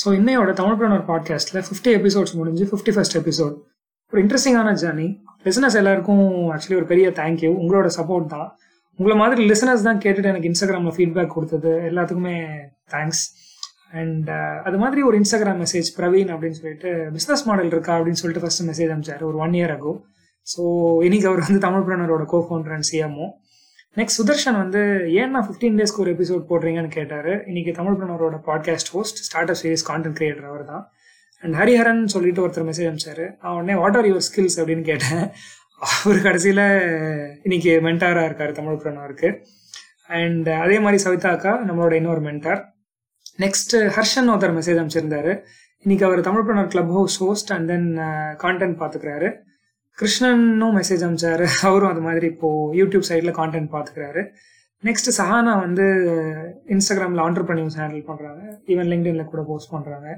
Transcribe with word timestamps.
So 0.00 0.08
இன்னையோட 0.18 0.50
தமிழ் 0.52 0.76
பிரணர் 0.80 1.04
பாட்காஸ்ட்டில் 1.08 1.64
fifty 1.66 1.90
episodes 1.98 2.34
முடிஞ்சு 2.38 2.64
ஃபிஃப்டி 2.70 2.92
ஃபஸ்ட் 2.96 3.16
எபிசோட் 3.20 3.56
ஒரு 4.12 4.20
இன்ட்ரெஸ்டிங்கான 4.22 4.70
ஜேர்னி 4.82 5.08
லிசனர்ஸ் 5.46 5.76
எல்லாருக்கும் 5.80 6.22
ஆக்சுவலி 6.52 6.76
ஒரு 6.78 6.86
பெரிய 6.92 7.06
தேங்க்யூ 7.18 7.50
உங்களோட 7.62 7.88
சப்போர்ட் 7.96 8.26
தான். 8.26 8.48
உங்களை 8.98 9.16
மாதிரி 9.16 9.42
லிசனர்ஸ் 9.50 9.84
தான் 9.88 10.00
கேட்டுட்டு 10.04 10.30
எனக்கு 10.32 10.48
இன்ஸ்டாகிராமில் 10.50 10.94
ஃபீட்பேக் 10.96 11.34
கொடுத்தது. 11.34 11.72
எல்லாத்துக்குமே 11.90 12.36
தேங்க்ஸ் 12.94 13.22
அண்ட் 14.00 14.28
uh, 14.30 14.56
அது 14.68 14.78
மாதிரி 14.78 15.00
ஒரு 15.02 15.16
இன்ஸ்டாகிராம் 15.20 15.60
மெசேஜ் 15.64 15.88
பிரவீன் 15.98 16.30
அப்படின்னு 16.34 16.58
சொல்லிட்டு 16.60 16.90
பிஸ்னஸ் 17.16 17.44
மாடல் 17.48 17.70
இருக்கா? 17.74 17.94
அப்படின்னு 17.98 18.20
சொல்லிட்டு 18.22 18.44
ஃபர்ஸ்ட் 18.44 18.64
மெசேஜ் 18.70 18.90
அனுப்பிச்சார் 18.92 19.24
ஒரு 19.30 19.38
ஒன் 19.44 19.56
இயர் 19.58 19.74
அகோ 19.76 19.92
ஸோ 20.46 20.62
இன்னைக்கு 21.06 21.28
அவர் 21.30 21.44
வந்து 21.46 21.62
தமிழ் 21.66 21.86
பிரணரோட 21.88 22.24
co 22.32 22.40
founder 22.46 22.74
and 22.76 22.88
CMO 22.90 23.28
next 23.98 24.18
Sudharshan 24.18 24.56
வந்து 24.56 24.80
ஏன் 25.20 25.30
நான் 25.30 25.46
ஃபிஃப்டீன் 25.46 25.78
டேஸ்க்கு 25.78 26.02
ஒரு 26.02 26.10
எபிசோட் 26.12 26.42
போடுறீங்கன்னு 26.50 26.90
கேட்டார். 26.96 27.46
இன்னைக்கு 27.46 27.72
Tamil 27.72 27.96
பிரணவரோட 28.00 28.36
podcast 28.48 28.90
host 28.92 29.20
startup 29.52 29.60
series 29.62 29.84
content 29.88 30.18
creator 30.20 30.48
அவர் 30.50 30.64
தான் 30.64 30.84
அண்ட் 31.42 31.54
ஹரிஹரன் 31.54 32.04
சொல்லிட்டு 32.04 32.42
ஒருத்தர் 32.46 32.68
மெசேஜ் 32.68 32.88
அனுப்பிச்சாரு. 32.90 33.26
நான் 33.42 33.54
உடனே 33.54 33.74
வாட் 33.74 33.96
ஆர் 33.96 34.04
யுவர் 34.04 34.26
ஸ்கில்ஸ் 34.28 34.58
அப்படின்னு 34.60 34.84
கேட்டேன். 34.90 35.24
அவர் 36.04 36.22
கடைசியில் 36.22 36.64
இன்னைக்கு 37.42 37.72
மென்டாராக 37.86 38.24
இருக்கார் 38.24 38.52
தமிழ் 38.52 38.80
பிரணவருக்கு 38.82 39.30
அண்ட் 40.20 40.48
அதே 40.48 40.78
மாதிரி 40.78 41.02
சவிதா 41.02 41.30
அக்கா 41.30 41.52
நம்மளோட 41.68 41.92
இன்னொரு 41.92 42.20
மென்டார் 42.20 42.62
நெக்ஸ்ட் 43.44 43.74
ஹர்ஷன் 43.96 44.30
ஒருத்தர் 44.32 44.56
மெசேஜ் 44.58 44.80
அனுப்பிச்சிருந்தாரு. 44.80 45.34
இன்னைக்கு 45.78 46.06
அவர் 46.06 46.20
Tamilpreneur 46.48 46.72
Clubhouse 46.96 47.18
host 47.24 47.52
and 47.52 47.68
then 47.68 47.88
content 48.44 48.80
பார்த்துக்கிறாரு. 48.82 49.30
கிருஷ்ணனும் 50.00 50.76
மெசேஜ் 50.78 51.04
அமிச்சாரு. 51.06 51.46
அவரும் 51.62 51.90
அது 51.90 52.00
மாதிரி 52.00 52.26
இப்போ 52.26 52.50
யூடியூப் 52.74 53.08
சைடில் 53.08 53.38
கான்டென்ட் 53.40 53.70
பார்த்துக்கிறாரு 53.74 54.22
நெக்ஸ்ட் 54.84 55.10
சஹானா 55.18 55.54
வந்து 55.60 55.86
இன்ஸ்டாகிராமில் 56.74 57.24
ஆண்டர்பிரனியூஸ் 57.26 57.78
ஹேண்டில் 57.80 58.04
பண்ணுறாங்க 58.10 58.42
ஈவன் 58.66 58.90
லிங்க்டின்ல 58.92 59.24
கூட 59.24 59.42
போஸ்ட் 59.42 59.72
பண்ணுறாங்க 59.72 60.08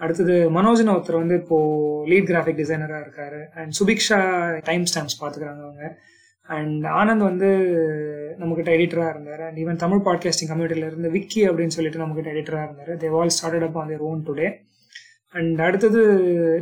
அடுத்தது 0.00 0.34
மனோஜன் 0.50 0.92
ஒருத்தர் 0.94 1.22
வந்து 1.22 1.34
இப்போ 1.34 1.56
லீட் 2.06 2.28
கிராஃபிக் 2.30 2.60
டிசைனராக 2.60 3.00
இருக்காரு. 3.06 3.40
அண்ட் 3.54 3.72
சுபிக்ஷா 3.78 4.18
டைம் 4.62 4.84
ஸ்டாம்ப்ஸ் 4.84 5.18
பார்த்துக்கிறாங்க 5.20 5.62
அவங்க. 5.66 5.98
அண்ட் 6.46 6.84
ஆனந்த் 6.84 7.28
வந்து 7.30 7.48
நம்மக்கிட்ட 8.38 8.70
எடிட்டராக 8.76 9.12
இருந்தார். 9.14 9.40
அண்ட் 9.40 9.58
ஈவன் 9.58 9.76
தமிழ் 9.76 10.04
பாட்காஸ்டிங் 10.04 10.50
கம்யூனிட்டியில 10.50 10.88
இருந்து 10.90 11.10
விக்கி 11.10 11.40
அப்படின்னு 11.48 11.76
சொல்லிட்டு 11.76 12.02
நம்மக்கிட்ட 12.04 12.32
எடிட்டராக 12.34 12.66
இருந்தார். 12.68 12.92
They 12.96 13.10
all 13.18 13.34
started 13.38 13.66
up 13.68 13.78
on 13.78 13.88
their 13.88 14.06
own 14.10 14.22
today 14.28 14.48
and 15.34 15.58
அடுத்தது 15.66 16.00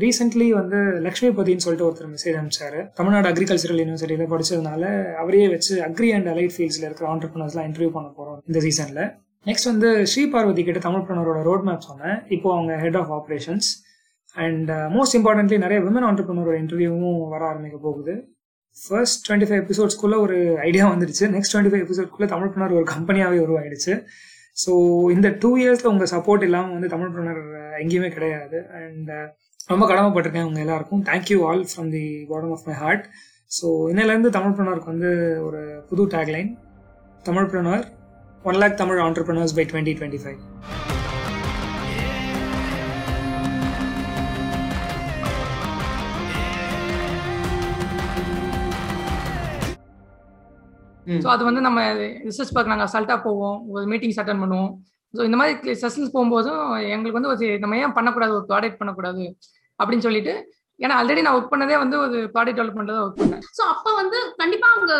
ரீசெண்ட்லி 0.05 0.47
வந்து 0.59 0.79
லக்ஷ்மிபதினு 1.07 1.65
சொல்லிட்டு 1.65 1.87
ஒருத்தர் 1.89 2.11
மெசேஜ் 2.15 2.39
அனுப்பிச்சாரு. 2.39 2.81
தமிழ்நாடு 2.99 3.29
அக்ரிகல்ச்சரல் 3.31 3.81
யூனிவர்சிட்டியில 3.83 4.27
படிச்சதுனால 4.33 4.83
அவரையே 5.23 5.47
வச்சு 5.55 5.75
அக்ரி 5.89 6.09
அண்ட் 6.17 6.29
அலைட் 6.33 6.55
ஃபீல்ட்ஸ்ல 6.55 6.87
இருக்கிற 6.89 7.07
ஆண்டர்பனர்ஸ்லாம் 7.13 7.69
இன்டர்வியூ 7.69 7.91
பண்ண 7.97 8.09
போகிறோம் 8.19 8.41
இந்த 8.51 8.61
சீசன்ல 8.67 9.03
நெக்ஸ்ட் 9.49 9.71
வந்து 9.73 9.89
ஸ்ரீ 10.13 10.23
பார்வதி 10.35 10.63
கிட்ட 10.69 10.81
தமிழ்பிரனரோட 10.89 11.41
ரோட் 11.49 11.67
மேப் 11.69 11.89
சொன்னேன். 11.91 12.17
இப்போ 12.37 12.49
அவங்க 12.55 12.73
head 12.85 12.99
of 13.03 13.13
operations 13.19 13.69
and 14.37 14.71
most 14.97 15.17
importantly 15.19 15.59
நிறைய 15.65 15.81
விமன் 15.85 16.07
ஆண்டர்பிரினரோட 16.09 16.57
இன்டர்வியூவும் 16.63 17.21
வர 17.35 17.43
ஆரம்பிக்க 17.51 17.79
போகுது. 17.89 18.15
ஃபர்ஸ்ட் 18.77 19.21
டுவெண்ட்டி 19.27 19.49
ஃபைவ் 19.49 19.61
எபிசோட்ஸ்க்குள்ள 19.65 20.17
ஒரு 20.25 20.39
ஐடியா 20.69 20.87
வந்துடுச்சு. 20.95 21.27
நெக்ஸ்ட் 21.37 21.55
டுவெண்ட்டி 21.55 21.73
ஃபைவ் 21.75 21.85
எபிசோட்குள்ள 21.87 22.27
தமிழ்பிரனர் 22.35 22.75
ஒரு 22.81 22.87
கம்பெனியாகவே 22.95 23.39
உருவாயிடுச்சு. 23.47 23.95
ஸோ 24.65 24.73
இந்த 25.15 25.29
டூ 25.43 25.49
இயர்ஸில் 25.63 25.91
உங்கள் 25.93 26.11
சப்போர்ட் 26.13 26.45
இல்லாமல் 26.49 26.75
வந்து 26.77 26.89
தமிழ்பிரனர் 26.93 27.41
எங்கேயுமே 27.83 28.11
கிடையாது. 28.17 28.59
அண்ட் 28.81 29.11
uh, 29.17 29.27
ரொம்ப 29.73 29.85
கடமைப்பட்டிருக்கேன் 29.91 30.49
உங்கள் 30.49 30.65
எல்லாருக்கும். 30.65 31.03
Thank you 31.09 31.39
all 31.49 31.65
from 31.71 31.91
the 31.97 32.05
bottom 32.31 32.55
of 32.57 32.67
my 32.69 32.77
heart 32.83 33.07
so 33.51 33.67
இன்னிலேருந்து 33.93 34.31
தமிழ் 34.37 34.57
பிரணருக்கு 34.59 34.93
வந்து 34.93 35.11
ஒரு 35.47 35.61
புது 35.91 36.05
tagline 36.15 36.51
Tamilpreneur 37.53 37.85
one 38.51 38.61
lakh 38.63 38.81
Tamil 38.83 39.03
entrepreneurs 39.07 39.57
by 39.59 39.67
twenty 39.73 39.95
twenty 40.01 40.23
five 40.25 40.41
so 51.25 51.29
அது 51.33 51.43
வந்து 51.47 51.61
நம்ம 51.67 51.81
ரிசர்ச் 52.29 52.53
பார்க்க 52.55 52.73
நாங்கள் 52.73 52.89
அசால்ட்டாக 52.89 53.21
போவோம். 53.27 53.59
ஒரு 53.73 53.85
மீட்டிங்ஸ் 53.91 54.21
அட்டன் 54.23 54.43
பண்ணுவோம். 54.43 54.73
ஸோ 55.15 55.21
இந்த 55.25 55.37
மாதிரி 55.37 55.73
செஷன்ஸ் 55.83 56.15
போகும்போதும் 56.15 56.63
எங்களுக்கு 56.95 57.19
வந்து 57.21 57.33
ஒரு 57.33 57.59
நம்ம 57.59 57.79
ஏன் 57.79 57.93
பண்ணக்கூடாது? 57.93 58.33
ஒரு 58.35 58.47
ப்ராடக்ட் 58.49 58.81
பண்ணக்கூடாது? 58.81 59.25
அப்படின்னு 59.79 60.07
சொல்லிட்டு 60.09 60.35
ஏன்னா 60.81 60.95
ஆல்ரெடி 61.01 61.21
நான் 61.25 61.37
ஒர்க் 61.37 61.53
பண்ணதே 61.53 61.77
வந்து 61.83 61.97
ஒரு 62.05 62.17
ப்ராடக்ட் 62.33 62.59
டெவலப்மெண்ட் 62.59 62.91
தான் 62.91 63.05
ஒர்க் 63.05 63.21
பண்ணேன். 63.21 63.43
சோ 63.59 63.63
அப்ப 63.73 63.93
வந்து 63.99 64.19
கண்டிப்பா 64.41 64.69
அங்க 64.77 64.93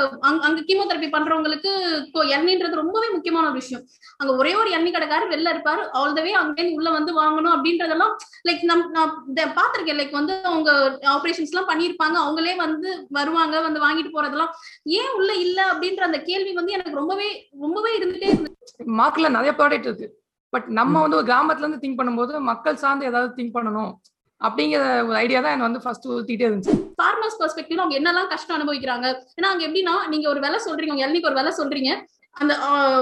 அங்க 0.47 0.61
கீமோதெரப்பி 0.69 1.09
பண்றவங்களுக்கு 1.15 1.73
இப்போ 2.05 2.21
எண்ணெய்ன்றது 2.37 2.81
ரொம்பவே 2.81 3.09
முக்கியமான 3.17 3.45
ஒரு 3.51 3.59
விஷயம். 3.63 3.83
அங்க 4.21 4.31
ஒரே 4.41 4.53
ஒரு 4.61 4.71
எண்ணெய் 4.77 4.95
கடைக்காரர் 4.95 5.33
வெளில 5.35 5.53
இருப்பாரு 5.55 5.83
ஆல் 6.01 6.17
த 6.19 6.23
வே 6.27 6.33
அங்கேருந்து 6.43 6.79
உள்ள 6.79 6.91
வந்து 6.99 7.13
வாங்கணும் 7.21 7.55
அப்படின்றதெல்லாம் 7.57 8.15
லைக் 8.49 8.65
நம் 8.71 8.87
நான் 8.97 9.13
பாத்திருக்கேன் 9.59 10.01
லைக் 10.01 10.19
வந்து 10.21 10.37
அவங்க 10.53 10.71
ஆபரேஷன்ஸ் 11.17 11.53
எல்லாம் 11.55 11.71
பண்ணிருப்பாங்க 11.73 12.19
அவங்களே 12.25 12.57
வந்து 12.65 12.89
வருவாங்க 13.19 13.61
வந்து 13.69 13.85
வாங்கிட்டு 13.87 14.15
போறதெல்லாம். 14.17 14.53
ஏன் 15.01 15.15
உள்ள 15.19 15.31
இல்ல 15.45 15.59
அப்படின்ற 15.73 16.03
அந்த 16.11 16.21
கேள்வி 16.31 16.55
வந்து 16.61 16.77
எனக்கு 16.79 17.01
ரொம்பவே 17.03 17.31
ரொம்பவே 17.67 17.93
இருந்துட்டே 17.99 18.31
இருந்துச்சு 18.33 18.91
மார்க்கெட்ல 19.01 19.37
நிறைய 19.39 19.53
ப்ராடக்ட் 19.61 19.89
இருக்கு. 19.91 20.09
பட் 20.53 20.67
நம்ம 20.81 21.01
வந்து 21.05 21.17
ஒரு 21.21 21.27
கிராமத்துல 21.31 21.65
இருந்து 21.65 21.85
திங்க் 21.85 22.01
பண்ணும்போது 22.01 22.35
மக்கள் 22.51 22.83
சார்ந்து 22.83 23.11
ஏதாவது 23.13 23.31
திங்க் 23.39 23.57
பண்ணணும். 23.57 23.93
அப்படிங்கிற 24.41 24.83
ஒரு 25.09 25.17
ஐடியா 25.23 25.39
தான் 25.41 25.55
எனக்கு 25.55 25.69
வந்து 25.69 25.83
ஃபர்ஸ்ட் 25.85 26.07
ஊத்திட்டே 26.15 26.47
இருந்துச்சு. 26.49 26.75
ஃபார்மர்ஸ் 26.99 27.39
பெர்ஸ்பெக்டிவ் 27.41 27.81
அவங்க 27.83 27.97
என்னெல்லாம் 28.01 28.31
கஷ்டம் 28.35 28.57
அனுபவிக்கிறாங்க? 28.59 29.07
ஏன்னா 29.39 29.51
அங்க 29.53 29.65
எப்படின்னா 29.69 29.95
நீங்க 30.13 30.27
ஒரு 30.33 30.43
விலை 30.47 30.61
சொல்றீங்க 30.67 30.95
உங்க 30.95 31.05
இளநிக்கு 31.07 31.31
ஒரு 31.31 31.39
விலை 31.41 31.53
சொல்றீங்க 31.61 31.93
அந்த 32.37 32.55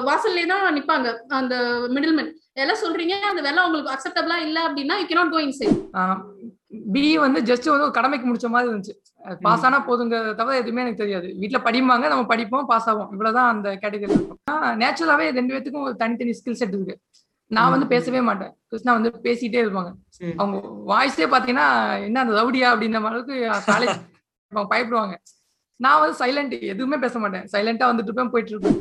வாசல்லே 0.08 0.46
தான் 0.50 0.64
நிப்பாங்க 0.76 1.08
அந்த 1.38 1.54
மிடில்மேன் 1.94 2.32
விலை 2.58 2.74
சொல்றீங்க 2.82 3.14
அந்த 3.30 3.40
விலை 3.46 3.62
உங்களுக்கு 3.68 3.94
அக்செப்டபிளா 3.94 4.36
இல்ல 4.48 4.58
அப்படின்னா 4.68 4.96
you 5.00 5.06
cannot 5.12 5.34
go 5.34 5.40
inside 5.60 5.80
be 6.94 7.02
வந்து 7.24 7.40
ஜஸ்ட் 7.48 7.70
வந்து 7.72 7.86
ஒரு 7.88 7.96
கடமைக்கு 7.96 8.26
முடிச்ச 8.28 8.46
மாதிரி 8.54 8.68
இருந்துச்சு. 8.70 8.94
பாஸ் 9.44 9.64
ஆனா 9.66 9.78
போதுங்க 9.88 10.16
தவிர 10.38 10.54
எதுவுமே 10.62 10.82
எனக்கு 10.84 11.02
தெரியாது. 11.02 11.28
வீட்டுல 11.40 11.58
படிப்பாங்க 11.66 12.06
நம்ம 12.12 12.24
படிப்போம் 12.32 12.66
பாஸ் 12.70 12.88
ஆகும் 12.92 13.12
இவ்வளவுதான் 13.14 13.50
அந்த 13.52 13.68
கேட்டகரி 13.82 14.14
இருக்கும். 14.16 14.40
நேச்சுரலாவே 14.82 15.26
ரெண்டு 15.38 15.52
பேத்துக்கும் 15.54 15.86
ஒரு 15.88 15.94
தனித்தனி 16.02 16.32
ஸ்கில் 16.38 16.58
செட் 16.60 16.74
இருக்கு. 16.76 16.96
நான் 17.56 17.72
வந்து 17.72 17.86
பேசவே 17.92 18.20
மாட்டேன். 18.26 18.52
கிருஷ்ணா 18.70 18.92
வந்து 18.96 19.10
பேசிட்டே 19.24 19.60
இருப்பாங்க. 19.64 19.90
அவங்க 20.40 20.56
வாய்ஸே 20.90 21.26
பாத்தீங்கன்னா 21.32 21.66
என்ன 22.06 22.20
அந்த 22.24 22.34
ரவுடியா 22.40 22.68
அப்படின்ற 22.72 23.00
அளவுக்கு 23.10 23.34
காலேஜ் 23.70 23.96
பயப்படுவாங்க. 24.72 25.14
நான் 25.84 26.00
வந்து 26.02 26.16
சைலண்ட் 26.22 26.54
எதுவுமே 26.72 26.98
பேச 27.04 27.18
மாட்டேன். 27.24 27.44
சைலண்டா 27.54 27.88
வந்துட்டு 27.90 28.10
இருப்பேன் 28.10 28.32
போயிட்டு 28.34 28.52
இருப்பேன். 28.54 28.78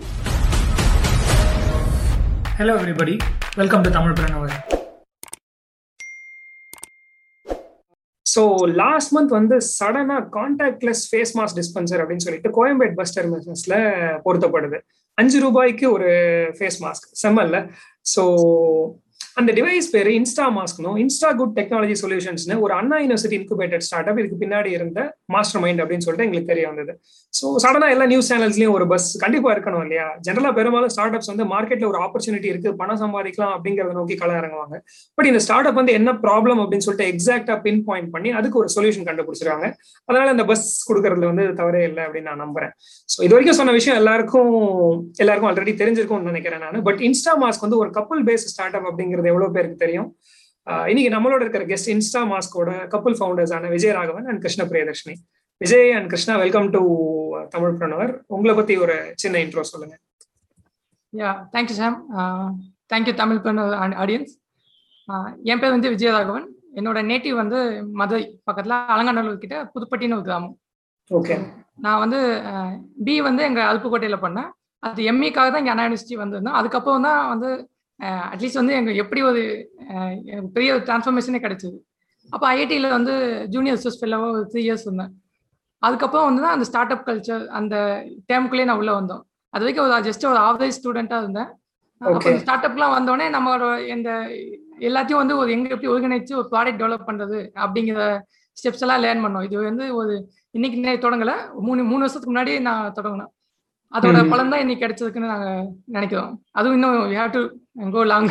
Hello 2.60 2.74
everybody 2.80 3.16
welcome 3.62 3.84
to 3.86 3.92
Tamil 3.98 4.16
Pranavar 4.20 4.56
so 8.26 8.44
last 8.82 9.12
month 9.16 9.38
வந்து 9.40 9.56
சடனா 9.78 10.18
கான்டாக்ட்லெஸ் 10.36 11.02
ஃபேஸ் 11.10 11.34
மாஸ்க் 11.40 11.58
டிஸ்பென்சர் 11.62 12.02
அப்படின்னு 12.04 12.26
சொல்லிட்டு 12.28 12.52
கோயம்பேட் 12.60 12.96
பஸ் 13.00 13.16
டெர்மினஸ்ல 13.18 13.76
பொருத்தப்படுது. 14.26 14.78
அஞ்சு 15.18 15.40
ரூபாய்க்கு 15.40 15.86
ஒரு 15.92 16.10
ஃபேஸ் 16.58 16.78
மாஸ்க் 16.84 17.08
செம்மல்ல. 17.24 17.58
ஸோ 18.16 18.24
அந்த 19.38 19.52
டிவைஸ் 19.58 19.88
பேர் 19.94 20.08
இன்ஸ்டா 20.18 20.46
மாஸ்க்னும் 20.58 20.98
இன்ஸ்டா 21.04 21.30
குட் 21.38 21.54
டெக்னாலஜி 21.60 21.96
சொல்யூஷன்ஸ்னு 22.02 22.56
ஒரு 22.66 22.74
Anna 22.80 22.98
University 23.04 23.38
incubated 23.40 23.84
start 23.88 24.10
up 24.10 24.20
இதுக்கு 24.22 24.38
பின்னாடி 24.44 24.70
இருந்த 24.78 25.00
மாஸ்டர் 25.36 25.62
மைண்ட் 25.64 25.82
அப்படின்னு 25.84 26.06
சொல்லிட்டு 26.06 26.26
எங்களுக்கு 26.28 26.50
தெரிய 26.52 26.66
வந்தது. 26.72 26.92
ஸோ 27.34 27.46
சடனா 27.64 27.88
எல்லா 27.94 28.06
நியூஸ் 28.12 28.30
சேனல்ஸ்லயும் 28.32 28.76
ஒரு 28.78 28.86
பஸ் 28.92 29.08
கண்டிப்பா 29.24 29.50
இருக்கணும் 29.56 29.84
இல்லையா? 29.86 30.06
ஜென்ரலா 30.26 30.52
பெரும்பாலும் 30.58 30.92
ஸ்டார்ட் 30.96 31.16
அப்ஸ் 31.18 31.32
வந்து 31.32 31.46
மார்க்கெட்ல 31.54 31.88
ஒரு 31.92 32.00
ஆப்பர்ச்சுனிட்டி 32.06 32.50
இருக்கு. 32.54 32.72
பணம் 32.82 33.00
சம்பாதிக்கலாம் 33.04 33.54
அப்படிங்கறத 33.56 33.96
நோக்கி 34.00 34.18
கள 34.22 34.32
இறங்குவாங்க 34.42 34.76
பட் 35.18 35.30
இந்த 35.32 35.42
ஸ்டார்ட் 35.46 35.70
அப் 35.70 35.80
வந்து 35.82 35.96
என்ன 36.00 36.14
ப்ராப்ளம் 36.26 36.62
அப்படின்னு 36.64 36.88
சொல்லிட்டு 36.88 37.10
எக்ஸாக்டா 37.14 37.56
பின் 37.66 37.82
பாயிண்ட் 37.90 38.12
பண்ணி 38.16 38.32
அதுக்கு 38.42 38.60
ஒரு 38.64 38.72
சொல்யூஷன் 38.76 39.08
கண்டுபிடிச்சிருக்காங்க 39.10 39.68
அதனால 40.10 40.30
இந்த 40.36 40.46
பஸ் 40.52 40.68
கொடுக்கறதுல 40.90 41.28
வந்து 41.32 41.48
தவறே 41.62 41.84
இல்லை 41.90 42.04
அப்படின்னு 42.08 42.30
நான் 42.32 42.44
நம்புறேன். 42.46 42.74
ஸோ 43.10 43.20
இது 43.26 43.34
வரைக்கும் 43.36 43.60
சொன்ன 43.62 43.76
விஷயம் 43.80 44.00
எல்லாருக்கும் 44.04 44.54
எல்லாருக்கும் 45.24 45.52
ஆல்ரெடி 45.52 45.76
தெரிஞ்சிருக்கும்னு 45.84 46.32
நினைக்கிறேன் 46.34 46.64
நான். 46.68 46.80
பட் 46.90 47.04
இன்ஸ்டா 47.10 47.36
மாஸ்க் 47.46 47.68
வந்து 47.68 47.82
ஒரு 47.84 47.92
கப்பல் 48.00 48.24
பேஸ் 48.30 48.48
ஸ்டார்ட் 48.54 48.78
அப் 48.80 48.88
அப்படிங்கிறது 48.92 49.22
எவ்வளவு 49.32 49.56
பேருக்கு 49.56 49.84
தெரியும். 49.84 50.10
இன்னைக்கு 50.92 51.12
நம்மளோட 51.16 51.42
இருக்கிற 51.44 51.64
கெஸ்ட் 51.72 51.90
இன்ஸ்டா 51.94 52.22
மாஸ்கோட 52.32 52.72
கப்பல் 52.94 53.18
ஃபவுண்டர்ஸான 53.20 53.70
Vijay 53.76 53.96
Raghavan 53.98 54.28
and 54.32 54.42
Krishna 54.44 54.64
Priyadarshini. 54.72 55.16
Vijay 55.62 55.92
and 55.98 56.10
Krishna 56.12 56.36
welcome 56.44 56.70
to 56.76 56.82
Tamil 57.56 57.76
Pranavar 57.80 58.14
உங்களை 58.36 58.54
பத்தி 58.60 58.76
ஒரு 58.84 58.96
சின்ன 59.24 59.42
இன்ட்ரோ 59.46 59.66
சொல்லுங்க. 59.72 59.96
Yeah 61.14 61.32
thank you 61.56 61.76
Sam 61.82 61.98
thank you 62.94 63.16
Tamil 63.22 63.42
Pranavar 63.44 63.98
audience 64.04 64.34
என் 65.52 65.62
பேர் 65.62 65.76
வந்து 65.76 65.92
விஜயராகவன். 65.94 66.48
என்னோட 66.80 67.00
நேட்டிவ் 67.10 67.36
வந்து 67.42 67.60
மதுரை 68.00 68.24
பக்கத்துல 68.48 68.78
அலங்காநல்லூர் 68.94 69.44
கிட்ட 69.44 69.58
புதுப்பட்டின்னு 69.74 70.18
ஒரு 70.18 70.26
கிராமம். 70.28 70.56
ஓகே 71.12 71.36
நான் 71.84 72.02
வந்து 72.04 72.20
பி 73.06 73.16
வந்து 73.28 73.44
எங்க 73.50 73.62
அருப்புக்கோட்டையில 73.70 74.18
பண்ணேன். 74.24 74.50
அது 74.88 75.02
எம்இக்காக 75.12 75.48
தான் 75.50 75.62
இங்க 75.64 75.74
அண்ணா 75.74 75.86
யூனிவர்சிட்டி 75.86 76.18
வந்திருந்தேன் 76.22 76.58
அதுக்கப்புறம் 76.60 77.06
தான் 77.08 77.22
வந்து 77.34 77.50
அட்லீஸ்ட் 78.00 78.60
வந்து 78.62 78.74
எங்க 78.80 78.92
எப்படி 79.04 79.22
ஒரு 79.30 79.42
பெரிய 80.56 80.70
ஒரு 80.76 80.84
டிரான்ஸ்ஃபர்மேஷனே 80.88 81.42
கிடைச்சது. 81.46 81.78
அப்போ 82.30 82.46
ஐஐடியில் 82.54 82.96
வந்து 82.98 83.14
ஜூனியர் 83.54 83.78
ரிசர்ச் 83.78 84.00
ஃபெல்லோவாக 84.02 84.36
ஒரு 84.36 84.44
த்ரீ 84.52 84.62
இயர்ஸ் 84.68 84.86
இருந்தேன். 84.88 85.12
அதுக்கப்புறம் 85.84 86.28
வந்து 86.30 86.42
தான் 86.46 86.56
அந்த 86.56 86.66
ஸ்டார்ட் 86.70 86.94
அப் 86.96 87.06
கல்ச்சர் 87.08 87.44
அந்த 87.60 87.76
டேமுக்குள்ளேயே 88.32 88.68
நான் 88.70 88.82
உள்ளே 88.82 88.94
வந்தோம். 89.00 89.24
அது 89.54 89.64
வரைக்கும் 89.64 89.86
ஒரு 89.86 90.06
ஜஸ்ட் 90.10 90.26
ஒரு 90.32 90.40
ஆவரேஜ் 90.48 90.78
ஸ்டூடெண்ட்டாக 90.80 91.24
இருந்தேன். 91.24 91.50
ஸ்டார்ட் 92.44 92.68
அப்லாம் 92.68 92.96
வந்தோடனே 92.98 93.28
நம்மளோட 93.36 93.66
இந்த 93.96 94.10
எல்லாத்தையும் 94.88 95.22
வந்து 95.22 95.36
ஒரு 95.42 95.50
எங்க 95.56 95.68
எப்படி 95.76 95.92
ஒருங்கிணைச்சு 95.94 96.34
ஒரு 96.40 96.48
ப்ராடக்ட் 96.54 96.82
டெவலப் 96.82 97.08
பண்றது 97.10 97.40
அப்படிங்கிற 97.64 98.08
ஸ்டெப்ஸ் 98.58 98.84
எல்லாம் 98.86 99.04
லேர்ன் 99.04 99.24
பண்ணோம். 99.26 99.46
இது 99.48 99.64
வந்து 99.70 99.86
ஒரு 100.00 100.14
இன்னைக்கு 100.58 100.98
தொடங்கல. 101.06 101.34
மூணு 101.68 101.82
மூணு 101.92 102.04
வருஷத்துக்கு 102.04 102.34
முன்னாடி 102.34 102.54
நான் 102.68 102.94
தொடங்கினேன். 102.98 103.32
அதோட. 103.94 104.20
பலன் 104.32 104.52
தான் 104.54 104.62
இன்னைக்கு 104.64 104.84
கிடைச்சதுக்குன்னு 104.84 105.34
நாங்க 105.34 105.50
நினைக்கிறோம். 105.96 106.32
அதுவும் 106.60 106.78
இன்னும் 106.78 106.98
you 107.12 107.18
have 107.22 107.36
to 107.38 107.42
go 107.96 108.04
long 108.14 108.30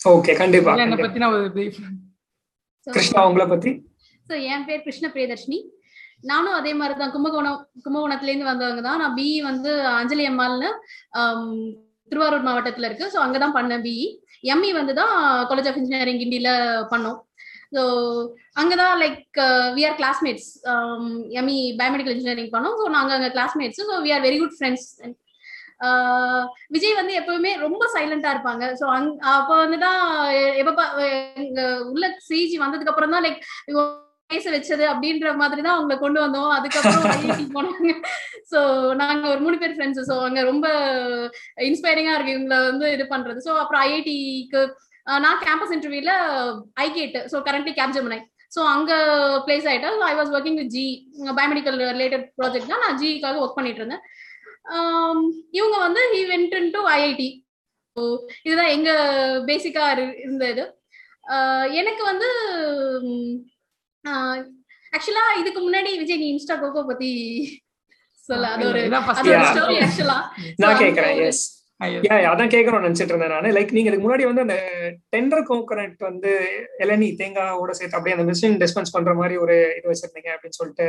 okay 0.00 0.32
கண்டிப்பா 0.40 0.70
என்னை 0.72 0.84
கண்டிப்பா. 0.84 1.06
பத்தின 1.06 1.28
ஒரு 1.34 1.44
brief. 1.56 1.76
கிருஷ்ணா 2.86 3.20
உங்களை 3.28 3.46
பத்தி? 3.52 3.70
ஸோ 4.28 4.34
என் 4.52 4.66
பேர் 4.68 4.84
கிருஷ்ண 4.86 5.06
பிரியதர்ஷினி. 5.14 5.58
நானும் 6.30 6.56
அதே 6.58 6.72
மாதிரி 6.80 6.94
தான் 6.98 7.12
கும்பகோணம் 7.14 7.60
கும்பகோணத்துலேருந்து 7.84 8.50
வந்தவங்க 8.50 8.82
தான். 8.88 9.00
நான் 9.02 9.16
பிஇ 9.18 9.38
வந்து 9.50 9.70
அஞ்சலி 10.00 10.24
அம்மாள்னு 10.30 10.70
திருவாரூர் 12.10 12.46
மாவட்டத்தில் 12.48 12.88
இருக்கு. 12.88 13.06
ஸோ 13.14 13.18
அங்கே 13.24 13.38
தான் 13.44 13.56
பண்ணேன் 13.58 13.84
பிஇ 13.86 14.06
எம்இ 14.54 14.70
வந்து 14.80 14.94
தான் 15.00 15.12
காலேஜ் 15.50 15.68
ஆஃப் 15.70 15.78
இன்ஜினியரிங் 15.80 16.20
கிண்டியில் 16.22 16.52
பண்ணோம். 16.92 17.18
ஸோ 17.76 17.82
அங்கே 18.60 18.76
தான் 18.82 18.94
like 19.02 19.40
we 19.76 19.82
are 19.88 19.96
classmates 20.00 20.48
ME 21.40 21.58
biomedical 21.80 22.14
engineering 22.14 22.52
பண்ணோம். 22.54 22.76
ஸோ 22.80 22.86
நாங்கள் 22.96 23.16
அங்கே 23.18 23.30
classmates 23.36 23.82
so 23.90 23.96
we 24.06 24.12
are 24.16 24.24
very 24.28 24.38
good 24.42 24.56
friends 24.58 24.88
Vijay 26.74 26.98
வந்து 26.98 27.14
எப்பவுமே 27.20 27.52
ரொம்ப 27.64 27.84
சைலண்டா 27.94 28.32
இருப்பாங்க. 28.34 28.64
ஸோ 28.80 28.84
அங் 28.96 29.08
அப்போ 29.32 29.54
வந்துதான் 29.62 30.02
எப்ப 30.60 30.84
எங்க 31.42 31.60
உள்ள 31.92 32.06
சிஜி 32.28 32.56
வந்ததுக்கு 32.64 32.92
அப்புறம் 32.92 33.14
தான் 33.16 33.26
லைக் 33.26 33.40
பேச 34.30 34.44
வச்சது 34.52 34.84
அப்படின்ற 34.90 35.30
மாதிரி 35.40 35.60
தான் 35.64 35.76
அவங்களை 35.78 35.96
கொண்டு 36.02 36.18
வந்தோம். 36.24 36.52
அதுக்கப்புறம் 36.58 37.50
போனாங்க. 37.56 37.94
ஸோ 38.52 38.60
நாங்க 39.00 39.24
ஒரு 39.32 39.40
மூணு 39.46 39.56
பேர் 39.62 39.74
ஃப்ரெண்ட்ஸ் 39.76 40.06
ஸோ 40.10 40.14
அங்க 40.28 40.40
ரொம்ப 40.50 40.66
இன்ஸ்பைரிங்கா 41.70 42.14
இருக்கு 42.16 42.36
இவங்களை 42.36 42.60
வந்து 42.70 42.86
இது 42.96 43.06
பண்றது. 43.14 43.40
ஸோ 43.48 43.54
அப்புறம் 43.62 43.82
ஐஐடிக்கு 43.88 44.62
நான் 45.24 45.42
கேம்பஸ் 45.46 45.74
இன்டர்வியூல 45.76 46.12
iGate 46.86 47.16
so 47.32 47.38
currently 47.48 47.74
Capgemini 47.80 48.18
so 48.52 48.60
அங்க 48.72 48.92
பிளேஸ் 49.44 49.68
ஆயிட்டேன் 49.68 50.02
I 50.04 50.14
was 50.14 50.32
working 50.34 50.58
with 50.58 50.74
G 50.74 50.86
biomedical 51.32 51.78
related 51.92 52.26
project 52.38 52.72
தான் 52.72 52.84
நான் 52.84 52.98
ஜிக்காக 53.00 53.40
ஒர்க் 53.40 53.58
பண்ணிட்டு 53.58 53.82
இருந்தேன் 53.82 54.04
ஆம், 54.72 55.22
இவங்க 55.52 55.76
வந்து 55.78 56.02
ஹி 56.12 56.20
வென்ட் 56.28 56.54
டு 56.74 56.82
ஐஐடி 56.92 57.30
இதுதான் 58.44 58.74
எங்க 58.74 58.90
பேசிக்கா 59.48 59.86
இருந்த 59.94 60.44
இது 60.52 60.64
ஆஹ் 61.32 61.66
எனக்கு 61.80 62.02
வந்து 62.04 62.28
ஆக்சுவலா 64.92 65.24
இதுக்கு 65.40 65.60
முன்னாடி 65.60 65.90
விஜய் 65.98 66.16
நீ 66.16 66.28
இன்ஸ்டா 66.30 66.56
கோகோ 66.58 66.82
பத்தி 66.88 67.10
சொல்ல. 68.28 68.46
அது 68.48 68.64
ஒரு. 68.70 68.80
ஸ்டோரி 69.52 69.76
ஆக்சுவலா 69.80 70.18
அதான் 72.30 72.52
கேட்கணும்னு 72.54 72.86
நினைச்சிட்டு 72.86 73.12
இருந்தேன் 73.12 73.32
நான். 73.34 73.48
லைக் 73.56 73.74
நீங்க 73.76 73.88
இதுக்கு 73.90 74.06
முன்னாடி 74.06 74.24
வந்து 74.28 74.44
அந்த 74.44 74.56
டெண்டர் 75.14 75.44
கோகனட் 75.50 76.02
வந்து 76.08 76.32
இளநீ 76.84 77.08
தேங்காயோட 77.20 77.72
சேர்த்து 77.78 77.98
அப்படியே 77.98 78.16
அந்த 78.16 78.26
மிஷின் 78.30 78.58
டிஸ்பென்ஸ் 78.62 78.94
பண்ற 78.96 79.14
மாதிரி 79.20 79.36
ஒரு 79.44 79.56
இது 79.78 79.86
வச்சிருந்தீங்க 79.90 80.30
அப்படின்னு 80.34 80.58
சொல்லிட்டு 80.60 80.86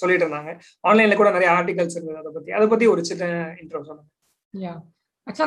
சொல்லிட்டு 0.00 0.24
இருந்தாங்க. 0.26 0.52
ஆன்லைன்ல 0.88 1.18
கூட 1.20 1.30
நிறைய 1.36 1.50
ஆர்டிகல்ஸ் 1.58 1.96
இருந்தது 1.98 2.20
அதை 2.22 2.32
பத்தி. 2.36 2.52
அதை 2.58 2.66
பத்தி 2.72 2.88
ஒரு 2.94 3.04
சின்ன 3.10 3.24
இன்ட்ரோ 3.62 3.82
சொல்லுங்க. 3.90 4.10
யா 4.54 4.74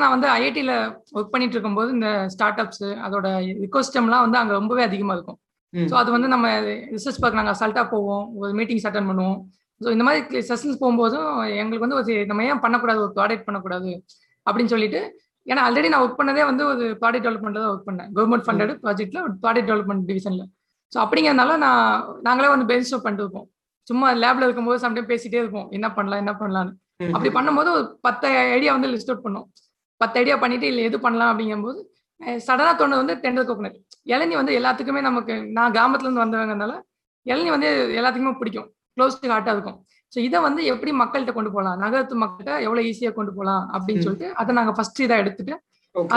நான் 0.02 0.14
வந்து 0.16 0.28
ஐஐடியில் 0.36 0.76
ஒர்க் 1.18 1.34
பண்ணிட்டு 1.34 1.56
இருக்கும்போது 1.56 1.90
இந்த 1.96 2.10
ஸ்டார்ட் 2.34 2.62
அப்ஸ் 2.64 2.86
அதோட 3.06 3.28
இக்கோசிஸ்டம்லாம் 3.66 4.24
வந்து 4.26 4.40
அங்கே 4.42 4.54
ரொம்பவே 4.60 4.84
அதிகமாக 4.90 5.18
இருக்கும். 5.18 5.40
ஸோ 5.74 5.96
அது 6.02 6.10
வந்து 6.16 6.28
நம்ம 6.34 6.48
ரிசர்ச் 6.96 7.20
பார்க்க 7.22 7.40
நாங்கள் 7.40 7.56
அசால்ட்டாக 7.56 7.88
போவோம். 7.94 8.26
ஒரு 8.42 8.52
மீட்டிங்ஸ் 8.60 8.88
அட்டன் 8.90 9.10
பண்ணுவோம். 9.10 9.40
ஸோ 9.82 9.88
இந்த 9.96 10.04
மாதிரி 10.08 10.42
செஷன்ஸ் 10.50 10.80
போகும்போதும் 10.82 11.32
எங்களுக்கு 11.62 11.86
வந்து 11.86 12.00
ஒரு 12.02 12.14
நம்ம 12.30 12.46
ஏன் 12.52 12.62
பண்ணக்கூடாது? 12.66 13.00
ஒரு 13.06 13.14
ப்ராடக்ட் 13.18 13.48
பண்ணக்கூடாது? 13.48 13.92
அப்படின்னு 14.48 14.74
சொல்லிட்டு 14.74 15.02
ஏன்னா 15.48 15.64
ஆல்ரெடி 15.68 15.90
நான் 15.94 16.04
ஒர்க் 16.06 16.20
பண்ணதே 16.20 16.44
வந்து 16.50 16.64
ஒரு 16.72 16.86
ப்ராடக்ட் 17.02 17.26
டெவலப்மெண்ட்ல 17.26 17.62
தான் 17.64 17.74
ஒர்க் 17.74 17.88
பண்ணேன். 17.90 18.10
கவர்மெண்ட் 18.18 18.46
ஃபண்டட் 18.48 18.72
ப்ராஜெக்ட்ல 18.86 19.20
ப்ராடக்ட் 19.44 19.70
டெவலப்மெண்ட் 19.72 20.06
டிவிஷன்ல 20.10 20.44
ஸோ 20.92 20.98
அப்படிங்கிறதுனால 21.04 21.58
நான் 21.66 21.84
நாங்களே 22.28 22.50
வந்து 22.54 22.68
பெஞ்ச் 22.72 22.92
பண்ணிட்டு 23.06 23.24
இருப்போம். 23.26 23.48
சும்மா 23.88 24.08
லேப்ல 24.24 24.46
இருக்கும்போது 24.48 24.78
சம்டைம் 24.84 25.10
பேசிட்டே 25.12 25.40
இருப்போம். 25.44 25.68
என்ன 25.78 25.88
பண்ணலாம் 25.98 26.22
என்ன 26.24 26.34
பண்ணலாம்னு. 26.42 26.74
அப்படி 27.16 27.30
பண்ணும்போது 27.38 27.70
ஒரு 27.78 27.86
பத்து 28.08 28.28
ஐடியா 28.58 28.72
வந்து 28.78 28.90
லிஸ்ட் 28.94 29.12
அவுட் 29.12 29.26
பண்ணோம். 29.26 29.48
பத்து 30.02 30.16
ஐடியா 30.22 30.36
பண்ணிட்டு 30.44 30.68
இல்லை 30.72 30.84
எது 30.90 30.98
பண்ணலாம்? 31.06 31.32
அப்படிங்கும்போது 31.32 31.80
சடனா 32.48 32.72
தோணுது 32.80 33.02
வந்து 33.02 33.16
டெண்டர் 33.24 33.48
கோகனட் 33.50 33.78
இளநி 34.14 34.36
வந்து 34.42 34.54
எல்லாத்துக்குமே 34.60 35.02
நமக்கு 35.10 35.34
நான் 35.58 35.74
கிராமத்துல 35.78 36.08
இருந்து 36.08 36.24
வந்தவங்கனால 36.24 36.74
இளநி 37.26 37.50
வந்து 37.56 37.70
எல்லாத்துக்குமே 38.00 38.34
பிடிக்கும். 38.42 38.68
க்ளோஸ் 38.98 39.20
டு 39.22 39.30
ஹார்ட்டா 39.34 39.54
இருக்கும். 39.58 39.78
ஸோ 40.14 40.18
இதை 40.28 40.40
வந்து 40.48 40.62
எப்படி 40.74 40.92
மக்கள்கிட்ட 41.02 41.34
கொண்டு 41.38 41.52
போகலாம் 41.56 41.80
நகரத்து 41.84 42.16
மக்கள்கிட்ட 42.24 42.52
எவ்வளவு 42.66 42.88
ஈஸியா 42.90 43.12
கொண்டு 43.18 43.32
போகலாம் 43.38 43.64
அப்படின்னு. 43.76 44.04
சொல்லிட்டு 44.06 44.28
அதை 44.42 44.52
நாங்க 44.60 44.74
ஃபர்ஸ்ட் 44.78 45.02
இதை 45.06 45.16
எடுத்துட்டு. 45.24 45.56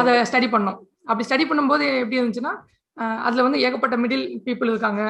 அதை 0.00 0.12
ஸ்டடி 0.30 0.48
பண்ணோம். 0.54 0.78
அப்படி 1.10 1.26
ஸ்டடி 1.28 1.44
பண்ணும்போது 1.50 1.86
எப்படி 2.02 2.18
இருந்துச்சுன்னா 2.20 2.52
அதுல 3.26 3.44
வந்து 3.46 3.58
ஏகப்பட்ட 3.66 3.96
மிடில் 4.02 4.26
பீப்புள் 4.46 4.72
இருக்காங்க. 4.72 5.02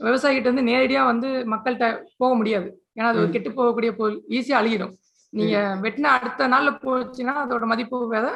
விவசாயிகிட்ட 0.00 0.48
இருந்து 0.48 0.68
நேரடியா 0.70 1.02
வந்து 1.10 1.28
மக்கள்கிட்ட 1.52 1.86
போக 2.22 2.30
முடியாது. 2.40 2.68
ஏன்னா 2.98 3.08
அது. 3.12 3.22
கெட்டு 3.34 3.50
போகக்கூடிய 3.58 3.90
பொருள். 4.00 4.16
ஈஸியா 4.38 4.58
அழுகிடும் 4.60 4.94
நீங்க 5.32 5.56
வெட்டின 5.84 6.10
அடுத்த 6.16 6.48
நாள்ல 6.52 6.70
போச்சுன்னா 6.82 7.34
அதோட 7.44 7.64
மதிப்பு 7.72 7.96
வேற 8.14 8.26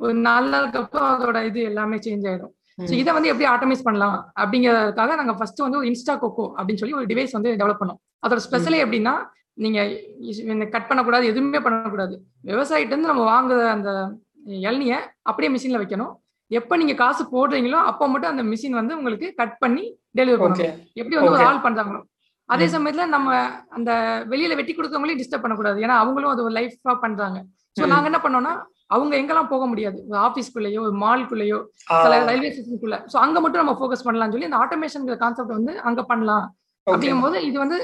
ஒரு 0.00 0.14
நாலு 0.28 0.46
நாளுக்கு 0.54 0.78
அப்புறம் 0.80 1.08
அதோட 1.14 1.38
இது 1.50 1.60
எல்லாமே 1.70 1.96
சேஞ்ச் 2.06 2.26
ஆயிடும் 2.30 2.52
ஸோ. 2.88 2.92
இதை 3.00 3.10
வந்து 3.16 3.30
எப்படி 3.32 3.46
ஆட்டோமைஸ் 3.52 3.84
பண்ணலாம்? 3.86 4.16
அப்படிங்கிறதுக்காக 4.42 5.16
நாங்க 5.20 5.32
ஃபர்ஸ்ட் 5.38 5.60
வந்து 5.64 5.78
ஒரு 5.80 5.88
இன்ஸ்டா 5.90 6.14
கோகோ 6.22 6.46
அப்படின்னு 6.56 6.80
சொல்லி 6.82 6.96
ஒரு 7.00 7.08
டிவைஸ் 7.10 7.36
வந்து 7.38 7.50
டெவலப் 7.60 7.80
பண்ணோம். 7.82 8.00
அதோட 8.24 8.40
ஸ்பெஷலே 8.46 8.78
எப்படின்னா 8.84 9.14
நீங்க 9.60 9.80
கட் 10.68 10.88
பண்ணக்கூடாது 10.88 11.24
எதுவுமே 11.26 11.60
பண்ணக்கூடாது. 11.60 12.14
விவசாயிட்ட 12.44 12.92
இருந்து 12.92 13.12
நம்ம 13.12 13.24
வாங்குற 13.30 13.68
அந்த 13.68 13.90
இளநிய 14.62 14.94
அப்படியே 15.22 15.50
மிஷின்ல 15.54 15.80
வைக்கணும். 15.82 16.12
எப்ப 16.50 16.76
நீங்க 16.76 16.94
காசு 16.94 17.22
போடுறீங்களோ 17.34 17.78
அப்போ 17.90 18.08
மட்டும் 18.08 18.30
அந்த 18.30 18.42
மிஷின் 18.42 18.78
வந்து 18.78 18.96
உங்களுக்கு 18.96 19.34
கட் 19.34 19.58
பண்ணி 19.58 19.84
டெலிவரி 20.18 20.40
ஓகே 20.40 20.64
பண்ணணும் 20.64 20.80
எப்படி 20.94 21.16
வந்து 21.16 21.32
ஒரு. 21.32 21.44
ஆள் 21.44 21.64
பண்றாங்களோ. 21.66 22.00
அதே. 22.48 22.66
சமயத்துல 22.66 23.06
நம்ம 23.06 23.28
அந்த 23.68 23.90
வெளியில 24.28 24.54
வெட்டி 24.54 24.72
கொடுக்கவங்களையும் 24.72 25.20
டிஸ்டர்ப் 25.20 25.40
பண்ணக்கூடாது. 25.40 25.78
ஏன்னா 25.80 25.96
அவங்களும் 25.96 26.30
அது 26.30 26.42
ஒரு 26.42 26.54
லைஃபா 26.54 26.94
பண்றாங்க. 27.00 27.38
சோ. 27.76 27.84
நாங்க 27.86 28.08
என்ன 28.10 28.20
பண்ணோம்னா 28.22 28.52
அவங்க 28.86 29.14
எங்கெல்லாம் 29.16 29.48
போக 29.48 29.66
முடியாது. 29.66 29.98
ஒரு 30.08 30.18
ஆபீஸ்க்குள்ளேயோ 30.20 30.80
ஒரு 30.80 30.96
மால்குள்ளேயோ 30.98 31.58
சில 31.98 32.14
ரயில்வே 32.24 32.50
ஸ்டேஷனுக்குள்ள 32.50 32.96
சோ 33.12 33.16
அங்க 33.18 33.40
மட்டும் 33.40 33.62
நம்ம 33.62 33.74
ஃபோக்கஸ் 33.78 34.06
பண்ணலாம்னு 34.06 34.30
சொல்லி 34.30 34.48
இந்த 34.48 34.58
ஆட்டோமேஷன் 34.58 35.16
கான்செப்ட் 35.16 35.56
வந்து 35.58 35.80
அங்க 35.80 36.02
பண்ணலாம். 36.02 36.46
ஓகே 36.86 36.92
அப்படிங்கும்போது 36.94 37.38
இது 37.48 37.56
வந்து 37.64 37.78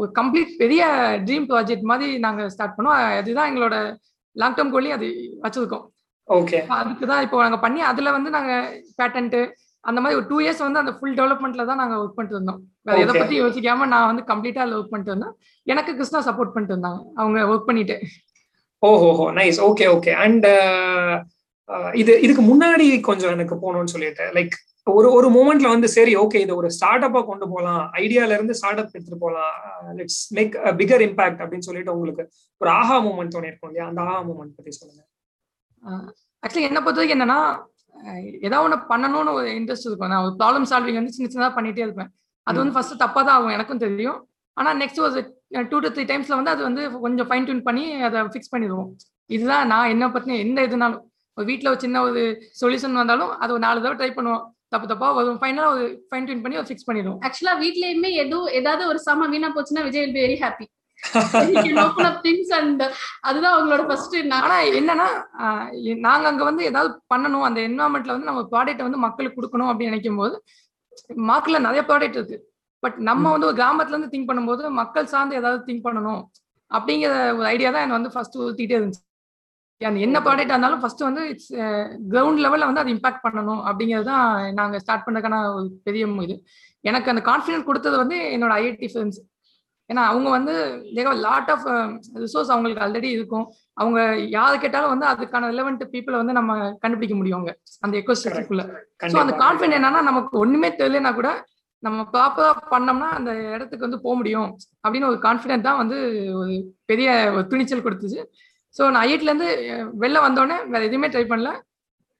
ஒரு 0.00 0.10
கம்ப்ளீட் 0.18 0.50
பெரிய 0.62 0.82
ட்ரீம் 1.26 1.46
ப்ராஜெக்ட் 1.50 1.86
மாதிரி 1.90 2.08
நாங்க 2.26 2.42
ஸ்டார்ட் 2.54 2.76
பண்ணோம். 2.76 2.98
அதுதான் 3.20 3.48
எங்களோட 3.50 3.76
லாங் 4.36 4.56
டேர்ம் 4.58 4.74
கோலி 4.74 4.90
அது 4.96 5.06
வச்சிருக்கோம். 5.44 5.86
ஓகே 6.28 6.58
அதுக்கு 6.80 7.04
தான் 7.10 7.22
இப்போ 7.26 7.36
நாங்க 7.44 7.58
பண்ணி 7.64 7.80
அதுல 7.90 8.10
வந்து 8.16 8.30
நாங்க 8.36 8.52
பேட்டன்ட் 9.00 9.38
அந்த 9.84 9.98
மாதிரி 10.02 10.18
ஒரு 10.18 10.26
டூ 10.30 10.38
இயர்ஸ் 10.44 10.62
வந்து 10.66 10.80
அந்த 10.82 10.92
ஃபுல் 10.96 11.16
டெவலப்மெண்ட்ல 11.18 11.64
தான் 11.68 11.80
நாங்க 11.82 11.96
ஒர்க் 12.00 12.16
பண்ணிட்டு 12.16 12.36
இருந்தோம். 12.38 12.60
வேற 12.86 12.96
எதை. 13.04 13.12
பத்தி 13.20 13.36
யோசிக்காம 13.42 13.86
நான் 13.92 14.08
வந்து 14.10 14.22
கம்ப்ளீட்டா 14.30 14.62
அதுல 14.64 14.78
ஒர்க் 14.78 14.92
பண்ணிட்டு 14.92 15.12
இருந்தேன். 15.12 15.34
எனக்கு 15.66 15.92
கிருஷ்ணா 15.98 16.20
சப்போர்ட் 16.28 16.52
பண்ணிட்டு 16.54 16.74
இருந்தாங்க. 16.74 17.00
அவங்க 17.20 17.46
ஒர்க் 17.52 17.68
பண்ணிட்டு. 17.68 17.96
ஓஹோஹோ 18.82 19.26
நைஸ் 19.38 19.60
ஓகே 19.68 19.86
ஓகே 19.96 20.12
அண்ட் 20.24 20.46
இது 22.02 22.12
இதுக்கு 22.24 22.42
முன்னாடி 22.50 22.86
கொஞ்சம் 23.08 23.32
எனக்கு 23.36 23.54
போகணும்னு 23.62 23.94
சொல்லிட்டு 23.94 24.26
லைக் 24.36 24.54
ஒரு 24.90 25.08
ஒரு 25.12 25.28
மூமெண்ட்ல 25.30 25.68
வந்து 25.72 25.88
சரி 25.94 26.12
ஓகே 26.16 26.38
இது 26.40 26.52
ஒரு 26.56 26.68
ஸ்டார்ட் 26.74 27.06
அப்பா 27.06 27.20
கொண்டு 27.24 27.46
போகலாம் 27.48 27.82
ஐடியால 28.00 28.36
இருந்து 28.36 28.54
ஸ்டார்ட் 28.58 28.80
அப் 28.80 28.92
எடுத்துட்டு 28.92 29.22
போகலாம் 29.22 29.54
லெட்ஸ் 29.98 30.20
மேக் 30.36 30.52
பிகர் 30.78 31.04
இம்பாக்ட் 31.06 31.42
அப்படின்னு 31.42 31.66
சொல்லிட்டு 31.68 31.94
உங்களுக்கு 31.94 32.24
ஒரு 32.60 32.70
ஆஹா 32.74 32.96
மூமெண்ட் 33.06 33.34
தோணி 33.34 33.50
இருக்கும் 33.50 33.70
இல்லையா? 33.70 33.86
அந்த 33.90 34.00
ஆஹா 34.04 34.18
மூமெண்ட் 34.28 34.54
பத்தி 34.58 34.72
சொல்லுங்க. 34.78 35.02
ஆக்சுவலி 36.42 36.68
என்ன 36.68 36.80
பொறுத்த 36.80 37.00
வரைக்கும் 37.00 37.18
என்னன்னா 37.18 37.40
அஹ், 37.96 38.18
ஏதாவது 38.46 38.64
ஒன்று 38.66 38.78
பண்ணணும்னு 38.90 39.32
ஒரு 39.32 39.48
இன்ட்ரெஸ்ட் 39.58 39.86
இருக்கும். 39.86 40.10
நான் 40.10 40.24
ஒரு 40.24 40.34
ப்ராப்ளம் 40.40 40.66
சால்விங் 40.70 40.98
வந்து 40.98 41.14
சின்ன 41.14 41.28
சின்னதாக 41.28 41.54
பண்ணிட்டே 41.56 41.82
இருப்பேன். 41.86 42.10
அது 42.46 42.58
வந்து 42.60 42.74
ஃபர்ஸ்ட் 42.74 43.00
தப்பா 43.00 43.20
தான் 43.22 43.36
ஆகும் 43.36 43.54
எனக்கும் 43.54 43.82
தெரியும். 43.84 44.18
ஆனா 44.56 44.70
நெக்ஸ்ட் 44.80 45.00
ஒரு 45.02 45.20
டூ 45.70 45.78
டு 45.80 45.90
த்ரீ 45.90 46.04
டைம்ஸ்ல 46.06 46.36
வந்து 46.36 46.52
அது 46.52 46.62
வந்து 46.64 46.82
கொஞ்சம் 47.02 47.28
ஃபைன் 47.28 47.46
டியூன் 47.46 47.64
பண்ணி 47.64 47.84
அதை 48.06 48.22
ஃபிக்ஸ் 48.28 48.52
பண்ணிடுவோம். 48.54 48.88
இதுதான் 49.30 49.66
நான் 49.68 49.90
என்ன 49.90 50.04
பத்தின 50.10 50.38
எந்த 50.44 50.60
இதுனாலும் 50.66 51.02
ஒரு 51.36 51.46
வீட்டில் 51.46 51.70
ஒரு 51.70 51.80
சின்ன 51.80 52.00
ஒரு 52.06 52.22
சொல்யூஷன் 52.60 53.00
வந்தாலும் 53.00 53.32
அது 53.38 53.52
ஒரு 53.52 53.62
நாலு 53.64 53.80
தடவை 53.80 53.98
ட்ரை 54.00 54.10
பண்ணுவோம். 54.14 54.44
தப்பு 54.72 54.86
தப்பா 54.88 55.08
வரும் 55.18 55.38
ஃபைனலாக 55.42 55.74
ஒரு 55.74 55.84
ஃபைன் 56.08 56.26
டியூன் 56.26 56.42
பண்ணி 56.44 56.58
அதை 56.58 56.68
ஃபிக்ஸ் 56.70 56.88
பண்ணிடுவோம். 56.88 57.20
ஆக்சுவலா 57.26 57.54
வீட்லயுமே 57.62 58.10
எதுவும் 58.24 58.50
ஏதாவது 58.60 58.82
ஒரு 58.92 58.98
சாமான் 59.06 59.32
வீணா 59.34 59.48
போச்சுன்னா 59.54 59.84
Vijay 59.86 60.04
will 60.04 60.16
be 60.18 60.24
very 60.26 60.38
happy 60.42 60.66
அதுதான் 63.28 63.54
அவங்களோட 63.56 63.82
ஃபர்ஸ்ட் 63.88 64.16
ஆனா 64.46 64.56
என்னன்னா 64.78 65.06
நாங்க 66.06 66.26
அங்க 66.30 66.42
வந்து 66.50 66.62
ஏதாவது 66.70 66.90
பண்ணணும் 67.12 67.46
அந்த 67.48 67.58
என்வரான்மெண்ட்ல 67.68 68.14
வந்து 68.16 68.30
நம்ம 68.30 68.42
ப்ராடக்ட் 68.52 68.86
வந்து 68.86 69.04
மக்களுக்கு 69.06 69.38
கொடுக்கணும் 69.38 69.70
அப்படின்னு 69.70 69.92
நினைக்கும் 69.92 70.20
போது 70.22 70.36
மார்க்கெட்ல 71.30 71.58
நிறைய 71.66 71.82
ப்ராடக்ட் 71.90 72.18
இருக்கு. 72.18 72.38
பட் 72.82 72.96
நம்ம. 73.08 73.24
வந்து 73.34 73.48
ஒரு 73.50 73.56
கிராமத்துல 73.60 73.94
இருந்து 73.94 74.12
திங்க் 74.14 74.28
பண்ணும்போது 74.30 74.70
மக்கள் 74.80 75.12
சார்ந்து 75.12 75.38
ஏதாவது 75.40 75.60
திங்க் 75.68 75.86
பண்ணணும் 75.86 76.22
அப்படிங்கிற 76.70 77.12
ஒரு 77.38 77.46
ஐடியா 77.54 77.70
தான் 77.70 77.84
எனக்கு 77.84 77.98
வந்து 77.98 78.12
ஃபர்ஸ்ட் 78.14 78.36
ஊத்திட்டே 78.44 78.76
இருந்துச்சு. 78.78 79.02
அந்த 79.86 79.98
என்ன 80.06 80.18
ப்ராடக்ட் 80.26 80.52
இருந்தாலும் 80.52 80.80
ஃபர்ஸ்ட் 80.82 81.02
வந்து 81.06 81.22
இட்ஸ் 81.32 81.50
கிரவுண்ட் 82.12 82.40
லெவல்ல 82.44 82.68
வந்து 82.68 82.82
அது 82.82 82.94
இம்பாக்ட் 82.94 83.24
பண்ணணும் 83.24 83.60
அப்படிங்கிறது 83.68 84.06
தான் 84.12 84.54
நாங்க 84.60 84.78
ஸ்டார்ட் 84.82 85.04
பண்ணதுக்கான 85.06 85.40
ஒரு 85.56 85.66
பெரிய 85.88 86.06
இது. 86.26 86.36
எனக்கு 86.84 87.10
அந்த 87.12 87.22
கான்ஃபிடன்ஸ் 87.28 87.68
கொடுத்தது 87.68 87.96
வந்து 88.02 88.16
என்னோட 88.36 88.52
ஐஐடி 88.62 88.88
ஃபிலிம்ஸ் 88.92 89.20
ஏன்னா 89.90 90.02
அவங்க 90.12 90.28
வந்து 90.36 90.54
லாட் 91.26 91.50
ஆஃப் 91.54 91.66
ரிசோர்ஸ் 92.24 92.50
அவங்களுக்கு 92.54 92.82
ஆல்ரெடி 92.86 93.10
இருக்கும். 93.18 93.46
அவங்க 93.82 94.00
யாரை 94.36 94.56
கேட்டாலும் 94.64 94.92
வந்து 94.94 95.06
அதுக்கான 95.12 95.48
ரிலவெண்ட் 95.52 95.84
பீப்புளை 95.92 96.16
வந்து 96.22 96.34
நம்ம 96.38 96.56
கண்டுபிடிக்க 96.82 97.14
முடியும் 97.20 97.38
அவங்க 97.38 97.52
அந்த 97.86 97.94
எக்கோஸ்ட்ரக்சருக்குள்ள 98.00 98.64
ஸோ 99.14 99.18
அந்த 99.22 99.36
கான்ஃபிடென்ட் 99.44 99.78
என்னன்னா 99.78 100.02
நமக்கு 100.10 100.36
ஒண்ணுமே 100.44 100.70
தெரியலனா 100.80 101.12
கூட 101.20 101.30
நம்ம 101.82 102.04
ப்ராப்பரா 102.12 102.50
பண்ணோம்னா 102.74 103.08
அந்த 103.18 103.30
இடத்துக்கு 103.54 103.86
வந்து 103.86 104.00
போக 104.04 104.14
முடியும். 104.20 104.48
அப்படின்னு 104.84 105.10
ஒரு 105.12 105.18
கான்ஃபிடென்ட் 105.26 105.66
தான் 105.68 105.80
வந்து 105.82 105.98
ஒரு 106.40 106.54
பெரிய 106.90 107.08
ஒரு 107.36 107.44
துணிச்சல் 107.52 107.84
கொடுத்துச்சு. 107.84 108.20
ஸோ 108.76 108.90
நான் 108.90 109.02
ஐஐடில 109.04 109.30
இருந்து 109.30 109.48
வெளில 110.00 110.18
வந்தோடனே 110.24 110.58
வேற 110.66 110.82
எதுவுமே 110.84 111.08
ட்ரை 111.08 111.24
பண்ணல. 111.28 111.50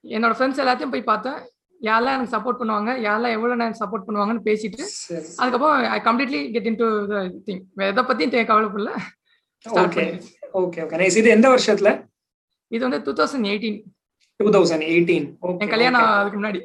என்னோட 0.04 0.34
ஃப்ரெண்ட்ஸ் 0.34 0.60
எல்லாத்தையும் 0.62 0.92
போய் 0.92 1.04
பார்த்தேன். 1.04 1.38
யாரெல்லாம் 1.80 2.14
எனக்கு 2.14 2.34
சப்போர்ட் 2.34 2.60
பண்ணுவாங்க? 2.60 2.90
யாரெல்லாம் 3.02 3.34
எவ்வளவு 3.36 3.60
நேரம் 3.60 3.80
சப்போர்ட் 3.80 4.06
பண்ணுவாங்கன்னு 4.06 4.46
பேசிட்டு 4.46 4.82
அதுக்கப்புறம் 5.38 5.76
I 5.90 6.00
completely 6.00 6.40
get 6.52 6.66
into 6.78 6.86
think 7.46 7.60
வேற 7.74 7.88
எதை 7.88 8.02
பத்தியும் 8.04 8.32
தே- 8.32 8.48
கவலைப்படல 8.48 8.92
ஓகே. 9.82 10.04
ஓகே 10.54 10.80
ஓகே 10.82 10.98
நைஸ் 11.00 11.18
இது 11.18 11.28
எந்த 11.30 11.48
வருஷத்துல? 11.48 11.90
இது 12.70 12.82
வந்து 12.86 13.00
two 13.06 13.12
thousand 13.12 13.48
eighteen 13.48 13.78
two 14.40 14.50
thousand 14.50 14.86
eighteen 14.88 15.26
என் 15.56 15.72
கல்யாணம் 15.72 16.08
அதுக்கு 16.14 16.38
முன்னாடி. 16.40 16.60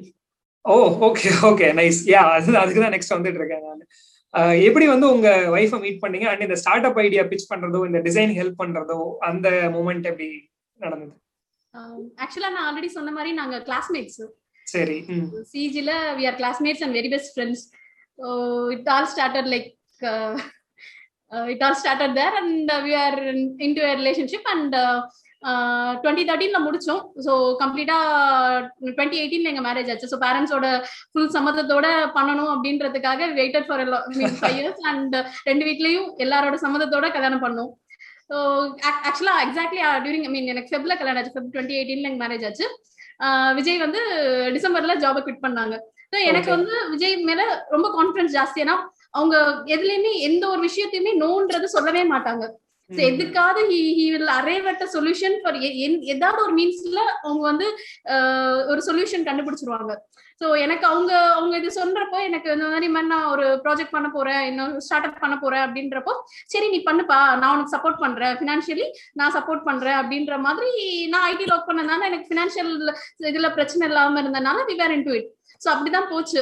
ஓ 0.65 0.73
ஓகே 1.07 1.29
ஓகே 1.49 1.67
நைஸ் 1.79 2.01
யா 2.09 2.21
அது 2.33 2.57
அதுக்கு 2.57 2.81
தான் 2.81 2.95
நெக்ஸ்ட் 2.95 3.15
வந்துட்டு 3.15 3.39
இருக்கேன் 3.41 3.63
நான். 3.67 3.85
எப்படி 4.67 4.85
வந்து 4.91 5.07
உங்க 5.15 5.29
ஒய்ஃபை 5.55 5.77
மீட் 5.83 5.99
பண்ணீங்க? 6.03 6.27
அண்ட் 6.31 6.45
இந்த 6.45 6.55
ஸ்டார்ட் 6.61 6.87
அப் 6.89 6.99
ஐடியா 7.03 7.23
பிச் 7.31 7.49
பண்றதோ 7.51 7.79
இந்த 7.89 7.99
டிசைன் 8.07 8.33
ஹெல்ப் 8.39 8.61
பண்றதோ 8.61 8.99
அந்த 9.29 9.47
மூமெண்ட் 9.75 10.07
எப்படி 10.11 10.29
நடந்தது? 10.79 11.13
ஆக்சுவலா 12.23 12.49
நான் 12.55 12.65
ஆல்ரெடி 12.69 12.89
சொன்ன 12.95 13.13
மாதிரி 13.17 13.31
நாங்க 13.41 13.57
கிளாஸ்மேட்ஸ் 13.67 14.21
சரி 14.67 14.97
சிஜில 15.53 15.91
we 16.19 16.25
are 16.29 16.37
classmates 16.41 16.83
and 16.85 16.97
very 16.99 17.09
best 17.13 17.33
friends 17.35 17.63
it 18.75 18.89
all 18.95 19.09
started 19.13 19.49
like 19.53 19.69
it 21.53 21.63
all 21.67 21.79
started 21.81 22.15
there 22.21 22.37
and 22.41 22.71
we 22.87 22.93
are 23.05 23.17
into 23.79 23.83
relationship 24.01 24.49
and 24.53 24.75
twenty 26.01 26.23
தேர்ட்டீன்ல 26.27 26.59
முடிச்சோம். 26.65 27.01
ஸோ 27.25 27.31
கம்ப்ளீட்டா 27.61 27.97
டுவெண்ட்டி 28.95 29.19
எயிட்டீன்ல 29.21 29.51
எங்க 29.51 29.63
மேரேஜ் 29.67 29.91
ஆச்சு. 29.93 30.09
ஸோ 30.13 30.19
பேரண்ட்ஸோட 30.25 30.67
ஃபுல் 31.11 31.31
சம்மதத்தோட 31.35 31.87
பண்ணணும் 32.17 32.51
அப்படின்றதுக்காக 32.55 33.27
waited 33.39 33.67
for 33.69 33.83
five 34.41 34.57
years 34.59 34.83
and 34.91 35.15
ரெண்டு 35.49 35.65
வீட்லயும் 35.69 36.09
எல்லாரோட 36.25 36.57
சம்மதத்தோட 36.65 37.09
கல்யாணம் 37.17 37.43
பண்ணோம். 37.45 37.71
ஸோ 38.31 38.37
ஆக்சுவலா 39.07 39.35
எக்ஸாக்ட்லி 39.45 39.81
டியூரிங் 40.05 40.25
ஐ 40.29 40.31
மீன் 40.35 40.51
எனக்கு 40.53 40.71
ஃபெப்ல 40.73 40.95
கல்யாணம் 41.01 41.21
ஆச்சு. 41.21 41.35
ஃபெப் 41.35 41.51
டுவெண்ட்டி 41.55 41.77
எயிட்டீன்ல 41.79 42.09
எங்க 42.11 42.21
மேரேஜ் 42.25 42.47
ஆச்சு. 42.49 42.67
விஜய் 43.57 43.83
வந்து 43.85 44.01
டிசம்பர்ல 44.55 44.93
ஜாபை 45.03 45.19
குவிட் 45.25 45.45
பண்ணாங்க. 45.45 45.75
ஸோ 46.11 46.17
எனக்கு. 46.29 46.49
வந்து 46.55 46.73
விஜய் 46.93 47.15
மேல 47.29 47.43
ரொம்ப 47.75 47.87
கான்பிடன்ஸ் 47.97 48.35
ஜாஸ்தி. 48.39 48.59
ஏன்னா 48.65 48.75
அவங்க 49.17 49.37
எதுலயுமே 49.75 50.11
எந்த 50.27 50.43
ஒரு 50.53 50.61
விஷயத்தையுமே 50.67 51.11
நோன்றது 51.23 51.67
சொல்லவே 51.75 52.03
மாட்டாங்க. 52.11 52.43
எதுக்காவது 53.09 53.61
ஹி 53.69 54.05
அட் 54.71 54.83
சொல்யூஷன் 54.95 55.37
ஃபார் 55.43 55.57
ஏதாவது 56.13 56.39
ஒரு 56.45 56.53
மீன்ஸ்ல 56.59 56.99
அவங்க 57.23 57.43
வந்து 57.51 57.67
ஒரு 58.71 58.81
சொல்யூஷன் 58.89 59.27
கண்டுபிடிச்சிருவாங்க. 59.29 59.93
சோ 60.41 60.45
எனக்கு 60.57 60.85
அவங்க 60.85 61.11
அவங்க 61.37 61.57
இது 61.57 61.69
சொல்றப்போ 61.79 62.17
எனக்கு 62.27 62.47
இந்த 62.53 62.67
மாதிரி 62.69 62.87
மாதிரி 62.93 63.09
நான் 63.13 63.29
ஒரு 63.33 63.45
ப்ராஜெக்ட் 63.65 63.93
பண்ண 63.95 64.07
போறேன் 64.09 64.41
இன்னும் 64.49 64.73
ஸ்டார்ட் 64.85 65.07
அப் 65.07 65.21
பண்ண 65.23 65.35
போறேன் 65.43 65.63
அப்படின்றப்போ 65.65 66.13
சரி 66.53 66.67
நீ 66.69 66.79
பண்ணுப்பா 66.89 67.19
நான் 67.41 67.53
உனக்கு 67.55 67.75
சப்போர்ட் 67.75 68.01
பண்றேன். 68.05 68.33
ஃபினான்ஷியலி 68.39 68.87
நான் 69.13 69.35
சப்போர்ட் 69.37 69.63
பண்றேன் 69.69 69.97
அப்படின்ற 70.01 70.37
மாதிரி 70.47 70.71
நான் 71.13 71.27
ஐடி 71.31 71.45
ஒர்க் 71.53 71.69
பண்ணதுனால 71.69 72.09
எனக்கு 72.09 72.29
ஃபினான்ஷியல் 72.31 72.73
இதுல 73.31 73.49
பிரச்சனை 73.53 73.87
இல்லாம 73.87 74.21
இருந்தனால 74.21 74.65
we 74.69 74.75
were 74.81 74.95
into 75.09 75.13
it 75.19 75.29
so 75.61 75.69
அப்படிதான் 75.73 76.11
போச்சு. 76.13 76.39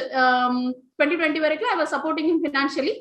டுவெண்ட்டி 0.96 1.18
டுவெண்ட்டி 1.20 1.40
வரைக்கும் 1.46 1.72
ஐ 1.72 1.78
வாஸ் 1.80 1.94
சப்போர்ட்டிங் 1.96 2.40
ஃபினான்ஷியலி 2.44 2.94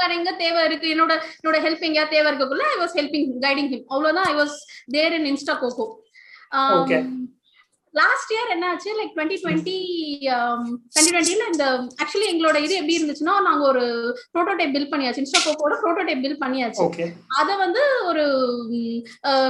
வேற 0.00 0.10
எங்க 0.18 0.32
தேவை 0.42 0.62
இருக்கு? 0.68 0.88
என்னோட 0.94 1.12
என்னோட 1.38 1.58
ஹெல்ப் 1.66 1.86
எங்கயா 1.88 2.06
தேவை 2.14 2.26
இருக்கக்குள்ள 2.30 2.66
I 2.74 2.78
was 2.82 2.96
helping 3.00 3.30
guiding 3.46 3.70
him 3.74 3.86
அவ்வளவுதான். 3.94 4.28
I 4.32 4.36
was 4.42 4.58
there 4.96 5.16
in 5.20 5.30
Insta 5.32 5.56
Coco 5.62 5.86
Okay. 6.80 6.98
Last 7.94 8.32
year 8.32 8.50
என்ன 8.54 8.64
ஆச்சு? 8.70 8.90
லைக் 8.98 9.12
டுவெண்ட்டி 9.14 9.36
டுவெண்ட்டி 9.42 9.74
டுவெண்ட்டி 10.94 11.12
டுவெண்ட்டில 11.12 11.44
இந்த 11.52 11.64
ஆக்சுவலி 12.02 12.26
எங்களோட 12.32 12.56
இது 12.64 12.74
எப்படி 12.78 12.96
இருந்துச்சுன்னா 12.98 13.34
நாங்க 13.46 13.62
ஒரு 13.70 13.84
ப்ரோட்டோடைப் 14.34 14.74
பில் 14.74 14.88
பண்ணியாச்சு. 14.92 15.22
இன்ஸ்டா 15.22 15.40
கோகோட 15.44 15.76
ப்ரோட்டோடைப் 15.82 16.22
பில் 16.24 16.40
பண்ணியாச்சு. 16.42 16.82
அத 17.40 17.56
வந்து 17.64 17.82
ஒரு 18.10 18.24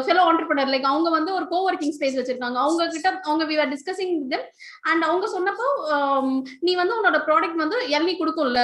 ஃபெலோ 0.06 0.24
ஆண்டர்பிரினர் 0.28 0.72
லைக் 0.74 0.88
அவங்க 0.92 1.10
வந்து 1.18 1.32
ஒரு 1.38 1.46
கோ 1.52 1.60
ஒர்க்கிங் 1.68 1.94
ஸ்பேஸ் 1.96 2.18
வச்சிருக்காங்க. 2.20 2.58
அவங்க 2.64 2.88
கிட்ட 2.94 3.08
அவங்க 3.28 3.46
we 3.50 3.58
are 3.64 3.72
discussing 3.74 4.14
them 4.34 4.46
and 4.90 5.04
அவங்க 5.10 5.28
சொன்னப்போ 5.36 5.68
um, 5.96 6.28
நீ 6.66 6.74
வந்து 6.82 6.96
உன்னோட 6.98 7.20
ப்ராடக்ட் 7.28 7.62
வந்து 7.64 7.80
இளநீ 7.96 8.14
கொடுக்கும்ல? 8.22 8.62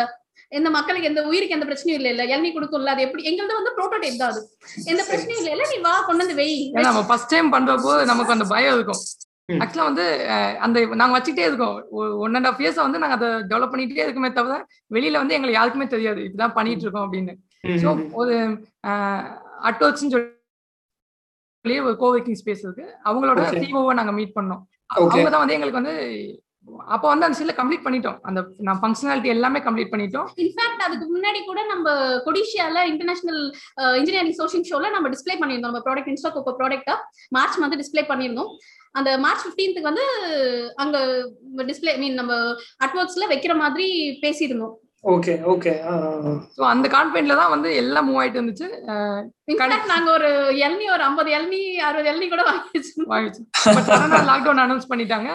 எந்த 0.53 0.69
மக்களுக்கு 0.71 1.09
எந்த 1.11 1.21
உயிருக்கு 1.29 1.57
எந்த 1.57 1.67
பிரச்சனையும் 1.69 1.99
இல்ல 1.99 2.09
இல்ல. 2.13 2.23
இளநீ 2.33 2.49
கொடுக்கும்ல 2.55 2.95
அது 2.95 3.05
எப்படி? 3.07 3.23
எங்களது 3.31 3.59
வந்து 3.59 3.75
ப்ரோட்டோடைப் 3.77 4.21
தான் 4.23 4.33
அது. 4.33 4.41
எந்த 4.93 5.03
பிரச்சனையும் 5.09 5.41
இல்ல. 5.43 5.53
இல்ல 5.55 5.67
நீ 5.73 5.79
வா 5.87 5.95
கொண்டு 6.09 6.25
வந்து 6.25 6.39
வெய். 6.41 6.57
ஏன்னா 6.75 6.89
நம்ம 6.89 7.05
ஃபர்ஸ்ட் 7.11 7.33
டைம் 7.35 7.53
பண்றப்போ 7.55 7.93
நமக்கு 8.13 8.35
அந்த 8.37 8.47
பயம் 8.55 8.77
இருக்கும். 8.79 9.03
ஆக்சுவலா 9.63 9.87
வந்து 9.89 10.05
அந்த 10.67 10.83
நாங்க 11.01 11.15
வச்சுக்கிட்டே 11.17 11.47
இருக்கோம். 11.49 11.77
ஒன் 12.25 12.37
அண்ட் 12.39 12.49
ஆஃப் 12.51 12.61
இயர்ஸ் 12.63 12.85
வந்து 12.85 13.01
நாங்க 13.03 13.17
அதை 13.19 13.31
டெவலப் 13.51 13.73
பண்ணிட்டே 13.73 14.05
இருக்குமே 14.07 14.31
தவிர 14.39 14.55
வெளியில 14.97 15.21
வந்து 15.23 15.37
எங்களுக்கு 15.37 15.59
யாருக்குமே 15.59 15.87
தெரியாது. 15.95 16.21
இப்படிதான் 16.27 16.57
பண்ணிட்டு 16.59 16.85
இருக்கோம் 16.87 17.07
அப்படின்னு. 17.07 17.35
ஸோ 17.83 17.89
ஒரு 18.21 18.37
அட்டோச்னு 19.71 20.13
சொல்லி 20.15 20.31
ஒரு 21.89 21.97
கோவர்க்கிங் 22.03 22.39
ஸ்பேஸ் 22.41 22.65
இருக்கு. 22.67 22.87
அவங்களோட. 23.09 23.41
சிஓவை 23.57 23.95
நாங்க 24.01 24.15
மீட் 24.19 24.37
பண்ணோம். 24.39 24.63
அவங்க 24.95 25.29
தான் 25.35 25.43
வந்து 25.43 25.57
எங்களுக்கு 25.57 25.81
வந்து 25.81 25.97
அப்போ 26.95 27.07
வந்து 27.11 27.27
அந்த 27.27 27.37
சீல 27.39 27.53
கம்ப்ளீட் 27.59 27.85
பண்ணிட்டோம். 27.87 28.19
அந்த 28.29 28.41
நான் 28.67 28.81
ஃபங்க்ஷனாலிட்டி 28.83 29.31
எல்லாமே 29.35 29.61
கம்ப்ளீட் 29.67 29.93
பண்ணிட்டோம். 29.93 30.29
இன்ஃபேக்ட் 30.45 30.85
அதுக்கு 30.87 31.07
முன்னாடி 31.15 31.41
கூட 31.49 31.61
நம்ம 31.73 31.95
கொடிஷியால 32.27 32.85
இன்டர்நேஷனல் 32.91 33.43
இன்ஜினியரிங் 34.01 34.39
சோஷியல் 34.41 34.69
ஷோல 34.71 34.91
நம்ம 34.97 35.11
டிஸ்ப்ளே 35.15 35.37
பண்ணியிருந்தோம். 35.41 35.73
நம்ம 35.73 35.85
ப்ராடக்ட் 35.89 36.13
இன்ஸ்டாக் 36.13 36.39
இப்போ 36.43 36.55
ப்ராடக்ட்டா 36.61 36.97
மார்ச் 37.37 37.59
வந்து 37.65 37.81
டிஸ்ப்ளே 37.83 38.05
பண்ணியிருந்தோம். 38.13 38.53
அந்த 39.01 39.11
மார்ச் 39.25 39.45
15th 39.49 39.83
வந்து 39.89 40.05
அங்க 40.85 40.97
டிஸ்ப்ளே 41.71 41.93
மீன் 42.01 42.19
நம்ம 42.21 42.33
அட்வொர்க்ஸ்ல 42.87 43.27
வைக்கிற 43.35 43.55
மாதிரி 43.65 43.87
பேசியிருந்தோம். 44.25 44.75
ஓகே 45.05 45.33
ஓகே 45.53 45.73
ஸோ 46.57 46.63
அந்த 46.73 46.87
கான்ஃபிடென்ட்ல 46.93 47.37
தான் 47.39 47.53
வந்து 47.53 47.69
எல்லாம் 47.81 48.07
மூவ் 48.09 48.19
ஆயிட்டு 48.21 48.39
இருந்துச்சு. 48.39 48.67
நாங்க 49.93 50.11
ஒரு 50.17 50.29
எல்னி 50.67 50.87
ஒரு 50.95 51.03
ஐம்பது 51.07 51.31
எல்னி 51.39 51.63
அறுபது 51.89 52.11
எல்னி 52.13 52.27
கூட 52.33 52.43
வாங்கி 52.49 52.69
வச்சிருந்தோம் 52.77 53.13
வாங்கிச்சு 53.15 53.43
பட் 53.77 53.89
லாக்டவுன் 54.31 54.63
அனௌன்ஸ் 54.65 54.91
பண்ணிட்டாங்க. 54.93 55.31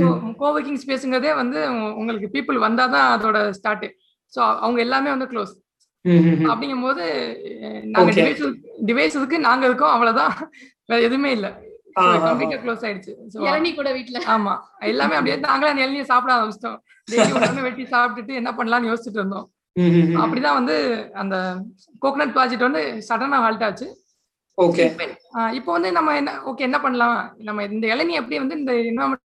ஸோ 0.00 0.08
கோவர்க்கிங் 0.42 0.82
ஸ்பேஸுங்கிறதே 0.82 1.32
வந்து 1.42 1.60
உங்களுக்கு 2.00 2.28
பீப்புள் 2.34 2.58
வந்தாதான் 2.66 3.08
அதோட 3.14 3.38
ஸ்டார்ட் 3.58 3.86
ஸோ 4.32 4.40
அவங்க 4.64 4.78
எல்லாமே 4.86 5.10
வந்து 5.14 5.30
க்ளோஸ் 5.32 5.54
அப்படிங்கும்போது 6.50 7.04
நாங்க. 7.94 8.10
டிவைஸ் 8.18 8.44
டிவைஸுக்கு 8.90 9.38
நாங்க 9.48 9.64
இருக்கோம். 9.68 9.94
அவ்வளவுதான். 9.94 10.34
வேற 10.90 11.00
எதுவுமே 11.08 11.30
இல்ல. 11.36 11.48
கம்ப்ளீட்டா 11.96 12.58
க்ளோஸ் 12.64 12.84
ஆயிடுச்சு. 12.86 13.12
இளநீ 13.46 13.74
கூட 13.74 13.92
வீட்ல. 13.92 14.18
ஆமா. 14.26 14.54
எல்லாமே 14.80 15.14
அப்படியே 15.14 15.36
நாங்களே 15.36 15.70
அந்த 15.70 15.82
இளநியை 15.82 16.04
சாப்பிட 16.04 16.34
ஆரம்பிச்சிட்டோம். 16.34 16.78
டெய்லி 17.08 17.48
ஒன்று 17.48 17.62
வெட்டி 17.62 17.82
சாப்பிட்டுட்டு 17.82 18.34
என்ன 18.34 18.50
பண்ணலாம்னு 18.50 18.90
யோசிச்சுட்டு 18.90 19.20
இருந்தோம். 19.22 19.46
அப்படிதான் 20.20 20.58
வந்து 20.60 20.76
அந்த 21.14 21.36
கோகனட் 22.02 22.34
ப்ராஜெக்ட் 22.36 22.68
வந்து 22.68 22.82
சடனா 23.08 23.38
ஹால்ட் 23.40 23.62
ஆச்சு. 23.62 23.86
ஓகே 24.58 24.84
ஆஹ் 25.34 25.52
இப்போ 25.52 25.72
வந்து 25.72 25.92
நம்ம 25.92 26.16
என்ன 26.16 26.30
ஓகே 26.46 26.58
என்ன 26.58 26.80
பண்ணலாம்? 26.80 27.34
நம்ம 27.38 27.64
இந்த 27.64 27.86
இளநீ 27.94 28.12
எப்படி 28.12 28.38
வந்து 28.38 28.58
இந்த 28.58 28.72
என்வரன்மெண்ட் 28.72 29.24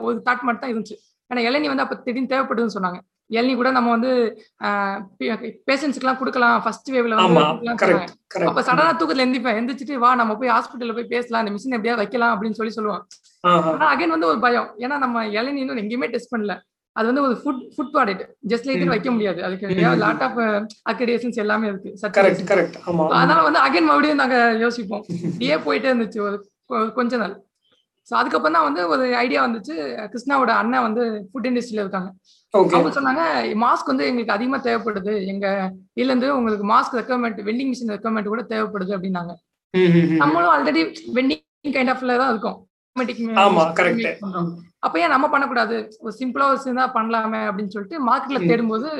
ஒரு 0.00 0.22
தாட் 0.24 0.42
மட்டும் 0.42 0.60
தான் 0.60 0.72
இருந்துச்சு. 0.74 0.96
ஏன்னா 1.30 1.42
இளநீ 1.48 1.66
வந்து 1.66 1.82
அப்ப 1.82 1.94
திடீர்னு 1.96 2.32
தேவைப்படுதுன்னு 2.32 2.76
சொன்னாங்க. 2.78 3.00
இளநீ 3.36 3.52
கூட 3.60 3.70
நம்ம 3.76 3.90
வந்து 3.96 4.10
பேஷண்ட்ஸ்க்கு 5.68 6.04
எல்லாம் 6.04 6.18
கொடுக்கலாம் 6.20 6.56
ஃபர்ஸ்ட் 6.64 6.90
வேவ்ல. 6.94 7.18
அப்ப 8.50 8.62
சடனா 8.68 8.90
தூக்கத்துல 9.00 9.24
எந்திப்பேன் 9.26 9.58
எந்திரிச்சிட்டு 9.60 10.02
வா 10.04 10.10
நம்ம 10.20 10.34
போய் 10.40 10.54
ஹாஸ்பிட்டல்ல 10.56 10.96
போய் 10.98 11.12
பேசலாம். 11.14 11.42
இந்த 11.44 11.54
மிஷின் 11.54 11.76
எப்படியா 11.78 11.96
வைக்கலாம் 12.02 12.34
அப்படின்னு 12.34 12.58
சொல்லி 12.60 12.74
சொல்லுவோம் 12.78 13.02
ஆனா 13.72 13.86
அகைன் 13.94 14.14
வந்து 14.16 14.30
ஒரு 14.32 14.38
பயம். 14.44 14.68
ஏன்னா 14.84 14.98
நம்ம 15.04 15.24
இளநீ 15.38 15.60
இன்னும் 15.64 15.82
எங்கேயுமே 15.84 16.08
டெஸ்ட் 16.14 16.32
பண்ணல. 16.34 16.54
அது 16.96 17.06
வந்து 17.10 17.22
ஒரு 17.26 17.36
food 17.42 17.62
food 17.74 17.92
product 17.94 18.22
just 18.50 18.66
like. 18.68 18.82
வைக்க 18.94 19.10
முடியாது. 19.14 19.40
அதுக்கு. 19.46 19.66
லாட் 20.02 20.24
ஆஃப் 20.26 20.38
அக்ரிடேஷன்ஸ் 20.92 21.38
எல்லாமே 21.44 21.66
இருக்கு. 21.70 21.90
அதனால 23.20 23.38
வந்து 23.48 23.60
அகைன் 23.66 23.88
மறுபடியும் 23.88 24.20
நாங்க 24.22 24.36
யோசிப்போம். 24.64 25.04
இப்படியே 25.28 25.56
போயிட்டே 25.66 25.90
இருந்துச்சு. 25.92 26.20
ஒரு 26.26 26.36
கொஞ்ச 26.98 27.16
நாள். 27.22 27.34
ஸோ 28.08 28.12
அதுக்கப்புறம் 28.20 28.56
தான் 28.56 28.66
வந்து 28.68 28.82
ஒரு 28.92 29.04
ஐடியா 29.24 29.40
வந்துச்சு. 29.46 29.74
கிருஷ்ணாவோட 30.12 30.52
அண்ணன் 30.60 30.86
வந்து 30.88 31.02
ஃபுட் 31.30 31.48
இண்டஸ்ட்ரியில 31.50 31.84
இருக்காங்க. 31.84 32.10
அவங்க 32.56 32.90
சொன்னாங்க 32.96 33.22
மாஸ்க் 33.62 33.90
வந்து 33.90 34.08
எங்களுக்கு 34.08 34.34
அதிகமா 34.34 34.58
தேவைப்படுது. 34.66 35.12
எங்க 35.32 35.46
இதுல 35.98 36.10
இருந்து 36.12 36.28
உங்களுக்கு 36.38 36.66
mask 36.72 36.98
requirement 36.98 37.40
vending 37.48 37.70
machine 37.70 37.92
requirement 37.94 38.32
கூட 38.32 38.42
தேவைப்படுது 38.52 38.92
அப்படின்னாங்க. 38.96 39.32
நம்மளும் 40.22 40.52
ஆல்ரெடி 40.54 40.82
வெண்டிங் 41.18 41.74
கைண்ட் 41.76 41.92
ஆஃப்ல 41.94 42.16
தான் 42.22 42.32
இருக்கோம். 42.34 42.58
அப்ப 44.86 44.94
ஏன் 45.02 45.12
நம்ம 45.14 45.26
பண்ணக்கூடாது? 45.32 45.76
ஒரு 46.04 46.14
சிம்பிளா 46.20 46.46
ஒரு 46.52 46.60
சின்னதா 46.64 46.86
பண்ணலாமே 46.96 47.42
அப்படின்னு 47.48 47.74
சொல்லிட்டு 47.74 47.98
மார்க்கெட்ல. 48.08 48.40
தேடும்போது 48.50 48.90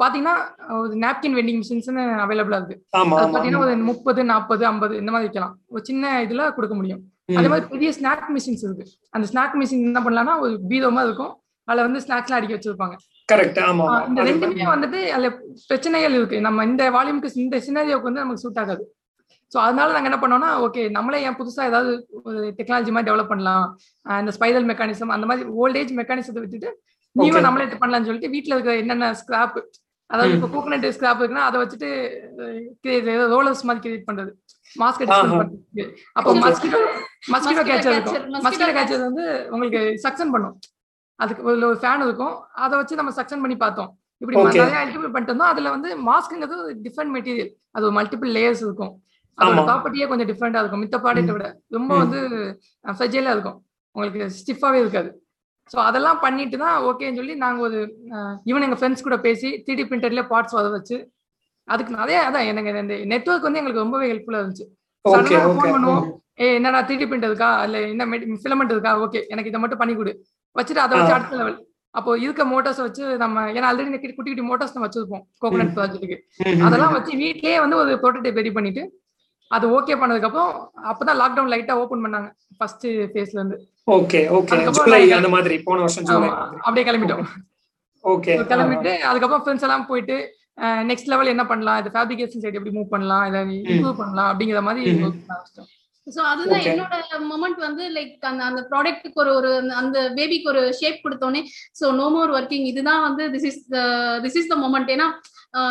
பாத்தீங்கன்னா 0.00 0.34
ஒரு 0.78 0.94
நாப்கின் 1.04 1.36
வெண்டிங் 1.36 1.60
மிஷின்ஸ்னு 1.60 2.02
அவைலபிளா 2.24 2.58
இருக்கு. 2.60 2.76
அது 2.96 3.32
பாத்தீங்கன்னா 3.34 3.64
ஒரு 3.66 3.74
முப்பது 3.90 4.20
நாற்பது 4.30 4.64
ஐம்பது 4.70 4.94
இந்த 5.02 5.10
மாதிரி 5.12 5.28
விற்கலாம் 5.28 5.54
ஒரு 5.74 5.82
சின்ன 5.90 6.12
இதுல 6.24 6.48
கொடுக்க 6.56 6.74
முடியும். 6.80 7.02
அதே 7.38 7.48
மாதிரி 7.52 7.66
பெரிய 7.74 7.90
ஸ்நாக் 7.98 8.26
மிஷின்ஸ் 8.36 8.64
இருக்கு. 8.66 8.86
அந்த 9.16 9.26
ஸ்நாக் 9.32 9.56
மிஷின் 9.60 9.86
என்ன 9.90 10.00
பண்ணலாம்னா 10.06 10.34
ஒரு 10.44 10.54
பீரோ 10.72 10.90
மாதிரி 10.96 11.10
இருக்கும். 11.10 11.34
அதுல 11.68 11.84
வந்து 11.86 12.02
ஸ்நாக்ஸ்லாம் 12.04 12.38
அடிக்க 12.38 12.54
வச்சிருப்பாங்க. 12.56 12.94
கரெக்ட் 13.28 13.58
ஆமா 13.64 13.84
ஆஹ் 13.90 14.06
இந்த 14.08 14.20
ரெண்டுமே 14.28 14.64
வந்துட்டு 14.72 15.00
அதுல 15.14 15.28
பிரச்சனைகள் 15.68 16.16
இருக்கு. 16.18 16.38
நம்ம 16.40 16.64
இந்த 16.64 16.84
வால்யூமுக்கு 16.90 17.42
இந்த 17.42 17.60
சினாரியோக்கு 17.66 18.08
வந்து 18.08 18.24
நமக்கு 18.24 18.44
சூட் 18.44 18.60
ஆகாது. 18.62 18.84
ஸோ 19.52 19.58
அதனால 19.62 19.94
நாங்க 19.94 20.08
என்ன 20.08 20.18
பண்ணோம்னா 20.20 20.50
ஓகே 20.64 20.82
நம்மளே 20.96 21.20
ஏன் 21.26 21.38
புதுசா 21.38 21.62
ஏதாவது 21.70 21.92
ஒரு 22.22 22.40
டெக்னாலஜி 22.58 22.92
மாதிரி 22.92 23.08
டெவலப் 23.08 23.30
பண்ணலாம். 23.30 23.64
இந்த 24.06 24.32
ஸ்பைரல் 24.36 24.68
மெக்கானிசம் 24.68 25.14
அந்த 25.16 25.26
மாதிரி 25.26 25.44
ஓல்டேஜ் 25.60 25.92
மெக்கானிசத்தை 26.00 26.42
விட்டுட்டு 26.44 26.70
நீங்க 27.16 27.32
Okay. 27.32 27.44
நம்மளே 27.44 27.64
இது 27.66 27.78
பண்ணலாம்னு 27.78 28.08
சொல்லிட்டு 28.08 28.32
வீட்ல 28.34 28.54
இருக்கிற 28.54 28.74
என்னென்ன 28.82 29.06
ஸ்கிராப் 29.20 29.56
அதாவது 30.10 30.34
இப்போ 30.36 30.48
கோகனட் 30.52 30.86
ஸ்கிராப் 30.96 31.20
இருக்குன்னா 31.20 31.46
அதை 31.48 31.56
வச்சுட்டு 31.60 31.88
ரோலர்ஸ் 33.32 33.64
மாதிரி 33.66 33.82
கிரியேட் 33.84 34.06
பண்றது. 34.08 34.30
மாஸ்க் 34.76 35.00
டிஸ்பெண்ட் 35.02 35.16
ஆஹா. 35.26 35.40
பண்றது. 35.40 35.84
அப்போ 36.16 36.34
மஸ்கிட்டோ 36.40 36.80
மஸ்கிட்டோ 37.32 37.64
கேச்சர் 37.68 37.94
இருக்கும். 37.96 38.26
மஸ்கிட்டோ 38.44 38.68
கேச்சர் 38.78 39.06
வந்து 39.08 39.24
உங்களுக்கு 39.50 39.80
சக்சன் 40.04 40.32
பண்ணும். 40.34 40.54
அதுக்கு 41.22 41.42
ஒரு 41.50 41.78
ஃபேன் 41.82 42.04
இருக்கும். 42.06 42.34
அதை 42.64 42.74
வச்சு 42.80 42.98
நம்ம 43.00 43.12
சக்சன் 43.20 43.42
பண்ணி 43.44 43.56
பார்த்தோம். 43.64 43.90
இப்படி. 44.22 44.36
நிறைய 44.60 44.84
இன்டர்வியூ 44.86 45.10
பண்ணிட்டு 45.14 45.32
இருந்தோம். 45.32 45.52
அதுல 45.52 45.70
வந்து 45.76 45.90
மாஸ்க்ங்கிறது 46.08 46.56
டிஃப்ரெண்ட் 46.86 47.12
மெட்டீரியல் 47.16 47.50
அது 47.74 47.86
ஒரு 47.88 47.94
மல்டிபிள் 47.98 48.30
லேயர்ஸ் 48.36 48.62
இருக்கும். 48.66 48.92
அதோட. 49.38 49.60
ப்ராப்பர்ட்டியே 49.70 50.06
கொஞ்சம் 50.10 50.30
டிஃப்ரெண்டா 50.30 50.60
இருக்கும். 50.62 50.82
மித்த 50.84 50.96
ப்ராடக்ட்டை 51.04 51.34
விட 51.36 51.46
ரொம்ப. 51.76 51.90
வந்து 52.02 52.20
ஃப்ரெஜைலா 52.96 53.32
இருக்கும். 53.36 53.58
உங்களுக்கு 53.96 54.26
ஸ்டிஃபாவே 54.40 54.80
இருக்காது. 54.84 55.10
ஸோ 55.70 55.78
அதெல்லாம் 55.88 56.20
பண்ணிட்டு 56.24 56.56
தான் 56.64 56.76
ஓகேன்னு 56.88 57.18
சொல்லி 57.20 57.34
நாங்க 57.44 57.60
ஒரு 57.68 57.78
ஈவன் 58.50 58.64
எங்க 58.66 58.76
ஃப்ரெண்ட்ஸ் 58.78 59.06
கூட 59.06 59.16
பேசி 59.26 59.48
த்ரீ 59.66 59.82
பிரிண்டர்ல 59.90 60.22
பார்ட்ஸ் 60.32 60.56
வர 60.58 60.68
வச்சு 60.76 60.96
அதுக்கு 61.68 61.92
நிறைய 62.00 62.18
அதான் 62.28 62.48
எனக்கு 62.50 62.70
இந்த 62.84 62.94
நெட்வொர்க் 63.12 63.46
வந்து 63.46 63.60
எங்களுக்கு 63.60 63.84
ரொம்பவே 63.84 64.06
ஹெல்ப்ஃபுல்லா 64.12 64.40
இருந்துச்சு. 64.42 64.66
Phone 65.04 65.28
பண்ணுவோம். 65.74 66.02
ஏ 66.42 66.46
என்னடா 66.58 66.78
த்ரீ 66.88 66.96
பிரிண்ட் 67.10 67.28
இருக்கா? 67.28 67.50
இல்ல 67.66 67.78
என்ன 67.92 68.06
ஃபிலமெண்ட் 68.44 68.72
இருக்கா? 68.74 68.92
ஓகே 69.04 69.20
எனக்கு 69.32 69.50
இதை 69.50 69.60
மட்டும் 69.62 69.80
பண்ணி 69.82 69.94
கொடு. 69.98 70.12
வச்சுட்டு 70.56 70.82
அதை 70.84 70.94
வச்சு. 70.98 71.14
அடுத்த 71.16 71.36
லெவல் 71.40 71.58
அப்போ 71.94 72.10
இருக்க 72.24 72.42
மோட்டார்ஸ் 72.50 72.82
வச்சு 72.84 73.04
நம்ம 73.22 73.44
ஏன்னா 73.54 73.68
ஆல்ரெடி 73.68 73.98
குட்டி 73.98 74.30
குட்டி 74.30 74.44
மோட்டார்ஸ் 74.48 74.74
நம்ம 74.74 74.86
வச்சிருப்போம் 74.86 75.24
கோகனட் 75.42 75.74
ப்ராஜெக்ட்டுக்கு 75.76 76.18
அதெல்லாம் 76.66 76.94
வச்சு 76.96 77.12
வீட்லயே 77.22 77.56
வந்து 77.64 77.78
ஒரு 77.82 77.92
ப்ரோட்டோடைப் 78.02 78.40
ரெடி 78.40 78.52
பண்ணிட்டு 78.56 78.82
அது 79.50 79.66
ஓகே 79.76 79.94
பண்ணதுக்கு 80.00 80.28
அப்புறம் 80.28 80.50
அப்பதான் 80.90 81.18
லாக்டவுன் 81.20 81.52
லைட்டா 81.52 81.76
ஓபன் 81.82 82.02
பண்ணாங்க 82.04 82.28
ஃபர்ஸ்ட் 82.58 82.84
ஃபேஸ்ல 83.12 83.38
இருந்து. 83.38 83.56
ஓகே 83.96 84.20
ஓகே 84.36 84.58
ஜூலை 84.76 85.00
அந்த 85.18 85.30
மாதிரி 85.34 85.56
போன 85.66 85.80
வருஷம் 85.84 86.06
ஜூலை 86.10 86.28
அப்படியே 86.64 86.84
கிளம்பிட்டோம். 86.88 87.24
ஓகே 88.04 88.34
கிளம்பிட்டு 88.52 88.92
அதுக்கப்புறம் 89.08 89.42
ஃப்ரெண்ட்ஸ் 89.44 89.66
எல்லாம் 89.68 89.88
போயிட்டு 89.90 90.16
நெக்ஸ்ட் 90.90 91.10
லெவல் 91.12 91.32
என்ன 91.32 91.44
பண்ணலாம் 91.50 91.78
இது 91.80 91.94
ஃபேப்ரிகேஷன் 91.94 92.42
சைடு 92.44 92.58
எப்படி 92.58 92.74
மூவ் 92.76 92.92
பண்ணலாம் 92.94 93.24
இதை 93.30 93.40
இம்ப்ரூவ் 93.72 94.00
பண்ணலாம் 94.02 94.30
அப்படிங்கிற 94.30 94.62
மாதிரி 94.68 94.84
சோ 96.10 96.20
அதுதான். 96.30 96.62
என்னோட 96.70 96.96
மொமெண்ட் 97.30 97.60
வந்து 97.60 97.84
லைக் 97.96 98.26
அந்த 98.28 98.42
அந்த 98.44 98.62
ப்ராடக்ட்டுக்கு 98.70 99.22
ஒரு 99.22 99.32
ஒரு 99.34 99.50
அந்த- 99.80 100.06
பேபிக்கு 100.16 100.50
ஒரு 100.52 100.62
ஷேப் 100.78 101.02
கொடுத்தோன்னே 101.04 101.42
சோ 101.80 101.92
நோ 101.96 102.06
மோர் 102.10 102.32
ஒர்க்கிங் 102.36 102.66
இதுதான் 102.70 103.02
வந்து 103.06 103.26
this 103.34 103.48
is 103.50 103.60
this 104.24 104.38
is 104.40 104.48
the 104.48 104.58
moment 104.60 104.92
ஏன்னா 104.94 105.08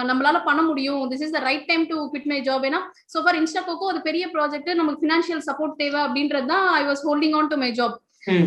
நம்மளால 0.08 0.38
பண்ண 0.44 0.62
முடியும். 0.64 1.04
This 1.12 1.24
is 1.26 1.32
the 1.32 1.42
right 1.44 1.68
time 1.68 1.86
to 1.88 1.98
quit 2.06 2.26
my 2.26 2.40
job 2.42 2.66
ஏன்னா 2.66 2.82
சோ 3.14 3.24
ஃபார் 3.24 3.38
இன்ஸ்டாக்கோக்கோ 3.38 3.88
ஒரு 3.92 4.02
பெரிய 4.08 4.26
ப்ராஜெக்ட் 4.34 4.70
நமக்கு 4.76 5.02
ஃபினான்ஷியல் 5.04 5.44
சப்போர்ட் 5.48 5.80
தேவை 5.80 6.00
அப்படின்றது 6.06 6.48
தான் 6.48 6.68
I 6.74 6.86
was 6.86 7.04
holding 7.06 7.36
on 7.36 7.50
to 7.50 7.58
my 7.58 7.72
job 7.78 7.98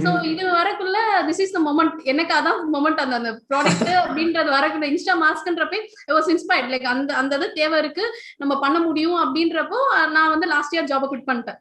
so 0.02 0.10
இது 0.30 0.42
வரக்குள்ள 0.52 0.98
திஸ் 1.28 1.40
இஸ் 1.44 1.54
த 1.54 1.60
மொமெண்ட் 1.60 2.00
எனக்கு 2.04 2.34
அதான் 2.38 2.58
மொமெண்ட் 2.74 3.00
அந்த 3.04 3.14
அந்த 3.20 3.30
ப்ராடக்ட் 3.50 3.90
அப்படின்றது 4.00 4.50
வரக்குள்ள 4.50 4.86
இன்ஸ்டா 4.90 5.14
மாஸ்க்ன்றப்ப 5.22 5.76
ஐ 6.08 6.14
வாஸ் 6.14 6.30
இன்ஸ்பயர்ட் 6.30 6.70
லைக் 6.72 6.86
அந்த 6.92 7.10
அந்த 7.16 7.34
இது 7.38 7.48
தேவை 7.54 7.78
இருக்கு. 7.78 8.04
நம்ம 8.38 8.58
பண்ண 8.58 8.78
முடியும் 8.80 9.18
அப்படின்றப்போ 9.22 9.78
நான் 10.12 10.30
வந்து 10.30 10.46
லாஸ்ட் 10.46 10.74
இயர் 10.76 10.90
ஜாபை 10.90 11.08
குவிட் 11.08 11.28
பண்ணிட்டேன். 11.28 11.58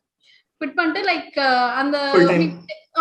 குவிட் 0.62 0.78
பண்ணிட்டு 0.78 1.04
லைக் 1.12 1.38
அந்த 1.82 1.98
Full 2.14 2.28
time. 2.32 2.52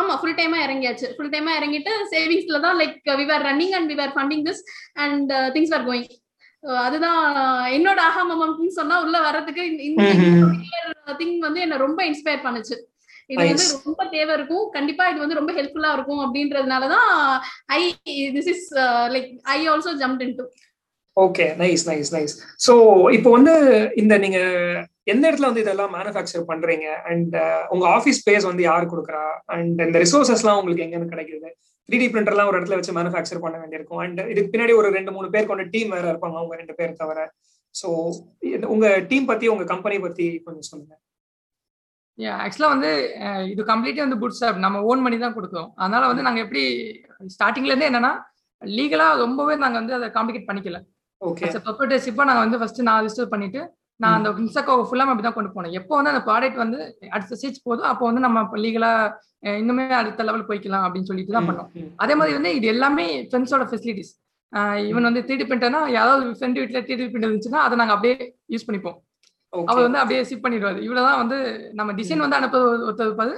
ஆமா 0.01 0.15
ஃபுல் 0.19 0.37
டைமா 0.39 0.59
இறங்கியாச்சு. 0.65 1.07
ஃபுல் 1.15 1.31
டைமா 1.33 1.53
இறங்கிட்டு 1.59 1.93
சேவிங்ஸ்ல 2.13 2.59
தான் 2.67 2.77
like 2.81 2.99
we 3.21 3.25
are 3.37 3.45
running 3.49 3.75
and 3.79 3.93
we 3.93 4.03
are 4.05 4.13
funding 4.17 4.45
this 4.49 4.61
and 5.05 5.33
things 5.57 5.73
are 5.77 5.87
going 5.89 6.09
அதுதான் 6.85 7.21
என்னோட 7.77 7.99
ஆஹா 8.07 8.23
மொமெண்ட்னு 8.31 8.79
சொன்னா 8.79 8.97
உள்ள 9.05 9.17
வர்றதுக்கு 9.27 9.63
இந்த 9.89 10.07
திங் 11.21 11.37
வந்து 11.47 11.61
என்ன 11.61 11.79
ரொம்ப 11.85 12.01
இன்ஸ்பயர் 12.11 12.45
பண்ணுச்சு. 12.47 12.77
இது 13.31 13.39
வந்து. 13.43 13.67
ரொம்ப 13.87 14.03
தேவை 14.15 14.33
இருக்கும். 14.39 14.65
கண்டிப்பா 14.77 15.05
இது 15.11 15.23
வந்து 15.25 15.39
ரொம்ப 15.39 15.53
ஹெல்ப்ஃபுல்லா 15.59 15.91
இருக்கும் 15.97 16.23
அப்படின்றதுனாலதான் 16.25 17.11
I 17.77 17.83
this 18.37 18.51
is 18.55 18.67
like 19.15 19.29
I 19.57 19.61
also 19.75 19.93
jump 20.03 20.23
in 20.27 20.35
okay 21.17 21.47
nice 21.61 21.85
nice 21.89 22.11
nice 22.15 22.35
so 22.67 22.75
இப்போ 23.17 23.31
வந்து 23.37 23.55
இந்த 24.03 24.15
நீங்க 24.19 24.39
எந்த 25.13 25.25
இடத்துல 25.29 25.49
வந்து 25.51 25.65
இதெல்லாம் 25.65 25.93
மேனுஃபேக்சர் 25.97 26.45
பண்றீங்க? 26.51 26.87
அண்ட் 27.11 27.35
உங்க 27.75 27.85
ஆஃபீஸ் 27.97 28.21
ஸ்பேஸ் 28.23 28.47
வந்து 28.51 28.63
யார் 28.71 28.93
கொடுக்குறா? 28.93 29.25
அண்ட் 29.57 29.81
இந்த 29.89 29.99
ரிசோர்சஸ்லாம் 30.05 30.59
உங்களுக்கு 30.61 30.85
எங்க 30.87 30.97
இருந்து 30.97 31.15
கிடைக்குது 31.15 31.51
த்ரீ 31.89 31.99
டி 32.01 32.09
பிரிண்டர்லாம் 32.15 32.49
ஒரு 32.51 32.59
இடத்துல 32.59 32.79
வச்சு 32.79 32.97
மேனுஃபேக்சர் 32.99 33.45
பண்ண 33.45 33.57
வேண்டியிருக்கும். 33.61 34.01
அண்ட் 34.05 34.21
இதுக்கு 34.33 34.53
பின்னாடி 34.55 34.75
ஒரு 34.81 34.89
ரெண்டு 34.99 35.15
மூணு 35.17 35.29
பேர் 35.35 35.49
கொண்ட 35.51 35.65
டீம் 35.75 35.95
வேற 35.97 36.07
இருப்பாங்க 36.13 36.37
அவங்க 36.41 36.57
ரெண்டு 36.61 36.77
பேர் 36.81 36.99
தவிர. 37.03 37.21
சோ 37.75 37.89
உங்க 38.75 38.87
டீம் 39.11 39.29
பத்தி 39.31 39.49
உங்க 39.55 39.65
கம்பெனி 39.73 39.97
பத்தி 40.07 40.27
கொஞ்சம் 40.47 40.69
சொல்லுங்க. 40.71 40.95
ஆக்சுவலா 42.45 42.71
வந்து 42.75 42.91
இது 43.53 43.63
கம்ப்ளீட்டே 43.73 44.03
வந்து 44.05 44.21
புட் 44.23 44.35
ஸ்டாப் 44.37 44.63
நம்ம 44.65 44.81
ஓன் 44.89 45.03
பண்ணி 45.05 45.19
தான் 45.25 45.37
கொடுத்தோம். 45.37 45.69
அதனால 45.83 46.03
வந்து 46.11 46.25
நாங்க 46.27 46.41
எப்படி 46.45 46.63
ஸ்டார்டிங்ல 47.35 47.73
இருந்தே 47.73 47.91
என்னன்னா 47.91 48.13
லீகலா 48.63 49.07
ரொம்பவே 49.25 49.55
நாங்க 49.63 49.77
வந்து 49.81 49.95
அதை 49.99 50.09
காம்ப்ளிகேட் 50.17 50.49
பண்ணிக்கல. 50.49 50.79
ஓகே 51.29 51.47
ப்ரொப்பர்டர்ஷிப்பா 51.67 52.25
நாங்க 52.31 52.43
வந்து 52.45 52.59
ஃபர்ஸ்ட் 52.61 52.81
நான் 52.89 53.01
ரிஜிஸ்டர் 53.03 53.33
பண்ணிட்டு 53.35 53.61
நான் 54.03 54.17
அந்த 54.19 54.29
இன்ஸ்டாக்கோ 54.43 54.75
ஃபுல்லாக 54.89 55.13
அப்படி 55.13 55.25
தான் 55.27 55.37
கொண்டு 55.37 55.51
போனேன் 55.57 55.75
எப்போ 55.81 55.93
வந்து 55.99 56.13
அந்த 56.13 56.23
ப்ராடக்ட் 56.29 56.63
வந்து 56.63 56.79
அடுத்த 57.15 57.37
ஸ்டேஜ் 57.41 57.59
போதும் 57.69 57.91
அப்போ 57.91 58.05
வந்து 58.09 58.23
நம்ம 58.27 58.61
லீகலா 58.65 58.93
இன்னுமே 59.61 59.85
அடுத்த 60.01 60.25
லெவல் 60.29 60.49
போய்க்கலாம் 60.49 60.85
அப்படின்னு 60.87 61.09
சொல்லிட்டு 61.11 61.37
தான் 61.37 61.49
பண்ணோம். 61.51 61.69
அதே 62.05 62.15
மாதிரி 62.21 62.37
வந்து 62.39 62.51
இது 62.59 62.67
எல்லாமே 62.75 63.07
ஃப்ரெண்ட்ஸோட 63.29 63.67
ஃபெசிலிட்டிஸ் 63.71 64.13
ஈவன் 64.89 65.09
வந்து 65.09 65.23
த்ரீ 65.27 65.35
டி 65.41 65.45
பிரிண்டர்னா 65.51 65.81
யாராவது 65.99 66.33
ஃப்ரெண்ட் 66.39 66.59
வீட்டில் 66.61 66.85
த்ரீ 66.87 66.95
டி 67.01 67.05
பிரிண்டர் 67.13 67.31
இருந்துச்சுன்னா 67.31 67.61
அதை 67.67 67.75
நாங்கள் 67.81 67.97
அப்படியே 67.97 68.17
யூஸ் 68.55 68.67
பண்ணிப்போம். 68.69 68.97
அவர் 69.71 69.87
வந்து 69.87 70.01
அப்படியே 70.01 70.23
ஷிப் 70.31 70.45
பண்ணிடுவாரு. 70.47 70.81
இவ்வளவுதான் 70.87 71.21
வந்து 71.23 71.39
நம்ம 71.79 71.93
டிசைன் 72.01 72.25
வந்து 72.25 72.39
அனுப்ப 72.41 72.59
ஒருத்தர் 72.89 73.09
இருப்பாரு. 73.11 73.35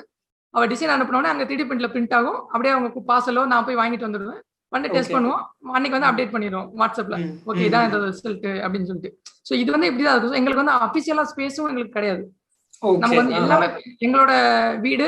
அவர் 0.55 0.71
டிசைன் 0.73 0.95
அனுப்பினோடனே 0.95 1.33
அங்கே 1.33 1.45
த்ரீ 1.51 1.59
டி 1.61 1.67
பிரிண்ட்ல 1.69 1.91
பிரிண்ட் 1.93 2.17
ஆகும். 2.19 2.41
அப்படியே 2.53 2.73
அவங்க 2.77 3.03
பார்சலோ 3.13 3.45
நான் 3.53 3.67
போய் 3.69 3.81
வாங்கிட்டு 3.83 4.09
வந்துடுவேன் 4.09 4.41
வந்து 4.73 4.89
டெஸ்ட். 4.95 5.15
பண்ணுவோம். 5.17 5.43
அன்னைக்கு 5.77 5.97
வந்து 5.97 6.09
அப்டேட் 6.11 6.35
பண்ணிடுவோம் 6.35 6.69
வாட்ஸ்அப்ல 6.81 7.17
ஓகே 7.51 7.65
இதான் 7.69 7.87
இந்த 7.89 7.99
ரிசல்ட் 8.05 8.47
அப்படின்னு 8.65 8.89
சொல்லிட்டு. 8.91 9.11
ஸோ 9.49 9.53
இது 9.63 9.71
வந்து 9.75 9.89
இப்படிதான் 9.91 10.15
இருக்கும். 10.15 10.39
எங்களுக்கு 10.41 10.63
வந்து 10.63 10.77
அபிஷியலா 10.87 11.25
ஸ்பேஸும் 11.33 11.71
எங்களுக்கு 11.73 11.97
கிடையாது. 11.99 12.23
நம்ம 13.03 13.17
வந்து 13.21 13.37
எல்லாமே 13.41 13.69
எங்களோட 14.07 14.33
வீடு 14.87 15.07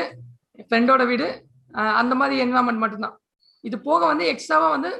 ஃப்ரெண்டோட 0.67 1.03
வீடு 1.11 1.27
அந்த 2.01 2.13
மாதிரி 2.19 2.35
என்வரான்மெண்ட் 2.43 2.83
மட்டும்தான். 2.83 3.15
இது 3.63 3.77
போக 3.87 4.01
வந்து 4.11 4.25
எக்ஸ்ட்ராவா 4.33 4.67
வந்து 4.75 4.91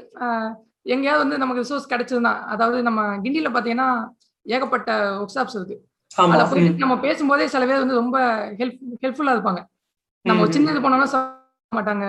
எங்கேயாவது 0.93 1.23
வந்து 1.23 1.38
நமக்கு 1.41 1.62
ரிசோர்ஸ் 1.63 1.91
கிடைச்சதுன்னா 1.91 2.34
அதாவது 2.54 2.78
நம்ம 2.88 3.01
கிண்டியில 3.23 3.49
பாத்தீங்கன்னா 3.56 3.89
ஏகப்பட்ட 4.45 4.89
ஒர்க் 5.19 5.36
ஷாப்ஸ் 5.36 5.58
இருக்கு 5.60 5.78
போயிட்டு 6.51 6.84
நம்ம 6.84 6.95
பேசும்போதே 7.06 7.45
சில 7.54 7.63
பேர் 7.69 7.84
வந்து 7.84 8.01
ரொம்ப 8.01 8.17
ஹெல்ப் 8.60 8.82
ஹெல்ப்ஃபுல்லா 9.04 9.34
இருப்பாங்க. 9.36 9.62
நம்ம 10.25 10.43
ஒரு 10.43 10.54
சின்ன 10.56 10.71
இது 10.73 10.84
பண்ணோம்னா 10.84 11.10
சொல்ல 11.13 11.78
மாட்டாங்க. 11.78 12.06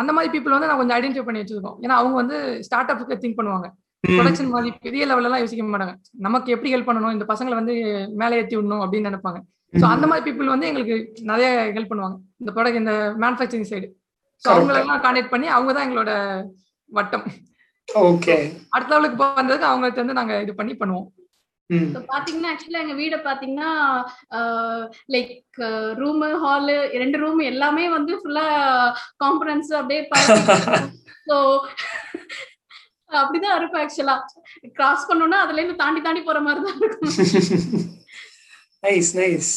அந்த 0.00 0.10
மாதிரி 0.16 0.30
பீப்புள் 0.34 0.54
வந்து 0.56 0.68
நான் 0.70 0.80
கொஞ்சம் 0.80 0.96
ஐடென்டிஃபை 0.98 1.26
பண்ணி 1.26 1.42
வச்சிருக்கோம். 1.42 1.76
ஏன்னா 1.84 1.96
அவங்க 2.00 2.16
வந்து 2.22 2.36
ஸ்டார்ட் 2.66 2.92
அப்புக்கு 2.92 3.20
திங்க் 3.22 3.38
பண்ணுவாங்க. 3.40 3.68
ப்ரொடக்ஷன் 4.04 4.52
மாதிரி 4.54 4.70
பெரிய 4.86 5.02
லெவல்ல 5.08 5.28
எல்லாம் 5.28 5.42
யோசிக்க 5.42 5.64
மாட்டாங்க. 5.66 5.94
நமக்கு 6.26 6.48
எப்படி 6.54 6.72
ஹெல்ப் 6.74 6.88
பண்ணணும்? 6.88 7.14
இந்த 7.16 7.26
பசங்களை 7.32 7.54
வந்து 7.60 7.74
மேலே 8.22 8.38
ஏற்றி 8.40 8.56
விடணும் 8.58 8.82
அப்படின்னு 8.84 9.10
நினைப்பாங்க. 9.10 9.38
ஸோ 9.74 9.84
அந்த 9.94 10.06
மாதிரி 10.10 10.24
பீப்புள் 10.26 10.52
வந்து 10.54 10.68
எங்களுக்கு 10.70 10.96
நிறைய 11.30 11.48
ஹெல்ப் 11.76 11.92
பண்ணுவாங்க. 11.92 12.16
இந்த 12.42 12.50
ப்ராடக்ட் 12.56 12.80
இந்த 12.82 12.94
மேனுஃபேக்சரிங் 13.22 13.70
சைடு 13.70 13.88
ஸோ. 14.42 14.48
அவங்களெல்லாம் 14.52 15.02
கான்டாக்ட் 15.04 15.32
பண்ணி 15.34 15.48
அவங்க 15.56 15.70
தான் 15.76 15.86
எங்களோட 15.86 16.12
வட்டம். 16.90 17.24
ஓகே 17.88 18.36
அடுத்த 18.74 18.90
லெவலுக்கு 18.94 19.18
வந்ததுக்கு 19.40 19.70
அவங்கள்ட்ட 19.70 20.04
வந்து 20.04 20.18
நாங்க 20.20 20.34
இது 20.44 20.54
பண்ணி 20.60 20.74
பண்ணுவோம். 20.82 21.08
பாத்தீங்கன்னா 22.10 22.50
ஆக்சுவலா 22.52 22.82
எங்க 22.84 22.94
வீட 22.94 23.16
பாத்தீங்கன்னா 23.26 23.70
லைக் 25.14 25.32
ரூம் 26.00 26.24
ஹாலு 26.44 26.74
ரெண்டு 27.02 27.20
ரூம் 27.22 27.40
எல்லாமே 27.52 27.84
வந்து 27.96 28.14
ஃபுல்லா 28.20 28.46
காம்பனன்ஸ் 29.24 29.72
அப்படியே 29.80 30.02
ஸோ 31.28 31.36
அப்படிதான் 33.20 33.56
இருக்கும் 33.58 33.82
ஆக்சுவலா 33.82 34.14
கிராஸ் 34.76 35.06
பண்ணோம்னா 35.08 35.38
அதுல 35.44 35.60
இருந்து 35.60 35.80
தாண்டி 35.82 36.00
தாண்டி 36.00 36.20
போற 36.22 36.38
மாதிரி 36.46 36.60
தான் 36.64 36.80
இருக்கும். 36.80 37.12
நைஸ் 38.82 39.10
நைஸ் 39.18 39.50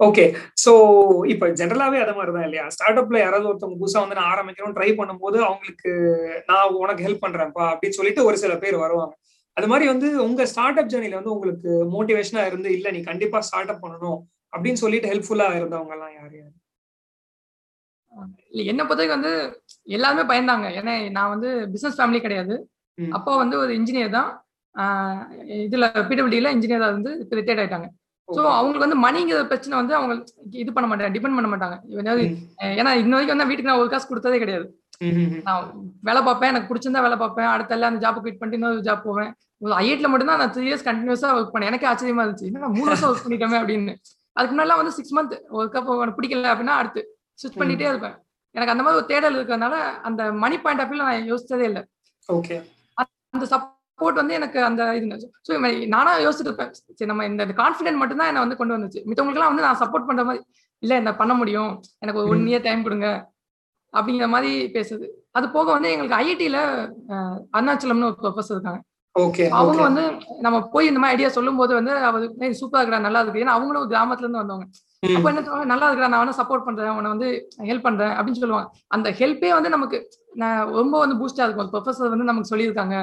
ஓகே 0.00 0.24
சோ 0.62 0.72
இப்ப 1.32 1.48
ஜெனரலாவே 1.60 1.98
அத 2.04 2.12
மாதிரி 2.18 2.32
தான் 2.36 2.46
இல்லையா? 2.46 2.64
ஸ்டார்ட் 2.74 3.00
அப்ல 3.02 3.18
யாராவது 3.20 3.48
ஒருத்தவங்க 3.50 3.78
புதுசா 3.82 4.02
வந்து 4.04 4.18
நான் 4.18 4.32
ஆரம்பிக்கணும் 4.32 4.76
ட்ரை 4.78 4.90
பண்ணும்போது 5.00 5.38
அவங்களுக்கு 5.48 5.92
நான் 6.50 6.76
உனக்கு 6.82 7.06
ஹெல்ப் 7.06 7.24
பண்றேன்ப்பா 7.26 7.64
அப்படின்னு 7.72 7.98
சொல்லிட்டு 7.98 8.26
ஒரு 8.28 8.38
சில 8.44 8.54
பேர் 8.64 8.82
வருவாங்க. 8.84 9.14
அது 9.56 9.66
மாதிரி 9.70 9.86
வந்து 9.92 10.08
உங்க 10.26 10.42
ஸ்டார்ட் 10.52 10.78
அப் 10.80 10.90
ஜேர்னில 10.92 11.18
வந்து 11.18 11.34
உங்களுக்கு 11.34 11.70
மோட்டிவேஷனா 11.94 12.42
இருந்து 12.50 12.68
இல்ல 12.76 12.90
நீ 12.94 13.00
கண்டிப்பா 13.10 13.38
ஸ்டார்ட் 13.48 13.72
அப் 13.72 13.82
பண்ணணும் 13.84 14.20
அப்படின்னு 14.52 14.82
சொல்லிட்டு 14.84 15.10
ஹெல்ப்ஃபுல்லா 15.12 15.46
இருந்தவங்க 15.58 15.94
எல்லாம் 15.96 16.14
யார் 16.18 16.34
யார்? 16.40 16.52
இல்ல 18.52 18.62
என்ன 18.70 18.82
பொறுத்தவரைக்கும் 18.82 19.18
வந்து 19.18 19.32
எல்லாருமே 19.96 20.24
பயந்தாங்க. 20.30 20.66
ஏன்னா 20.78 20.94
நான் 21.16 21.32
வந்து 21.34 21.50
பிசினஸ் 21.74 21.98
ஃபேமிலி 21.98 22.20
கிடையாது. 22.24 22.54
அப்பா 22.98 23.32
வந்து 23.42 23.56
ஒரு 23.62 23.72
இன்ஜினியர் 23.78 24.16
தான். 24.18 24.30
இதுல 25.66 25.86
பிடபிள்யூல 26.10 26.52
இன்ஜினியரா 26.56 26.88
இருந்து 26.92 27.10
ரிட்டையர்ட் 27.38 27.62
ஆயிட்டாங்க. 27.62 27.88
ஸோ 28.28 28.42
அவங்களுக்கு 28.58 28.86
வந்து 28.86 28.98
மணிங்கிற 29.06 29.38
பிரச்சனை 29.50 29.74
வந்து 29.80 29.94
அவங்க 29.98 30.12
இது 30.62 30.70
பண்ண 30.76 30.86
மாட்டாங்க 30.90 31.12
டிபெண்ட் 31.16 31.38
பண்ண 31.38 31.48
மாட்டாங்க. 31.54 31.76
ஏன்னா 32.80 32.92
இன்ன 33.02 33.14
வரைக்கும் 33.16 33.34
வந்து 33.34 33.50
வீட்டுக்கு 33.50 33.70
நான் 33.70 33.82
ஒரு 33.84 33.92
காசு 33.94 34.10
கொடுத்ததே 34.10 34.40
கிடையாது. 34.44 34.66
நான் 35.48 35.64
வேலை 36.08 36.20
பார்ப்பேன் 36.28 36.50
எனக்கு 36.52 36.68
பிடிச்சிருந்தா 36.70 37.04
வேலை 37.06 37.18
பார்ப்பேன். 37.22 37.48
அடுத்த 37.54 37.76
எல்லாம் 37.76 37.90
அந்த 37.92 38.02
ஜாப் 38.04 38.18
குவிட் 38.22 38.40
பண்ணிட்டு 38.40 38.58
இன்னொரு 38.60 38.86
ஜாப் 38.88 39.06
போவேன். 39.08 39.30
ஐஐட்ல 39.82 40.08
மட்டும் 40.12 40.30
தான் 40.30 40.40
நான் 40.42 40.52
த்ரீ 40.54 40.64
இயர்ஸ் 40.68 40.86
கண்டினியூஸா 40.88 41.30
ஒர்க் 41.38 41.52
பண்ணேன். 41.54 41.70
எனக்கு 41.72 41.88
ஆச்சரியமா 41.90 42.22
இருந்துச்சு. 42.24 42.48
என்ன 42.50 42.70
மூணு 42.78 42.88
வருஷம் 42.92 43.10
ஒர்க் 43.10 43.24
பண்ணிட்டோமே 43.26 43.58
அப்படின்னு. 43.62 43.94
அதுக்கு 44.36 44.54
முன்னாடி 44.54 44.80
வந்து 44.82 44.94
சிக்ஸ் 44.98 45.14
மந்த் 45.18 45.34
ஒர்க் 45.58 45.76
அப் 45.80 46.16
பிடிக்கல 46.18 46.50
அப்படின்னா 46.52 46.76
அடுத்து 46.82 47.02
ஸ்விட்ச் 47.40 47.60
பண்ணிட்டே 47.62 47.88
இருப்பேன். 47.92 48.16
எனக்கு 48.54 48.72
அந்த 48.74 48.82
மாதிரி 48.84 48.98
ஒரு 49.00 49.06
தேடல் 49.10 49.36
இருக்கிறதுனால 49.38 49.74
அந்த 50.08 50.22
மணி 50.44 50.56
பாயிண்ட் 50.64 50.82
ஆஃப் 50.84 50.96
நான் 51.02 51.28
யோசிச்சதே 51.32 51.66
இல்லை. 51.70 51.82
ஓகே 52.28 52.56
அந்த 53.34 53.46
சப்போர்ட் 53.52 54.20
வந்து 54.20 54.34
எனக்கு 54.38 54.58
அந்த 54.68 54.82
இது 54.98 55.18
ஸோ 55.46 55.52
நானா 55.94 56.12
யோசிச்சுட்டு 56.24 56.50
இருப்பேன். 56.50 56.72
சரி 56.98 57.10
நம்ம 57.10 57.26
இந்த 57.30 57.44
கான்ஃபிடென்ட் 57.60 58.00
மட்டும் 58.02 58.20
தான் 58.22 58.30
என்ன 58.32 58.42
வந்து 58.44 58.58
கொண்டு 58.60 58.76
வந்துச்சு. 58.76 59.00
மித்தவங்களுக்குலாம் 59.08 59.52
வந்து 59.52 59.66
நான் 59.66 59.80
சப்போர்ட் 59.82 60.08
பண்ற 60.08 60.24
மாதிரி 60.28 60.42
இல்ல 60.82 60.92
என்ன 61.00 61.10
பண்ண 61.20 61.32
முடியும்? 61.40 61.72
எனக்கு 62.02 62.20
ஒரு 62.22 62.30
ஒன் 62.34 62.46
இயர் 62.50 62.66
டைம் 62.66 62.84
கொடுங்க. 62.86 63.08
அப்படிங்கிற 63.96 64.26
மாதிரி 64.34 64.50
பேசுது. 64.76 65.06
அது 65.38 65.46
போக 65.56 65.66
வந்து 65.76 65.90
எங்களுக்கு 65.94 66.18
ஐஐடியில 66.22 66.58
அருணாச்சலம்னு 67.58 68.08
ஒரு 68.10 68.18
ப்ரொஃபஸர் 68.22 68.56
இருக்காங்க. 68.56 68.80
அவங்க 69.60 69.80
வந்து 69.86 70.04
நம்ம 70.44 70.56
போய் 70.74 70.88
இந்த 70.90 71.00
மாதிரி 71.00 71.14
ஐடியா 71.16 71.30
சொல்லும் 71.36 71.58
போது 71.60 71.72
வந்து 71.78 71.92
அவர் 72.08 72.22
சூப்பரா 72.60 72.80
இருக்கிறா 72.82 73.00
நல்லா 73.06 73.20
இருக்கு. 73.22 73.42
ஏன்னா 73.44 73.56
அவங்களும் 73.56 73.90
கிராமத்துல 73.92 74.26
இருந்து 74.26 74.42
வந்தவங்க. 74.42 74.66
அப்ப 75.16 75.26
என்ன 75.30 75.42
சொல்லுவாங்க 75.44 75.68
நல்லா 75.72 75.86
இருக்கிறா 75.88 76.10
நான் 76.12 76.22
வந்து 76.24 76.38
சப்போர்ட் 76.38 76.64
பண்றேன் 76.68 76.94
உன்னை 76.98 77.10
வந்து 77.14 77.28
ஹெல்ப் 77.70 77.86
பண்றேன் 77.86 78.14
அப்படின்னு 78.16 78.42
சொல்லுவாங்க. 78.42 78.68
அந்த 78.96 79.10
ஹெல்ப்பே 79.20 79.50
வந்து 79.58 79.72
நமக்கு 79.74 79.98
ரொம்ப 80.80 80.94
வந்து 81.04 81.18
பூஸ்டா 81.20 81.46
இருக்கும். 81.46 81.70
ப்ரொஃபஸர் 81.74 82.12
வந்து 82.14 82.28
நமக்கு 82.30 82.52
சொல்லியிருக்காங்க. 82.52 82.96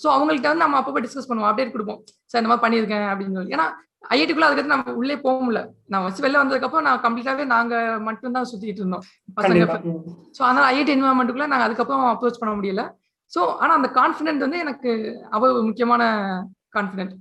ஸோ 0.00 0.08
அவங்கள்ட்ட 0.16 0.50
வந்து 0.52 0.64
நம்ம 0.64 0.78
அப்பப்போ 0.80 1.02
டிஸ்கஸ் 1.06 1.28
பண்ணுவோம் 1.30 1.50
அப்டேட் 1.50 1.74
கொடுப்போம். 1.76 2.00
சார் 2.30 2.40
இந்த 2.42 2.50
மாதிரி 2.52 2.64
பண்ணியிருக்கேன் 2.66 3.06
அப்படின்னு 3.12 3.36
சொல்லி. 3.38 3.54
ஏன்னா 3.56 3.66
ஐஐடிக்குள்ள 4.04 4.46
அதுக்கு 4.48 4.72
நம்ம 4.72 4.92
உள்ளே 5.00 5.16
போக 5.24 5.36
முடியல. 5.44 5.60
நான் 5.92 6.04
வச்சு 6.06 6.22
வெளில 6.24 6.40
வந்ததுக்கப்புறம் 6.42 6.86
நான் 6.88 7.02
கம்ப்ளீட்டாவே 7.04 7.44
நாங்க 7.54 7.74
மட்டும் 8.08 8.36
தான் 8.36 8.48
சுத்திட்டு 8.50 8.82
இருந்தோம். 8.82 9.04
பசங்க 9.38 9.66
ஸோ 10.36 10.40
அதனால 10.48 10.64
ஐஐடி 10.72 10.92
என்வரன்மெண்ட்டுக்குள்ள 10.96 11.48
நாங்க 11.52 11.66
அதுக்கப்புறம் 11.68 12.04
அப்ரோச் 12.12 12.40
பண்ண 12.42 12.54
முடியல. 12.58 12.84
ஸோ 13.32 13.42
ஆனா 13.62 13.72
அந்த 13.78 13.88
கான்ஃபிடென்ட் 13.98 14.44
வந்து 14.46 14.58
எனக்கு 14.64 14.90
அவ்வளவு 15.36 15.60
முக்கியமான 15.68 16.02
கான்ஃபிடென்ட் 16.76 17.14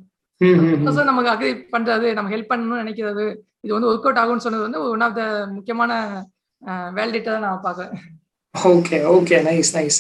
நமக்கு 1.10 1.32
அக்ரி 1.34 1.52
பண்றது 1.76 2.08
நம்ம 2.18 2.32
ஹெல்ப் 2.34 2.52
பண்ணணும்னு 2.52 2.84
நினைக்கிறது 2.84 3.26
இது 3.64 3.74
வந்து 3.74 3.90
ஒர்க் 3.90 4.08
அவுட் 4.08 4.22
ஆகும்னு 4.22 4.46
சொன்னது 4.46 4.68
வந்து 4.68 4.82
ஒன் 4.94 5.06
ஆஃப் 5.08 5.18
த 5.20 5.24
முக்கியமான 5.58 5.92
வேலிடேட்டா 6.98 7.36
நான் 7.46 7.66
பாக்குறேன் 7.68 7.94
okay 8.56 8.98
okay 9.14 9.38
nice 9.48 9.72
nice 9.76 10.00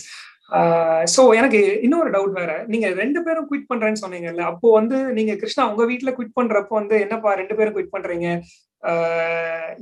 so 1.14 1.22
எனக்கு 1.40 1.60
இன்னொரு 1.86 2.10
டவுட் 2.16 2.34
வேற. 2.40 2.52
நீங்க 2.74 2.88
ரெண்டு 3.02 3.20
பேரும் 3.26 3.48
குவிட் 3.50 3.70
பண்றேன்னு 3.72 4.02
சொன்னீங்கல்ல 4.04 4.44
அப்போ 4.52 4.68
வந்து 4.80 4.98
நீங்க 5.18 5.34
கிருஷ்ணா 5.42 5.66
உங்க 5.72 5.84
வீட்டுல 5.92 6.12
குவிட் 6.18 6.38
பண்றப்போ 6.40 6.76
வந்து 6.80 6.96
என்னப்பா 7.06 7.34
ரெண்டு 7.42 7.58
பேரும் 7.60 7.76
குவிட் 7.76 7.94
பண்றீங்க? 7.96 8.28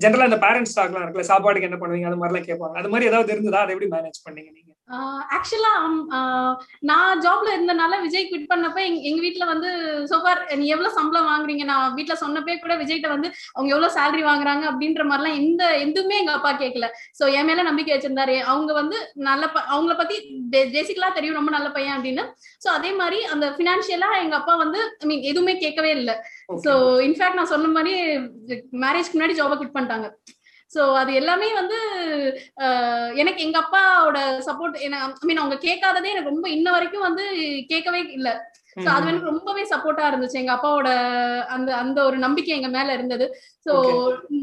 ஜென்ரலா 0.03 0.29
இந்த 0.29 0.39
பேரண்ட்ஸ் 0.45 0.77
டாக்லாம் 0.79 1.03
இருக்குல்ல 1.05 1.29
சாப்பாடுக்கு 1.31 1.69
என்ன 1.69 1.79
பண்ணுவீங்க? 1.81 2.09
அது 2.11 2.19
மாதிரிலாம் 2.21 2.47
கேட்பாங்க. 2.49 2.75
அது 2.81 2.91
மாதிரி 2.93 3.09
ஏதாவது 3.11 3.33
இருந்ததா? 3.35 3.63
அதை 3.65 3.73
எப்படி 3.75 3.89
மேனேஜ் 3.95 4.19
பண்ணீங்க 4.27 4.51
நீங்க? 4.57 4.68
ஆக்சுவலா 5.35 5.71
நான் 6.89 7.19
ஜாப்ல 7.25 7.49
இருந்தனால 7.55 7.97
விஜய் 8.05 8.27
குவிட் 8.29 8.47
பண்ணப்ப 8.51 8.79
எங்க 9.09 9.19
வீட்டுல 9.25 9.45
வந்து 9.51 9.69
சோபார் 10.11 10.41
நீ 10.61 10.65
எவ்வளவு 10.75 10.95
சம்பளம் 10.97 11.27
வாங்குறீங்க? 11.31 11.63
நான் 11.71 11.93
வீட்டுல 11.97 12.15
சொன்னப்பே 12.23 12.55
கூட 12.63 12.75
விஜய்கிட்ட 12.81 13.09
வந்து 13.13 13.29
அவங்க 13.55 13.69
எவ்வளவு 13.75 13.95
சேலரி 13.97 14.23
வாங்குறாங்க? 14.29 14.63
அப்படின்ற 14.71 15.03
மாதிரிலாம் 15.09 15.37
எந்த 15.41 15.63
எதுவுமே 15.83 16.17
எங்க 16.21 16.33
அப்பா 16.37 16.51
கேட்கல 16.63 16.87
சோ 17.19 17.25
என் 17.39 17.47
மேல 17.49 17.67
நம்பிக்கை 17.69 17.93
வச்சிருந்தாரு. 17.95 18.37
அவங்க 18.53 18.71
வந்து 18.81 18.97
நல்ல 19.29 19.43
அவங்கள 19.73 19.95
பத்தி 20.01 20.17
பேசிக்கலா 20.75 21.11
தெரியும் 21.19 21.39
ரொம்ப 21.39 21.53
நல்ல 21.57 21.69
பையன் 21.77 21.95
அப்படின்னு. 21.97 22.25
சோ 22.65 22.69
அதே 22.77 22.93
மாதிரி 23.01 23.19
அந்த 23.35 23.45
பினான்சியலா 23.59 24.11
எங்க 24.23 24.35
அப்பா 24.41 24.55
வந்து 24.63 24.81
ஐ 25.03 25.07
மீன் 25.11 25.23
எதுவுமே 25.31 25.55
கேட்கவே 25.65 25.93
இல்லை. 25.99 26.17
சோ 26.65 26.73
இன்ஃபேக்ட் 27.09 27.39
நான் 27.41 27.53
சொன்ன 27.55 27.71
மாதிரி 27.77 27.93
மேரேஜ்க்கு 28.85 29.17
முன்னாடி 29.17 29.39
ஜாபை 29.41 29.55
குவிட் 29.57 29.77
பண்ணிட்டாங்க. 29.77 30.09
ஸோ 30.71 30.81
அது 30.95 31.11
எல்லாமே 31.13 31.53
வந்து 31.53 31.77
எனக்கு 33.15 33.41
எங்க 33.43 33.57
அப்பாவோட 33.59 34.19
சப்போர்ட் 34.47 34.75
ஐ 34.77 34.89
மீன் 35.25 35.37
அவங்க 35.37 35.57
கேட்காததே 35.61 36.11
எனக்கு 36.11 36.29
ரொம்ப 36.29 36.49
இன்ன 36.49 36.71
வரைக்கும் 36.71 37.01
வந்து 37.01 37.25
கேட்கவே 37.67 38.01
இல்லை. 38.11 38.33
ஸோ 38.77 38.89
அது 38.95 39.07
எனக்கு 39.11 39.31
ரொம்பவே 39.31 39.63
சப்போர்ட்டா 39.71 40.09
இருந்துச்சு. 40.09 40.41
எங்க 40.41 40.53
அப்பாவோட 40.55 40.89
அந்த 41.55 41.69
அந்த 41.83 41.99
ஒரு 42.09 42.17
நம்பிக்கை 42.25 42.53
எங்க 42.57 42.69
மேல 42.75 42.93
இருந்தது. 42.97 43.25
ஸோ 43.65 43.73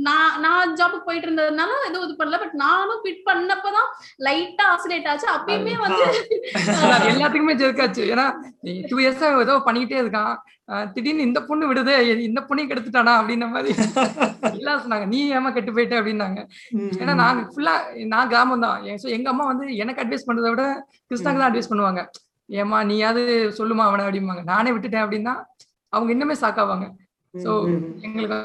நான் 0.07 0.35
நான் 0.45 0.75
ஜாபுக்கு 0.81 1.09
போயிட்டு 1.09 1.29
இருந்ததுனால 1.29 1.71
எதுவும் 1.89 2.07
இது 2.07 2.19
பண்ணல. 2.21 2.41
பட் 2.43 2.57
நானும் 2.65 3.03
ஃபிட் 3.05 3.23
பண்ணப்பதான் 3.29 3.89
லைட்டா 4.27 4.67
ஆசிலேட் 4.75 5.09
ஆச்சு. 5.13 5.29
அப்பயுமே 5.37 5.77
வந்து 5.87 6.05
எல்லாத்துக்குமே 7.13 7.57
ஜெர்க்காச்சு 7.63 8.05
ஏன்னா 8.15 8.27
டூ 8.91 8.99
இயர்ஸா 9.05 9.31
ஏதோ 9.47 9.57
பண்ணிக்கிட்டே 9.69 10.03
இருக்கான். 10.03 10.35
திடீர்னு 10.95 11.27
இந்த 11.29 11.41
பொண்ணு 11.49 11.65
விடுது. 11.71 11.93
இந்த 12.29 12.41
பொண்ணையும் 12.47 12.71
கெடுத்துட்டானா 12.71 13.13
அப்படின்ற 13.21 13.49
மாதிரி. 13.55 13.73
எல்லாம் 14.61 14.83
சொன்னாங்க. 14.85 15.07
நீ 15.13 15.21
ஏமா 15.39 15.51
கெட்டு 15.57 15.75
போயிட்ட? 15.77 15.95
அப்படின்னாங்க. 16.01 16.41
ஏன்னா 17.03 17.15
நாங்க 17.23 17.43
ஃபுல்லா 17.53 17.75
நான் 18.15 18.31
கிராமம் 18.33 18.65
தான் 18.67 18.87
எங்க 19.19 19.29
அம்மா 19.33 19.47
வந்து 19.53 19.67
எனக்கு 19.85 20.03
அட்வைஸ் 20.05 20.29
பண்றதை 20.29 20.51
விட 20.55 20.65
கிருஷ்ணாக்கு 21.11 21.41
தான் 21.43 21.51
அட்வைஸ் 21.51 21.73
பண்ணுவாங்க. 21.73 22.03
ஏமா 22.49 22.79
நீயாவது 22.91 23.23
சொல்லுமா 23.59 23.85
அவனை 23.89 24.05
அப்படிம்பாங்க. 24.07 24.43
நானே 24.53 24.73
விட்டுட்டேன் 24.75 25.05
அப்படின்னா 25.05 25.35
அவங்க 25.93 26.11
இன்னுமே 26.15 26.37
சாக்காவாங்க 26.43 26.87
சோ 27.35 27.53
எங்களுக்கு 28.07 28.37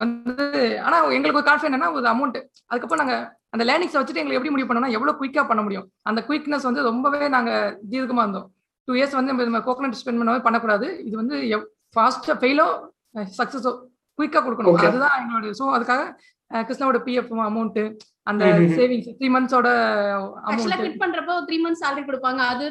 வந்து 0.00 0.44
ஆனா 0.86 0.96
எங்களுக்கு 1.16 1.40
ஒரு 1.40 1.48
கான்ஃபிடன்ட்னா 1.48 1.88
ஒரு 1.98 2.06
அமௌண்ட் 2.12 2.38
அதுக்கப்புறம் 2.70 3.02
நாங்க 3.02 3.16
அந்த 3.54 3.64
லேர்னிங்ஸ் 3.68 3.96
வச்சுட்டு 3.98 4.20
எங்களுக்கு 4.22 4.38
எப்படி 4.40 4.52
முடிவு 4.54 4.68
பண்ணோம்னா 4.68 4.94
எவ்வளவு 4.96 5.18
குயிக்கா 5.20 5.42
பண்ண 5.50 5.60
முடியும். 5.66 5.86
அந்த 6.08 6.20
குயிக்னஸ் 6.28 6.66
வந்து 6.68 6.82
ரொம்பவே 6.88 7.28
நாங்க 7.34 7.50
தீர்க்கமா 7.92 8.24
இருந்தோம். 8.24 8.48
டூ 8.88 8.94
இயர்ஸ் 8.98 9.18
வந்து 9.18 9.32
நம்ம 9.48 9.60
கோகனட் 9.68 9.98
ஸ்பெண்ட் 10.00 10.20
பண்ணவே 10.20 10.40
பண்ணக்கூடாது. 10.46 10.86
இது 11.06 11.14
வந்து 11.22 11.36
ஃபாஸ்டா 11.94 12.34
ஃபெயிலோ 12.42 12.66
சக்சஸோ 13.38 13.72
குயிக்கா 14.18 14.40
கொடுக்கணும். 14.46 14.78
அதுதான் 14.90 15.16
எங்களோட 15.22 15.50
ஸோ 15.60 15.66
அதுக்காக 15.76 16.02
கிருஷ்ணாவோட 16.68 16.98
பிஎஃப் 17.06 17.32
அமௌண்ட் 17.48 17.80
அந்த 18.30 18.44
சேவிங்ஸ் 18.78 19.10
த்ரீ 19.18 19.28
மந்த்ஸோட 19.34 19.68
ஆக்சுவலா 20.48 20.78
குவிட் 20.80 21.02
பண்றப்போ 21.04 21.34
த்ரீ 21.48 21.58
மந்த்ஸ் 21.64 21.82
salary 21.84 22.04
கொடுப்பாங்க. 22.08 22.40
அது 22.52 22.64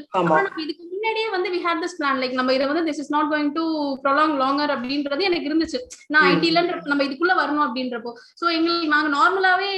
இதுக்கு 0.66 0.84
முன்னாடியே 0.98 1.28
வந்து 1.34 1.50
we 1.54 1.60
had 1.66 1.82
this 1.84 1.96
plan 1.98 2.20
like 2.22 2.36
நம்ம 2.38 2.54
இதை 2.58 2.66
வந்து 2.70 2.84
this 2.88 3.00
is 3.02 3.12
not 3.16 3.28
going 3.32 3.52
to 3.58 3.64
prolong 4.04 4.34
longer 4.42 4.72
அப்படின்றது 4.76 5.22
எனக்கு 5.30 5.48
இருந்துச்சு. 5.50 5.80
நான் 6.14 6.28
ஐடில 6.34 6.62
நம்ம 6.92 7.02
இதுக்குள்ள 7.08 7.34
வரணும் 7.42 7.66
அப்படின்றப்போ. 7.66 8.12
சோ 8.40 8.46
எங்களுக்கு 8.58 8.88
நாங்க 8.94 9.10
நார்மலாவே 9.18 9.70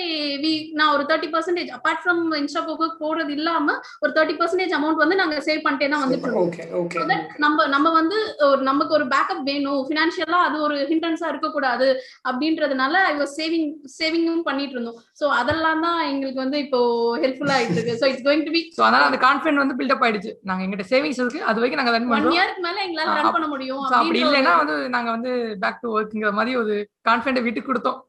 வி 0.43 0.53
நான் 0.79 0.91
ஒரு 0.95 1.03
thirty 1.09 1.29
percentage 1.33 1.71
apart 1.77 2.01
from 2.03 2.21
insta 2.41 2.61
போக்கு 2.67 2.87
போடுறது 3.01 3.33
இல்லாம 3.39 3.75
ஒரு 4.03 4.11
தேர்ட்டி 4.17 4.35
பர்சன்டேஜ் 4.41 4.75
அமௌண்ட் 4.77 5.01
வந்து 5.03 5.17
நாங்க 5.21 5.35
சேவ் 5.47 5.61
பண்ணிட்டே 5.65 5.89
தான் 5.93 6.03
வந்துட்டு 6.05 7.17
நம்ம 7.45 7.67
நம்ம 7.75 7.87
வந்து 7.99 8.17
ஒரு 8.49 8.61
நமக்கு 8.69 8.95
ஒரு 8.99 9.07
பேக்கப் 9.15 9.43
வேணும். 9.49 9.81
பினான்சியலா 9.91 10.39
அது 10.47 10.57
ஒரு 10.67 10.77
ஹிண்ட்ரன்ஸா 10.93 11.27
இருக்கக்கூடாது 11.33 11.89
அப்படின்றதுனால 12.29 13.03
ஐ 13.11 13.13
வாஸ் 13.21 13.35
சேவிங் 13.41 13.69
சேவிங்கும் 13.99 14.45
பண்ணிட்டு 14.49 14.75
இருந்தோம். 14.77 14.97
சோ 15.19 15.25
அதெல்லாம் 15.41 15.83
தான் 15.87 16.01
எங்களுக்கு 16.11 16.43
வந்து 16.45 16.59
இப்போ 16.65 16.81
ஹெல்ப்ஃபுல்லா 17.25 17.57
ஆயிட்டு 17.59 17.77
இருக்கு. 17.77 17.99
So 18.01 18.07
it's 18.13 18.25
going 18.29 18.47
to 18.47 18.55
be 18.57 18.63
so 18.79 18.83
அதனால 18.87 19.05
அந்த 19.11 19.21
கான்ஃபிடன்ட் 19.27 19.63
வந்து 19.65 19.77
பில்ட் 19.81 19.95
அப் 19.97 20.03
ஆயிடுச்சு. 20.07 20.33
நாங்க 20.49 20.63
எங்கிட்ட 20.65 20.87
சேவிங்ஸ் 20.93 21.18
இருக்கு. 21.23 21.41
அது 21.49 21.59
வரைக்கும் 21.59 21.81
நாங்க 21.81 21.93
ரன் 21.95 22.09
பண்றோம். 22.11 22.35
இயர்க்கு 22.37 22.61
மேல 22.65 22.77
எங்களால 22.87 23.15
ரன் 23.19 23.33
பண்ண 23.35 23.47
முடியும் 23.53 23.83
அப்படி 23.99 24.19
இல்லைன்னா 24.25 24.53
வந்து 24.61 24.75
நாங்க 24.95 25.09
வந்து 25.15 25.31
பேக் 25.63 25.81
டு 25.83 25.93
ஒர்க்ங்கிற 25.97 26.31
மாதிரி 26.39 26.53
ஒரு 26.61 26.75
கான்ஃபிடன்ட் 27.09 27.45
விட்டு 27.47 27.63
கொடுத்தோம். 27.69 27.99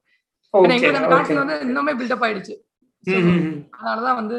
எங்களுக்கு 0.55 1.01
அந்த 1.01 1.11
கான்ஃபிடன்ட் 1.15 1.43
வந்து 1.45 1.59
இன்னுமே 1.67 1.95
பில்ட் 2.01 2.17
அப் 2.17 2.25
ஆயிடுச்சு. 2.27 2.57
அதனாலதான் 3.77 4.19
வந்து 4.21 4.39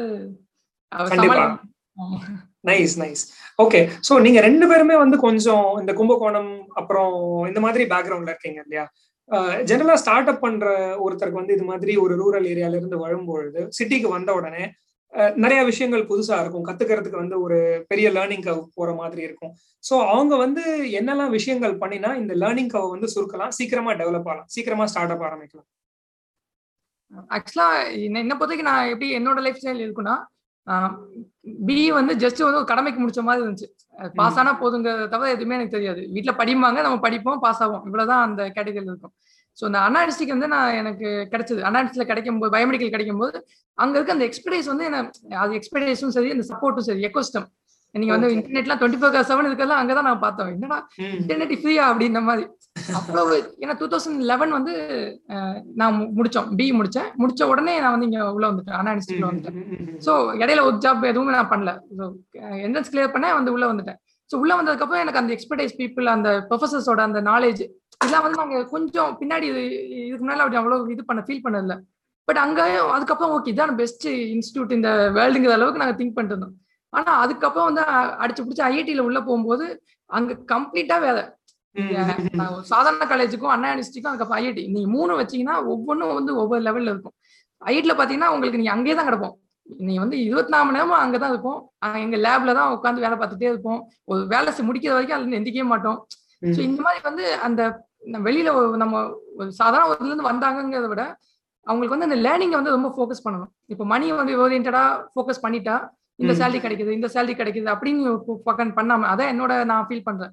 நைஸ் 2.68 2.94
நைஸ் 3.00 3.22
ஓகே 3.58 3.78
சோ 4.08 4.12
நீங்க 4.26 4.40
ரெண்டு 4.46 4.64
பேருமே 4.70 4.96
வந்து 5.02 5.16
கொஞ்சம் 5.24 5.66
இந்த 5.80 5.92
கும்பகோணம் 6.00 6.52
அப்புறம் 6.80 7.14
இந்த 7.50 7.60
மாதிரி 7.64 7.84
பேக்ரவுண்ட்ல 7.92 8.32
இருக்கீங்க 8.34 8.60
இல்லையா? 8.64 8.84
ஜெனரலா 9.68 9.96
ஸ்டார்ட் 10.02 10.30
அப் 10.32 10.42
பண்ற 10.44 10.66
ஒருத்தருக்கு 11.04 11.40
வந்து 11.40 11.56
இது 11.56 11.64
மாதிரி 11.70 11.92
ஒரு 12.04 12.14
ரூரல் 12.22 12.46
ஏரியால 12.52 12.78
இருந்து 12.80 12.98
வரும்பொழுது 13.04 13.60
சிட்டிக்கு 13.78 14.08
வந்த 14.14 14.30
உடனே 14.38 14.64
நிறைய 15.44 15.60
விஷயங்கள் 15.70 16.08
புதுசா 16.10 16.36
இருக்கும். 16.42 16.66
கத்துக்கிறதுக்கு 16.68 17.22
வந்து 17.22 17.36
ஒரு 17.44 17.58
பெரிய 17.90 18.08
லேர்னிங் 18.16 18.44
கவ் 18.46 18.60
போற 18.78 18.90
மாதிரி 19.00 19.22
இருக்கும். 19.28 19.52
ஸோ 19.84 19.94
அவங்க 20.12 20.34
வந்து 20.44 20.62
என்னெல்லாம் 20.98 21.34
விஷயங்கள் 21.38 21.74
பண்ணினா 21.82 22.10
இந்த 22.22 22.34
லேர்னிங் 22.42 22.72
கவ் 22.74 22.88
வந்து 22.94 23.10
சுருக்கலாம் 23.14 23.54
சீக்கிரமா 23.58 23.94
டெவலப் 24.02 24.28
ஆகலாம் 24.30 24.50
சீக்கிரமா 24.54 24.86
ஸ்டார்ட் 24.92 25.14
அப் 25.14 25.26
ஆரம்பிக்கலாம். 25.28 25.68
ஆக்சுவலா 27.36 27.68
என்ன 28.20 28.34
பொறுத்தவரைக்கும் 28.34 28.70
நான் 28.72 28.90
எப்படி 28.92 29.08
என்னோட 29.18 29.40
லைஃப் 29.46 29.60
ஸ்டைல் 29.62 29.84
இருக்குன்னா 29.86 30.14
பி 31.68 31.76
வந்து 31.98 32.12
ஜஸ்ட் 32.22 32.40
வந்து 32.44 32.60
ஒரு 32.60 32.68
கடமைக்கு 32.70 33.00
முடிச்ச 33.02 33.22
மாதிரி 33.28 33.42
இருந்துச்சு. 33.44 33.68
பாஸ் 34.18 34.38
ஆனா 34.40 34.52
போதுங்க 34.60 34.90
தவிர 35.12 35.30
எதுவுமே 35.36 35.56
எனக்கு 35.56 35.76
தெரியாது. 35.76 36.02
வீட்டுல 36.14 36.32
படிப்பாங்க 36.40 36.82
நம்ம 36.86 36.98
படிப்போம் 37.06 37.40
பாஸ் 37.44 37.62
ஆகும் 37.64 37.84
இவ்வளவுதான் 37.88 38.24
அந்த 38.26 38.42
கேட்டகரியில் 38.56 38.92
இருக்கும். 38.92 39.14
ஸோ 39.58 39.62
அந்த 39.68 39.78
அனாலிஸ்டிக் 39.88 40.34
வந்து 40.36 40.48
நான் 40.48 40.74
எனக்கு 40.74 41.08
கிடைச்சது. 41.32 41.60
அனாலிஸ்டில் 41.60 42.10
கிடைக்கும் 42.10 42.38
போது 42.38 42.54
பயோமெடிக்கல் 42.56 42.94
கிடைக்கும் 42.94 43.18
போது 43.18 43.38
அங்க 43.78 43.94
இருக்க 43.98 44.12
அந்த 44.12 44.28
எக்ஸ்பீரியன்ஸ் 44.30 44.70
வந்து 44.72 44.86
அது 45.36 45.52
எக்ஸ்பீரியன்ஸும் 45.60 46.14
சரி 46.18 46.30
அந்த 46.30 46.46
சப்போர்ட்டும் 46.52 46.88
சரி 46.88 47.04
எக்கோஸ்டம் 47.08 47.48
நீங்க 47.94 48.12
வந்து 48.14 48.28
இன்டர்நெட்லாம் 48.34 48.78
டுவெண்ட்டி 48.80 49.00
ஃபோர் 49.00 49.26
செவன் 49.30 49.48
இதுக்கெல்லாம் 49.48 49.80
அங்கதான் 49.80 50.06
நான் 50.08 50.22
பார்த்தோம் 50.24 50.50
என்னடா 50.52 50.78
இன்டர்நெட் 51.18 51.58
ஃப்ரீயா 51.60 51.84
அப்படின்ற 51.90 52.20
மாதிரி. 52.28 52.44
அவ்வளவு 52.98 53.34
ஏன்னா 53.62 53.74
டூ 53.78 53.86
தௌசண்ட் 53.86 54.20
லெவன் 54.30 54.52
வந்து 54.56 54.74
நான் 55.74 55.96
முடிச்சோம். 56.18 56.48
பி 56.56 56.66
முடிச்சேன். 56.72 57.08
முடிச்ச 57.22 57.48
உடனே 57.48 57.74
நான் 57.80 57.94
வந்து 57.96 58.08
இங்க 58.10 58.20
உள்ள 58.36 58.46
வந்துட்டேன் 58.50 58.78
அனாலிஸ்டிக்ல 58.80 59.28
வந்துட்டேன். 59.30 59.58
ஸோ 60.06 60.12
இடையில 60.42 60.64
ஒரு 60.68 60.76
ஜாப் 60.76 61.04
எதுவுமே 61.10 61.36
நான் 61.36 61.52
பண்ணல. 61.52 61.72
என்ட்ரன்ஸ் 62.66 62.92
கிளியர் 62.94 63.14
பண்ண 63.16 63.34
வந்து 63.34 63.54
உள்ள 63.56 63.66
வந்துட்டேன். 63.72 63.98
ஸோ 64.30 64.36
உள்ள 64.36 64.52
வந்ததுக்கப்புறம் 64.60 65.04
எனக்கு 65.04 65.22
அந்த 65.22 65.32
எக்ஸ்பர்டைஸ் 65.36 65.76
பீப்புள் 65.82 66.08
அந்த 66.16 66.30
ப்ரொஃபசர்ஸோட 66.50 67.00
அந்த 67.00 67.22
நாலேஜ் 67.22 67.62
இதெல்லாம் 68.02 68.24
வந்து 68.24 68.40
நாங்க 68.40 68.58
கொஞ்சம் 68.74 69.10
பின்னாடி 69.20 69.46
இதுக்கு 70.06 70.22
முன்னாடி 70.24 70.42
அப்படி 70.44 70.58
அவ்வளவு 70.60 70.92
இது 70.94 71.02
பண்ண 71.10 71.20
ஃபீல் 71.26 71.44
பண்ணதில்ல 71.44 71.74
பட் 72.28 72.40
அங்க 72.44 72.60
அதுக்கப்புறம் 72.94 73.32
ஓகே 73.36 73.52
இதான் 73.52 73.76
பெஸ்ட் 73.80 74.06
இன்ஸ்டியூட் 74.34 74.74
இந்த 74.76 74.90
வேர்ல்டுங்கிற 75.16 75.54
அளவுக்கு 75.56 75.82
நாங்க 75.82 75.96
திங்க் 76.00 76.16
பண்ணிட்டு 76.16 76.34
இருந்தோம். 76.36 76.56
ஆனா 76.92 77.12
அதுக்கப்புறம் 77.24 77.68
வந்து 77.68 77.84
அடிச்சு 78.22 78.42
பிடிச்சி 78.44 78.64
ஐஐடியில 78.68 79.04
உள்ள 79.08 79.18
போகும்போது 79.28 79.66
அங்க 80.10 80.32
கம்ப்ளீட்டா 80.52 80.96
வேற 81.06 81.18
ஒரு 82.54 82.64
சாதாரண 82.70 83.04
காலேஜுக்கும் 83.12 83.52
அண்ணா 83.54 83.68
யூனிவர்சிட்டிக்கும் 83.70 84.10
அதுக்கப்புறம் 84.10 84.40
ஐஐடி 84.40 84.62
நீங்க 84.74 84.88
மூணு 84.96 85.12
வச்சீங்கன்னா 85.20 85.56
ஒவ்வொன்றும் 85.72 86.16
வந்து 86.18 86.32
ஒவ்வொரு 86.42 86.62
லெவல்ல 86.68 86.92
இருக்கும். 86.94 87.14
ஐஐடில 87.62 87.94
பாத்தீங்கன்னா 88.00 88.32
உங்களுக்கு 88.34 88.60
நீங்க 88.60 88.74
அங்கேயே 88.76 88.96
தான் 88.98 89.08
கிடப்போம். 89.08 89.34
நீ 89.88 89.94
வந்து 90.02 90.16
இருபத்தி 90.26 90.52
நாலு 90.54 90.64
மணி 90.66 90.76
நேரமும் 90.78 91.02
அங்கதான் 91.02 91.32
இருப்போம். 91.34 91.60
எங்க 92.06 92.16
லேப்ல 92.26 92.54
தான் 92.58 92.72
உட்காந்து 92.76 93.04
வேலை 93.04 93.16
பார்த்துட்டே 93.18 93.48
இருப்போம். 93.52 93.80
ஒரு 94.10 94.22
வேலை 94.34 94.52
முடிக்கிற 94.68 94.92
வரைக்கும் 94.96 95.18
அதுல 95.18 95.38
எந்திக்கவே 95.40 95.66
மாட்டோம். 95.72 95.98
ஸோ 96.42 96.60
இந்த 96.68 96.80
மாதிரி 96.86 97.00
வந்து 97.08 97.24
அந்த 97.46 97.62
வெளியில 98.26 98.52
ஒரு 98.58 98.68
நம்ம 98.82 99.02
ஒரு 99.40 99.50
சாதாரண 99.60 99.88
ஊர்ல 99.90 100.10
இருந்து 100.10 100.30
வந்தாங்கங்கிறத 100.30 100.88
விட 100.92 101.02
அவங்களுக்கு 101.66 101.94
வந்து 101.94 102.08
அந்த 102.08 102.18
லேர்னிங்கை 102.26 102.56
வந்து 102.58 102.74
ரொம்ப 102.76 102.88
ஃபோக்கஸ் 102.94 103.24
பண்ணணும். 103.24 103.50
இப்போ 103.72 103.84
மணி 103.92 104.06
வந்து 104.20 104.34
ஓரியன்டா 104.44 104.84
ஃபோக்கஸ் 105.12 105.42
பண்ணிட்டா 105.44 105.74
இந்த. 106.18 106.32
சேலரி 106.40 106.60
கிடைக்குது 106.64 106.96
இந்த 106.96 107.08
சேலரி 107.14 107.34
கிடைக்குது 107.40 107.68
அப்படின்னு 107.74 108.12
பக்கம் 108.48 108.72
பண்ணாம 108.78 109.06
அதான் 109.12 109.30
என்னோட 109.32 109.52
நான் 109.70 109.86
ஃபீல் 109.88 110.06
பண்றேன். 110.08 110.32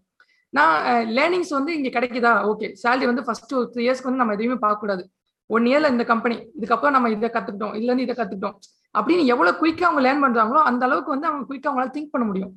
நான் 0.54 0.76
லேர்னிங்ஸ் 1.18 1.54
வந்து 1.58 1.72
இங்க 1.78 1.90
கிடைக்குதா? 1.98 2.32
ஓகே 2.52 2.68
சேலரி 2.84 3.08
வந்து 3.12 3.24
ஃபர்ஸ்ட் 3.28 3.54
ஒரு 3.60 3.68
த்ரீ 3.74 3.84
இயர்ஸ்க்கு 3.86 4.10
வந்து 4.10 4.22
நம்ம 4.24 4.36
எதுவுமே 4.38 4.58
பார்க்க 4.66 4.84
கூடாது 4.84 5.04
ஒன் 5.50 5.68
இயர்ல 5.70 5.92
இந்த 5.94 6.04
கம்பெனி 6.12 6.36
இதுக்கப்புறம் 6.58 6.96
நம்ம 6.96 7.10
இதை 7.16 7.30
கத்துக்கிட்டோம் 7.36 7.76
இதுல 7.78 7.90
இருந்து 7.92 8.08
இதை 8.08 8.16
கத்துக்கிட்டோம். 8.18 8.58
அப்படின்னு 8.96 9.24
எவ்வளவு 9.34 9.60
குயிக்கா 9.62 9.88
அவங்க 9.90 10.02
லேர்ன் 10.06 10.24
பண்றாங்களோ 10.26 10.62
அந்த 10.70 10.84
அளவுக்கு 10.88 11.14
வந்து 11.16 11.30
அவங்க 11.30 11.46
குயிக்கா 11.50 11.70
அவங்களால 11.70 11.94
திங்க் 11.96 12.14
பண்ண 12.16 12.26
முடியும். 12.30 12.52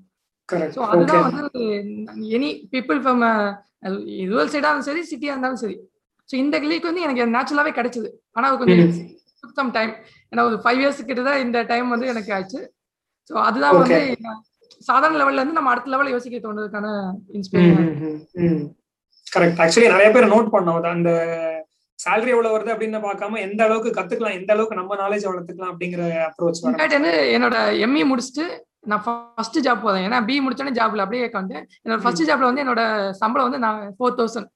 அதுதான் 0.93 1.25
வந்து 1.29 1.63
எனி 2.37 2.51
பீப்புள் 2.75 3.01
ஃப்ரம் 3.05 3.23
ரூரல் 4.31 4.53
சைடா 4.53 4.71
இருந்தாலும் 4.71 4.89
சரி 4.89 5.03
சிட்டியா 5.11 5.33
இருந்தாலும் 5.35 5.63
சரி. 5.63 5.77
ஸோ 6.29 6.35
இந்த 6.43 6.57
கிளிக்கு 6.65 6.91
வந்து 6.91 7.05
எனக்கு 7.07 7.25
நேச்சுரலாவே 7.37 7.73
கிடைச்சது. 7.79 8.09
ஆனா 8.37 8.49
அது 8.51 8.59
கொஞ்சம் 8.61 8.93
சம் 9.59 9.73
டைம் 9.77 9.93
ஏன்னா 10.33 10.43
ஒரு 10.51 10.59
ஃபைவ் 10.65 10.81
இயர்ஸ் 10.83 11.01
கிட்ட 11.09 11.23
தான் 11.29 11.43
இந்த 11.47 11.59
டைம் 11.73 11.89
வந்து 11.95 12.07
எனக்கு 12.13 12.31
ஆச்சு. 12.37 12.61
ஸோ 13.31 13.35
அதுதான் 13.49 13.79
வந்து 13.79 13.99
சாதாரண 14.89 15.17
லெவல்ல 15.21 15.41
இருந்து 15.41 15.59
நம்ம 15.59 15.73
அடுத்த 15.73 15.91
லெவலில் 15.93 16.15
யோசிக்க 16.17 16.39
தோணுறதுக்கான 16.39 16.89
இன்ஸ்பிரேஷன் 17.39 18.63
கரெக்ட் 19.27 19.61
ஆக்சுவலி 19.65 19.93
நிறைய 19.95 20.09
பேர் 20.15 20.33
நோட் 20.35 20.55
பண்ணோம். 20.55 20.81
அந்த 20.97 21.11
salary 21.99 22.31
எவ்வளவு 22.35 22.55
வருது 22.55 22.73
அப்படின்னு 22.75 23.01
பார்க்காம 23.05 23.41
எந்த 23.47 23.61
அளவுக்கு 23.67 23.91
கத்துக்கலாம் 23.97 24.39
எந்த 24.39 24.51
அளவுக்கு 24.55 24.79
நம்ம 24.79 24.97
நாலேஜ் 25.03 25.27
வளர்த்துக்கலாம் 25.29 25.73
அப்படிங்கிற 25.73 26.03
அப்ரோச் 26.29 26.63
என்னோட 27.37 27.57
எம்இ 27.87 28.03
முடிச்சுட்டு 28.11 28.47
நான் 28.87 29.03
ஃபர்ஸ்ட் 29.05 29.59
ஜாப் 29.67 29.83
போதேன் 29.83 30.05
ஏன்னா 30.09 30.25
பி 30.25 30.35
முடிச்சோடனே 30.47 30.75
ஜாப்ல 30.79 31.05
அப்படியே 31.05 31.29
வந்தேன் 31.33 31.67
என்னோட 31.85 32.01
ஃபர்ஸ்ட் 32.03 32.31
ஜாப்ல 32.31 32.49
வந்து 32.51 32.65
என்னோட 32.65 32.83
சம்பளம் 33.23 33.51
வந்து 33.51 33.63
நான் 33.67 33.81
ஃபோர் 33.99 34.19
தௌசண்ட் 34.19 34.51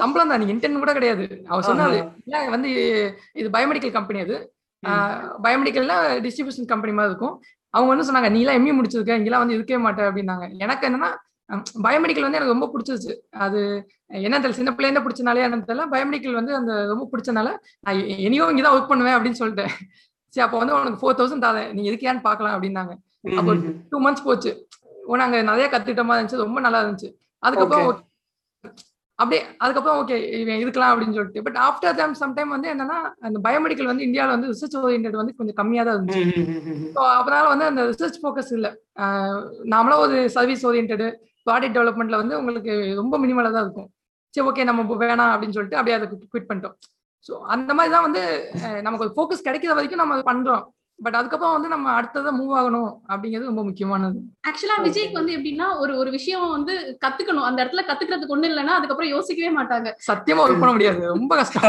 சம்பளம் 0.00 0.28
தான். 0.28 0.42
இன்டர்ன் 0.48 0.82
கூட 0.82 0.92
கிடையாது. 0.92 1.24
அவர் 1.48 1.64
சொன்னாரு 1.68 2.50
வந்து 2.54 2.70
இது 3.40 3.48
பயோமெடிக்கல் 3.56 3.96
கம்பெனி 3.96 4.20
அது? 4.20 4.36
பயோமெடிக்கல்ல 5.46 5.94
டிஸ்ட்ரிபியூஷன் 6.26 6.70
கம்பெனி 6.72 6.92
மாதிரி 6.98 7.12
இருக்கும். 7.12 7.34
அவங்க 7.74 7.90
வந்து 7.92 8.06
சொன்னாங்க 8.08 8.30
நீ 8.30 8.42
எல்லாம் 8.42 8.58
எம்இ 8.60 8.72
முடிச்சிருக்க. 8.78 9.16
இங்கெல்லாம் 9.20 9.42
வந்து 9.44 9.56
இருக்கவே 9.58 9.80
மாட்டேன். 9.82 10.08
அப்படின்னாங்க. 10.10 10.46
எனக்கு 10.58 10.84
என்னன்னா 10.88 11.10
பயோமெடிக்கல் 11.86 12.26
வந்து 12.26 12.38
எனக்கு 12.38 12.54
ரொம்ப 12.54 12.68
பிடிச்சிருச்சு. 12.74 13.14
அது 13.46 13.60
என்ன 14.26 14.38
தெரியல 14.38 14.58
சின்ன 14.60 14.74
பிள்ளைங்க 14.76 15.00
பிடிச்சனாலே 15.06 15.42
என்ன 15.48 15.64
தெரியல. 15.70 15.86
பயோமெடிக்கல் 15.94 16.38
வந்து 16.40 16.54
அந்த 16.60 16.72
ரொம்ப 16.92 17.04
பிடிச்சனால 17.12 17.48
நான் 17.86 17.98
இனியோ 18.28 18.46
இங்கதான் 18.52 18.76
ஒர்க் 18.76 18.92
பண்ணுவேன் 18.92 19.16
அப்படின்னு 19.16 19.40
சொல்லிட்டேன். 19.42 19.74
சரி 20.34 20.44
அப்போ 20.46 20.58
வந்து 20.62 20.74
உனக்கு 20.78 21.00
ஃபோர் 21.00 21.18
தௌசண்ட் 21.20 21.46
தாதேன் 21.46 21.70
நீ 21.76 21.80
எதுக்கியான்னு 21.90 22.26
பார்க்கலாம் 22.28 22.54
அப்படின்னாங்க. 22.56 22.92
அப்போ 23.40 23.52
டூ 23.92 23.98
மந்த்ஸ் 24.06 24.26
போச்சு. 24.28 24.52
நாங்க 25.22 25.36
நிறைய 25.50 25.66
கத்துக்கிட்ட 25.72 26.02
மாதிரி 26.08 26.20
இருந்துச்சு. 26.20 26.44
ரொம்ப 26.46 26.60
நல்லா 26.66 26.80
இருந்துச்சு. 26.82 27.10
அதுக்கப்புறம் 27.46 27.88
அப்படியே 29.22 29.40
அதுக்கப்புறம் 29.64 29.98
ஓகே 30.02 30.16
இவன் 30.40 30.60
இருக்கலாம் 30.62 30.92
அப்படின்னு 30.92 31.16
சொல்லிட்டு. 31.16 31.40
பட் 31.46 31.58
ஆஃப்டர் 31.64 31.96
தம் 31.98 32.14
சம்டைம் 32.20 32.52
வந்து 32.54 32.68
என்னன்னா 32.72 32.98
அந்த 33.26 33.38
பயோமெடிக்கல் 33.46 33.90
வந்து 33.90 34.06
இந்தியாவில் 34.06 34.34
வந்து 34.34 34.50
ரிசர்ச் 34.52 34.76
ஓரியன்ட் 34.82 35.18
வந்து 35.20 35.34
கொஞ்சம் 35.38 35.58
கம்மியாக 35.58 35.84
தான் 35.88 35.96
இருந்துச்சு. 35.98 36.22
ஸோ 36.94 37.00
அதனால 37.18 37.44
வந்து 37.52 37.66
அந்த 37.70 37.82
ரிசர்ச் 37.90 38.16
ஃபோக்கஸ் 38.22 38.52
இல்லை. 38.58 38.70
நாமளா 39.74 39.98
ஒரு 40.04 40.16
சர்வீஸ் 40.36 40.64
ஓரியன்டு 40.70 41.08
ப்ராடக்ட் 41.48 41.76
டெவலப்மெண்ட்ல 41.76 42.20
வந்து 42.22 42.38
உங்களுக்கு 42.40 42.72
ரொம்ப 43.00 43.14
மினிமலாக 43.24 43.54
தான் 43.56 43.66
இருக்கும். 43.66 43.90
சரி 44.34 44.46
ஓகே 44.48 44.64
நம்ம 44.70 44.96
வேணாம் 45.04 45.32
அப்படின்னு 45.34 45.56
சொல்லிட்டு 45.58 45.78
அப்படியே 45.80 45.98
அதை 45.98 46.08
குவிட் 46.32 46.48
பண்ணிட்டோம். 46.50 46.76
ஸோ 47.26 47.32
அந்த 47.54 47.70
மாதிரி 47.78 47.92
தான் 47.94 48.06
வந்து 48.08 48.22
நமக்கு 48.86 49.06
ஒரு 49.06 49.14
ஃபோக்கஸ் 49.16 49.46
கிடைக்கிற 49.46 49.72
வரைக்கும் 49.76 50.02
நம்ம 50.02 50.20
பண்றோம். 50.28 50.64
பட் 50.98 51.16
அதுக்கப்புறம் 51.18 51.54
வந்து 51.56 51.70
நம்ம 51.72 51.86
அடுத்ததை 51.98 52.30
மூவ் 52.38 52.54
ஆகணும் 52.60 52.88
அப்படிங்கிறது 53.12 53.50
ரொம்ப 53.50 53.62
முக்கியமானது. 53.68 54.18
ஆக்சுவலா 54.48 54.76
விஜய்க்கு 54.86 55.18
வந்து 55.18 55.34
எப்படின்னா 55.36 55.66
ஒரு 55.82 55.92
ஒரு 56.00 56.10
விஷயம் 56.16 56.44
வந்து 56.56 56.74
கத்துக்கணும். 57.04 57.46
அந்த 57.48 57.58
இடத்துல 57.62 57.84
கத்துக்கிறதுக்கு 57.90 58.34
ஒண்ணு 58.36 58.50
இல்லைன்னா 58.50 58.74
அதுக்கப்புறம் 58.78 59.12
யோசிக்கவே 59.14 59.50
மாட்டாங்க. 59.58 59.90
சத்தியமா 60.08 60.44
ஒர்க் 60.44 60.62
பண்ண 60.62 60.72
முடியாது. 60.76 61.00
ரொம்ப 61.14 61.36
கஷ்டம். 61.40 61.64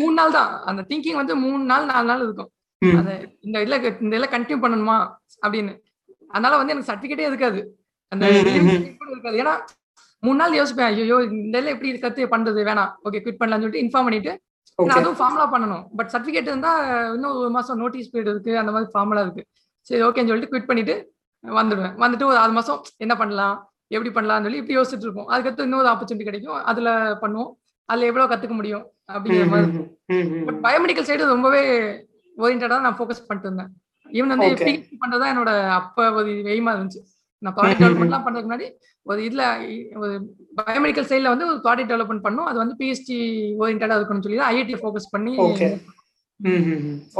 மூணு 0.00 0.14
நாள் 0.20 0.36
தான். 0.38 0.50
அந்த 0.70 0.84
திங்கிங் 0.90 1.20
வந்து 1.20 1.36
மூணு 1.44 1.62
நாள் 1.72 1.90
நாலு 1.92 2.06
நாள் 2.12 2.24
இருக்கும். 2.26 2.50
அது 3.00 3.14
இந்த 3.46 3.56
இதுல 3.64 3.78
இந்த 4.04 4.12
இதுல 4.16 4.28
கண்டினியூ 4.34 4.58
பண்ணணுமா 4.64 4.98
அப்படின்னு. 5.44 5.74
அதனால 6.34 6.56
வந்து 6.60 6.74
எனக்கு 6.74 6.90
சர்டிபிகேட்டே 6.90 7.30
இருக்காது. 7.30 7.60
அந்த 8.12 8.24
இருக்காது. 9.14 9.38
ஏன்னா 9.42 9.54
மூணு 10.24 10.38
நாள் 10.40 10.58
யோசிப்பேன் 10.60 10.88
ஐயோ 10.90 11.16
இந்த 11.44 11.62
எப்படி 11.74 11.90
கத்து 12.04 12.28
பண்றது 12.34 12.60
வேணாம். 12.70 12.92
ஓகே 13.06 13.20
குவிட் 13.24 13.40
பண்ணலாம்னு 13.40 13.64
சொல்லிட்டு 13.64 13.84
இன்ஃபார்ம் 13.84 14.08
பண்ணிட்டு 14.08 14.32
அதுவும் 14.96 15.18
ஃபார்முலா 15.18 15.46
பண்ணணும். 15.54 15.82
பட் 15.98 16.10
சர்டிபிகேட் 16.12 16.48
இருந்தா 16.52 16.72
இன்னும் 17.16 17.34
ஒரு 17.40 17.50
மாசம் 17.56 17.78
நோட்டீஸ் 17.82 18.10
பீரியட் 18.12 18.30
இருக்கு 18.32 18.52
அந்த 18.62 18.70
மாதிரி 18.74 18.88
ஃபார்முலா 18.94 19.22
இருக்கு. 19.26 19.42
சரி 19.88 20.02
ஓகேன்னு 20.06 20.30
சொல்லிட்டு 20.30 20.52
குவிட் 20.52 20.70
பண்ணிட்டு 20.70 20.94
வந்துடுவேன். 21.44 21.94
வந்துட்டு 22.04 22.26
ஒரு 22.30 22.38
ஆறு 22.42 22.52
மாசம் 22.58 22.80
என்ன 23.04 23.14
பண்ணலாம்? 23.22 23.56
எப்படி 23.94 24.10
பண்ணலாம்னு 24.16 24.46
சொல்லி 24.46 24.60
இப்படி 24.62 24.76
யோசிச்சுட்டு 24.78 25.06
இருப்போம். 25.06 25.28
அதுக்கடுத்து 25.32 25.66
இன்னொரு 25.68 25.88
ஆப்பர்ச்சுனிட்டி 25.92 26.28
கிடைக்கும். 26.28 26.58
அதுல 26.70 26.90
பண்ணுவோம். 27.22 27.50
அதுல 27.88 28.06
எவ்வளவு 28.10 28.30
கத்துக்க 28.30 28.54
முடியும்? 28.60 28.84
அப்படிங்கிற 29.14 29.46
மாதிரி. 29.54 29.82
பட் 30.46 30.60
பயோமெடிக்கல் 30.66 31.08
சைடு 31.08 31.32
ரொம்பவே 31.34 31.62
ஓரியன்டா 32.44 32.78
நான் 32.86 32.96
ஃபோக்கஸ் 33.00 33.26
பண்ணிட்டு 33.26 33.48
இருந்தேன். 33.48 33.72
ஈவன் 34.16 34.32
வந்து 34.32 34.48
பிஹெச்டி 34.60 34.96
பண்றதா 35.02 35.26
என்னோட 35.32 35.52
அப்ப 35.80 36.06
ஒரு 36.20 36.30
எய்மா 36.54 36.72
இருந்துச்சு. 36.74 37.02
நான் 37.44 37.54
ப்ராடக்ட் 37.56 37.82
டெவலப்மெண்ட்லாம் 37.82 38.24
பண்றதுக்கு 38.26 38.50
முன்னாடி 38.50 38.66
ஒரு 39.06 39.20
இதுல 39.28 39.42
பயோமெடிக்கல் 40.60 41.08
சைட்ல 41.10 41.32
வந்து 41.32 41.48
ஒரு 41.50 41.58
ப்ராடக்ட் 41.64 41.90
டெவலப்மெண்ட் 41.92 42.26
பண்ணும். 42.26 42.48
அது 42.50 42.58
வந்து 42.62 42.76
பிஎஸ்டி 42.80 43.16
ஓரியன்டா 43.62 43.98
இருக்கணும்னு 43.98 44.26
சொல்லி 44.26 44.44
ஐஐடி 44.50 44.76
ஃபோக்கஸ் 44.82 45.12
பண்ணி 45.14 45.34
okay 45.46 45.68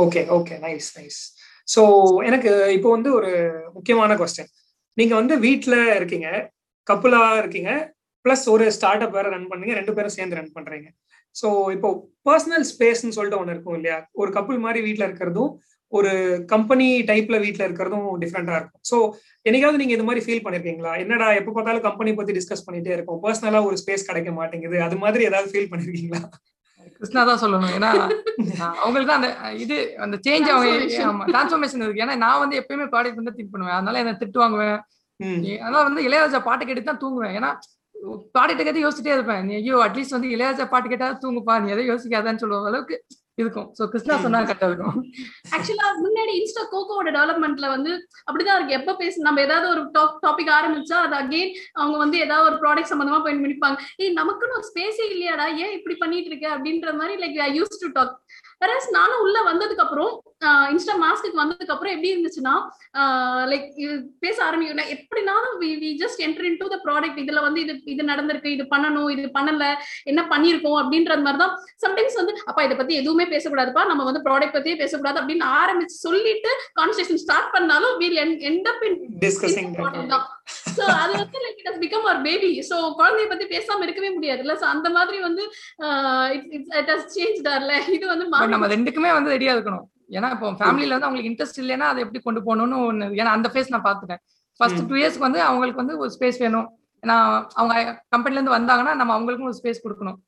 okay 0.04 0.22
okay 0.38 0.54
nice 0.64 0.90
nice 0.98 1.20
so 1.68 1.82
எனக்கு 2.28 2.50
இப்போ 2.76 2.88
வந்து 2.96 3.10
ஒரு 3.18 3.30
முக்கியமான 3.76 4.16
கொஸ்டின் 4.20 4.50
நீங்க 4.96 5.14
வந்து 5.20 5.34
வீட்டில் 5.46 5.78
இருக்கீங்க 5.98 6.28
கப்புலா 6.86 7.22
இருக்கீங்க 7.42 7.70
பிளஸ் 8.24 8.44
ஒரு 8.52 8.64
ஸ்டார்ட் 8.76 9.04
அப் 9.04 9.16
வேற 9.16 9.28
ரன் 9.34 9.50
பண்ணீங்க 9.50 9.74
ரெண்டு 9.78 9.94
பேரும் 9.96 10.16
சேர்ந்து 10.16 10.38
ரன் 10.38 10.54
பண்றீங்க. 10.56 10.88
ஸோ 11.36 11.46
இப்போ 11.74 11.88
பர்சனல் 12.26 12.64
ஸ்பேஸ்ன்னு 12.70 13.16
சொல்லிட்டு 13.16 13.40
ஒன்று 13.40 13.54
இருக்கும் 13.54 13.76
இல்லையா? 13.78 13.96
ஒரு 14.20 14.30
கப்புள் 14.36 14.58
மாதிரி 14.64 14.80
வீட்டில் 14.86 15.06
இருக்கிறதும் 15.08 15.50
ஒரு 15.98 16.12
கம்பெனி 16.52 16.86
டைப்ல 17.10 17.36
வீட்டில் 17.44 17.66
இருக்கிறதும் 17.66 18.08
டிஃப்ரெண்டா 18.22 18.54
இருக்கும். 18.58 18.82
ஸோ 18.90 18.96
என்னைக்காவது 19.48 19.80
நீங்க 19.82 19.94
இது 19.96 20.06
மாதிரி 20.08 20.24
ஃபீல் 20.24 20.44
பண்ணிருக்கீங்களா? 20.46 20.92
என்னடா 21.02 21.28
எப்போ 21.40 21.50
பார்த்தாலும் 21.56 21.86
கம்பெனி 21.88 22.12
பத்தி 22.20 22.34
டிஸ்கஸ் 22.38 22.66
பண்ணிட்டே 22.66 22.94
இருக்கோம் 22.96 23.20
பர்சனலா 23.24 23.60
ஒரு 23.68 23.78
ஸ்பேஸ் 23.82 24.08
கிடைக்க 24.08 24.32
மாட்டேங்குது. 24.40 24.78
அது 24.86 24.98
மாதிரி 25.04 25.28
ஏதாவது 25.30 25.52
ஃபீல் 25.52 25.70
பண்ணிருக்கீங்களா? 25.72 26.22
கிருஷ்ணா 26.96 27.22
தான் 27.28 27.40
சொல்லணும். 27.42 27.72
ஏன்னா 27.76 27.90
அவங்களுக்கு 28.82 29.10
தான் 29.10 29.20
அந்த 29.20 29.30
இது 29.64 29.76
அந்த 30.04 30.16
சேஞ்ச் 30.26 30.50
அவங்க 30.52 30.68
டிரான்ஸ்ஃபர்மேஷன் 31.34 31.84
இருக்கு. 31.84 32.02
ஏன்னா 32.04 32.16
நான் 32.24 32.42
வந்து 32.42 32.58
எப்பயுமே 32.60 32.86
ப்ராடக்ட் 32.92 33.20
வந்து 33.20 33.36
திங்க் 33.36 33.54
பண்ணுவேன். 33.54 33.76
அதனால 33.78 34.00
என்ன 34.02 34.12
திட்டு 34.22 34.42
வாங்குவேன். 34.42 34.78
அதனால 35.64 35.82
வந்து 35.88 36.04
இளையராஜா 36.08 36.40
பாட்டு 36.48 36.68
கேட்டு 36.68 36.88
தான் 36.90 37.02
தூங்குவேன். 37.02 37.34
ஏன்னா 37.38 37.50
ப்ராடக்ட் 38.36 38.66
கேட்டு 38.66 38.84
யோசிச்சுட்டே 38.84 39.12
இருப்பேன். 39.16 39.42
நீ 39.48 39.52
ஐயோ 39.60 39.76
அட்லீஸ்ட் 39.84 40.16
வந்து 40.16 40.32
இளையராஜா 40.36 40.66
பாட்டு 40.72 40.92
கேட்டா 40.92 41.08
தூங்குப்பா. 41.24 41.56
நீ 41.64 41.68
எதை 41.74 41.84
யோசிக்காதான்னு 41.92 42.42
சொல்லுவ 42.42 42.70
அளவுக்கு 42.72 42.96
இருக்கும். 43.38 43.68
சோ 43.78 43.82
கிருஷ்ணா 43.92 44.16
சொன்னா 44.24 44.40
கரெக்டா 44.48 44.66
இருக்கும். 44.70 44.96
ஆக்சுவலா 45.54 45.86
முன்னாடி 46.04 46.32
இன்ஸ்டா 46.40 46.62
கோகோட 46.72 47.08
டெவலப்மெண்ட்ல 47.16 47.68
வந்து 47.74 47.92
அப்படிதான் 48.26 48.56
இருக்கு. 48.58 48.76
எப்ப 48.80 48.94
பேச 49.00 49.22
நம்ம 49.26 49.40
ஏதாவது 49.46 49.66
ஒரு 49.74 49.82
டாபிக் 50.26 50.52
ஆரம்பிச்சா 50.58 50.98
அது 51.06 51.16
அகெயின் 51.22 51.52
அவங்க 51.80 51.96
வந்து 52.04 52.18
ஏதாவது 52.26 52.48
ஒரு 52.50 52.58
ப்ராடக்ட் 52.62 52.92
சம்பந்தமா 52.92 53.20
போய் 53.24 53.42
முடிப்பாங்க 53.44 53.78
ஏய் 54.02 54.14
நமக்குன்னு 54.20 54.58
ஒரு 54.58 54.66
ஸ்பேஸே 54.70 55.06
இல்லையாடா? 55.14 55.46
ஏன் 55.64 55.74
இப்படி 55.78 55.96
பண்ணிட்டு 56.02 56.30
இருக்க? 56.32 56.46
அப்படின்ற 56.56 56.92
மாதிரி 57.00 57.16
like 57.24 57.38
I 57.48 57.50
use 57.58 57.80
to 57.82 57.90
talk 57.98 58.14
whereas 58.64 58.88
நானும் 58.92 59.22
உள்ள 59.24 59.38
வந்ததுக்கு 59.42 59.84
அப்புறம் 59.84 60.12
இன்ஸ்டா 60.72 60.94
மாஸ்க்கு 61.02 61.40
வந்ததுக்கு 61.40 61.74
அப்புறம் 61.74 61.92
எப்படி 61.92 62.10
இருந்துச்சுன்னா 62.12 62.54
லைக் 63.52 63.66
பேச 64.20 64.36
ஆரம்பிக்கணும் 64.46 64.90
எப்படினாலும் 64.94 65.54
we 65.82 65.90
just 66.02 66.22
enter 66.26 66.48
into 66.60 66.68
the 66.68 66.78
product 66.86 67.20
இதுல 67.22 67.42
வந்து 67.42 67.60
இது 67.64 67.74
இது 67.86 68.04
நடந்திருக்கு 68.10 68.54
இது 68.56 68.66
பண்ணணும் 68.72 69.08
இது 69.14 69.30
பண்ணல 69.38 69.66
என்ன 70.06 70.22
பண்ணிருக்கோம் 70.32 70.78
அப்படின்றது 70.82 71.24
மாதிரி 71.26 71.42
தான் 71.44 71.54
சம்டைம்ஸ் 71.84 72.20
வந்து 72.20 72.34
அப்பா 72.46 72.62
இதை 72.62 72.76
பத்தி 72.76 72.94
எதுவுமே 72.94 73.26
பேசக்கூடாதுப்பா 73.26 73.84
நம்ம 73.84 74.04
வந்து 74.04 74.24
ப்ராடக்ட் 74.28 74.56
பத்தியே 74.58 74.76
பேசக்கூடாது 74.76 75.20
அப்படின்னு 75.20 75.48
ஆரம்பிச்சு 75.60 75.98
சொல்லிட்டு 75.98 76.52
கான்வர்சேஷன் 76.80 77.22
ஸ்டார்ட் 77.24 77.52
பண்ணாலும் 77.56 77.96
we'll 78.02 78.20
end 78.22 78.70
up 78.72 78.84
in 78.88 78.98
discussing 79.24 79.72
so 80.76 80.84
அது 80.94 81.12
வந்து 81.14 81.38
like 81.42 81.58
it 81.60 81.68
has 81.68 81.80
become 81.82 82.06
our 82.06 82.20
baby 82.26 82.50
so 82.68 82.76
குழந்தைய 82.98 83.26
பத்தி 83.28 83.44
பேசாம 83.52 83.84
இருக்கவே 83.84 84.10
முடியாதுல்ல. 84.16 84.54
சோ 84.54 84.66
அந்த 84.74 84.88
மாதிரி 84.90 85.18
வந்து 85.20 85.44
இட் 86.78 86.90
ஹஸ் 86.92 87.08
சேஞ்ச் 87.14 87.38
இது 87.94 88.06
வந்து 88.06 88.26
நம்ம 88.54 88.68
ரெண்டுக்குமே 88.74 89.10
வந்து 89.18 89.32
ரெடியா 89.36 89.54
இருக்கணும். 89.56 89.86
ஏன்னா 90.16 90.28
இப்போ 90.34 90.48
ஃபேமிலில 90.60 90.94
வந்து 90.96 91.06
அவங்களுக்கு 91.08 91.30
இன்ட்ரெஸ்ட் 91.32 91.60
இல்லைன்னா 91.62 91.86
அதை 91.92 92.00
எப்படி 92.04 92.20
கொண்டு 92.26 92.40
போகணும்னு 92.46 92.78
ஒண்ணு 92.88 93.06
ஏன்னா 93.20 93.30
அந்த 93.36 93.48
ஃபேஸ் 93.52 93.72
நான் 93.74 93.86
பாத்துட்டேன் 93.88 94.20
ஃபர்ஸ்ட் 94.60 94.82
டூ 94.90 94.96
இயர்ஸ்க்கு 95.00 95.26
வந்து 95.28 95.40
அவங்களுக்கு 95.48 95.82
வந்து 95.82 95.94
ஒரு 96.02 96.10
ஸ்பேஸ் 96.16 96.38
வேணும். 96.44 96.68
ஏன்னா 97.02 97.16
அவங்க 97.58 97.74
கம்பெனில 98.14 98.38
இருந்து 98.38 98.56
வந்தாங்கன்னா 98.56 98.92
நம்ம 99.00 99.12
அவங்களுக்கும் 99.16 99.48
ஒரு 99.50 99.58
ஸ்பேஸ் 99.60 99.82
கொடுக்கணும். 99.84 100.18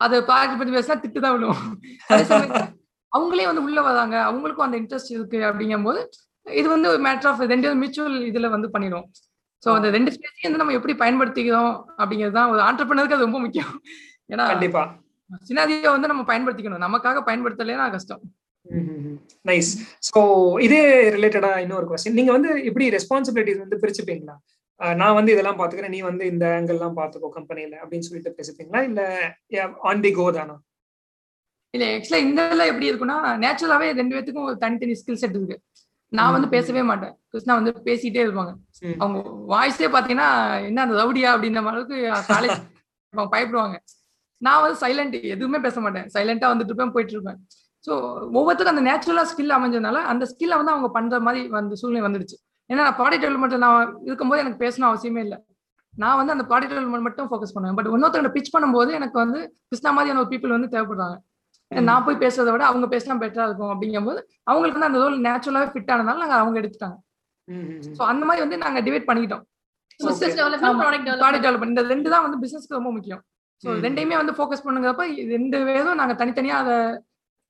அது 0.00 0.16
ப்ராஜெக்ட் 0.28 0.60
பத்தி 0.60 0.74
பேசினா 0.76 0.96
திட்டு 1.02 1.22
தான் 1.24 1.34
விழுவோம் 1.36 1.62
அவங்களே 3.12 3.46
வந்து 3.48 3.64
உள்ள 3.66 3.80
வராங்க. 3.88 4.16
அவங்களுக்கும் 4.28 4.66
அந்த 4.66 4.76
இன்ட்ரெஸ்ட் 4.82 5.12
இருக்கு 5.16 5.38
அப்படிங்கும்போது 5.48 6.00
இது 6.46 6.66
வந்து 6.74 6.88
ஒரு 6.92 7.00
மேட்டர் 7.06 7.28
ஆஃப் 7.30 7.42
ரெண்டு 7.52 7.68
மியூச்சுவல் 7.80 8.16
இதுல 8.30 8.48
வந்து 8.54 8.68
பண்ணிடுவோம். 8.74 9.06
ஸோ 9.62 9.68
அந்த 9.78 9.88
ரெண்டு 9.96 10.12
ஸ்பேஸையும் 10.14 10.48
வந்து 10.48 10.60
நம்ம 10.62 10.74
எப்படி 10.78 10.94
பயன்படுத்திக்கிறோம் 11.02 11.72
அப்படிங்கிறது 12.00 12.36
தான் 12.38 12.52
ஒரு 12.52 12.62
ஆண்டர்பனருக்கு 12.68 13.16
அது 13.16 13.26
ரொம்ப 13.28 13.40
முக்கியம். 13.44 13.72
ஏன்னா 14.32 14.46
கண்டிப்பா. 14.52 14.82
சினாதியை 15.48 15.90
வந்து 15.94 16.10
நம்ம 16.12 16.24
பயன்படுத்திக்கணும். 16.30 16.84
நமக்காக 16.86 17.22
பயன்படுத்தலைன்னா 17.28 17.86
கஷ்டம். 17.96 18.22
நைஸ் 19.46 19.70
ஸோ 20.08 20.20
இதே 20.66 20.80
ரிலேட்டடா 21.14 21.52
இன்னொரு 21.64 21.86
கொஸ்டின் 21.90 22.18
நீங்க 22.18 22.32
வந்து 22.36 22.50
எப்படி 22.68 22.86
ரெஸ்பான்சிபிலிட்டிஸ் 22.96 23.62
வந்து 23.64 23.80
பிரிச்சுப்பீங்களா? 23.82 24.34
நான் 24.80 25.16
வந்து 25.18 25.32
இதெல்லாம் 25.34 25.58
பாத்துக்கிறேன் 25.58 25.94
நீ 25.94 26.00
வந்து 26.10 26.24
இந்த 26.32 26.44
ஆங்கிள் 26.56 26.76
எல்லாம் 26.78 26.98
பாத்துக்கோ 27.00 27.28
கம்பெனில 27.38 27.74
அப்படின்னு 27.82 28.06
சொல்லிட்டு 28.08 28.36
பேசிப்பீங்களா? 28.38 28.80
இல்ல 28.88 29.00
ஆன் 29.90 30.02
தி 30.04 30.10
கோ 30.18 30.26
தானா? 30.38 30.56
இல்ல 31.74 31.84
ஆக்சுவலா 31.96 32.22
இந்த 32.26 32.40
இதெல்லாம் 32.46 32.70
எப்படி 32.70 32.88
இருக்குன்னா 32.90 33.18
நேச்சுரலாவே 33.44 33.86
ரெண்டு 34.00 34.14
பேத்துக்கும் 34.14 34.58
தனித்தனி 34.64 34.94
ஸ்கில் 35.00 35.20
செட் 35.22 35.36
இருக்கு. 35.38 35.56
நான் 36.12 36.34
வந்து. 36.34 36.48
பேசவே 36.54 36.82
மாட்டேன். 36.88 37.14
கிருஷ்ணா 37.32 37.54
வந்து 37.58 37.72
பேசிட்டே 37.86 38.22
இருப்பாங்க. 38.24 38.52
அவங்க 39.02 39.18
வாய்ஸே 39.52 39.88
பாத்தீங்கன்னா 39.94 40.28
என்ன 40.68 40.82
அந்த 40.86 40.96
ரவுடியா 41.02 41.30
அப்படின்ற 41.34 41.62
அளவுக்கு 41.72 41.98
காலேஜ் 42.32 42.58
பயப்படுவாங்க. 43.34 43.76
நான் 44.46 44.62
வந்து 44.64 44.78
சைலண்ட் 44.84 45.16
எதுவுமே 45.34 45.58
பேச 45.66 45.76
மாட்டேன். 45.84 46.06
சைலண்டா 46.14 46.50
வந்துட்டு 46.52 46.72
இருப்பேன் 46.72 46.94
போயிட்டு 46.94 47.14
இருப்பேன். 47.16 47.38
ஸோ 47.86 47.92
ஒவ்வொருத்தருக்கும் 48.38 48.76
அந்த 48.76 48.84
நேச்சுரலா 48.88 49.24
ஸ்கில் 49.30 49.56
அமைஞ்சதுனால 49.58 50.00
அந்த 50.12 50.24
ஸ்கில்லை 50.32 50.56
வந்து 50.60 50.74
அவங்க 50.74 50.88
பண்ற 50.96 51.20
மாதிரி 51.26 51.40
வந்து 51.58 51.78
சூழ்நிலை 51.80 52.02
வந்துடுச்சு. 52.06 52.36
ஏன்னா 52.70 52.82
நான் 52.86 52.98
ப்ராடக்ட் 53.00 53.24
டெவலப்மெண்ட் 53.24 53.64
நான் 53.66 53.88
இருக்கும்போது 54.08 54.42
எனக்கு 54.44 54.60
பேசணும் 54.64 54.88
அவசியமே 54.90 55.22
இல்லை. 55.26 55.38
நான் 56.02 56.18
வந்து 56.18 56.34
அந்த 56.34 56.44
ப்ராடக்ட் 56.50 56.72
டெவலப்மெண்ட் 56.74 57.06
மட்டும் 57.08 57.28
ஃபோக்கஸ் 57.30 57.54
பண்ணுவேன். 57.54 57.76
பட் 57.78 57.88
இன்னொருத்தர் 57.94 58.34
பிச் 58.36 58.52
பண்ணும்போது 58.54 58.90
எனக்கு 58.98 59.16
வந்து 59.24 59.40
கிருஷ்ணா 59.70 59.90
மாதிரியான 59.96 60.20
ஒரு 60.22 60.30
பீப்புள் 60.32 60.56
வந்து 60.56 60.70
தேவைப்படுறாங்க. 60.74 61.16
நான் 61.88 62.04
போய் 62.06 62.22
பேசுறதை 62.22 62.50
விட 62.54 62.64
அவங்க 62.70 62.86
பேசினா 62.94 63.14
பெட்டரா 63.22 63.44
இருக்கும் 63.48 63.72
அப்படிங்கும்போது 63.74 64.20
அவங்களுக்கு 64.48 64.76
வந்து 64.78 64.88
அந்த 64.90 65.00
ரோல் 65.02 65.16
நேச்சுரலாவே 65.26 65.68
ஃபிட் 65.74 65.92
ஆனதுனால 65.94 66.20
நாங்க 66.22 66.36
அவங்க 66.42 66.56
எடுத்துட்டாங்க. 66.62 66.96
ஸோ 67.98 68.02
அந்த 68.12 68.22
மாதிரி 68.28 68.42
வந்து 68.44 68.58
நாங்க 68.64 68.80
டிவைட் 68.88 69.06
பண்ணிக்கிட்டோம். 69.10 69.44
டெவலப்மெண்ட் 70.40 70.82
ப்ராடக்ட் 71.22 71.44
டெவலப்மெண்ட் 71.46 71.74
இந்த 71.74 71.84
ரெண்டு 71.94 72.08
தான் 72.14 72.24
வந்து 72.26 72.40
பிசினஸ்க்கு 72.44 72.78
ரொம்ப 72.78 72.92
முக்கியம். 72.96 73.22
ஸோ. 73.62 73.68
ரெண்டையுமே 73.86 74.16
வந்து 74.20 74.36
ஃபோக்கஸ் 74.36 74.64
பண்ணுங்கிறப்ப 74.66 75.06
ரெண்டு 75.34 75.58
பேரும் 75.68 75.98
நாங்க 76.00 76.14
தனித்தனியா 76.20 76.56
அதை 76.62 76.76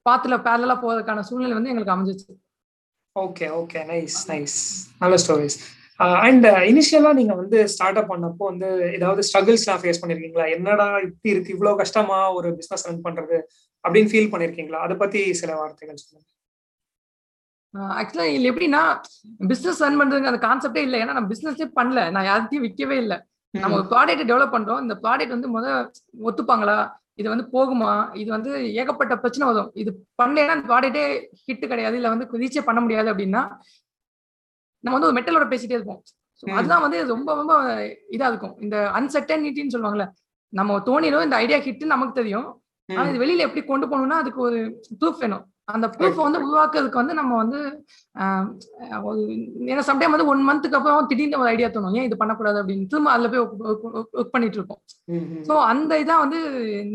பாத்துல 0.06 0.36
பேரலா 0.46 0.74
போவதற்கான 0.82 1.24
சூழ்நிலை 1.28 1.54
வந்து 1.58 1.70
எங்களுக்கு 1.72 1.94
அமைஞ்சிச்சு. 1.94 2.32
ஓகே 3.16 3.46
ஓகே 3.60 3.80
நைஸ் 3.92 4.18
நைஸ் 4.32 4.58
நல்ல 5.02 5.14
ஸ்டோரிஸ் 5.22 5.56
அண்ட் 6.26 6.46
இனிஷியலா 6.70 7.10
நீங்க 7.18 7.34
வந்து 7.40 7.58
ஸ்டார்ட் 7.72 7.98
அப் 8.00 8.10
பண்ணப்போ 8.12 8.44
வந்து 8.50 8.68
ஏதாவது 8.96 9.22
ஸ்ட்ரகிள்ஸ்லாம் 9.28 9.80
ஃபேஸ் 9.82 10.00
பண்ணிருக்கீங்களா? 10.02 10.46
என்னடா 10.56 10.86
இப்படி 11.06 11.32
இருக்கு? 11.32 11.54
இவ்வளவு 11.56 11.80
கஷ்டமா 11.82 12.18
ஒரு 12.38 12.48
பிசினஸ் 12.58 12.86
ரன் 12.88 13.04
பண்றது 13.06 13.36
அப்படின்னு 13.84 14.10
ஃபீல் 14.12 14.30
பண்ணிருக்கீங்களா? 14.32 14.80
அதை 14.86 14.94
பத்தி 15.02 15.20
சில 15.40 15.50
வார்த்தைகள் 15.60 16.00
சொல்லுங்க. 16.02 16.28
ஆக்சுவலா 17.98 18.26
இதுல 18.32 18.50
எப்படின்னா 18.52 18.80
பிசினஸ் 19.52 19.82
ரன் 19.84 20.00
பண்றதுக்கு 20.00 20.32
அந்த 20.32 20.40
கான்செப்டே 20.46 20.82
இல்லை. 20.86 20.98
ஏன்னா 21.04 21.16
நான் 21.18 21.30
பிசினஸே 21.34 21.68
பண்ணல. 21.78 22.00
நான் 22.16 22.28
யார்கிட்டயும் 22.30 22.66
விற்கவே 22.66 22.96
இல்லை. 23.04 23.18
நம்ம 23.54 23.76
ஒரு 23.78 23.86
ப்ராடக்ட் 23.92 24.28
டெவலப் 24.30 24.54
பண்றோம். 24.54 24.80
இந்த 24.80 24.94
ப்ராடக்ட் 25.02 25.34
வந்து 25.36 25.48
முத 25.54 25.66
ஒத்துப்பாங்களா? 26.28 26.76
இது 27.20 27.28
வந்து 27.32 27.44
போகுமா? 27.54 27.90
இது 28.20 28.30
வந்து 28.30 28.50
ஏகப்பட்ட 28.80 29.14
பிரச்சனை 29.22 29.46
வரும். 29.48 29.70
இது 29.74 29.90
பண்ணேன்னா 30.22 30.54
அந்த 30.56 30.66
ப்ராடக்டே 30.70 31.04
ஹிட் 31.46 31.66
கிடையாது. 31.72 31.96
இல்ல 31.96 32.12
வந்து 32.14 32.26
ரீச்சே 32.42 32.62
பண்ண 32.68 32.80
முடியாது 32.80 33.08
அப்படின்னா 33.12 33.42
நம்ம 34.84 34.94
வந்து 34.96 35.08
ஒரு 35.08 35.16
மெட்டலோட 35.18 35.46
பேசிட்டே 35.52 35.76
இருப்போம். 35.78 36.00
அதுதான் 36.42 36.84
வந்து 36.84 36.98
ரொம்ப 37.14 37.34
ரொம்ப 37.34 37.54
இதா 38.16 38.28
இருக்கும். 38.32 38.54
இந்த 38.60 38.76
அன்சர்டனிட்டின்னு 38.98 39.74
சொல்லுவாங்கல்ல 39.74 40.06
நம்ம 40.52 40.78
தோணிடும் 40.88 41.26
இந்த 41.26 41.36
ஐடியா 41.36 41.58
ஹிட் 41.66 41.84
நமக்கு 41.94 42.20
தெரியும். 42.20 42.48
ஆனா 42.88 43.04
இது 43.10 43.22
வெளியில 43.24 43.46
எப்படி 43.48 43.62
கொண்டு 43.66 43.86
போகணும்னா 43.90 44.16
அதுக்கு 44.22 44.40
ஒரு 44.40 44.58
ப்ரூஃப் 45.00 45.22
வேணும். 45.24 45.44
அந்த 45.76 45.86
ப்ரூஃப் 45.96 46.18
வந்து 46.24 46.40
உருவாக்குறதுக்கு 46.46 47.00
வந்து 47.00 47.14
நம்ம 47.18 47.32
வந்து 47.42 47.58
ஏன்னா 49.72 49.82
சம்டைம் 49.88 50.14
வந்து 50.14 50.26
ஒன் 50.32 50.42
மந்த்துக்கு 50.48 50.78
அப்புறம் 50.78 51.08
திடீர்னு 51.10 51.40
ஒரு 51.42 51.50
ஐடியா 51.52 51.68
தோணும். 51.74 51.94
ஏன் 51.98 52.06
இது 52.08 52.16
பண்ணக்கூடாது 52.22 52.58
அப்படின்னு 52.62 52.88
திரும்ப 52.92 53.12
அதுல 53.14 53.28
போய் 53.32 53.42
ஒர்க் 54.20 54.34
பண்ணிட்டு 54.34 54.58
இருப்போம். 54.58 54.80
ஸோ 55.48 55.54
அந்த 55.70 56.00
இதான் 56.02 56.22
வந்து 56.24 56.40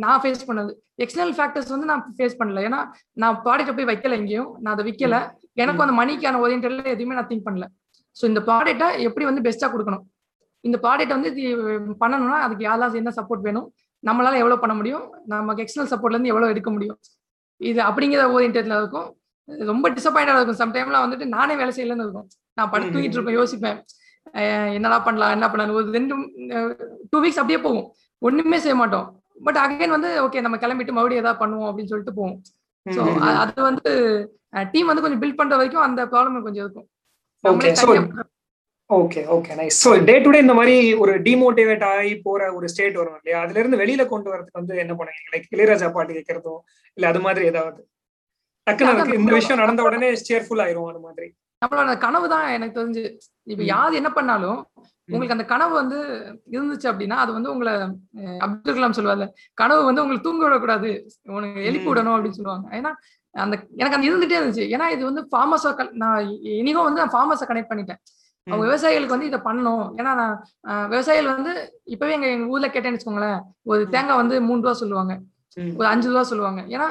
நான் 0.04 0.22
ஃபேஸ் 0.26 0.48
பண்ணது. 0.50 0.74
எக்ஸ்டர்னல் 1.06 1.36
ஃபேக்டர்ஸ் 1.40 1.74
வந்து 1.76 1.90
நான் 1.92 2.04
ஃபேஸ் 2.20 2.40
பண்ணல. 2.42 2.62
ஏன்னா 2.70 2.80
நான் 3.24 3.40
ப்ராடக்ட்டை 3.46 3.76
போய் 3.80 3.90
வைக்கல 3.92 4.20
எங்கேயும். 4.22 4.52
நான் 4.62 4.74
அதை 4.76 4.86
விற்கல 4.90 5.18
எனக்கும் 5.64 5.86
அந்த 5.88 5.98
மணிக்கான 6.02 6.40
ஓரியன்டட்ல 6.46 6.86
எதுவுமே 6.96 7.18
நான் 7.20 7.30
திங்க் 7.32 7.48
பண்ணல. 7.50 7.68
ஸோ 8.20 8.26
இந்த 8.32 8.42
ப்ராடக்ட்டை 8.50 8.88
எப்படி 9.08 9.28
வந்து 9.30 9.46
பெஸ்ட்டாக 9.48 9.72
கொடுக்கணும்? 9.74 10.06
இந்த 10.64 10.78
ப்ராடக்ட் 10.86 11.16
வந்து 11.18 11.30
பண்ணணும்னா 12.04 12.40
அதுக்கு 12.46 12.64
யாரெல்லாம் 12.68 13.02
என்ன 13.02 13.12
சப்போர்ட் 13.20 13.46
வேணும்? 13.48 13.68
நம்மளால 14.04 14.40
எவ்வளவு 14.42 14.62
பண்ண 14.64 14.74
முடியும்? 14.80 15.06
நமக்கு 15.34 15.64
எக்ஸ்டர்னல் 15.64 15.92
சப்போர்ட்ல 15.92 16.16
இருந்து 16.16 16.32
எவ்வளவு 16.34 16.52
எடுக்க 16.54 16.70
முடியும்? 16.76 16.98
இது 17.62 17.80
அப்படிங்கிற 17.90 18.24
ஓரியன்டட்ல 18.36 18.76
இருக்கும். 18.82 19.08
ரொம்ப 19.72 19.90
டிசப்பாயிண்டா 19.98 20.36
இருக்கும். 20.38 20.62
சம்டைம்லாம் 20.64 21.06
வந்துட்டு 21.06 21.26
நானே 21.36 21.54
வேலை 21.62 21.72
செய்யலன்னு 21.78 22.06
இருக்கும். 22.06 22.28
நான் 22.58 22.72
படுத்து 22.74 22.94
தூங்கிட்டு 22.96 23.18
இருப்பேன் 23.18 23.40
யோசிப்பேன். 23.40 23.78
என்னடா 24.78 24.98
பண்ணலாம் 25.08 25.34
என்ன 25.36 25.46
பண்ணலாம் 25.52 25.78
ஒரு 25.82 25.90
ரெண்டு 25.98 26.16
டூ 27.12 27.20
வீக்ஸ் 27.24 27.42
அப்படியே 27.42 27.60
போகும். 27.68 27.88
ஒண்ணுமே 28.22 28.60
செய்ய 28.66 28.76
மாட்டோம். 28.82 29.08
பட் 29.46 29.60
அகைன் 29.64 29.96
வந்து 29.96 30.10
ஓகே 30.26 30.44
நம்ம 30.46 30.58
கிளம்பிட்டு 30.64 30.96
மறுபடியும் 30.98 31.24
ஏதாவது 31.24 31.42
பண்ணுவோம் 31.44 31.70
அப்படின்னு 31.70 31.92
சொல்லிட்டு 31.92 32.18
போவோம். 32.20 32.38
ஸோ 32.86 33.02
அது 33.44 33.60
வந்து 33.70 33.92
டீம் 34.74 34.90
வந்து 34.90 35.04
கொஞ்சம் 35.06 35.22
பில்ட் 35.24 35.40
பண்ற 35.42 35.56
வரைக்கும் 35.60 35.86
அந்த 35.88 36.02
ப்ராப்ளம் 36.14 36.48
கொஞ்சம் 36.48 36.66
இருக்கும். 36.66 36.88
Okay 38.90 39.22
okay 39.36 39.54
nice 39.60 39.78
so 39.84 39.90
day 40.10 40.14
to 40.20 40.30
day 40.34 40.40
இந்த 40.44 40.54
மாதிரி 40.54 40.76
ஒரு 41.02 41.14
டிமோட்டிவேட் 41.26 41.84
ஆகி 41.88 42.14
போற 42.26 42.42
ஒரு 42.58 42.68
ஸ்டேட் 42.74 43.00
வரும் 43.00 43.18
இல்லையா? 43.18 43.40
அதுல 43.44 43.60
இருந்து 43.60 43.80
வெளியில 43.82 44.04
கொண்டு 44.12 44.30
வரதுக்கு 44.34 44.60
வந்து 44.60 44.76
என்ன 44.84 44.94
பண்ணுவீங்க? 45.00 45.32
லைக் 45.34 45.48
இளையராஜா 45.56 45.88
பாட்டு 45.96 46.18
கேட்கறதோ 46.18 46.54
இல்ல 46.98 47.08
அது 47.08 47.22
மாதிரி 47.26 47.46
ஏதாவது? 47.52 47.82
டக்குனு 48.68 48.92
அதுக்கு 48.94 49.20
இந்த 49.20 49.34
விஷயம் 49.34 49.62
நடந்த 49.64 49.82
உடனே 49.88 50.10
சேர்ஃபுல் 50.22 50.64
ஆயிரும் 50.66 50.90
அந்த 50.92 51.02
மாதிரி. 51.08 51.28
நம்மளோட 51.62 51.92
கனவு 51.98 52.26
தான் 52.34 52.48
எனக்கு 52.56 52.78
தெரிஞ்சு. 52.80 53.04
இப்ப. 53.48 53.62
யார் 53.72 54.00
என்ன 54.00 54.10
பண்ணாலும் 54.12 54.60
உங்களுக்கு 55.10 55.36
அந்த 55.36 55.46
கனவு 55.52 55.74
வந்து 55.74 55.98
இருந்துச்சு 56.56 56.88
அப்படின்னா 56.92 57.18
அது 57.24 57.32
வந்து 57.38 57.52
உங்களை 57.54 57.74
அப்துல் 58.46 58.78
கலாம் 58.78 58.98
சொல்லுவார்ல 58.98 59.28
கனவு 59.58 59.82
வந்து 59.86 60.04
உங்களுக்கு 60.04 60.28
தூங்க 60.28 60.44
விடக்கூடாது. 60.46 60.90
உனக்கு 61.36 61.68
எழுப்பி. 61.70 61.90
விடணும் 61.92 62.16
அப்படின்னு 62.16 62.40
சொல்லுவாங்க. 62.40 62.68
ஏன்னா 62.78 62.92
அந்த 63.36 63.56
எனக்கு 63.76 63.98
அந்த 63.98 64.08
இருந்துட்டே 64.10 64.38
இருந்துச்சு. 64.40 64.66
ஏன்னா 64.74 64.86
இது 64.96 65.04
வந்து 65.06 65.24
ஃபார்மஸா 65.32 65.72
நான் 66.04 66.20
இனிக்கும் 66.60 66.88
வந்து 66.88 67.04
நான் 67.04 67.16
ஃபார்மஸை 67.16 67.48
கனெக்ட் 67.50 67.72
பண்ணிட்டேன். 67.72 68.02
அவங்க 68.52 68.64
விவசாயிகளுக்கு 68.68 69.16
வந்து 69.16 69.30
இதை 69.32 69.40
பண்ணணும். 69.48 69.84
ஏன்னா 70.00 70.12
நான் 70.22 70.36
விவசாயிகள் 70.94 71.34
வந்து 71.36 71.54
இப்பவே 71.96 72.14
எங்க 72.18 72.28
எங்க 72.36 72.48
ஊர்ல 72.54 72.68
கேட்டேன்னு 72.68 72.98
வச்சுக்கோங்களேன் 72.98 73.40
ஒரு 73.72 73.82
தேங்காய் 73.96 74.22
வந்து 74.22 74.42
மூணு 74.48 74.62
ரூபா 74.62 74.74
சொல்லுவாங்க. 74.84 75.14
ஒரு 75.80 75.88
அஞ்சு 75.94 76.10
ரூபா 76.10 76.24
சொல்லுவாங்க. 76.32 76.62
ஏன்னா 76.76 76.88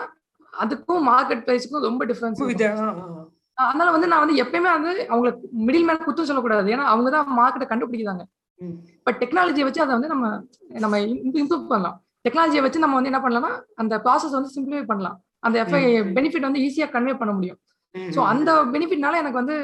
அதுக்கும் 0.53 1.03
மார்க்கெட் 1.11 1.45
பிரைஸுக்கும் 1.47 1.87
ரொம்ப 1.89 2.05
டிஃபரன்ஸ். 2.11 2.41
அதனால 3.59 3.91
வந்து 3.91 4.09
நான் 4.13 4.23
வந்து 4.25 4.39
எப்பயுமே 4.43 4.71
வந்து 4.79 4.93
அவங்களுக்கு 5.09 5.43
மிடில் 5.67 5.87
மேல 5.89 5.99
குத்தம் 6.07 6.29
சொல்லக்கூடாது. 6.31 6.69
ஏன்னா 6.75 6.87
அவங்க 6.95 7.11
தான் 7.11 7.29
மார்க்கெட்டை 7.39 7.69
கண்டுபிடிக்கிறாங்க. 7.73 8.25
பட் 9.07 9.19
டெக்னாலஜியை 9.23 9.65
வச்சு 9.69 9.83
அதை 9.85 9.93
வந்து 9.95 10.09
நம்ம 10.09 10.27
நம்ம 10.85 10.99
இம்ப்ரூவ் 11.41 11.71
பண்ணலாம். 11.73 11.97
டெக்னாலஜியை 12.29 12.63
வச்சு 12.67 12.83
நம்ம 12.85 12.97
வந்து 12.99 13.11
என்ன 13.13 13.21
பண்ணலாம்னா 13.25 13.53
அந்த 13.75 13.95
ப்ராசஸ் 14.05 14.37
வந்து 14.39 14.51
சிம்பிளிஃபை 14.57 14.87
பண்ணலாம். 14.93 15.17
அந்த. 15.47 15.57
பெனிஃபிட் 16.17 16.49
வந்து 16.49 16.63
ஈஸியா 16.67 16.87
கன்வே 16.95 17.15
பண்ண 17.19 17.33
முடியும். 17.33 17.59
ஸோ 18.15 18.21
ம். 18.21 18.29
அந்த 18.33 18.51
பெனிஃபிட்னால 18.73 19.21
எனக்கு 19.23 19.41
வந்து 19.41 19.57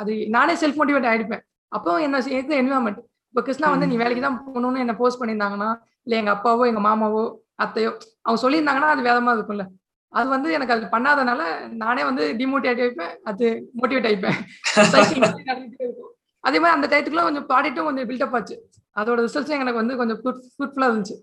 அது 0.00 0.12
நானே 0.30 0.54
செல்ஃப் 0.62 0.78
மோட்டிவேட் 0.80 1.10
ஆயிடுப்பேன். 1.10 1.42
அப்போ 1.72 1.90
என்ன 2.00 2.20
என்விரான்மெண்ட் 2.60 3.00
இப்போ 3.34 3.42
கிருஷ்ணா 3.46 3.68
வந்து 3.70 3.86
நீ 3.86 3.96
வேலைக்கு 3.96 4.22
தான் 4.24 4.38
போகணும்னு 4.46 4.82
என்ன 4.84 4.94
போஸ்ட் 5.00 5.20
பண்ணியிருந்தாங்கன்னா 5.20 5.68
இல்லை 6.06 6.16
எங்க 6.20 6.32
அப்பாவோ 6.34 6.64
எங்க 6.70 6.80
மாமாவோ 6.86 7.22
அத்தையோ 7.64 7.90
அவங்க 8.24 8.38
சொல்லியிருந்தாங்கன்னா 8.42 8.90
அது 8.92 9.02
மாதிரி 9.20 9.40
இருக்கும்ல. 9.40 9.66
அது 10.12 10.28
வந்து 10.28 10.48
எனக்கு 10.56 10.74
அது 10.74 10.86
பண்ணாதனால 10.94 11.40
நானே 11.82 12.02
வந்து 12.04 12.24
டிமோட்டிவேட் 12.38 12.80
ஆயிப்பேன் 12.84 13.12
அது 13.24 13.46
மோட்டிவேட் 13.80 14.08
ஆயிப்பேன். 14.08 14.38
அதே 16.44 16.58
மாதிரி 16.58 16.74
அந்த 16.74 16.86
டயத்துக்குள்ள 16.90 17.24
கொஞ்சம் 17.24 17.46
ப்ராடக்ட்டும் 17.48 17.88
கொஞ்சம் 17.88 18.08
பில்டப் 18.10 18.34
ஆச்சு. 18.36 18.54
அதோட 18.96 19.18
ரிசல்ட்ஸும் 19.24 19.62
எனக்கு 19.64 19.80
வந்து 19.80 19.96
கொஞ்சம் 19.96 20.18
ஃப்ரூட்ஃபுல்லா 20.20 20.88
இருந்துச்சு. 20.88 21.16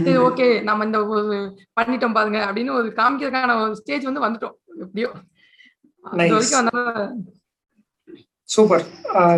சரி. 0.00 0.16
ஓகே 0.26 0.46
நம்ம 0.62 0.84
இந்த 0.84 0.98
ஒரு 1.12 1.36
பண்ணிட்டோம் 1.76 2.16
பாருங்க 2.16 2.38
அப்படின்னு 2.46 2.72
ஒரு 2.78 2.88
காமிக்கிறதுக்கான 2.98 3.56
ஒரு 3.62 3.74
ஸ்டேஜ் 3.74 4.08
வந்து 4.10 4.24
வந்துட்டோம் 4.26 4.56
எப்படியோ 4.80 5.10
அது 5.10 5.16
Nice. 5.18 5.24
வரைக்கும் 5.24 5.26
அதனால 5.88 5.97
super 8.54 8.84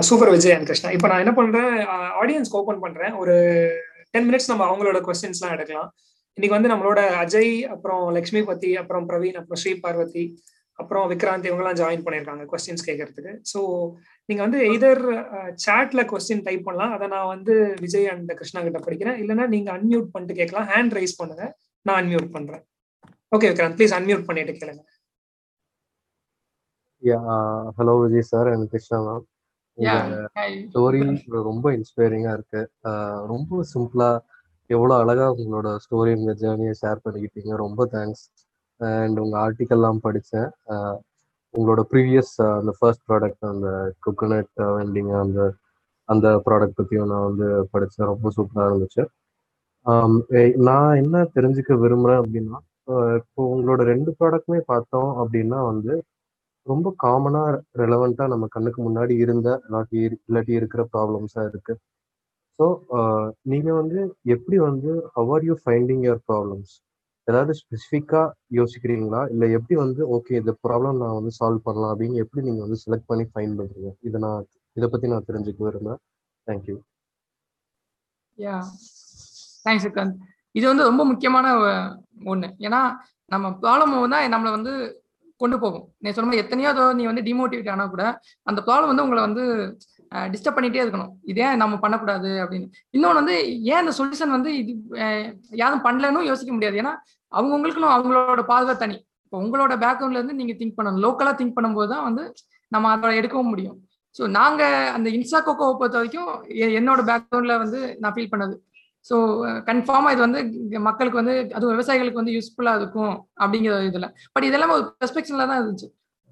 super 0.08 0.32
Vijay 0.34 0.54
and 0.56 0.68
Krishna. 0.68 0.90
இப்போ 0.96 1.06
நான் 1.10 1.22
என்ன 1.22 1.32
பண்றேன் 1.38 1.72
ஆடியன்ஸ்க்கு 2.20 2.58
ஓபன் 2.60 2.84
பண்றேன். 2.84 3.14
ஒரு 3.22 3.34
டென் 4.14 4.26
மினிட்ஸ் 4.28 4.50
நம்ம 4.50 4.64
அவங்களோட 4.68 4.98
கொஸ்டின்ஸ்லாம் 5.06 5.54
எடுக்கலாம். 5.56 5.90
இன்னைக்கு 6.36 6.56
வந்து 6.56 6.70
நம்மளோட 6.72 7.00
அஜய் 7.22 7.52
அப்புறம் 7.74 8.02
லக்ஷ்மி 8.16 8.42
பத்தி 8.50 8.70
அப்புறம் 8.82 9.06
பிரவீன் 9.10 9.38
அப்புறம் 9.40 9.60
ஸ்ரீ 9.62 9.72
பார்வதி 9.84 10.24
அப்புறம் 10.78 11.06
விக்ராந்த் 11.12 11.48
இவங்கெல்லாம் 11.48 11.78
ஜாயின் 11.80 12.04
பண்ணியிருக்காங்க 12.04 12.44
கொஸ்டின்ஸ் 12.50 12.86
கேட்கறதுக்கு. 12.88 13.32
ஸோ 13.52 13.60
நீங்க 14.28 14.40
வந்து 14.46 14.60
எதர் 14.74 15.02
சாட்ல 15.64 16.02
கொஸ்டின் 16.12 16.44
டைப் 16.46 16.66
பண்ணலாம். 16.68 16.92
அதை 16.96 17.06
நான் 17.14 17.30
வந்து 17.34 17.54
விஜய் 17.84 18.08
அண்ட் 18.12 18.30
கிருஷ்ணா 18.38 18.62
கிட்ட 18.66 18.80
படிக்கிறேன். 18.86 19.18
இல்லைன்னா 19.22 19.46
நீங்க 19.54 19.70
அன்மியூட் 19.76 20.08
பண்ணிட்டு 20.14 20.38
கேட்கலாம். 20.40 20.68
ஹேண்ட் 20.72 20.96
ரைஸ் 20.98 21.18
பண்ணுங்க. 21.20 21.44
நான் 21.86 21.98
அன்மியூட் 22.02 22.30
பண்றேன். 22.36 22.62
ஓகே 23.36 23.50
விக்ராந்த் 23.52 23.76
ப்ளீஸ் 23.80 23.96
அன்மியூட் 23.98 24.24
பண்ணிட்டு 24.28 24.54
கேளுங்க. 24.60 24.82
Hello 27.02 27.92
Vijay 28.00 28.30
sir 28.30 28.48
and 28.52 28.66
Krishna 28.72 28.98
ma'am. 29.04 29.24
Story 30.72 31.00
ரொம்ப 31.48 31.66
இன்ஸ்பைரிங்கா 31.76 32.32
இருக்கு. 32.38 32.62
ரொம்ப 33.32 33.60
சிம்பிளா 33.72 34.08
எவ்வளோ 34.70 34.94
அழகா 35.02 35.26
உங்களோட 35.36 35.68
ஸ்டோரி 35.84 36.10
உங்க 36.18 36.32
ஜேர்னியை 36.42 36.74
ஷேர் 36.82 37.02
பண்ணிக்கிட்டீங்க. 37.04 37.52
ரொம்ப 37.64 37.86
தேங்க்ஸ் 37.94 38.24
அண்ட் 38.80 39.20
உங்க 39.24 39.36
ஆர்டிக்கல்லாம் 39.44 40.02
படித்தேன் 40.06 40.50
உங்களோட 41.54 41.82
ப்ரீவியஸ் 41.92 42.34
அந்த 42.58 42.72
ஃபர்ஸ்ட் 42.78 43.06
ப்ராடக்ட் 43.08 43.50
அந்த 43.52 43.68
coconut 44.06 44.50
வெண்டிங் 44.76 45.10
அந்த 45.22 45.40
அந்த 46.08 46.28
ப்ராடக்ட் 46.46 46.78
பற்றியும் 46.78 47.10
நான் 47.12 47.26
வந்து 47.30 47.48
படித்தேன் 47.72 48.10
ரொம்ப 48.12 48.28
சூப்பராக 48.36 48.70
இருந்துச்சு. 48.70 49.02
நான் 50.68 50.98
என்ன 51.02 51.24
தெரிஞ்சுக்க 51.36 51.74
விரும்புகிறேன் 51.84 52.22
அப்படின்னா 52.22 52.58
இப்போ 53.18 53.40
உங்களோட 53.54 53.82
ரெண்டு 53.92 54.10
ப்ராடக்ட்டுமே 54.20 54.60
பார்த்தோம் 54.72 55.10
அப்படின்னா 55.22 55.58
வந்து 55.72 55.92
ரொம்ப 56.70 56.88
காமனாக 57.02 57.50
ரெலவெண்ட்டாக 57.80 58.32
நம்ம 58.32 58.46
கண்ணுக்கு 58.54 58.80
முன்னாடி 58.86 59.14
இருந்த 59.24 59.48
இல்லாட்டி 59.66 59.96
இரு- 60.06 60.20
இல்லாட்டி 60.26 60.52
இருக்கிற 60.58 60.82
ப்ராப்ளம்ஸா 60.94 61.42
இருக்கு. 61.50 61.74
ஸோ 62.58 62.64
நீங்கள் 63.52 63.78
வந்து 63.80 63.98
எப்படி 64.34 64.56
வந்து 64.66 64.90
how 65.16 65.30
are 65.34 65.46
you 65.48 65.54
finding 65.62 66.02
your 66.06 66.22
problems 66.28 66.72
ஏதாவது 67.28 67.52
ஸ்பெசிஃபிக்காக 67.60 68.26
யோசிக்கிறீங்களா? 68.58 69.20
இல்லை 69.32 69.46
எப்படி 69.58 69.76
வந்து 69.82 70.02
ஓகே 70.16 70.34
இந்த 70.40 70.52
ப்ராப்ளம் 70.64 71.00
நான் 71.02 71.18
வந்து 71.18 71.32
சால்வ் 71.38 71.66
பண்ணலாம் 71.66 71.92
அப்படின்னு 71.92 72.22
எப்படி 72.24 72.44
நீங்கள் 72.46 72.66
வந்து 72.66 72.80
செலக்ட் 72.84 73.10
பண்ணி 73.10 73.26
ஃபைன் 73.30 73.54
பண்ணுறீங்க 73.58 73.90
இதை 74.08 74.20
நான் 74.26 74.42
இதை 74.76 74.88
பற்றி 74.88 75.08
நான் 75.12 75.28
தெரிஞ்சுக்க 75.28 75.62
விரும்புகிறேன் 75.66 76.02
தேங்க்யூ 76.46 76.76
யா 78.38 78.56
தேங்க்ஸ் 79.66 79.86
சுகாந்த் 79.86 80.16
இது 80.54 80.64
வந்து 80.68 80.86
ரொம்ப 80.88 81.02
முக்கியமான 81.10 81.46
ஒன்று 82.26 82.48
ஏன்னா 82.66 82.80
நம்ம 83.30 83.46
ப்ராப்ளம் 83.62 83.92
தான் 84.14 84.32
நம்மளை 84.34 84.52
வந்து 84.54 84.72
கொண்டு 85.42 85.56
போகும். 85.64 85.84
நீ 86.02 86.12
சொன்ன 86.18 86.36
எத்தனையோ 86.42 86.70
தடவை 86.76 86.94
நீ 87.00 87.04
வந்து 87.10 87.24
டிமோட்டிவேட் 87.28 87.70
ஆனா 87.74 87.84
கூட 87.94 88.04
அந்த 88.50 88.60
ப்ராப்ளம் 88.68 88.90
வந்து 88.92 89.04
உங்களை 89.06 89.22
வந்து 89.26 89.44
டிஸ்டர்ப் 90.32 90.56
பண்ணிட்டே 90.58 90.82
இருக்கணும். 90.84 91.12
இதே 91.32 91.48
நம்ம 91.62 91.74
பண்ணக்கூடாது 91.84 92.30
அப்படின்னு. 92.44 92.66
இன்னொன்று 92.96 93.20
வந்து 93.20 93.36
ஏன் 93.72 93.80
அந்த 93.82 93.92
சொல்யூஷன் 93.98 94.34
வந்து 94.36 94.52
இது 94.60 94.72
யாரும் 95.62 95.84
பண்ணலன்னு 95.86 96.22
யோசிக்க 96.30 96.52
முடியாது. 96.56 96.78
ஏன்னா 96.82 96.94
அவங்கவுங்களுக்குன்னு 97.32 97.94
அவங்களோட 97.96 98.42
பார்வை 98.52 98.74
தனி. 98.82 98.96
இப்போ 99.26 99.38
உங்களோட 99.44 99.72
பேக்ரவுண்ட்ல 99.84 100.20
இருந்து 100.20 100.38
நீங்க 100.40 100.54
திங்க் 100.60 100.78
பண்ணணும். 100.78 101.02
லோக்கலா 101.06 101.32
திங்க் 101.40 101.56
பண்ணும்போது 101.58 101.90
தான் 101.94 102.06
வந்து 102.08 102.24
நம்ம 102.74 102.88
அதோட 102.94 103.12
எடுக்கவும் 103.20 103.52
முடியும். 103.52 103.78
ஸோ 104.16 104.22
நாங்க 104.38 104.62
அந்த 104.96 105.08
இன்ஸ்டா 105.16 105.40
கோகோவை 105.46 105.74
பொறுத்த 105.80 105.98
வரைக்கும் 106.00 106.30
என்னோட 106.78 107.00
பேக்ரவுண்ட்ல 107.10 107.56
வந்து 107.62 107.80
நான் 108.02 108.14
ஃபீல் 108.14 108.32
பண்ணது. 108.32 108.54
ஸோ 109.08 109.16
கன்ஃபார்மாக 109.68 110.14
இது 110.14 110.22
வந்து 110.26 110.40
மக்களுக்கு 110.88 111.20
வந்து 111.20 111.34
அதுவும் 111.56 111.74
விவசாயிகளுக்கு 111.76 112.20
வந்து 112.22 112.34
யூஸ்ஃபுல்லா 112.36 112.74
இருக்கும் 112.80 113.14
அப்படிங்கிற 113.42 113.76
இதுல. 113.90 114.08
பட் 114.34 114.46
இதெல்லாம் 114.48 114.74
ஒரு 114.76 114.84
பெர்ஸ்பெக்ஷனில் 115.02 115.48
தான் 115.50 115.60
இருந்துச்சு. 115.60 115.88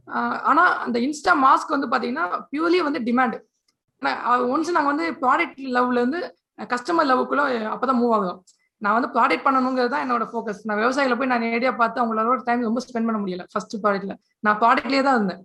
ஆனால் 0.08 0.36
ஆனா 0.50 0.62
அந்த 0.86 0.98
இன்ஸ்டா 1.06 1.32
மாஸ்க் 1.46 1.74
வந்து 1.76 1.88
பார்த்தீங்கன்னா 1.92 2.26
பியூர்லி 2.52 2.80
வந்து 2.88 3.00
டிமாண்ட் 3.08 3.36
ஒன்ஸ் 4.54 4.74
நாங்கள் 4.76 4.92
வந்து 4.92 5.06
ப்ராடக்ட் 5.24 5.60
லெவல்ல 5.76 6.02
இருந்து 6.02 6.20
கஸ்டமர் 6.72 7.08
லெவலுக்குள்ள 7.10 7.42
அப்பதான் 7.74 8.00
மூவ் 8.02 8.14
ஆகும் 8.18 8.38
நான் 8.82 8.96
வந்து 8.96 9.08
ப்ராடக்ட் 9.14 9.44
பண்ணணுங்கிறது 9.46 9.92
தான் 9.92 10.04
என்னோட 10.04 10.24
ஃபோக்கஸ் 10.30 10.60
நான் 10.68 10.80
விவசாயில 10.82 11.14
போய் 11.18 11.30
நான் 11.30 11.44
நேரடியா 11.46 11.72
பார்த்து 11.80 12.00
அவங்களோட 12.02 12.40
டைம் 12.48 12.66
ரொம்ப 12.68 12.80
ஸ்பெண்ட் 12.84 13.08
பண்ண 13.08 13.18
முடியல 13.22 13.44
ஃபர்ஸ்ட் 13.52 13.74
ப்ராடக்ட்ல 13.84 14.14
நான் 14.46 14.58
ப்ராடக்ட்லேயே 14.62 15.02
தான் 15.06 15.16
இருந்தேன். 15.18 15.40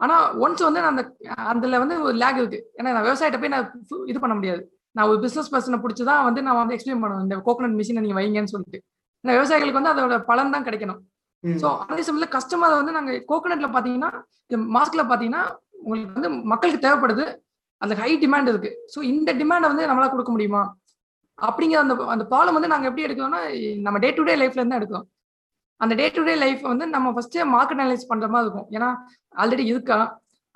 ஆனா 0.00 0.14
ஒன்ஸ் 0.44 0.64
வந்து 0.68 0.80
நான் 0.84 0.92
அந்த 0.94 1.04
அதில் 1.50 1.80
வந்து 1.82 1.96
ஒரு 2.06 2.16
லேக் 2.22 2.38
இருக்கு. 2.42 2.60
ஏன்னா 2.78 2.92
நான் 2.94 3.06
விவசாயிட்ட 3.08 3.38
போய் 3.42 3.52
நான் 3.54 3.68
இது 4.12 4.18
பண்ண 4.24 4.34
முடியாது. 4.38 4.62
நான் 4.96 5.08
ஒரு 5.10 5.18
பிசினஸ் 5.24 5.50
பர்சனை 5.52 5.78
பிடிச்சி 5.84 6.04
தான் 6.10 6.24
வந்து 6.28 6.40
நான் 6.46 6.58
வந்து 6.60 6.74
எக்ஸ்பிளைன் 6.76 7.02
பண்ணுவேன். 7.04 7.24
இந்த 7.26 7.36
கோகனட் 7.46 7.76
மிஷினை 7.80 8.02
நீங்க 8.04 8.16
வைங்கன்னு 8.20 8.52
சொல்லிட்டு. 8.54 8.78
ஏன்னா 9.24 9.34
விவசாயிகளுக்கு 9.38 9.80
வந்து 9.80 9.92
அதோட 9.94 10.16
பலன் 10.30 10.54
தான் 10.54 10.66
கிடைக்கணும். 10.68 11.00
ஸோ 11.62 11.68
அதே 11.90 12.02
சமயத்தில் 12.06 12.34
கஸ்டமர் 12.36 12.78
வந்து 12.80 12.96
நாங்க 12.96 13.12
கோகனட்ல 13.30 13.68
பாத்தீங்கன்னா 13.76 14.10
மாஸ்க்ல 14.76 15.04
பாத்தீங்கன்னா 15.12 15.42
உங்களுக்கு 15.84 16.16
வந்து 16.18 16.30
மக்களுக்கு 16.52 16.84
தேவைப்படுது. 16.86 17.24
அந்த 17.82 17.94
ஹை 18.02 18.10
டிமாண்ட் 18.24 18.50
இருக்கு. 18.52 18.70
ஸோ 18.92 18.98
இந்த 19.12 19.30
டிமாண்டை 19.40 19.68
வந்து 19.72 19.86
நம்மளால 19.90 20.10
கொடுக்க 20.14 20.30
முடியுமா? 20.34 20.62
அப்படிங்கிற 21.38 21.78
அந்த 21.84 21.94
அந்த 22.14 22.24
ப்ராப்ளம் 22.32 22.56
வந்து 22.56 22.70
நாங்க 22.72 22.86
எப்படி 22.88 23.04
எடுக்கிறோம்னா 23.06 23.40
நம்ம 23.86 23.98
டே 24.04 24.10
டு 24.18 24.24
டே 24.28 24.34
லைஃப்ல 24.42 24.60
இருந்து 24.60 24.78
எடுக்கிறோம். 24.80 25.06
அந்த 25.80 25.92
டே 26.00 26.06
டு 26.16 26.22
டே 26.28 26.34
லைஃப் 26.42 26.62
வந்து 26.72 26.86
நம்ம 26.94 27.10
ஃபர்ஸ்ட் 27.14 27.38
மார்க்கெட் 27.54 27.80
அனலைஸ் 27.84 28.10
பண்ற 28.10 28.26
மாதிரி 28.34 28.46
இருக்கும். 28.46 28.68
ஏன்னா 28.76 28.88
ஆல்ரெடி 29.42 29.64
இருக்கா? 29.72 29.98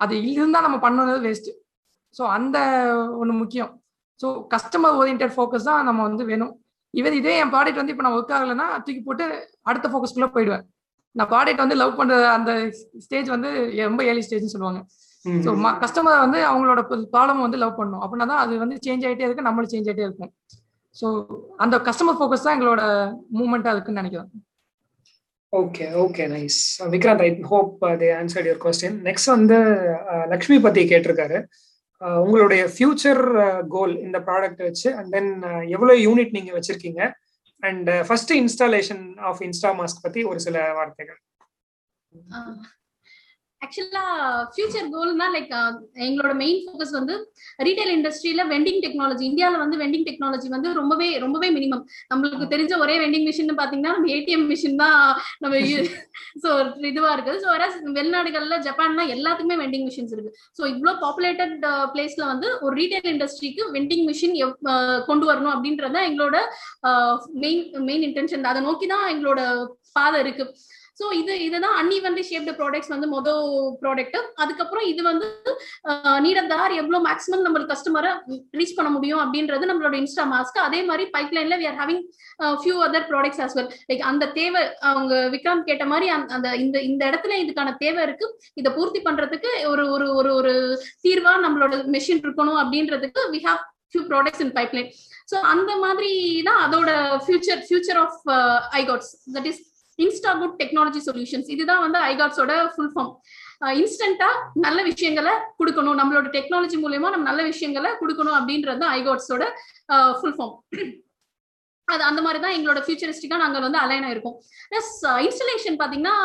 அது 0.03 0.15
இருந்தா 0.35 0.59
நம்ம 0.65 0.77
பண்ணது 0.85 1.13
வேஸ்ட் 1.25 1.49
ஸோ 2.15 2.23
அந்த 2.37 2.57
ஒன்று 3.21 3.33
முக்கியம். 3.41 3.71
ஸோ 4.21 4.27
கஸ்டமர் 4.53 4.97
ஓரியன்ட் 5.01 5.35
ஃபோக்கஸ் 5.35 5.67
தான் 5.69 5.85
நம்ம 5.89 5.99
வந்து 6.09 6.23
வேணும். 6.31 6.53
இவர் 6.93 7.15
இதே 7.19 7.33
என் 7.41 7.51
ப்ராடக்ட் 7.53 7.79
வந்து 7.81 7.93
இப்போ 7.93 8.03
நான் 8.05 8.17
ஒர்க் 8.17 8.33
ஆகலைன்னா 8.37 8.67
தூக்கி 8.85 9.01
போட்டு 9.07 9.25
அடுத்த 9.69 9.87
ஃபோக்கஸ்க்குள்ள 9.91 10.27
போயிடுவேன். 10.35 10.63
நான் 11.15 11.29
ப்ராடக்ட் 11.33 11.63
வந்து 11.63 11.77
லவ் 11.81 11.97
பண்ற 11.99 12.15
அந்த 12.37 12.51
ஸ்டேஜ் 13.05 13.29
வந்து 13.35 13.49
ரொம்ப 13.89 14.01
ஏர்லி 14.09 14.23
ஸ்டேஜ்னு 14.27 14.53
சொல்லுவாங்க. 14.55 14.81
ஸோ 15.45 15.51
கஸ்டமர் 15.83 16.23
வந்து 16.25 16.39
அவங்களோட 16.51 16.81
ப்ராப்ளம் 17.13 17.45
வந்து 17.45 17.61
லவ் 17.63 17.77
பண்ணணும் 17.79 18.03
அப்படின்னா 18.03 18.27
தான் 18.31 18.41
அது 18.43 18.53
வந்து 18.63 18.75
சேஞ்ச் 18.85 19.05
ஆகிட்டே 19.07 19.27
இருக்கு 19.27 19.47
நம்மளும் 19.47 19.71
சேஞ்ச் 19.73 19.89
ஆகிட்டே 19.89 20.07
இருக்கும் 20.07 20.31
ஸோ 20.95 21.07
அந்த 21.63 21.75
கஸ்டமர் 21.87 22.17
ஃபோக்கஸ் 22.19 22.45
தான் 22.45 22.55
எங்களோட 22.57 22.81
மூவ்மெண்ட்டாக 23.37 23.75
இருக்குன்னு 23.75 24.01
நினைக்கிறேன். 24.01 24.29
Okay 25.53 25.85
okay 26.03 26.23
nice 26.35 26.59
Vikrant 26.93 27.23
I 27.27 27.29
hope 27.51 27.73
they 28.01 28.09
answered 28.21 28.47
your 28.49 28.61
question 28.65 28.97
next 29.07 29.33
வந்து 29.35 29.57
லக்ஷ்மி 30.33 30.57
பத்தி 30.65 30.81
கேட்டிருக்காரு. 30.91 31.39
உங்களுடைய 31.97 32.63
ஃபியூச்சர் 32.65 33.21
கோல் 33.67 34.01
இந்த 34.01 34.19
ப்ராடக்ட் 34.19 34.61
வச்சு 34.63 34.95
அண்ட் 34.95 35.11
தென் 35.11 35.31
எவ்வளோ 35.67 35.93
யூனிட் 35.93 36.31
நீங்க 36.31 36.59
வச்சிருக்கீங்க? 36.59 37.11
And 37.59 37.89
first 38.07 38.33
installation 38.33 39.19
of 39.19 39.39
insta 39.41 39.71
mask 39.79 40.01
பத்தி 40.01 40.23
ஒரு 40.23 40.39
சில 40.39 40.73
வார்த்தைகள். 40.73 41.19
ஆக்சுவலா 43.61 44.03
ஃபியூச்சர் 44.53 44.89
கோல்னா 44.93 45.27
லைக் 45.35 45.51
எங்களோட 46.05 46.33
மெயின் 46.41 46.59
ஃபோக்கஸ் 46.63 46.93
வந்து 46.97 47.13
ரீட்டைல் 47.67 47.91
இண்டஸ்ட்ரியில 47.95 48.41
வெண்டிங் 48.51 48.81
டெக்னாலஜி 48.85 49.23
இந்தியாவில் 49.29 49.61
வந்து 49.63 49.77
வெண்டிங் 49.81 50.05
டெக்னாலஜி 50.09 50.47
வந்து 50.55 50.69
ரொம்பவே 50.79 51.07
ரொம்பவே 51.23 51.49
மினிமம் 51.57 51.81
நம்மளுக்கு 52.11 52.47
தெரிஞ்ச 52.53 52.73
ஒரே 52.83 52.95
வெண்டிங் 53.03 53.25
மிஷின் 53.29 53.53
பாத்தீங்கன்னா 53.61 53.93
நம்ம 53.97 54.11
ஏடிஎம் 54.17 54.45
மிஷின் 54.51 54.79
தான் 54.83 54.97
நம்ம 55.43 55.61
ஸோ 56.43 56.49
இதுவா 56.91 57.09
இருக்குது. 57.15 57.39
ஸோ 57.43 57.47
வேற 57.55 57.65
வெளிநாடுகள்ல 57.97 58.55
ஜப்பான்ல 58.67 59.03
எல்லாத்துக்குமே 59.15 59.57
வெண்டிங் 59.63 59.85
மிஷின்ஸ் 59.87 60.13
இருக்கு. 60.15 60.31
ஸோ 60.57 60.61
இவ்வளோ 60.73 60.93
பாப்புலேட்டட் 61.03 61.55
பிளேஸ்ல 61.93 62.23
வந்து 62.31 62.47
ஒரு 62.65 62.73
ரீட்டைல் 62.81 63.11
இண்டஸ்ட்ரிக்கு 63.13 63.63
வெண்டிங் 63.75 64.05
மிஷின் 64.09 64.35
கொண்டு 65.09 65.25
வரணும் 65.31 65.53
அப்படின்றத 65.55 65.97
எங்களோட 66.09 66.37
மெயின் 67.45 67.63
மெயின் 67.89 68.05
இன்டென்ஷன் 68.09 68.49
அதை 68.51 68.61
நோக்கி 68.69 68.87
தான் 68.93 69.07
எங்களோட 69.15 69.41
பாதை 69.97 70.17
இருக்கு. 70.25 70.45
ஸோ 70.99 71.05
இது 71.17 71.33
இதுதான் 71.45 71.75
அன்இவன்லி 71.79 72.23
ஷேப்டு 72.27 72.53
ப்ராடக்ட்ஸ் 72.59 72.91
வந்து 72.93 73.07
மொதல் 73.11 73.43
ப்ராடக்ட் 73.81 74.15
அதுக்கப்புறம் 74.41 74.85
இது 74.91 75.01
வந்து 75.03 75.27
நீடந்தார் 76.21 76.73
எவ்வளோ 76.79 76.99
மேக்ஸிமம் 77.05 77.43
நம்மளுக்கு 77.45 77.73
கஸ்டமரை 77.73 78.11
ரீச் 78.59 78.75
பண்ண 78.77 78.89
முடியும் 78.89 79.21
அப்படின்றது 79.23 79.69
நம்மளோட 79.69 79.95
இன்ஸ்டா 80.01 80.25
மாஸ்க் 80.31 80.59
அதே 80.65 80.79
மாதிரி 80.89 81.05
பைப்லைன்ல 81.15 81.57
we 81.61 81.67
are 81.71 81.79
having 81.81 82.01
few 82.57 82.75
other 82.87 83.07
products 83.11 83.41
as 83.45 83.55
well 83.57 83.71
like 83.89 84.03
அந்த 84.09 84.27
தேவை 84.39 84.63
அவங்க 84.89 85.13
விக்ராந்த் 85.35 85.67
கேட்ட 85.69 85.85
மாதிரி 85.85 86.09
அந்த 86.35 86.49
இந்த 86.57 86.77
இந்த 86.89 87.01
இடத்துல 87.11 87.37
இதுக்கான 87.43 87.75
தேவை 87.77 88.01
இருக்கு. 88.03 88.27
இதை 88.57 88.69
பூர்த்தி 88.77 89.01
பண்றதுக்கு 89.01 89.51
ஒரு 89.71 89.85
ஒரு 89.95 90.07
ஒரு 90.19 90.31
ஒரு 90.39 90.53
தீர்வா 91.05 91.33
நம்மளோட 91.45 91.75
மெஷின் 91.95 92.23
இருக்கணும் 92.23 92.59
அப்படின்றதுக்கு 92.63 93.23
we 93.33 93.41
have 93.47 93.61
few 93.91 94.03
products 94.09 94.43
in 94.45 94.53
pipeline 94.55 94.89
so 95.31 95.37
அந்த 95.51 95.71
மாதிரி 95.83 96.11
தான் 96.47 96.61
அதோட 96.65 96.89
future 97.25 97.61
future 97.67 97.99
of 98.01 98.17
IGTS 98.79 99.11
that 99.35 99.49
is 99.51 99.61
insta 100.05 100.31
good 100.41 100.57
technology 100.61 101.01
solutions. 101.07 101.49
இதுதான் 101.55 101.83
வந்து 101.85 101.99
ஐகாட்ஸோட 102.11 102.53
ஃபுல் 102.75 102.93
ஃபார்ம் 102.95 103.11
இன்ஸ்டன்டா 103.81 104.29
நல்ல 104.65 104.79
விஷயங்களை 104.91 105.33
கொடுக்கணும். 105.59 105.97
நம்மளோட 106.01 106.27
டெக்னாலஜி 106.37 106.77
மூலயமா 106.85 107.11
நம்ம 107.13 107.27
நல்ல 107.31 107.43
விஷயங்களை 107.51 107.91
கொடுக்கணும் 108.01 108.37
அப்படின்றது 108.39 108.87
ஐகாட்ஸோட 108.99 109.45
ஃபுல் 110.19 110.37
ஃபார்ம் 110.37 110.55
அது 111.93 112.01
அந்த 112.09 112.21
மாதிரி 112.25 112.39
தான் 112.43 112.55
எங்களோட 112.57 112.79
ஃபியூச்சரிஸ்டிக்காக 112.85 113.41
நாங்கள் 113.43 113.65
வந்து 113.65 113.79
அலைன் 113.83 114.05
ஆயிருக்கோம். 114.07 114.37
ப்ளஸ் 114.71 114.93
இன்ஸ்டலேஷன் 115.25 115.77
பார்த்தீங்கன்னா 115.81 116.15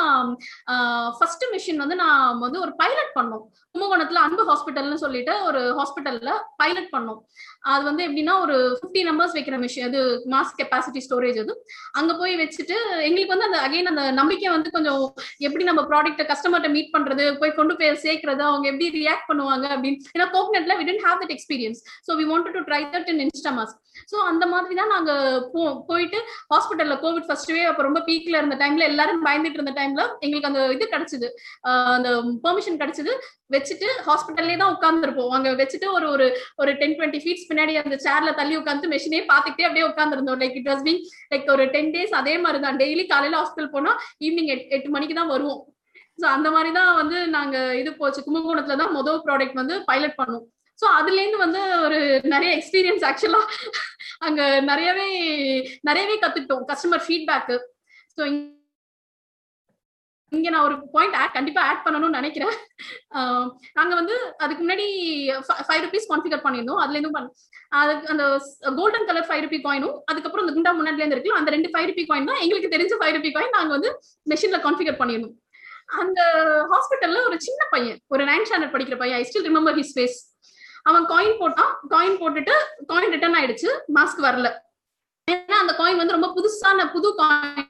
ஃபர்ஸ்ட் 1.18 1.44
மிஷின் 1.54 1.82
வந்து 1.82 1.96
நான் 2.04 2.40
வந்து 2.44 2.58
ஒரு 2.64 2.72
பைலட் 2.80 3.12
பண்ணோம். 3.18 3.44
கும்பகோணத்தில் 3.74 4.22
அன்பு 4.24 4.42
ஹாஸ்பிட்டல்னு 4.48 4.98
சொல்லிட்டு 5.02 5.34
ஒரு 5.48 5.60
ஹாஸ்பிட்டலில் 5.78 6.32
பைலட் 6.62 6.88
பண்ணோம். 6.94 7.20
அது 7.72 7.82
வந்து 7.90 8.02
எப்படின்னா 8.06 8.34
ஒரு 8.44 8.56
ஃபிஃப்டி 8.78 9.02
நம்பர்ஸ் 9.10 9.36
வைக்கிற 9.38 9.58
மிஷின் 9.64 9.86
அது 9.90 10.00
மாஸ் 10.34 10.52
கெப்பாசிட்டி 10.58 11.02
ஸ்டோரேஜ் 11.06 11.38
அது. 11.44 11.54
அங்கே 12.00 12.16
போய் 12.22 12.34
வச்சுட்டு 12.42 12.76
எங்களுக்கு 13.08 13.34
வந்து 13.34 13.48
அந்த 13.50 13.60
அகைன் 13.66 13.90
அந்த 13.92 14.04
நம்பிக்கை 14.20 14.50
வந்து 14.56 14.74
கொஞ்சம் 14.76 15.00
எப்படி 15.48 15.64
நம்ம 15.70 15.84
ப்ராடக்ட்டை 15.92 16.26
கஸ்டமர்கிட்ட 16.32 16.70
மீட் 16.76 16.92
பண்ணுறது 16.96 17.26
போய் 17.42 17.56
கொண்டு 17.60 17.76
போய் 17.80 17.94
சேர்க்கறது 18.06 18.44
அவங்க 18.50 18.66
எப்படி 18.72 18.88
ரியாக்ட் 19.00 19.28
பண்ணுவாங்க 19.30 19.66
அப்படின்னு. 19.76 20.00
ஏன்னா 20.16 20.28
கோக்னெட்டில் 20.36 20.78
we 20.80 20.86
tend 20.90 21.06
have 21.08 21.22
that 21.24 21.34
experience 21.36 21.80
so 22.08 22.18
we 22.20 22.26
want 22.32 22.52
to 22.58 22.64
try 22.70 22.82
that 22.96 23.10
in 23.14 23.22
insta 23.26 23.54
mask 23.60 23.78
so 24.10 24.16
அந்த 24.30 24.44
மாதிரி 24.52 24.74
தான் 24.80 24.92
போ 25.52 25.62
போயிட்டு 25.90 26.18
ஹாஸ்பிட்டல்ல 26.52 26.94
கோவிட் 27.04 27.26
ஃபர்ஸ்ட்வே 27.28 27.62
அப்போ 27.70 27.82
ரொம்ப 27.88 28.00
பீக்ல 28.08 28.36
இருந்த 28.40 28.56
டைம்ல 28.62 28.84
எல்லாரும் 28.92 29.22
பயந்துட்டு 29.26 29.58
இருந்த 29.60 29.74
டைம்ல 29.78 30.02
எங்களுக்கு 30.24 30.50
அந்த 30.50 30.62
இது 30.76 30.86
கிடைச்சது. 30.94 31.28
அந்த 31.96 32.08
பெர்மிஷன் 32.44 32.80
கிடைச்சது. 32.82 33.14
வச்சுட்டு 33.54 33.88
ஹாஸ்பிட்டல்லே 34.06 34.56
தான் 34.60 34.74
உட்காந்துருப்போம் 34.76 35.32
அங்க 35.36 35.48
வச்சுட்டு 35.60 35.88
ஒரு 35.96 36.06
ஒரு 36.14 36.26
ஒரு 36.62 36.70
டென் 36.80 36.96
டுவெண்ட்டி 36.98 37.20
ஃபீட்ஸ் 37.24 37.48
பின்னாடி 37.50 37.74
அந்த 37.82 37.96
சேர்ல 38.06 38.30
தள்ளி 38.40 38.54
உட்காந்து 38.60 38.92
மெஷினே 38.94 39.20
பாத்துக்கிட்டே 39.32 39.66
அப்படியே 39.68 39.88
உட்காந்துருந்தோம் 39.90 40.40
like 40.42 40.56
it 40.60 40.70
was 40.72 40.84
being 40.88 41.02
like 41.32 41.52
ஒரு 41.56 41.66
டென் 41.74 41.92
டேஸ் 41.96 42.14
அதே 42.20 42.34
மாதிரி 42.44 42.60
தான் 42.66 42.80
டெய்லி 42.82 43.04
காலையில 43.12 43.40
ஹாஸ்பிட்டல் 43.40 43.74
போனா 43.76 43.92
ஈவினிங் 44.28 44.50
எட்டு 44.76 44.94
மணிக்கு 44.96 45.16
தான் 45.20 45.32
வருவோம். 45.34 45.60
ஸோ 46.18 46.26
அந்த 46.36 46.48
மாதிரி 46.54 46.70
தான் 46.78 46.90
வந்து 47.00 47.18
நாங்க 47.36 47.56
இது 47.82 47.90
போச்சு. 48.00 48.20
கும்பகோணத்துல 48.26 48.80
தான் 48.82 48.96
மொதல் 48.98 49.22
ப்ராடக்ட் 49.26 49.60
வந்து 49.60 49.76
பைலட் 49.90 50.18
பண்ணோம். 50.20 50.44
ஸோ 50.78 50.86
அதுலேருந்து 50.98 51.38
வந்து 51.44 51.60
ஒரு 51.86 51.98
நிறைய 52.32 52.50
எக்ஸ்பீரியன்ஸ் 52.58 53.04
ஆக்சுவலா 53.08 53.40
அங்க 54.28 54.40
நிறையவே 54.70 55.06
நிறையவே 55.88 56.16
கத்துக்கிட்டோம். 56.24 56.64
கஸ்டமர் 56.72 57.04
ஃபீட்பேக் 57.06 57.52
ஸோ 58.16 58.22
இங்க 60.32 60.48
நான் 60.52 60.66
ஒரு 60.66 60.76
பாயிண்ட் 60.92 61.16
ஆட் 61.20 61.34
கண்டிப்பா 61.36 61.62
ஆட் 61.70 61.82
பண்ணணும்னு 61.86 62.18
நினைக்கிறேன். 62.18 62.54
நாங்க 63.78 63.92
வந்து 63.98 64.14
அதுக்கு 64.44 64.62
முன்னாடி 64.62 64.86
ஃபைவ் 65.68 65.82
ருபீஸ் 65.86 66.08
கான்ஃபிகர் 66.12 66.44
பண்ணியிருந்தோம். 66.44 66.80
அதுல 66.82 66.96
இருந்தும் 66.96 67.16
பண்ண 67.16 67.28
அதுக்கு 67.80 68.12
அந்த 68.14 68.24
கோல்டன் 68.78 69.06
கலர் 69.08 69.28
ஃபைவ் 69.28 69.42
ருபி 69.44 69.58
காயினும் 69.66 69.96
அதுக்கப்புறம் 70.10 70.44
அந்த 70.44 70.54
குண்டா 70.56 70.72
முன்னாடில 70.78 71.02
இருந்து 71.02 71.16
இருக்குல்ல 71.16 71.40
அந்த 71.40 71.52
ரெண்டு 71.56 71.70
ஃபைவ் 71.72 71.88
ருபி 71.90 72.04
காயின் 72.10 72.30
தான் 72.30 72.42
எங்களுக்கு 72.44 72.74
தெரிஞ்ச 72.74 72.96
ஃபைவ் 73.00 73.14
ருபி 73.16 73.32
காயின் 73.36 73.56
நாங்க 73.58 73.72
வந்து 73.76 73.90
மெஷின்ல 74.32 74.60
கான்ஃபிகர் 74.66 75.00
பண்ணியிருந்தோம். 75.02 75.36
அந்த 76.02 76.20
ஹாஸ்பிட்டல்ல 76.72 77.22
ஒரு 77.28 77.36
சின்ன 77.46 77.62
பையன் 77.74 77.98
ஒரு 78.14 78.24
நைன் 78.30 78.46
ஸ்டாண்டர்ட் 78.48 78.74
படிக்கிற 78.76 78.98
பையன் 79.02 79.18
I 79.20 79.24
still 79.30 79.48
remember 79.50 79.78
his 79.80 79.94
face 79.96 80.18
அவன் 80.86 81.04
காயின் 81.12 81.40
போட்டான். 81.40 81.72
காயின் 81.92 82.18
போட்டுட்டு 82.20 82.54
காயின் 82.90 83.12
ரிட்டர்ன் 83.14 83.36
ஆயிடுச்சு. 83.38 83.68
மாஸ்க் 83.96 84.20
வரல. 84.28 84.48
ஏன்னா 85.28 85.56
அந்த 85.62 85.72
காயின் 85.80 86.00
வந்து 86.02 86.16
ரொம்ப 86.16 86.30
புதுசான 86.36 86.86
புது 86.94 87.10
காயின் 87.20 87.68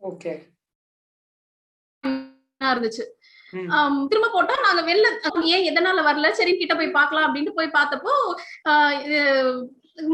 ஓகே 0.00 0.32
இருந்துச்சு. 2.60 3.04
திரும்ப 4.10 4.28
போட்டா 4.32 4.54
நாங்க 4.64 4.82
வெளில 4.88 5.06
ஏன் 5.56 5.66
எதனால 5.70 6.02
வரல? 6.08 6.30
சரி 6.38 6.52
கிட்ட 6.56 6.74
போய் 6.78 6.96
பார்க்கலாம் 6.96 7.26
அப்படின்ட்டு 7.26 7.56
போய் 7.58 7.76
பார்த்தப்போ 7.76 8.12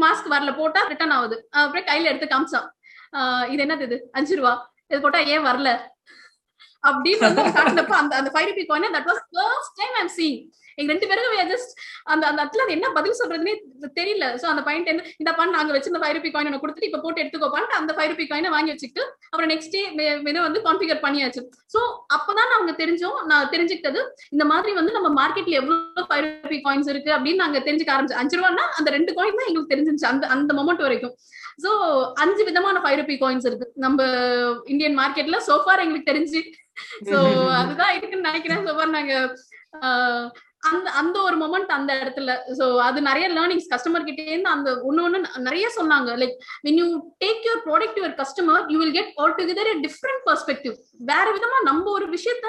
மாஸ்க் 0.03 0.29
வரல. 0.33 0.51
போட்டா 0.59 0.81
ரிட்டர்ன் 0.91 1.15
ஆகுது. 1.15 1.37
அப்புறம் 1.61 1.87
கையில 1.89 2.11
எடுத்து 2.11 2.27
காமிச்சான். 2.33 2.69
இது 3.53 3.63
என்னது 3.65 3.85
இது? 3.87 3.97
அஞ்சு 4.17 4.37
ரூபா. 4.39 4.53
இது 4.91 4.99
போட்டா 5.03 5.21
ஏன் 5.33 5.45
வரல? 5.49 5.69
அப்படின்னு 6.89 7.25
வந்து 7.27 7.43
காட்டினப்ப 7.57 7.93
அந்த 8.01 8.13
அந்த 8.19 8.31
five 8.33 8.47
rupee 8.51 8.63
coin 8.71 8.95
that 8.97 9.09
was 9.11 9.21
first 9.33 9.77
time 9.81 9.95
I'm 10.01 10.13
seeing 10.17 10.39
எங்க 10.79 10.89
ரெண்டு 10.93 11.07
பேருக்கும் 11.09 11.51
ஜஸ்ட் 11.53 11.71
அந்த 12.13 12.23
அந்த 12.29 12.39
இடத்துல 12.41 12.63
அது 12.65 12.73
என்ன 12.77 12.87
பதில் 12.97 13.17
சொல்றதுனே 13.19 13.53
தெரியல. 13.99 14.25
சோ 14.41 14.45
அந்த 14.53 14.61
பாயிண்ட் 14.67 14.89
என்ன 14.91 15.05
இந்த 15.21 15.31
பண்ண 15.37 15.55
நாங்க 15.57 15.73
வச்சிருந்த 15.75 16.01
ஃபைவ் 16.03 16.15
ருபி 16.17 16.31
காயின் 16.35 16.59
கொடுத்துட்டு 16.63 16.89
இப்ப 16.89 16.99
போட்டு 17.05 17.21
எடுத்துக்கோப்பான்ட்டு 17.23 17.77
அந்த 17.79 17.91
ஃபைவ் 17.97 18.09
ருபி 18.13 18.25
காயினை 18.31 18.51
வாங்கி 18.55 18.73
வச்சுக்கிட்டு 18.73 19.03
அப்புறம் 19.31 19.51
நெக்ஸ்ட் 19.53 19.73
டே 19.75 19.81
மெனு 20.27 20.45
வந்து 20.47 20.61
கான்ஃபிகர் 20.67 21.01
பண்ணியாச்சு. 21.05 21.43
சோ 21.73 21.79
அப்பதான் 22.17 22.51
நாங்க 22.55 22.73
தெரிஞ்சோம் 22.81 23.17
நான் 23.31 23.51
தெரிஞ்சுக்கிட்டது 23.53 24.01
இந்த 24.35 24.45
மாதிரி 24.51 24.73
வந்து 24.79 24.95
நம்ம 24.97 25.11
மார்க்கெட்ல 25.21 25.59
எவ்வளவு 25.61 26.07
ஃபைவ் 26.09 26.25
ருபி 26.27 26.59
காயின்ஸ் 26.67 26.91
இருக்கு 26.93 27.13
அப்படின்னு 27.17 27.43
நாங்க 27.43 27.61
தெரிஞ்சுக்க 27.69 27.95
ஆரம்பிச்சு 27.95 28.19
அஞ்சு 28.23 28.37
ரூபான்னா 28.39 28.65
அந்த 28.79 28.91
ரெண்டு 28.97 29.13
காயின் 29.19 29.39
தான் 29.39 29.49
எங்களுக்கு 29.49 29.73
தெரிஞ்சிருச்சு 29.73 30.09
அந்த 30.13 30.27
அந்த 30.35 30.53
மொமெண்ட் 30.59 30.85
வரைக்கும். 30.87 31.15
சோ 31.63 31.69
அஞ்சு 32.23 32.43
விதமான 32.49 32.77
ஃபைவ் 32.83 32.99
ருபி 33.01 33.15
காயின்ஸ் 33.23 33.47
இருக்கு. 33.49 33.67
நம்ம 33.85 33.99
இந்தியன் 34.73 34.97
மார்க்கெட்ல 35.01 35.39
சோஃபார் 35.49 35.83
எங்களுக்கு 35.85 36.11
தெரிஞ்சு. 36.11 36.41
சோ 37.09 37.17
அதுதான் 37.59 37.93
இருக்குன்னு 37.97 38.27
நினைக்கிறேன். 38.29 38.63
சோஃபார் 38.67 38.95
நாங்க 38.97 39.13
அந்த 40.69 40.87
அந்த 40.99 41.17
ஒரு 41.27 41.35
மொமெண்ட் 41.41 41.71
அந்த 41.77 41.91
இடத்துல. 42.01 42.31
சோ 42.59 42.65
அது 42.87 42.99
நிறைய 43.07 43.25
லேர்னிங்ஸ் 43.37 43.69
கஸ்டமர் 43.73 44.05
கிட்டே 44.09 44.25
இருந்து 44.31 44.51
அந்த 44.55 44.69
ஒண்ணு 44.89 45.03
ஒண்ணு 45.07 45.19
நிறைய 45.47 45.65
சொன்னாங்க. 45.77 46.09
Like 46.21 46.35
when 46.65 46.75
you 46.81 46.87
take 47.23 47.41
your 47.49 47.57
product 47.67 47.93
to 47.97 48.03
your 48.05 48.13
customer 48.21 48.57
you 48.73 48.79
will 48.81 48.93
get 48.99 49.07
altogether 49.23 49.65
a 49.73 49.75
different 49.85 50.21
perspective. 50.29 50.75
வேற 51.11 51.25
விதமா 51.37 51.59
நம்ம 51.69 51.85
ஒரு 51.97 52.07
விஷயத்த 52.15 52.47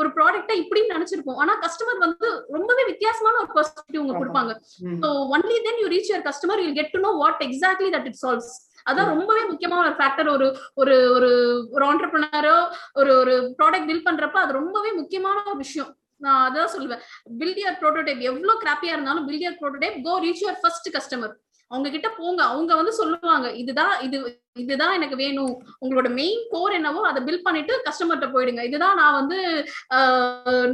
ஒரு 0.00 0.10
ப்ராடக்ட்டை 0.16 0.56
இப்படி 0.62 0.82
நினைச்சிருப்போம். 0.94 1.40
ஆனா 1.44 1.54
கஸ்டமர் 1.66 2.00
வந்து 2.06 2.28
ரொம்பவே 2.56 2.84
வித்தியாசமான 2.92 3.36
ஒரு 3.42 3.50
பெர்ஸ்பெக்டிவ் 3.58 4.00
உங்களுக்கு 4.02 4.22
கொடுப்பாங்க. 4.24 4.54
So 5.02 5.10
only 5.36 5.58
then 5.68 5.82
you 5.82 5.88
reach 5.96 6.10
your 6.12 6.26
customer 6.30 6.64
you 6.66 6.72
get 6.80 6.94
to 6.96 7.02
know 7.06 7.12
what 7.24 7.44
exactly 7.48 7.90
that 7.96 8.08
it 8.12 8.20
solves 8.24 8.54
அதான் 8.88 9.08
ரொம்பவே 9.14 9.40
முக்கியமான 9.52 9.80
ஒரு 9.86 9.96
ஃபேக்டர் 10.00 10.28
ஒரு 10.34 10.46
ஒரு 10.80 10.94
ஒரு 11.16 11.30
ஒரு 11.74 11.84
ஆண்டர்பிரினரோ 11.92 12.58
ஒரு 13.00 13.10
ஒரு 13.22 13.34
ப்ராடக்ட் 13.58 13.88
பில்ட் 13.90 14.06
பண்றப்ப 14.08 14.38
அது 14.44 14.60
ரொம்பவே 14.60 14.90
முக்கியமான 15.00 15.36
ஒரு 15.50 15.58
விஷயம். 15.64 15.90
நான் 16.24 16.40
அதான் 16.46 16.72
சொல்லுவேன். 16.74 17.02
பில்ட் 17.40 17.60
யர் 17.64 17.78
ப்ரோட்டோடைப் 17.82 18.22
எவ்வளவு 18.30 18.62
கிராப்பியா 18.64 18.94
இருந்தாலும் 18.96 19.26
build 19.28 19.46
your 19.46 19.60
prototype 19.60 19.98
go 20.06 20.14
reach 20.24 20.42
your 20.44 20.60
first 20.62 20.90
customer 20.96 21.34
அவங்க 21.70 21.88
கிட்ட 21.94 22.08
போங்க. 22.18 22.40
அவங்க 22.52 22.72
வந்து 22.80 22.92
சொல்லுவாங்க 22.98 23.48
இதுதான் 23.62 23.94
இது 24.06 24.18
இதுதான் 24.62 24.94
எனக்கு 24.98 25.16
வேணும். 25.24 25.52
உங்களோட 25.84 26.08
மெயின் 26.20 26.40
கோர் 26.52 26.76
என்னவோ 26.78 27.00
அதை 27.08 27.20
பில் 27.26 27.44
பண்ணிட்டு 27.46 27.74
கஸ்டமர்கிட்ட 27.88 28.28
போயிடுங்க. 28.34 28.62
இதுதான் 28.68 28.96
நான் 29.00 29.18
வந்து 29.20 29.38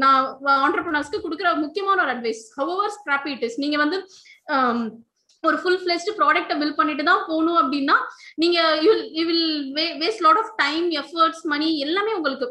நான் 0.03 0.21
ஆண்டர்பிரினர்ஸ்க்கு 0.67 1.25
கொடுக்குற 1.25 1.51
முக்கியமான 1.65 1.99
ஒரு 2.05 2.13
advice 2.15 2.45
however 2.61 2.95
scrappy 2.99 3.33
it 3.37 3.45
is 3.49 3.59
நீங்க 3.65 3.79
வந்து 3.85 3.99
um, 4.55 4.79
ஒரு 5.45 5.59
ஃபுல் 5.61 5.81
ஃபிளெஸ்ட் 5.81 6.11
ப்ராடக்ட்டை 6.19 6.57
பில் 6.61 6.77
பண்ணிட்டு 6.77 7.05
தான் 7.05 7.25
போகணும் 7.29 7.59
அப்படின்னா 7.61 7.97
நீங்க 8.37 8.59
you 8.85 8.93
will 9.25 9.47
waste 10.03 10.25
lot 10.27 10.41
of 10.43 10.53
time 10.59 10.87
efforts 11.01 11.45
money 11.53 11.69
எல்லாமே 11.81 12.15
உங்களுக்கு 12.15 12.47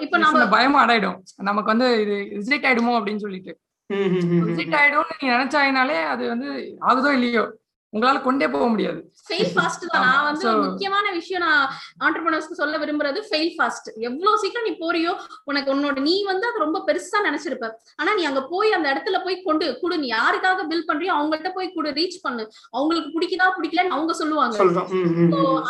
இப்ப 0.00 0.14
சில 0.14 0.22
நாம 0.26 0.46
பயமும் 0.54 0.82
அடையிடும் 0.82 1.18
நமக்கு 1.42 1.72
வந்து 1.72 1.88
இது 2.02 2.16
ரிஜெக்ட் 2.38 2.68
ஆயிடுமோ 2.68 2.94
அப்படின்னு 2.98 3.24
சொல்லிட்டு. 3.24 3.52
ரிஜெக்ட் 4.48 4.76
ஆயிடும்னு 4.78 5.14
நீங்க 5.14 5.32
நினைச்சாயினாலே 5.34 5.98
அது 6.12 6.24
வந்து 6.30 6.48
ஆகுதோ 6.82 7.10
இல்லையோ? 7.18 7.44
உங்களால 7.94 8.20
கொண்டே 8.22 8.46
போக 8.54 8.64
முடியாது. 8.72 9.00
ஃபெயில் 9.26 9.50
ஃபாஸ்ட் 9.54 9.84
தான். 9.92 10.04
நான் 10.06 10.24
வந்து 10.28 10.46
முக்கியமான 10.64 11.06
விஷயம் 11.18 11.44
நான் 11.46 11.66
ஆண்டர்பிரினர்ஸ்க்கு 12.04 12.60
சொல்ல 12.60 12.78
விரும்புறது 12.82 13.20
ஃபெயில் 13.28 13.52
ஃபாஸ்ட் 13.56 13.88
எவ்வளவு 14.08 14.40
சீக்கிரம் 14.42 14.66
நீ 14.68 14.72
போறியோ 14.82 15.12
உனக்கு 15.50 15.72
உன்னோட 15.74 16.00
நீ 16.08 16.14
வந்து 16.30 16.48
அது 16.50 16.64
ரொம்ப 16.64 16.80
பெருசா 16.88 17.20
நினைச்சிருப்ப. 17.28 17.68
ஆனா 18.00 18.10
நீ 18.18 18.24
அங்க 18.30 18.42
போய் 18.52 18.76
அந்த 18.78 18.86
இடத்துல 18.94 19.18
போய் 19.26 19.36
கொண்டு 19.48 19.66
குடு. 19.82 19.98
நீ 19.98 20.08
யாருக்காக 20.12 20.66
பில் 20.72 20.88
பண்றியோ 20.90 21.12
அவங்கள்ட்ட 21.18 21.52
போய் 21.58 21.74
குடு. 21.76 21.90
ரீச் 22.00 22.18
பண்ணு. 22.26 22.44
அவங்களுக்கு 22.76 23.14
பிடிக்குதா 23.16 23.48
பிடிக்கலன்னு 23.58 23.96
அவங்க 23.98 24.14
சொல்லுவாங்க. 24.22 24.58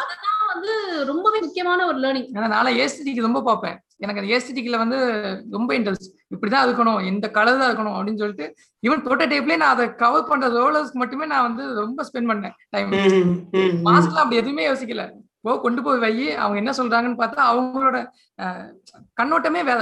அதுதான் 0.00 0.33
வந்து 0.56 0.74
ரொம்பவே 1.10 1.38
முக்கியமான 1.44 1.86
ஒரு 1.90 1.98
லேர்னிங் 2.04 2.28
ஏன்னா 2.34 2.48
நான் 2.52 2.78
ஏஸ்திட்டிக்கு 2.84 3.26
ரொம்ப 3.26 3.40
பார்ப்பேன். 3.48 3.76
எனக்கு 4.04 4.20
அந்த 4.20 4.30
ஏஸ்திட்டிக்ல 4.36 4.78
வந்து 4.82 4.98
ரொம்ப 5.56 5.70
இன்ட்ரெஸ்ட் 5.78 6.08
இப்படிதான் 6.34 6.64
இருக்கணும் 6.66 7.00
இந்த 7.10 7.26
கலர் 7.36 7.60
தான் 7.60 7.70
இருக்கணும் 7.70 7.96
அப்படின்னு 7.96 8.22
சொல்லிட்டு 8.22 8.46
ஈவன் 8.86 9.04
ப்ரோட்டோடைப்லயே 9.06 9.58
நான் 9.62 9.74
அதை 9.74 9.84
கவர் 10.02 10.28
பண்ற 10.30 10.48
ரோலர்ஸ்க்கு 10.60 11.02
மட்டுமே 11.02 11.28
நான் 11.32 11.46
வந்து 11.48 11.66
ரொம்ப 11.82 12.06
ஸ்பெண்ட் 12.08 12.30
பண்ணேன் 12.30 12.56
டைம். 12.74 12.90
மாஸ்க்ல 13.88 14.22
அப்படி 14.22 14.40
எதுவுமே 14.42 14.64
யோசிக்கல. 14.70 15.04
போ 15.46 15.54
கொண்டு 15.64 15.80
போய் 15.86 16.02
வை 16.04 16.14
அவங்க 16.42 16.58
என்ன 16.62 16.72
சொல்றாங்கன்னு 16.80 17.20
பார்த்தா 17.22 17.42
அவங்களோட 17.52 17.96
கண்ணோட்டமே 19.20 19.62
வேற. 19.70 19.80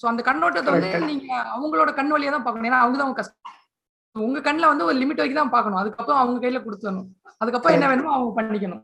சோ 0.00 0.04
அந்த 0.10 0.22
கண்ணோட்டத்தை 0.28 0.72
வந்து. 0.74 0.90
நீங்க 1.10 1.28
அவங்களோட 1.54 1.90
கண் 1.98 2.12
வழியா 2.14 2.32
தான் 2.34 2.44
பார்க்கணும். 2.46 2.68
ஏன்னா 2.70 2.82
அவங்க 2.84 2.96
தான் 2.98 3.06
அவங்க 3.06 3.20
கஷ்டம். 3.20 3.54
உங்க 4.16 4.38
கண்ணுல 4.46 4.68
வந்து 4.72 4.86
ஒரு 4.88 4.96
லிமிட் 5.00 5.20
வரைக்கும் 5.20 5.42
தான் 5.42 5.54
பார்க்கணும். 5.54 5.80
அதுக்கப்புறம் 5.80 6.20
அவங்க 6.22 6.38
கையில 6.44 6.60
கொடுத்துடணும். 6.66 7.08
அதுக்கப்புறம் 7.42 7.76
என்ன 7.76 7.88
வேணுமோ 7.90 8.14
அவங்க 8.16 8.32
பண்ணிக்கணும். 8.38 8.82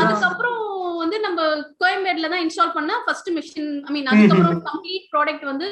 அதுக்கப்புறம் 0.00 0.62
வந்து 1.02 1.16
நம்ம 1.24 1.40
கோயம்பேடுல 1.82 2.28
தான் 2.32 2.42
இன்ஸ்டால் 2.44 2.72
பண்ண 2.76 2.92
ஃபர்ஸ்ட் 3.04 3.28
மிஷின் 3.36 3.70
ஐ 3.88 3.90
மீன் 3.94 4.08
அதுக்கப்புறம் 4.12 4.60
கம்ப்ளீட் 4.68 5.06
ப்ராடக்ட் 5.12 5.44
வந்து 5.50 5.66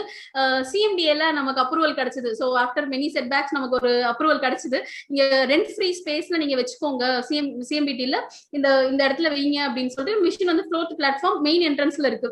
சிஎம்டிஏல 0.71 1.25
நமக்கு 1.39 1.63
அப்ரூவல் 1.65 1.97
கிடைச்சது. 2.01 2.31
So 2.41 2.47
after 2.63 2.89
many 2.93 3.09
set 3.15 3.31
packs 3.33 3.57
நமக்கு 3.57 3.79
ஒரு 3.81 3.93
அப்ரூவல் 4.13 4.43
கிடைச்சது. 4.45 4.79
நீங்க 5.11 5.25
ரெண்ட் 5.53 5.71
ஃப்ரீ 5.75 5.89
ஸ்பேஸ்ல 6.01 6.41
நீங்க 6.43 6.57
வச்சுக்கோங்க 6.61 7.07
சிஎம் 7.29 7.51
சிஎம்பிடில 7.71 8.19
இந்த 8.59 8.69
இந்த 8.91 9.01
இடத்துல 9.09 9.31
வைங்க 9.37 9.61
அப்படின்னு 9.69 9.95
சொல்லிட்டு 9.97 10.25
மிஷின் 10.27 10.53
வந்து 10.53 10.67
ஃப்ளோத் 10.69 10.95
பிளாட்ஃபார்ம் 11.01 11.41
மெயின் 11.49 11.67
என்ட்ரன்ஸ்ல 11.71 12.11
இருக்கு. 12.13 12.31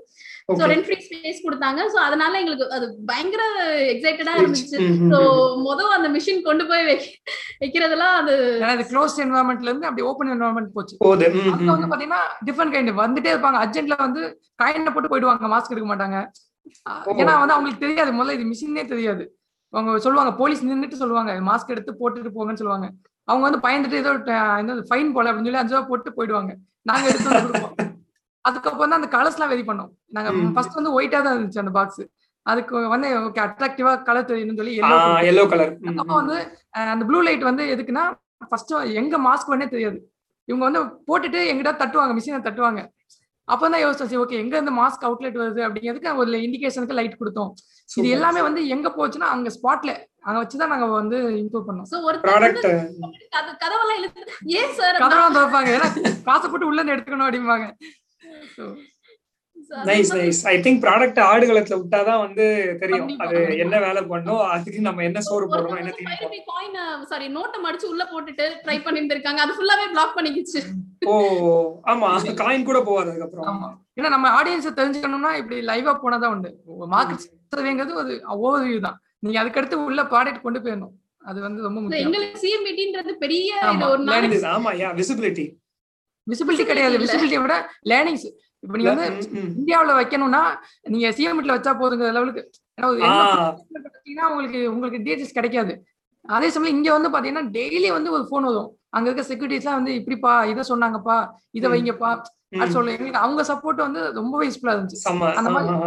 Okay. 0.48 0.66
ரெண்ட் 0.70 0.86
ஃப்ரீ 0.86 0.96
ஸ்பேஸ் 1.04 1.42
கொடுத்தாங்க. 1.44 1.80
ஸோ 1.92 1.98
அதனால 2.06 2.38
எங்களுக்கு 2.40 2.64
அது 2.76 2.86
பயங்கர 3.10 3.42
எக்ஸைட்டடா. 3.92 4.32
இருந்துச்சு. 4.40 4.78
ம், 4.84 4.96
ம், 4.96 5.10
ஸோ 5.12 5.18
ம். 5.26 5.60
மொதல் 5.66 5.96
அந்த 5.96 6.08
மிஷின் 6.08 6.42
கொண்டு 6.42 6.64
போய் 6.70 6.86
வைக்க 6.88 7.04
வைக்கிறதெல்லாம் 7.62 8.14
அது 8.20 8.32
இது 8.74 8.86
க்ளோஸ் 8.90 9.14
என்வரான்மெண்ட்ல 9.24 9.70
இருந்து 9.70 9.88
அப்படி 9.90 10.06
ஓப்பன் 10.10 10.32
என்வரான்மெண்ட் 10.34 10.74
போச்சு. 10.78 10.96
போகுது. 11.04 11.28
அங்க 11.54 11.70
வந்து 11.74 11.90
பாத்தீங்கன்னா 11.92 12.22
டிஃபரெண்ட் 12.48 12.74
கைண்ட் 12.76 12.92
வந்துட்டே 13.02 13.32
இருப்பாங்க. 13.34 13.60
அர்ஜென்ட்ல 13.64 13.98
வந்து 14.06 14.22
காயின 14.62 14.92
போட்டு 14.96 15.12
போயிடுவாங்க. 15.14 15.52
மாஸ்க் 15.54 15.74
எடுக்க 15.76 15.88
மாட்டாங்க. 15.92 16.18
ஏன்னா 17.22 17.32
வந்து 17.42 17.56
அவங்களுக்கு 17.56 17.84
தெரியாது. 17.86 18.12
முதல்ல 18.18 18.36
இது 18.38 18.50
மிஷினே 18.52 18.84
தெரியாது. 18.86 19.24
அவங்க 19.72 19.98
சொல்லுவாங்க 19.98 20.32
போலீஸ் 20.42 20.66
நின்னுட்டு 20.70 21.00
சொல்லுவாங்க. 21.02 21.32
மாஸ்க் 21.50 21.72
எடுத்து 21.76 21.92
போட்டுட்டு 22.00 22.34
போங்கன்னு 22.36 22.62
சொல்லுவாங்க. 22.62 22.88
அவங்க 23.28 23.44
வந்து 23.48 23.62
பயந்துட்டு 23.66 24.02
ஏதோ 24.02 24.12
ஃபைன் 24.90 25.14
போல 25.16 25.28
அப்படின்னு 25.30 25.48
சொல்லி 25.48 25.62
அஞ்சு 25.62 25.74
ரூபா 25.74 25.88
போட்டு 25.88 26.16
போயிடுவாங்க. 26.18 26.52
நாங்க 26.90 27.06
எடுத்து 27.10 27.91
அதுக்கப்புறம் 28.44 28.90
தான் 28.90 29.00
அந்த 29.00 29.10
கலர்ஸ் 29.12 29.36
எல்லாம் 29.36 29.52
வெரி 29.52 29.64
பண்ணோம். 29.66 29.90
நாங்க. 30.08 30.30
ஃபர்ஸ்ட் 30.54 30.74
வந்து 30.74 30.92
ஒயிட்டா 30.94 31.22
தான் 31.22 31.36
இருந்துச்சு 31.36 31.58
அந்த 31.58 31.70
பாக்ஸ் 31.70 32.02
அதுக்கு 32.46 32.88
வந்து 32.88 33.08
ஓகே 33.18 33.40
அட்ராக்டிவா 33.42 34.02
கலர் 34.02 34.24
தெரியணும்னு 34.24 34.56
சொல்லி 34.56 34.78
எல்லோ 34.78 34.96
yellow 35.22 35.44
color. 35.46 35.68
ம், 35.74 35.84
அதுக்கப்புறம் 35.84 36.20
வந்து 36.22 36.38
அந்த 36.86 37.04
ப்ளூ 37.04 37.20
லைட் 37.20 37.42
வந்து 37.42 37.64
எதுக்குன்னா 37.74 38.04
ஃபர்ஸ்ட் 38.48 38.72
எங்க 38.94 39.18
மாஸ்க் 39.18 39.50
வேணே 39.50 39.68
தெரியாது. 39.68 39.98
இவங்க 40.48 40.64
வந்து 40.68 40.80
போட்டுட்டு 41.08 41.40
எங்கிட்ட 41.50 41.72
தட்டுவாங்க 41.76 42.12
மிஷினை 42.12 42.40
தட்டுவாங்க. 42.42 42.80
அப்பதான் 43.48 43.82
யோசிச்சேன் 43.82 44.08
சரி 44.10 44.16
ஓகே 44.16 44.36
எங்க 44.36 44.56
இருந்து 44.56 44.72
மாஸ்க் 44.72 45.06
அவுட்லெட் 45.06 45.38
வருது 45.40 45.60
அப்படிங்கிறதுக்கு 45.66 46.16
ஒரு 46.16 46.38
இண்டிகேஷனுக்கு 46.38 46.92
லைட் 46.92 47.20
கொடுத்தோம். 47.20 47.50
இது. 47.96 48.08
எல்லாமே 48.08 48.42
வந்து 48.42 48.68
எங்க 48.68 48.88
போச்சுன்னா 48.96 49.28
அங்க 49.28 49.50
ஸ்பாட்ல 49.50 49.92
அங்க 50.20 50.38
வச்சுதான் 50.42 50.66
நாங்க 50.66 50.86
வந்து 50.92 51.16
இம்ப்ரூவ் 51.40 51.66
பண்ணோம். 51.68 51.88
ஸோ 51.90 52.02
ஒரு 52.02 52.18
ப்ராடக்ட் 52.18 52.66
கத- 53.32 53.56
கதவெல்லாம் 53.62 53.98
இழுத்து 53.98 54.22
ஏன் 54.58 54.72
சார் 54.72 55.00
கதவெல்லாம் 55.02 55.36
திறப்பாங்க. 55.36 55.70
ஏன்னா 55.76 55.88
காசு 56.24 56.50
போட்டு 56.50 56.66
உள்ள 56.66 56.80
இருந்து 56.80 56.96
எடுத்துக்கணும் 56.96 57.28
அப்படிம்பாங்க. 57.28 57.66
Nice 59.84 60.10
nice 60.14 60.40
I 60.44 60.58
think 60.58 60.82
product 60.84 61.18
ஆடுகளத்துல 61.32 61.82
விட்டாதான் 61.82 62.18
வந்து 62.18 62.76
தெரியும். 62.80 63.18
அது. 63.18 63.58
என்ன 63.58 63.78
வேலை 63.78 64.02
பண்ணும் 64.02 64.38
அதுக்கு 64.38 64.80
நம்ம 64.80 65.02
என்ன 65.02 65.20
சோறு 65.20 65.46
போடணும் 65.48 65.78
என்ன 65.78 65.90
தீனி 65.90 66.40
காயின் 66.50 67.04
சாரி 67.04 67.26
நோட்டை 67.34 67.58
மடிச்சு 67.66 67.84
உள்ள 67.84 68.08
போட்டுட்டு 68.12 68.46
ட்ரை 68.64 68.78
பண்ணிருந்திருக்காங்க. 68.86 69.40
அது 69.44 69.52
ஃபுல்லாவே 69.52 69.86
பிளாக் 69.88 70.16
பண்ணிக்கிச்சு. 70.16 70.60
ஓ 71.06 71.14
ஆமா. 71.84 72.08
காயின் 72.42 72.64
கூட 72.64 72.78
போவாது 72.78 73.08
அதுக்கப்புறம். 73.08 73.46
ஆமா. 73.46 73.68
ஏன்னா 74.00 74.08
நம்ம 74.08 74.42
ஆடியன்ஸை 74.42 74.72
தெரிஞ்சுக்கணும்னா 74.72 75.34
இப்படி 75.36 75.66
லைவா 75.66 75.98
போனதான் 76.04 76.26
உண்டு. 76.26 76.60
மார்க்கெட் 76.90 77.28
சர்வேங்கிறது 77.56 77.94
ஒரு 77.94 78.22
ஓவர் 78.26 78.62
வியூ 78.62 78.80
தான். 78.80 79.00
நீங்க 79.18 79.42
அதுக்கடுத்து 79.42 79.74
உள்ள 79.74 80.02
ப்ராடக்ட் 80.02 80.40
கொண்டு 80.40 80.60
போயிடணும். 80.60 80.92
அது 81.24 81.40
வந்து 81.40 81.62
ரொம்ப 81.62 81.80
முக்கியம். 81.80 82.12
எங்களுக்கு 82.12 82.40
சிஎம்பிடின்றது 82.44 83.12
பெரிய 83.12 83.58
ஒரு 83.90 83.98
நாள் 83.98 84.22
Learning 84.22 84.32
is- 84.32 84.46
ஆமா 84.46 84.70
யா 84.82 84.88
விசிபிலிட்டி 85.00 85.60
விசிபிலிட்டி 86.26 86.66
கிடையாது. 86.66 86.94
இல்ல. 86.94 87.04
விசிபிலிட்டியை 87.04 87.42
விட 87.44 87.54
லேர்னிங்ஸ் 87.90 88.26
இப்ப 88.62 88.74
நீங்க 88.78 88.90
வந்து 88.94 89.06
இந்தியாவுல 89.58 89.92
வைக்கணும்னா 90.00 90.42
நீங்க 90.88 91.08
சிஎம்ல 91.16 91.54
வச்சா 91.56 91.72
போதுங்கிற 91.80 92.10
லெவலுக்கு. 92.12 92.42
ஏன்னா 94.10 94.26
உங்களுக்கு 94.30 94.60
உங்களுக்கு 94.72 95.00
டீடைல்ஸ் 95.06 95.36
கிடைக்காது. 95.38 95.72
அதே 96.24 96.48
சமயம் 96.50 96.76
இங்க 96.76 96.90
வந்து 96.92 97.10
பாத்தீங்கன்னா 97.14 97.44
டெய்லி 97.56 97.88
வந்து 97.92 98.10
ஒரு 98.12 98.24
ஃபோன் 98.28 98.46
வரும். 98.48 98.68
அங்க 98.90 99.06
இருக்க 99.08 99.22
செக்யூரிட்டிஸ் 99.28 99.64
எல்லாம் 99.64 99.80
வந்து 99.80 99.92
இப்படிப்பா 100.00 100.32
இதை 100.52 100.62
சொன்னாங்கப்பா 100.68 101.16
இதை. 101.50 101.66
வைங்கப்பா 101.72 102.10
அது 102.62 102.74
சொல்ல. 102.76 102.92
எங்களுக்கு 102.96 103.22
அவங்க 103.24 103.42
சப்போர்ட் 103.50 103.86
வந்து 103.86 104.12
ரொம்ப 104.12 104.44
யூஸ்ஃபுல்லா 104.44 104.74
இருந்துச்சு. 104.76 104.98
அந்த 105.40 105.50
மாதிரி-. 105.50 105.78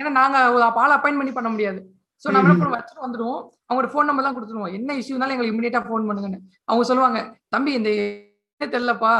ஏன்னா 0.00 0.10
நாங்க 0.20 0.38
ஒரு 0.52 0.62
ஆள் 0.82 0.94
அப்பாயின் 0.96 1.20
பண்ணி 1.20 1.32
பண்ண 1.32 1.48
முடியாது. 1.54 1.80
சோ 2.22 2.28
நம்ம. 2.34 2.54
என்ன 2.54 2.70
வச்சுட்டு 2.74 3.06
வந்துடுவோம். 3.06 3.40
அவங்களோட 3.66 3.90
ஃபோன் 3.92 4.08
நம்பர் 4.10 4.26
தான் 4.26 4.36
கொடுத்துருவோம். 4.36 4.72
என்ன 4.78 4.96
இஷ்யூனாலும் 5.00 5.34
எங்களுக்கு 5.34 5.54
இமீடியட்டா 5.54 5.82
ஃபோன் 5.88 6.06
பண்ணுங்கன்னு. 6.08 6.40
அவங்க 6.64 6.84
சொல்லுவாங்க 6.90 7.20
தம்பி 7.48 7.72
இந்த 7.80 7.90
தெரியலப்பா. 8.60 9.12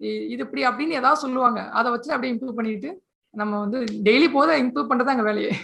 இது 0.00 0.42
இப்படி 0.46 0.64
அப்படின்னு 0.68 0.98
ஏதாவது 1.00 1.22
சொல்லுவாங்க. 1.24 1.60
அதை 1.78 1.88
வச்சு 1.94 2.14
அப்படியே 2.14 2.32
இம்ப்ரூவ் 2.34 2.58
பண்ணிட்டு 2.60 2.90
நம்ம 3.34 3.58
வந்து 3.64 3.78
டெய்லி 4.08 4.28
போத 4.36 4.58
இம்ப்ரூவ் 4.64 4.90
பண்றது 4.90 5.14
எங்க 5.14 5.26
வேலையே. 5.30 5.54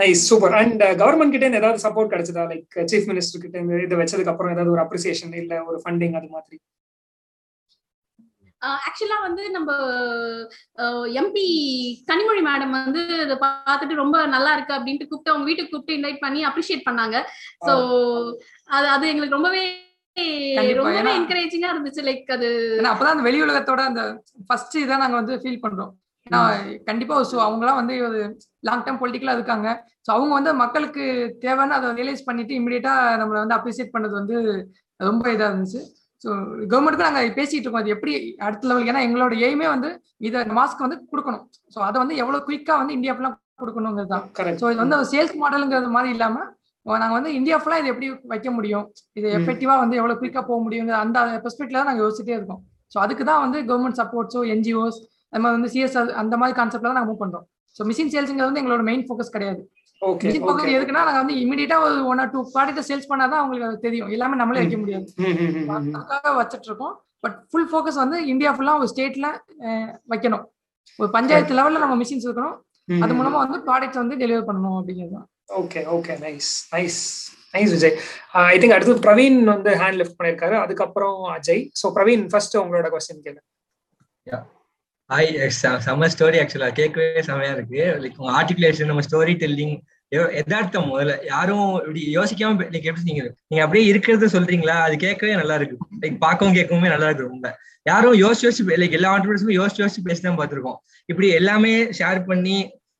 நைஸ் 0.00 0.26
சூப்பர் 0.30 0.54
அண்ட் 0.58 0.82
கவர்மெண்ட் 1.00 1.34
கிட்ட 1.34 1.60
ஏதாவது 1.62 1.84
சப்போர்ட் 1.86 2.12
கிடைச்சதா? 2.12 2.44
லைக் 2.52 2.76
சீஃப் 2.92 3.08
மினிஸ்டர் 3.10 3.42
கிட்ட 3.44 3.56
இருந்து 3.58 3.86
இதை 3.86 3.96
வச்சதுக்கு 4.00 4.32
அப்புறம் 4.32 4.54
ஏதாவது 4.54 4.72
ஒரு 4.74 4.82
அப்ரிசியேஷன் 4.84 5.34
இல்ல 5.42 5.54
ஒரு 5.70 5.78
ஃபண்டிங் 5.84 6.16
அது 6.20 6.30
மாதிரி? 6.36 6.58
ஆக்சுவலா 8.88 9.16
வந்து 9.26 9.44
நம்ம 9.54 9.70
எம்பி 11.20 11.46
கனிமொழி 12.10 12.42
மேடம் 12.48 12.74
வந்து 12.76 13.00
இதை 13.24 13.36
பார்த்துட்டு 13.44 13.94
ரொம்ப 14.02 14.16
நல்லா 14.34 14.50
இருக்கு 14.56 14.76
அப்படின்ட்டு 14.76 15.08
கூப்பிட்டு 15.08 15.32
அவங்க 15.32 15.48
வீட்டுக்கு 15.48 15.72
கூப்பிட்டு 15.72 15.96
இன்வைட் 15.98 16.20
பண்ணி 16.24 16.42
அப்ரிஷியேட் 16.50 16.86
பண்ணாங்க. 16.88 17.16
சோ 17.66 17.72
அது 18.76 18.86
அது 18.96 19.10
எங்களுக்கு 19.12 19.38
ரொம்பவே 19.38 19.62
ரொம்பவே 20.78 21.12
என்கரேஜிங்கா 21.18 21.68
இருந்துச்சு 21.72 22.02
லைக் 22.08 22.30
அது. 22.36 22.48
அப்பதான் 22.90 23.14
அந்த 23.14 23.24
வெளி 23.28 23.38
உலகத்தோட 23.46 23.80
அந்த 23.90 24.02
ஃபர்ஸ்ட் 24.48 24.76
இதான் 24.82 25.02
நாங்க 25.04 25.16
வந்து 25.20 25.34
ஃபீல் 25.42 25.62
பண்றோம். 25.64 25.92
ஏன்னா 26.26 26.40
கண்டிப்பா 26.88 27.14
ஸோ 27.30 27.36
அவங்கலாம் 27.46 27.78
வந்து 27.80 27.94
லாங் 28.68 28.84
டேர்ம் 28.84 29.00
பொலிட்டிக்கலா 29.00 29.36
இருக்காங்க. 29.38 29.68
ஸோ 30.06 30.10
அவங்க 30.16 30.32
வந்து 30.38 30.52
மக்களுக்கு 30.60 31.04
தேவைன்னு 31.44 31.76
அதை 31.78 31.88
ரியலைஸ் 32.00 32.28
பண்ணிட்டு 32.28 32.54
இமிடியேட்டா 32.60 32.92
நம்மளை 33.20 33.38
வந்து 33.42 33.58
அப்ரிசியேட் 33.58 33.94
பண்ணது 33.96 34.14
வந்து 34.20 34.36
ரொம்ப 35.00 35.24
இதா 35.34 35.48
இருந்துச்சு. 35.50 35.82
ஸோ 36.24 36.30
கவர்மெண்ட்டுக்கு 36.72 37.08
நாங்கள் 37.08 37.36
பேசிட்டு 37.38 37.64
இருக்கோம் 37.64 37.84
அது 37.84 37.94
எப்படி 37.96 38.12
அடுத்த 38.46 38.68
லெவலுக்கு 38.68 38.92
ஏன்னா 38.92 39.04
எங்களோட 39.06 39.34
எய்மே 39.46 39.68
வந்து 39.74 39.88
இதை 40.28 40.40
மாஸ்க் 40.58 40.84
வந்து 40.86 40.98
கொடுக்கணும். 41.12 41.44
ஸோ 41.74 41.78
அதை 41.88 41.96
வந்து 42.02 42.16
எவ்வளவு 42.22 42.46
குயிக்கா 42.48 42.74
வந்து 42.82 42.96
இந்தியா 42.98 43.14
ஃபுல்லாக 43.16 43.38
கொடுக்கணுங்கிறது 43.62 44.12
தான். 44.14 44.24
ஸோ 44.60 44.66
இது 44.72 44.82
வந்து 44.84 44.98
சேல்ஸ் 45.12 45.34
மாடலுங்கிறது 45.42 45.96
மாதிரி 45.96 46.12
இல்லாம 46.16 46.36
அஹ் 46.86 47.00
நாங்க 47.00 47.14
வந்து 47.14 47.32
இந்தியா 47.38 47.56
ஃபுல்லா 47.58 47.78
இது 47.80 47.90
எப்படி 47.92 48.08
வைக்க 48.32 48.48
முடியும்? 48.50 48.84
இது. 49.18 49.26
எஃபெக்டிவா 49.38 49.74
வந்து 49.82 49.98
எவ்வளவு 50.00 50.20
குயிக்கா 50.20 50.42
போக 50.42 50.58
முடியுங்கிற 50.64 50.96
அந்த 51.02 51.18
பெர்ஸ்பெக்ட்ல 51.44 51.78
தான் 51.80 51.90
நாங்க 51.90 52.02
யோசிச்சுட்டே 52.04 52.34
இருக்கோம். 52.38 52.60
ஸோ 52.92 52.98
அதுக்கு 53.02 53.24
தான் 53.28 53.42
வந்து 53.44 53.58
கவர்மெண்ட் 53.68 53.98
சப்போர்ட்ஸோ 54.00 54.40
என்ஜிஓஸ் 54.54 54.98
அது 55.32 55.42
மாதிரி 55.42 55.56
வந்து 55.58 55.70
சிஎஸ்ஆர் 55.74 56.10
அந்த 56.22 56.34
மாதிரி 56.40 56.54
கான்செப்ட்ல 56.58 56.88
தான் 56.88 56.98
நாங்க 56.98 57.10
மூவ் 57.10 57.22
பண்றோம். 57.22 57.44
ஸோ 57.76 57.84
மிஷின் 57.90 58.12
சேல்ஸ்ங்கிறது 58.14 58.50
வந்து 58.50 58.62
எங்களோட 58.62 58.82
மெயின் 58.88 59.04
ஃபோக்கஸ் 59.06 59.32
கிடையாது. 59.36 59.62
ஓகே 60.02 60.26
மிஷின் 60.28 60.44
ஃபோக்கஸ் 60.46 60.74
எதுக்குன்னா 60.76 61.04
நாங்க 61.08 61.20
வந்து 61.22 61.36
இமீடியட்டா 61.42 61.78
ஒரு 61.84 61.96
one 62.10 62.20
or 62.22 62.32
two 62.32 62.40
product 62.54 62.88
sales 62.88 63.10
பண்ணாதான் 63.12 63.40
அவங்களுக்கு 63.40 63.68
அது 63.68 63.78
தெரியும். 63.86 64.10
எல்லாமே 64.16 64.36
நம்மளே 64.40 64.60
வைக்க 64.62 64.78
முடியாது. 64.82 65.06
அதுக்காக 66.00 66.34
வச்சிட்டு 66.40 66.68
இருக்கோம். 66.70 66.94
பட் 67.24 67.36
ஃபுல் 67.50 67.68
ஃபோக்கஸ் 67.70 68.00
வந்து 68.02 68.18
இந்தியா 68.32 68.52
ஃபுல்லா 68.54 68.74
ஒரு 68.80 68.88
ஸ்டேட்ல 68.92 69.26
வைக்கணும். 70.08 70.44
ஒரு 70.98 71.08
பஞ்சாயத்து 71.16 71.58
லெவல்ல 71.58 71.82
நம்ம 71.84 71.96
மிஷின்ஸ் 72.02 72.26
இருக்கணும். 72.28 72.56
அது 73.02 73.12
மூலமா 73.18 73.38
வந்து 73.44 73.58
ப்ராடக்ட்ஸ் 73.66 74.00
வந்து 74.00 74.16
டெலிவர் 74.22 74.48
பண்ணணும் 74.48 74.78
அப்படிங்கிறது 74.78 75.14
தான். 75.16 75.26
Okay 75.60 75.80
okay 75.96 76.14
nice 76.24 76.50
nice 76.74 77.00
nice 77.54 77.72
Vijay 77.76 77.96
I 78.52 78.56
think 78.60 78.74
அடுத்து 78.76 78.94
பிரவீன் 79.06 79.38
வந்து 79.54 79.70
ஹேண்ட் 79.82 79.98
லிஃப்ட் 80.00 80.18
பண்ணிருக்காரு 80.18 80.56
அதுக்கப்புறம் 80.64 81.18
அஜய். 81.36 81.62
ஸோ 81.80 81.88
பிரவீன் 81.96 82.24
ஃபர்ஸ்ட் 82.32 82.60
உங்களோட 82.62 82.88
கொஸ்டின் 82.94 83.24
கேளுங்க 83.26 84.40
ஹாய் 85.10 85.30
செம்ம 85.86 86.06
ஸ்டோரி 86.12 86.38
ஆக்சுவலா 86.42 86.68
கேட்கவே 86.78 87.22
செம்மையா 87.26 87.54
இருக்கு. 87.56 87.80
லைக் 88.02 88.20
உங்க 88.20 88.30
ஆர்டிகுலேஷன் 88.40 88.90
நம்ம 88.90 89.02
ஸ்டோரி 89.06 89.34
டெல்லிங் 89.42 89.74
எதார்த்தம் 90.40 90.88
முதல்ல. 90.92 91.14
யாரும் 91.32 91.68
இப்படி 91.84 92.00
யோசிக்காம 92.16 92.64
லைக் 92.74 92.88
எப்படி 92.90 93.08
நீங்க 93.10 93.22
நீங்க 93.50 93.62
அப்படியே 93.64 93.84
இருக்கிறத 93.90 94.28
சொல்றீங்களா? 94.36 94.76
அது 94.86 94.94
கேட்கவே 95.04 95.34
நல்லா 95.40 95.56
இருக்கு. 95.60 95.76
லைக் 96.02 96.16
பார்க்கவும் 96.24 96.56
கேட்கவுமே 96.58 96.92
நல்லா 96.94 97.08
இருக்கு 97.08 97.28
ரொம்ப. 97.30 97.50
யாரும் 97.86 98.16
யோசிச்சு 98.22 98.46
யோசிச்சு 98.46 98.78
லைக் 98.82 98.96
எல்லா 98.98 99.12
ஆண்டர்பிரினர்ஸுமே 99.14 99.56
யோசிச்சு 99.60 99.82
யோசிச்சு 99.84 100.06
பேசி 100.08 100.22
தான் 100.26 100.38
பார்த்திருக்கோம். 100.40 100.78
இப்படி 101.08 101.28
எல்லாமே 101.40 101.72
ஷேர் 102.00 102.20
பண்ணி 102.30 102.56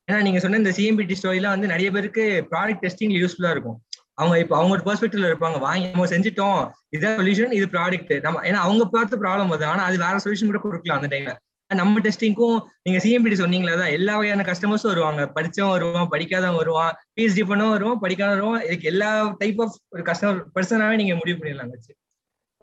ஏன்னா 0.09 0.21
நீங்க 0.23 0.39
சொன்ன 0.39 0.61
இந்த 0.63 0.73
சிஎம்பிடி 0.77 1.17
ஸ்டோரிலாம் 1.21 1.55
வந்து 1.55 1.73
நிறைய 1.73 1.89
பேருக்கு 1.91 2.25
ப்ராடக்ட் 2.53 2.83
டெஸ்டிங் 2.85 3.15
யூஸ்ஃபுல்லா 3.21 3.51
இருக்கும். 3.55 3.77
அவங்க 4.15 4.35
இப்போ 4.43 4.55
அவங்க 4.57 4.75
பெர்ஸ்பெக்டிவ்ல 4.89 5.29
இருப்பாங்க. 5.31 5.59
வாங்கி 5.67 5.87
நம்ம 5.93 6.07
செஞ்சிட்டோம். 6.07 6.61
இதான் 6.97 7.17
சொல்யூஷன் 7.21 7.55
இது 7.59 7.67
ப்ராடக்ட் 7.75 8.13
நம்ம 8.27 8.43
ஏன்னா 8.49 8.61
அவங்க 8.67 8.85
பார்த்த 8.97 9.21
ப்ராப்ளம் 9.23 9.53
வருது 9.53 9.67
ஆனா 9.73 9.85
அது 9.89 9.97
வேற 10.05 10.17
சொல்யூஷன் 10.25 10.51
கூட 10.53 10.61
கொடுக்கலாம் 10.67 11.01
அந்த 11.01 11.11
டைம்ல 11.15 11.33
நம்ம 11.71 12.01
டெஸ்டிங்க்கும் 12.07 12.57
நீங்க 12.87 12.99
சிஎம்பிடி 13.05 13.37
சொன்னீங்களா 13.43 13.75
தான் 13.83 13.93
எல்லா 13.99 14.15
வகையான 14.17 14.45
கஸ்டமர்ஸும் 14.49 14.93
வருவாங்க. 14.93 15.23
படிச்சவன் 15.37 15.73
வருவான் 15.77 16.11
படிக்காதவன் 16.15 16.61
வருவான். 16.63 16.93
பிஹெச்டி 17.17 17.45
பண்ணவும் 17.51 17.75
வருவான் 17.77 18.03
படிக்காத 18.05 18.31
வருவான். 18.35 18.61
இதுக்கு 18.67 18.91
எல்லா 18.93 19.11
டைப் 19.39 19.61
ஆஃப் 19.65 19.79
ஒரு 19.95 20.03
கஸ்டமர் 20.11 20.41
பர்சனாவே 20.57 20.97
நீங்க 21.03 21.15
முடிவு 21.21 21.39
பண்ணிடலாம் 21.39 21.73
வச்சு 21.75 21.93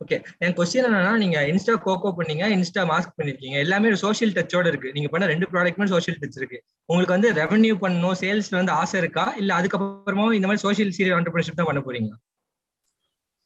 ஓகே 0.02 0.16
என் 0.44 0.54
கொஸ்டின் 0.58 0.86
என்னன்னா 0.88 1.12
நீங்க 1.22 1.38
இன்ஸ்டா 1.50 1.74
கோகோ 1.86 2.10
பண்ணீங்க 2.18 2.44
இன்ஸ்டா 2.56 2.82
மாஸ்க் 2.90 3.16
பண்ணிருக்கீங்க. 3.18 3.56
எல்லாமே 3.64 3.88
ஒரு 3.92 3.98
சோஷியல் 4.04 4.32
டச்சோட 4.38 4.66
இருக்கு. 4.72 4.92
நீங்க 4.96 5.08
பண்ண 5.12 5.26
ரெண்டு 5.32 5.46
ப்ராடக்ட்மே 5.52 5.86
சோஷியல் 5.94 6.18
டச் 6.22 6.38
இருக்கு. 6.40 6.58
உங்களுக்கு 6.90 7.14
வந்து 7.16 7.30
ரெவன்யூ 7.40 7.74
பண்ணணும் 7.82 8.16
சேல்ஸ்ல 8.22 8.56
வந்து 8.60 8.74
ஆசை 8.80 8.96
இருக்கா? 9.02 9.24
இல்ல 9.42 9.50
அதுக்கப்புறமா 9.58 10.26
இந்த 10.38 10.48
மாதிரி 10.50 10.64
சோஷியல் 10.66 10.94
சீரியல் 10.98 11.16
ஆண்டர்பிரினர்ஷிப் 11.18 11.60
தான் 11.60 11.70
பண்ண 11.70 11.82
போறீங்க 11.88 12.10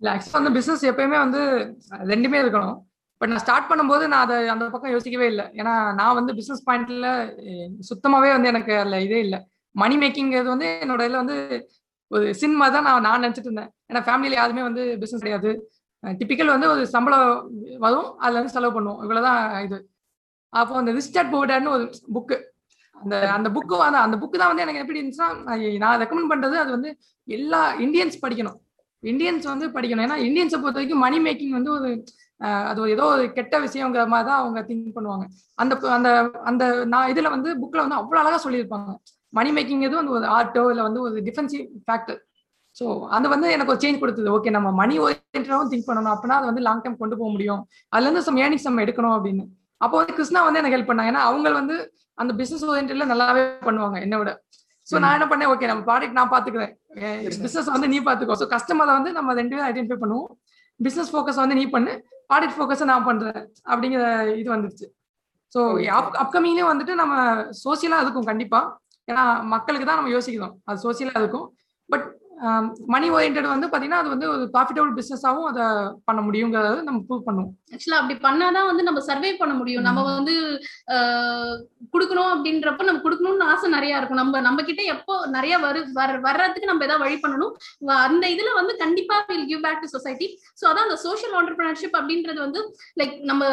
இல்ல 0.00 0.09
ஆக்சுவலா 0.14 0.38
வந்து 0.40 0.55
பிசினஸ் 0.59 0.84
எப்பயுமே 0.90 1.18
வந்து 1.24 1.40
ரெண்டுமே 2.12 2.38
இருக்கணும். 2.44 2.78
பட் 3.20 3.30
நான் 3.32 3.42
ஸ்டார்ட் 3.44 3.68
பண்ணும்போது 3.70 4.05
நான் 4.12 4.24
அதை 4.26 4.36
அந்த 4.55 4.64
பக்கம் 4.72 4.94
யோசிக்கவே 4.94 5.26
இல்லை. 5.32 5.44
ஏன்னா 5.61 5.74
நான் 6.00 6.16
வந்து 6.20 6.32
பிசினஸ் 6.38 6.64
பாயிண்ட்ல 6.68 7.09
சுத்தமாவே 7.90 8.30
வந்து 8.36 8.50
எனக்கு 8.52 8.72
அதுல 8.80 8.98
இதே 9.07 9.20
இல்லை. 9.26 9.38
மணி 9.74 9.96
மேக்கிங்கிறது 10.00 10.48
வந்து 10.55 10.68
என்னோட 10.84 11.02
இதுல 11.07 11.22
வந்து 11.22 11.36
ஒரு 12.11 12.26
சினிமா 12.40 12.66
தான் 12.74 12.86
நான் 12.88 13.07
நான் 13.09 13.22
நினைச்சிட்டு 13.24 13.50
இருந்தேன். 13.50 13.70
ஏன்னா 13.90 14.00
ஃபேமிலியில 14.09 14.38
யாருமே 14.40 14.62
வந்து 14.68 14.82
பிசினஸ் 15.02 15.24
கிடையாது. 15.24 15.52
டிப்பிக்கல் 16.20 16.55
வந்து 16.55 16.68
ஒரு 16.74 16.82
சம்பளம் 16.94 17.28
வரும் 17.84 18.09
அதுல 18.22 18.38
இருந்து 18.38 18.55
செலவு 18.57 18.74
பண்ணுவோம். 18.76 19.00
இவ்வளவுதான் 19.05 19.40
இது. 19.66 19.78
அப்போ 20.52 20.74
அந்த 20.80 20.90
ரிஸ்டர்ட் 20.98 21.32
போர்டர்னு 21.34 21.72
ஒரு 21.76 21.84
புக்கு 22.16 22.36
அந்த 22.96 23.14
அந்த 23.36 23.48
புக்கு 23.55 23.76
அந்த 23.86 23.98
அந்த 24.07 24.16
புக்கு 24.22 24.36
தான் 24.40 24.50
வந்து 24.52 24.64
எனக்கு 24.64 24.82
எப்படி 24.82 25.00
இருந்துச்சுன்னா 25.00 25.30
நான் 25.84 26.00
ரெக்கமெண்ட் 26.02 26.32
பண்றது 26.32 26.57
அது 26.64 26.70
வந்து 26.76 26.90
எல்லா 27.28 27.62
இந்தியன்ஸ் 27.86 28.18
படிக்கணும். 28.24 28.59
இந்தியன்ஸ் 29.02 29.46
வந்து 29.52 29.66
படிக்கணும். 29.76 30.05
ஏன்னா 30.07 30.18
இந்தியன்ஸை 30.26 30.59
பொறுத்த 30.61 30.78
வரைக்கும் 30.80 31.02
மணி 31.07 31.18
மேக்கிங் 31.24 31.57
வந்து 31.59 31.72
ஒரு 31.76 31.88
அது 32.68 32.86
ஏதோ 32.94 33.05
ஒரு 33.14 33.24
கெட்ட 33.38 33.55
விஷயங்கிற 33.64 34.05
மாதிரி 34.12 34.28
தான் 34.28 34.40
அவங்க 34.42 34.61
திங்க் 34.68 34.94
பண்ணுவாங்க. 34.96 35.24
அந்த 35.62 35.74
அந்த 35.96 36.09
அந்த 36.50 36.64
நான் 36.92 37.11
இதுல 37.12 37.30
வந்து 37.34 37.50
புக்ல 37.62 37.84
வந்து 37.84 37.98
அவ்வளவு 38.00 38.22
அழகா 38.22 38.38
சொல்லியிருப்பாங்க. 38.46 38.92
மணி 39.38 39.50
மேக்கிங் 39.57 39.84
எதுவும் 39.86 40.00
வந்து 40.02 40.16
ஒரு 40.18 40.26
ஆர்ட்டோ 40.36 40.64
இல்லை 40.72 40.84
வந்து 40.88 41.00
ஒரு 41.07 41.16
டிஃபென்சிவ் 41.28 41.64
ஃபேக்டர் 41.86 42.18
ஸோ 42.78 42.84
அது 43.16 43.26
வந்து 43.34 43.48
எனக்கு 43.54 43.72
ஒரு 43.74 43.80
சேஞ்ச் 43.82 44.00
கொடுத்தது. 44.02 44.28
ஓகே 44.36 44.52
நம்ம 44.56 44.68
மணி 44.80 44.94
ஓரியன்டாகவும் 45.04 45.70
திங்க் 45.72 45.88
பண்ணணும். 45.88 46.12
அப்படின்னா 46.14 46.38
அது 46.40 46.48
வந்து 46.50 46.64
லாங் 46.68 46.82
டைம் 46.84 47.00
கொண்டு 47.02 47.18
போக 47.20 47.30
முடியும். 47.34 47.60
அதுல 47.92 48.08
இருந்து 48.08 48.24
சம் 48.28 48.40
ஏர்னிங்ஸ் 48.44 48.66
நம்ம 48.68 48.82
எடுக்கணும் 48.86 49.14
அப்படின்னு. 49.16 49.44
அப்போ 49.84 49.94
வந்து 50.00 50.16
கிருஷ்ணா 50.18 50.40
வந்து 50.46 50.60
எனக்கு 50.62 50.76
ஹெல்ப் 50.76 50.90
பண்ணாங்க. 50.90 51.12
ஏன்னா 51.12 51.24
அவங்க 51.28 51.52
வந்து 51.60 51.76
அந்த 52.22 52.32
பிசினஸ் 52.40 52.64
ஓரியன்ட்ல 52.70 53.06
நல்லாவே 53.12 53.44
பண்ணுவாங்க 53.68 53.98
என்ன 54.06 54.16
விட. 54.22 54.32
ஸோ 54.86 54.94
நான் 55.02 55.16
என்ன 55.18 55.26
பண்ணேன்? 55.30 55.50
ஓகே 55.52 55.68
நம்ம 55.70 55.82
ப்ராடக்ட் 55.90 56.16
நான் 56.18 56.32
பாத்துக்கிறேன் 56.34 56.72
பிசினஸ் 57.44 57.70
வந்து 57.74 57.88
நீ 57.92 57.98
பாத்துக்கோ. 58.08 58.34
ஸோ 58.40 58.46
கஸ்டமரை 58.54 58.92
வந்து 58.98 59.12
நம்ம 59.18 59.34
ரெண்டு 59.40 59.54
பேரும் 59.54 59.68
ஐடென்டிஃபை 59.70 59.98
பண்ணுவோம். 60.02 60.28
பிசினஸ் 60.80 61.10
ஃபோக்கஸ் 61.12 61.40
வந்து 61.42 61.56
நீ 61.60 61.64
பண்ணு. 61.76 61.92
ப்ராடக்ட் 62.30 62.56
ஃபோக்கஸை 62.56 62.86
நான் 62.90 63.06
பண்றேன். 63.08 63.40
அப்படிங்கிற 63.72 64.02
இது 64.40 64.48
வந்துருச்சு. 64.54 64.86
ஸோ 65.52 65.60
அப் 65.98 66.14
அப்கமிங்லேயும் 66.22 66.70
வந்துட்டு 66.72 66.94
நம்ம 67.02 67.14
சோசியலா 67.64 67.98
இருக்கும் 68.04 68.28
கண்டிப்பா. 68.30 68.60
ஏன்னா 69.10 69.24
மக்களுக்கு 69.54 69.86
தான் 69.88 69.98
நம்ம 70.00 70.12
யோசிக்கிறோம். 70.16 70.54
அது 70.68 70.78
சோசியலா 70.86 71.16
இருக்கும். 71.22 71.46
பட் 71.92 72.06
மணி 72.93 73.07
ஓரியன்ட் 73.14 73.53
வந்து 73.55 73.68
பாத்தீங்கன்னா 73.72 74.01
அது 74.03 74.12
வந்து 74.12 74.26
ஒரு 74.35 74.45
ப்ராஃபிட்டபிள் 74.55 74.91
பிசினஸாவும் 74.99 75.49
அதை 75.51 75.64
பண்ண 76.09 76.20
முடியுங்கிறத 76.26 76.80
நம்ம 76.89 77.01
ப்ரூவ் 77.09 77.26
பண்ணுவோம். 77.26 77.53
ஆக்சுவலா 77.74 78.01
அப்படி 78.01 78.16
பண்ணாதான் 78.26 78.68
வந்து 78.70 78.87
நம்ம 78.89 79.01
சர்வே 79.09 79.30
பண்ண 79.43 79.53
முடியும். 79.61 79.85
நம்ம 79.89 80.03
வந்து 80.09 80.35
கொடுக்கணும் 81.95 82.30
அப்படின்றப்ப 82.35 82.87
நம்ம 82.89 83.03
கொடுக்கணும்னு 83.05 83.49
ஆசை 83.53 83.68
நிறைய 83.76 83.99
இருக்கும். 84.01 84.20
நம்ம 84.22 84.41
நம்ம 84.49 84.62
கிட்ட 84.68 84.82
எப்போ 84.95 85.14
நிறைய 85.37 85.55
வரு 85.66 85.82
வர்றதுக்கு 86.28 86.70
நம்ம 86.70 86.87
ஏதாவது 86.89 87.05
வழி 87.05 87.18
பண்ணணும் 87.24 87.53
அந்த 88.07 88.24
இதுல 88.35 88.53
வந்து 88.61 88.74
கண்டிப்பா 88.85 89.18
will 89.30 89.49
give 89.53 89.64
back 89.66 89.82
to 89.85 89.91
society 89.97 90.28
so 90.61 90.66
அதான் 90.70 90.87
அந்த 90.89 90.99
சோஷியல் 91.07 91.37
ஆண்டர்பிரினர்ஷிப் 91.41 91.99
அப்படின்றது 92.01 92.41
வந்து 92.47 92.62
லைக் 93.03 93.14
நம்ம 93.32 93.45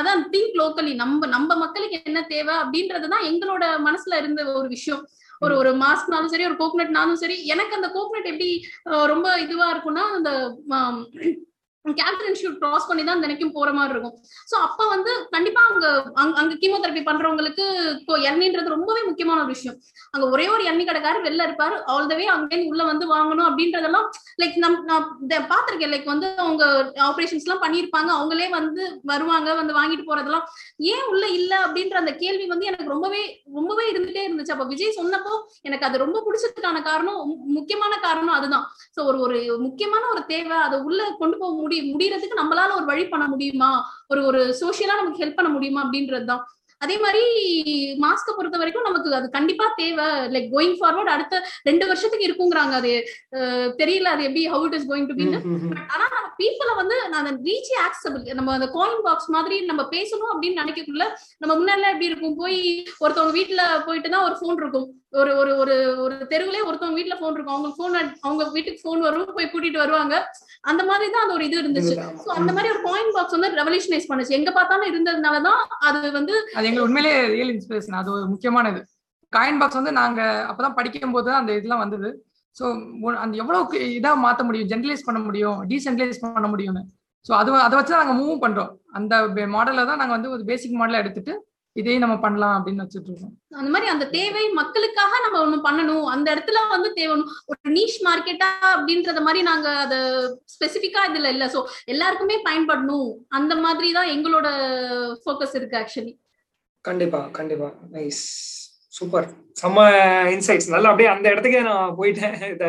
அதான் 0.00 0.24
திங்க் 0.34 0.58
லோக்கலி 0.62 0.94
நம்ம 1.02 1.26
நம்ம 1.36 1.56
மக்களுக்கு 1.64 1.98
என்ன 2.10 2.22
தேவை 2.34 2.56
அப்படின்றது 2.64 3.08
தான் 3.14 3.28
எங்களோட 3.30 3.64
மனசுல 3.88 4.18
இருந்த 4.22 4.42
ஒரு 4.60 4.68
விஷயம். 4.76 5.04
ஒரு 5.40 5.54
ஒரு 5.56 5.70
மாஸ்க்னாலும் 5.74 6.26
சரி 6.26 6.46
ஒரு 6.46 6.56
கோகனட்னாலும் 6.58 7.14
சரி 7.14 7.36
எனக்கு 7.46 7.74
அந்த 7.74 7.88
கோகனட் 7.88 8.30
எப்படி 8.30 8.50
ரொம்ப 9.06 9.28
இதுவா 9.40 9.68
இருக்கும்னா 9.70 10.04
அந்த 10.12 10.30
கேன்சர் 11.92 12.36
ஷூட் 12.42 12.58
கிராஸ் 12.58 12.88
பண்ணி 12.88 13.04
தான் 13.04 13.22
தினைக்கும் 13.22 13.52
போற 13.52 13.72
மாதிரி 13.72 13.98
இருக்கும். 13.98 14.20
சோ 14.50 14.54
அப்ப 14.54 14.88
வந்து 14.88 15.28
கண்டிப்பா 15.30 15.60
அங்க 15.70 16.10
அங்க- 16.14 16.40
அங்க 16.40 16.54
கீமோதெரபி 16.54 17.02
பண்றவங்களுக்கு 17.02 17.90
இப்போ 17.98 18.16
எண்ணெய்ன்றது 18.18 18.68
ரொம்பவே 18.68 19.02
முக்கியமான 19.02 19.38
ஒரு 19.38 19.48
விஷயம். 19.48 19.78
அங்க 20.10 20.28
ஒரே 20.28 20.48
ஒரு 20.48 20.64
எண்ணெய் 20.64 20.86
கடைக்காரர் 20.86 21.22
வெளில 21.22 21.48
இருப்பாரு. 21.48 21.82
ஆல் 21.84 22.06
த 22.06 22.14
வே 22.14 22.26
அங்கே 22.26 22.66
உள்ள 22.68 22.84
வந்து 22.84 23.16
வாங்கணும் 23.16 23.48
அப்படின்றதெல்லாம் 23.48 24.08
லைக் 24.42 24.56
நம் 24.56 24.84
நான் 24.84 25.18
பாத்திருக்கேன் 25.26 25.92
லைக் 25.92 26.04
வந்து 26.04 26.36
அவங்க 26.36 26.92
ஆபரேஷன்ஸ் 26.94 27.44
எல்லாம் 27.44 27.62
பண்ணிருப்பாங்க 27.62 28.10
அவங்களே 28.16 28.48
வந்து 28.48 29.00
வருவாங்க 29.02 29.54
வந்து 29.54 29.74
வாங்கிட்டு 29.74 30.04
போறதெல்லாம். 30.06 30.44
ஏன் 30.76 31.04
உள்ள 31.08 31.28
இல்ல 31.28 31.66
அப்படின்ற 31.66 31.90
அந்த 31.90 32.14
கேள்வி 32.14 32.46
வந்து 32.46 32.66
எனக்கு 32.66 32.88
ரொம்பவே 32.88 33.42
ரொம்பவே 33.54 33.92
இருந்துட்டே 33.92 34.28
இருந்துச்சு. 34.28 34.50
அப்ப 34.50 34.64
விஜய் 34.64 34.96
சொன்னப்போ 34.96 35.34
எனக்கு 35.62 35.86
அது 35.86 35.98
ரொம்ப 35.98 36.22
பிடிச்சதுக்கான 36.26 36.82
காரணம் 36.82 37.40
முக்கியமான 37.46 37.96
காரணம் 37.96 38.34
அதுதான். 38.34 38.66
சோ 39.00 39.04
ஒரு 39.04 39.20
ஒரு 39.20 39.56
முக்கியமான 39.58 40.08
ஒரு 40.10 40.26
தேவை. 40.26 40.56
அதை 40.56 40.78
உள்ள 40.78 41.14
கொண்டு 41.18 41.38
போக 41.38 41.52
முடியும். 41.52 41.75
முடியறதுக்கு 41.82 42.40
நம்மளால 42.42 42.74
ஒரு 42.74 42.84
வழி 42.84 43.08
பண்ண 43.08 43.26
முடியுமா? 43.26 43.92
ஒரு 44.08 44.24
ஒரு 44.24 44.56
சோசியலா 44.60 44.94
நமக்கு 44.96 45.24
ஹெல்ப் 45.24 45.34
பண்ண 45.34 45.50
முடியுமா? 45.50 45.88
அப்படின்றதுதான். 45.88 46.40
அதே 46.84 46.96
மாதிரி 47.04 47.22
மாஸ்க 48.04 48.34
பொறுத்த 48.36 48.56
வரைக்கும் 48.60 48.86
நமக்கு 48.88 49.14
அது 49.18 49.28
கண்டிப்பா 49.36 49.66
தேவை. 49.78 50.08
லைக் 50.34 50.48
கோயிங் 50.54 50.76
ஃபார்வர்ட் 50.80 51.12
அடுத்த 51.14 51.40
ரெண்டு 51.68 51.84
வருஷத்துக்கு 51.90 52.28
இருக்குங்கிறாங்க 52.28 52.74
அது. 52.80 52.92
தெரியல 53.80 54.10
அது 54.14 54.26
எப்படி 54.28 54.42
how 54.54 54.66
it 54.68 54.76
is 54.78 54.88
going 54.90 55.08
to 55.10 55.16
be 55.20 55.26
ஆனா 55.94 56.04
நம்ம 56.14 56.28
பீப்புள 56.40 56.70
வந்து 56.80 56.98
நான் 57.14 57.30
ரீச் 57.48 57.72
ஆக்சபிள் 57.86 58.22
நம்ம 58.40 58.54
அந்த 58.58 58.68
காயின் 58.76 59.02
பாக்ஸ் 59.08 59.30
மாதிரி 59.36 59.58
நம்ம 59.70 59.82
பேசணும் 59.94 60.32
அப்படின்னு 60.32 60.60
நினைக்கக்குள்ள 60.62 61.04
நம்ம 61.40 61.52
முன்னாடிலாம் 61.60 61.94
எப்படி 61.94 62.10
இருக்கும்? 62.10 62.38
போய் 62.42 62.60
ஒருத்தவங்க 63.04 63.34
வீட்டுல 63.40 63.62
போயிட்டு 63.88 64.08
தான் 64.14 64.26
ஒரு 64.28 64.36
ஃபோன் 64.40 64.60
இருக்கும். 64.62 64.86
ஒரு 65.20 65.32
ஒரு 65.40 65.52
ஒரு 65.62 65.74
ஒரு 66.04 66.14
தெருவுலயே 66.32 66.64
ஒருத்தவங்க 66.68 66.98
வீட்டுல 67.00 67.16
ஃபோன் 67.20 67.34
இருக்கும். 67.36 67.54
அவங்க 67.56 67.70
ஃபோன் 67.76 67.94
அவங்க 68.26 68.42
வீட்டுக்கு 68.56 68.82
ஃபோன் 68.82 69.04
வரும் 69.06 69.34
போய் 69.36 69.50
கூட்டிட்டு 69.52 69.82
வருவாங்க. 69.82 70.14
அந்த 70.70 70.82
மாதிரி 70.90 71.06
தான் 71.14 71.24
அந்த 71.24 71.34
ஒரு 71.36 71.44
இது 71.48 71.56
இருந்துச்சு. 71.62 71.94
சோ 72.24 72.28
அந்த 72.40 72.50
மாதிரி 72.56 72.72
ஒரு 72.74 72.82
காயின் 72.88 73.14
பாக்ஸ் 73.16 73.36
வந்து 73.36 73.50
ரெவல்யூஷனைஸ் 73.60 74.08
பண்ணுச்சு. 74.10 74.36
எங்க 74.38 74.50
பார்த்தாலும் 74.58 74.90
இருந்ததுனாலதான் 74.92 75.60
அது 75.88 76.10
வந்து 76.18 76.34
அது 76.66 76.70
எங்களுக்கு 76.70 76.88
உண்மையிலேயே 76.88 77.18
ரியல் 77.34 77.52
இன்ஸ்பிரேஷன் 77.54 77.98
அது 78.00 78.08
ஒரு 78.16 78.24
முக்கியமானது. 78.32 78.80
காயின் 79.32 79.58
பாக்ஸ் 79.60 79.78
வந்து 79.78 79.92
நாங்க 80.00 80.20
அப்பதான் 80.50 80.76
படிக்கும் 80.78 81.14
போது 81.16 81.30
அந்த 81.40 81.50
இதெல்லாம் 81.58 81.82
வந்தது. 81.84 82.08
ஸோ 82.56 82.64
அந்த 83.24 83.34
எவ்வளவு 83.42 83.80
இதா 83.98 84.12
மாத்த 84.26 84.44
முடியும் 84.48 84.70
ஜென்ரலைஸ் 84.72 85.06
பண்ண 85.08 85.20
முடியும் 85.26 85.58
டீசென்ட்ரலைஸ் 85.70 86.22
பண்ண 86.22 86.48
முடியும்னு. 86.52 86.82
ஸோ 87.26 87.32
அது 87.40 87.50
அதை 87.66 87.74
வச்சு 87.78 87.92
தான் 87.92 88.02
நாங்க 88.04 88.16
மூவ் 88.22 88.42
பண்றோம். 88.44 88.72
அந்த 88.98 89.14
மாடலை 89.56 89.84
தான் 89.90 90.00
நாங்க 90.02 90.14
வந்து 90.16 90.32
ஒரு 90.36 90.42
பேசிக் 90.50 90.80
மாடலை 90.80 90.98
எடுத்துட்டு 91.02 91.34
இதையும் 91.76 92.04
நம்ம 92.04 92.16
பண்ணலாம் 92.24 92.54
அப்படின்னு 92.56 92.82
வச்சுட்டு 92.82 93.10
இருக்கோம். 93.10 93.32
அந்த 93.60 93.70
மாதிரி 93.72 93.86
அந்த 93.94 94.04
தேவை 94.18 94.44
மக்களுக்காக 94.60 95.18
நம்ம 95.24 95.36
ஒண்ணு 95.44 95.56
பண்ணணும். 95.66 96.06
அந்த 96.14 96.26
இடத்துல 96.34 96.60
வந்து 96.74 96.90
தேவை 96.98 97.16
ஒரு 97.50 97.72
நீஷ் 97.78 97.98
மார்க்கெட்டா 98.06 98.48
அப்படின்றத 98.74 99.22
மாதிரி 99.26 99.42
நாங்க 99.50 99.68
அத 99.84 99.96
ஸ்பெசிபிக்கா 100.54 101.02
இதுல 101.10 101.32
இல்ல. 101.34 101.46
சோ 101.54 101.62
எல்லாருக்குமே 101.94 102.38
பயன்படணும். 102.48 103.10
அந்த 103.38 103.54
மாதிரி 103.64 103.90
தான் 103.98 104.12
எங்களோட 104.14 104.48
ஃபோக்கஸ் 105.24 105.56
இருக்கு 105.60 105.78
ஆக்சுவலி 105.82 106.14
கண்டிப்பா 106.86 107.20
கண்டிப்பா. 107.38 107.68
நைஸ் 107.92 108.22
சூப்பர் 108.94 109.26
செம்ம 109.60 109.78
இன்சைட்ஸ் 110.34 110.70
நல்லா 110.74 110.90
அப்படியே 110.90 111.10
அந்த 111.14 111.26
இடத்துக்கே 111.34 111.62
நான் 111.62 111.96
போயிட்டேன். 111.98 112.34
இந்த 112.52 112.66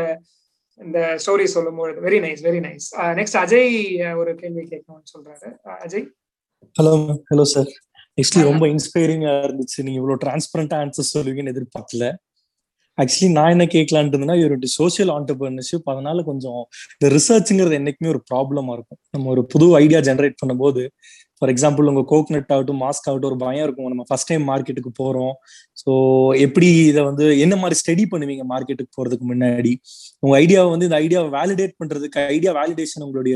இந்த 0.79 0.99
ஸ்டோரி 1.21 1.45
சொல்லும்போது 1.53 2.01
very 2.05 2.17
nice 2.25 2.41
very 2.47 2.59
nice 2.65 2.87
next 3.19 3.37
Ajay 3.43 3.71
ஒரு 4.21 4.31
கேள்வி 4.41 4.63
கேட்கணும்னு 4.71 5.11
சொல்றாரு. 5.13 5.47
Ajay? 5.85 6.05
Hello 6.75 6.93
hello 7.29 7.45
sir 7.53 7.69
actually 8.17 8.43
ரொம்ப 8.49 8.65
இன்ஸ்பைரிங்கா 8.67 9.33
இருந்துச்சு. 9.47 9.79
நீங்க 9.85 9.99
இவ்வளவு 10.01 10.21
டிரான்ஸ்பரண்டா 10.23 10.77
ஆன்சர் 10.83 11.11
சொல்லுவீங்கன்னு 11.13 11.53
எதிர்பார்க்கல. 11.55 12.05
ஆக்சுவலி 12.97 13.29
நான் 13.31 13.53
என்ன 13.55 13.65
கேட்கலான்ட்டு 13.73 14.15
இருந்தேன்னா 14.15 14.37
இவருடைய 14.41 14.69
சோஷியல் 14.79 15.11
ஆண்டர்பிரினர்ஷிப் 15.15 15.91
அதனால 15.93 16.23
கொஞ்சம் 16.23 16.61
இந்த 16.95 17.07
ரிசர்ச்ங்கிறது 17.15 17.77
என்னைக்குமே 17.79 18.11
ஒரு 18.13 18.21
ப்ராப்ளமா 18.31 18.73
இருக்கும். 18.77 18.99
நம்ம 19.11 19.29
ஒரு 19.35 19.43
புது 19.53 19.67
ஐடியா 19.81 19.99
ஜென்ரேட் 20.09 20.39
பண்ணும்போது 20.41 20.83
ஃபார் 21.39 21.51
எக்ஸாம்பிள் 21.53 21.89
உங்க 21.91 22.01
கோக்னட் 22.11 22.51
ஆகட்டும் 22.55 22.79
மாஸ்க் 22.83 23.07
ஆகட்டும் 23.09 23.29
ஒரு 23.31 23.37
பயம் 23.43 23.65
இருக்கும். 23.67 23.89
நம்ம 23.93 24.03
ஃபர்ஸ்ட் 24.09 24.29
டைம் 24.31 24.45
மார்க்கெட்டுக்கு 24.51 24.91
போறோம். 25.01 25.33
ஸோ 25.81 25.91
எப்படி 26.45 26.69
இதை 26.91 27.01
வந்து 27.09 27.25
என்ன 27.45 27.55
மாதிரி 27.63 27.77
ஸ்டடி 27.81 28.05
பண்ணுவீங்க 28.13 28.45
மார்க்கெட்டுக்கு 28.53 28.95
போறதுக்கு 28.97 29.25
முன்னாடி? 29.31 29.73
உங்க 30.23 30.33
ஐடியாவை 30.43 30.69
வந்து 30.75 30.87
இந்த 30.89 30.99
ஐடியாவை 31.05 31.29
வேலிடேட் 31.37 31.75
பண்றதுக்கு 31.81 32.23
ஐடியா 32.35 32.53
வேலிடேஷன் 32.59 33.05
உங்களுடைய 33.07 33.35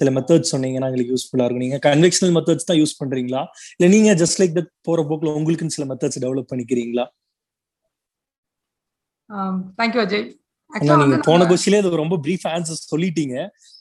சில 0.00 0.10
மெத்தட்ஸ் 0.18 0.52
சொன்னீங்கன்னா 0.54 0.90
எங்களுக்கு 0.92 1.14
யூஸ்ஃபுல்லா 1.16 1.46
இருக்கும். 1.46 1.66
நீங்க 1.66 1.80
கன்வெக்ஷனல் 1.88 2.34
மெத்தட்ஸ் 2.38 2.68
தான் 2.70 2.80
யூஸ் 2.82 2.98
பண்றீங்களா? 3.02 3.44
இல்ல 3.78 3.88
நீங்க 3.96 4.16
ஜஸ்ட் 4.22 4.40
லைக் 4.42 4.56
தட் 4.58 4.72
போற 4.88 5.02
போக்குல 5.10 5.36
உங்களுக்குன்னு 5.40 5.76
சில 5.78 5.86
மெத்தட்ஸ் 5.92 6.22
டெவலப் 6.24 6.50
பண்ணிக்கிறீங்களா? 6.54 7.06
தேங்க்யூ 9.80 10.02
அஜய் 10.06 10.26
ஆனா 10.72 10.78
Actually 10.78 11.02
நீங்க 11.02 11.18
போன 11.26 11.44
கொஸ்டிலே 11.50 11.78
அது 11.82 12.00
ரொம்ப 12.02 12.16
பிரீஃப் 12.24 12.46
ஆன்சர் 12.52 12.78
சொல்லிட்டீங்க. 12.92 13.34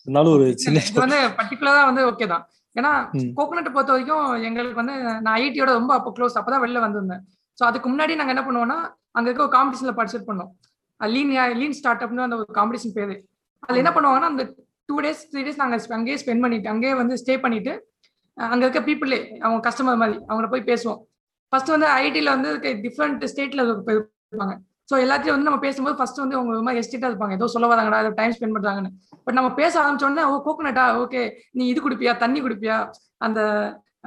இருந்தாலும் 0.05 0.33
ஒரு 0.37 0.45
சின்ன 0.63 0.81
இது 0.89 0.99
வந்து 1.03 1.19
பர்டிகுலரா 1.39 1.81
வந்து 1.89 2.01
ஓகே 2.09 2.25
தான். 2.33 2.43
ஏன்னா. 2.75 2.91
கோகனட்டை 3.37 3.71
பொறுத்த 3.75 3.91
வரைக்கும் 3.95 4.27
எங்களுக்கு 4.47 4.79
வந்து 4.81 4.95
நான் 5.25 5.37
ஐடியோட 5.45 5.71
ரொம்ப 5.79 5.91
அப்போ 5.97 6.11
க்ளோஸ் 6.17 6.37
அப்பதான் 6.39 6.63
வெளில 6.65 6.79
வந்திருந்தேன். 6.85 7.23
ஸோ 7.57 7.63
அதுக்கு 7.69 7.87
முன்னாடி 7.91 8.13
நாங்க 8.19 8.33
என்ன 8.35 8.43
பண்ணுவோம்னா 8.47 8.77
அங்க 9.17 9.27
இருக்க 9.29 9.45
ஒரு 9.47 9.53
காம்படிஷன்ல 9.57 9.93
பார்ட்டிசிபேட் 9.97 10.29
பண்ணோம். 10.31 10.51
லீன் 11.01 11.33
லீன் 11.61 11.77
ஸ்டார்ட் 11.79 12.03
அப்னு 12.05 12.25
அந்த 12.27 12.37
ஒரு 12.41 12.47
காம்படிஷன் 12.59 12.95
பேரு. 12.99 13.15
அதுல 13.63 13.81
என்ன 13.83 13.91
பண்ணுவாங்கன்னா 13.95 14.31
அந்த 14.33 14.43
டூ 14.89 14.95
டேஸ் 15.05 15.21
த்ரீ 15.31 15.41
டேஸ் 15.45 15.61
நாங்க 15.61 15.77
அங்கேயே 15.97 16.17
ஸ்பெண்ட் 16.21 16.43
பண்ணிட்டு 16.45 16.71
அங்கேயே 16.73 16.93
வந்து 17.01 17.15
ஸ்டே 17.21 17.35
பண்ணிட்டு 17.45 17.73
அங்க 18.37 18.61
இருக்க 18.65 18.81
பீப்புளே 18.87 19.19
அவங்க 19.43 19.59
கஸ்டமர் 19.67 19.99
மாதிரி 20.01 20.17
அவங்கள 20.29 20.47
போய் 20.53 20.69
பேசுவோம். 20.71 20.99
ஃபர்ஸ்ட் 21.51 21.73
வந்து 21.75 21.87
ஐடில 22.03 22.29
வந்து 22.35 22.49
டிஃப்ரெண்ட் 22.85 23.23
ஸ்டேட்ல 23.31 23.63
இருப்பாங்க. 23.65 24.55
ஸோ 24.89 24.95
எல்லாத்தையும் 25.03 25.35
வந்து 25.35 25.47
நம்ம 25.49 25.59
பேசும்போது 25.63 25.95
ஃபர்ஸ்ட் 25.99 26.21
வந்து 26.23 26.35
ஒரு 26.51 26.59
மாதிரி 26.65 26.81
எஸ்டேட்டா 26.81 27.09
இருப்பாங்க. 27.11 27.33
ஏதோ 27.37 27.47
சொல்ல 27.53 27.67
வராங்கடா 27.71 28.01
ஏதோ 28.03 28.11
டைம் 28.19 28.33
ஸ்பெண்ட் 28.35 28.55
பண்றாங்கன்னு. 28.57 28.91
பட் 29.25 29.37
நம்ம 29.37 29.49
பேச 29.59 29.73
ஆரம்பிச்ச 29.83 30.05
உடனே 30.09 30.25
ஓ 30.31 30.35
கோகனட்டா 30.47 30.85
ஓகே 31.03 31.21
நீ 31.57 31.63
இது 31.71 31.79
குடிப்பியா? 31.85 32.13
தண்ணி 32.23 32.39
குடிப்பியா? 32.45 32.77
அந்த 33.27 33.39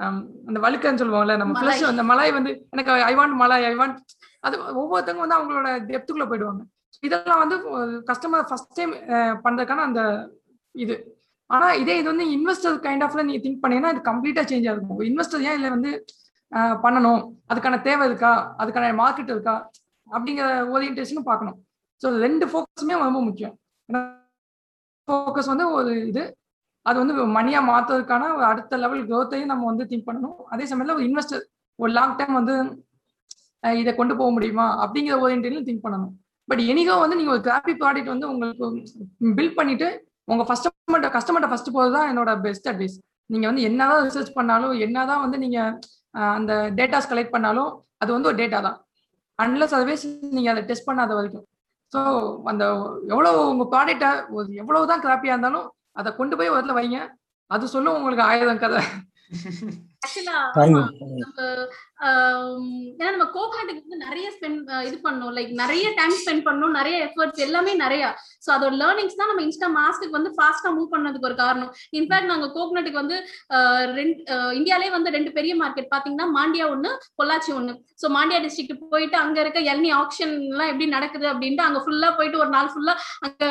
ஹம், 0.02 0.20
அந்த 0.48 0.58
வழுக்கன்னு 0.64 1.00
சொல்லுவாங்கல்ல 1.02 1.36
நம்ம. 1.40 1.54
ஃப்ளஷ் 1.60 1.84
அந்த 1.92 2.02
மலாய் 2.10 2.36
வந்து 2.36 2.50
எனக்கு 2.74 2.90
ஐ 3.10 3.14
வாண்ட் 3.20 3.36
மலாய் 3.42 3.66
ஐ 3.70 3.74
வாண்ட் 3.80 3.96
அது 4.46 4.56
ஒவ்வொருத்தவங்க 4.80 5.22
வந்து 5.24 5.38
அவங்களோட 5.38 5.68
டெப்த்துக்குள்ள 5.88 6.26
போயிடுவாங்க. 6.30 6.62
இதெல்லாம் 7.02 7.42
வந்து 7.42 7.56
கஸ்டமர் 8.10 8.46
ஃபர்ஸ்ட் 8.50 8.76
டைம் 8.78 8.92
பண்றதுக்கான 9.44 9.84
அந்த 9.88 10.02
இது. 10.74 10.96
ஆனா 11.50 11.66
இதே 11.82 11.96
இது 12.00 12.08
வந்து 12.12 12.26
இன்வெஸ்டர் 12.36 12.78
கைண்ட் 12.86 13.04
ஆஃப்ல 13.04 13.24
நீங்க 13.26 13.40
திங்க் 13.44 13.60
பண்ணீங்கன்னா 13.62 13.92
இது 13.94 14.02
கம்ப்ளீட்டா 14.10 14.42
சேஞ்ச் 14.50 14.68
ஆகும் 14.72 15.02
இன்வெஸ்டர் 15.10 15.44
ஏன் 15.48 15.56
இதுல 15.56 15.70
வந்து 15.76 15.92
பண்ணணும்? 16.84 17.22
அதுக்கான 17.50 17.78
தேவை 17.86 18.04
இருக்கா? 18.10 18.32
அதுக்கான 18.62 18.92
மார்க்கெட் 19.00 19.32
இருக்கா? 19.34 19.56
அப்படிங்கிற 20.14 20.46
ஓரியன்டேஷனும் 20.74 21.28
பார்க்கணும். 21.30 21.56
ஸோ 22.02 22.08
ரெண்டு 22.24 22.44
ஃபோக்கஸுமே 22.50 22.96
ரொம்ப 23.08 23.20
முக்கியம். 23.28 23.54
ஃபோக்கஸ் 25.08 25.50
வந்து 25.52 25.66
ஒரு 25.78 25.92
இது. 26.10 26.24
அது 26.86 26.96
வந்து 27.02 27.14
மணியாக 27.36 27.68
மாற்றுறதுக்கான 27.70 28.28
ஒரு 28.36 28.44
அடுத்த 28.50 28.76
லெவல் 28.82 29.02
க்ரோத்தையும் 29.08 29.50
நம்ம 29.52 29.66
வந்து 29.70 29.84
திங்க் 29.90 30.08
பண்ணணும். 30.08 30.36
அதே 30.52 30.64
சமயத்தில் 30.70 30.96
ஒரு 30.98 31.06
இன்வெஸ்டர் 31.08 31.42
ஒரு 31.78 31.90
லாங் 31.98 32.16
டைம் 32.20 32.34
வந்து 32.40 32.54
இதை 33.80 33.92
கொண்டு 34.00 34.14
போக 34.20 34.30
முடியுமா? 34.36 34.66
அப்படிங்கிற 34.84 35.14
ஓரியன்டேஷன் 35.24 35.66
திங்க் 35.68 35.84
பண்ணணும். 35.86 36.12
பட் 36.50 36.62
எனிகோ 36.72 36.94
வந்து 37.02 37.16
நீங்கள் 37.18 37.34
ஒரு 37.36 37.42
கிராப்பி 37.46 37.72
ப்ராடக்ட் 37.80 38.12
வந்து 38.14 38.28
உங்களுக்கு 38.32 38.66
பில்ட் 39.38 39.58
பண்ணிட்டு 39.58 39.88
உங்க 40.32 40.42
கஸ்டமர்ட்ட 40.50 41.08
கஸ்டமர்ட்ட 41.16 41.50
ஃபஸ்ட்டு 41.50 41.74
போகிறது 41.76 41.94
தான் 41.96 42.08
என்னோட 42.10 42.30
பெஸ்ட் 42.46 42.68
அட்வைஸ் 42.70 42.96
நீங்கள் 43.32 43.50
வந்து 43.50 43.64
என்னதான் 43.68 44.04
ரிசர்ச் 44.08 44.36
பண்ணாலும் 44.38 44.74
என்னதான் 44.86 45.22
வந்து 45.24 45.38
நீங்கள் 45.44 45.72
அந்த 46.38 46.52
டேட்டாஸ் 46.78 47.10
கலெக்ட் 47.12 47.34
பண்ணாலும் 47.36 47.70
அது 48.02 48.10
வந்து 48.16 48.30
ஒரு 48.30 48.38
டேட்டா 48.42 48.58
தான். 48.68 48.78
அன்லஸ் 49.38 49.74
அதர்வைஸ் 49.76 50.04
நீங்க 50.36 50.48
அதை 50.50 50.62
டெஸ்ட் 50.62 50.88
பண்ணாத 50.88 51.12
வரைக்கும். 51.14 51.46
ஸோ 51.92 52.00
அந்த 52.44 52.64
எவ்வளவு 53.12 53.38
உங்க 53.50 53.64
ப்ராடக்டை 53.74 54.10
எவ்வளவு 54.62 54.90
தான் 54.92 55.04
கிராப்பியா 55.04 55.34
இருந்தாலும் 55.34 55.66
அதை 55.96 56.10
கொண்டு 56.12 56.34
போய் 56.38 56.50
ஒரு 56.50 56.58
இடத்துல 56.58 56.78
வைங்க. 56.78 56.98
அது 57.50 57.74
சொல்லும் 57.74 57.98
உங்களுக்கு 57.98 58.24
ஆயிரம் 58.24 58.62
கதை. 58.64 58.80
ஆக்சுவலா. 60.04 60.36
நம்ம 61.22 61.38
ஏன்னா 62.98 63.10
நம்ம 63.14 63.26
கோகாட்டுக்கு 63.36 63.82
வந்து 63.84 64.04
நிறைய 64.06 64.26
ஸ்பெண்ட் 64.34 64.68
இது 64.88 64.96
பண்ணணும். 65.06 65.32
லைக் 65.38 65.52
நிறைய 65.62 65.86
டைம் 65.98 66.14
ஸ்பெண்ட் 66.20 66.44
பண்ணணும். 66.48 66.76
நிறைய 66.78 66.96
எஃபர்ட்ஸ் 67.06 67.42
எல்லாமே 67.46 67.72
நிறைய. 67.84 68.02
சோ 68.44 68.48
அதோட 68.56 68.74
லேர்னிங்ஸ் 68.82 69.18
தான் 69.20 69.30
நம்ம 69.30 69.42
இன்ஸ்டா 69.46 69.68
மாஸ்க்கு 69.78 70.16
வந்து 70.18 70.30
ஃபாஸ்டா 70.36 70.70
மூவ் 70.76 70.92
பண்ணதுக்கு 70.94 71.28
ஒரு 71.30 71.36
காரணம். 71.42 71.72
இன்ஃபேக்ட் 72.00 72.30
நாங்க 72.32 72.48
கோகனட்டுக்கு 72.56 73.02
வந்து 73.02 73.16
ரெண்டு 73.98 74.18
இந்தியாலே 74.60 74.90
வந்து 74.96 75.14
ரெண்டு 75.16 75.32
பெரிய 75.38 75.54
மார்க்கெட் 75.62 75.90
பாத்தீங்கன்னா 75.94 76.28
மாண்டியா 76.38 76.66
ஒண்ணு 76.74 76.92
பொள்ளாச்சி 77.20 77.52
ஒண்ணு. 77.58 77.74
சோ 78.02 78.08
மாண்டியா 78.16 78.40
டிஸ்ட்ரிக்ட் 78.46 78.84
போயிட்டு 78.94 79.16
அங்க 79.24 79.38
இருக்க 79.44 79.60
எல்னி 79.72 79.90
ஆக்ஷன் 80.02 80.34
எல்லாம் 80.52 80.70
எப்படி 80.72 80.88
நடக்குது 80.96 81.26
அப்படின்ட்டு 81.32 81.66
அங்க 81.68 81.80
ஃபுல்லா 81.84 82.10
போயிட்டு 82.20 82.42
ஒரு 82.44 82.50
நாள் 82.56 82.70
ஃபுல்லா 82.74 82.94
அங்க 83.26 83.44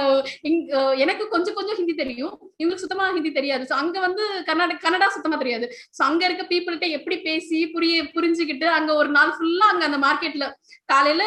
எனக்கு 1.06 1.24
கொஞ்சம் 1.36 1.58
கொஞ்சம் 1.60 1.78
ஹிந்தி 1.82 1.96
தெரியும். 2.02 2.34
இவங்களுக்கு 2.60 2.86
சுத்தமா 2.86 3.06
ஹிந்தி 3.18 3.34
தெரியாது. 3.40 3.64
சோ 3.72 3.76
அங்க 3.84 3.98
வந்து 4.08 4.24
கர்நாடக 4.50 4.82
கன்னடா 4.86 5.10
சுத்தமா 5.18 5.38
தெரியாது. 5.44 5.68
சோ 5.98 6.02
அங்க 6.10 6.24
இருக்க 6.28 6.44
பீப்புள்கிட்ட 6.54 6.90
எப்படி 7.00 7.18
பேசி 7.30 7.60
புரிய 7.76 7.96
புரிஞ்சு 8.16 8.37
புரிஞ்சுக்கிட்டு 8.38 8.68
அங்க 8.78 8.92
ஒரு 9.02 9.10
நாள் 9.18 9.32
ஃபுல்லா 9.36 9.68
அங்க 9.74 9.84
அந்த 9.90 10.00
மார்க்கெட்ல 10.06 10.46
காலையில 10.92 11.24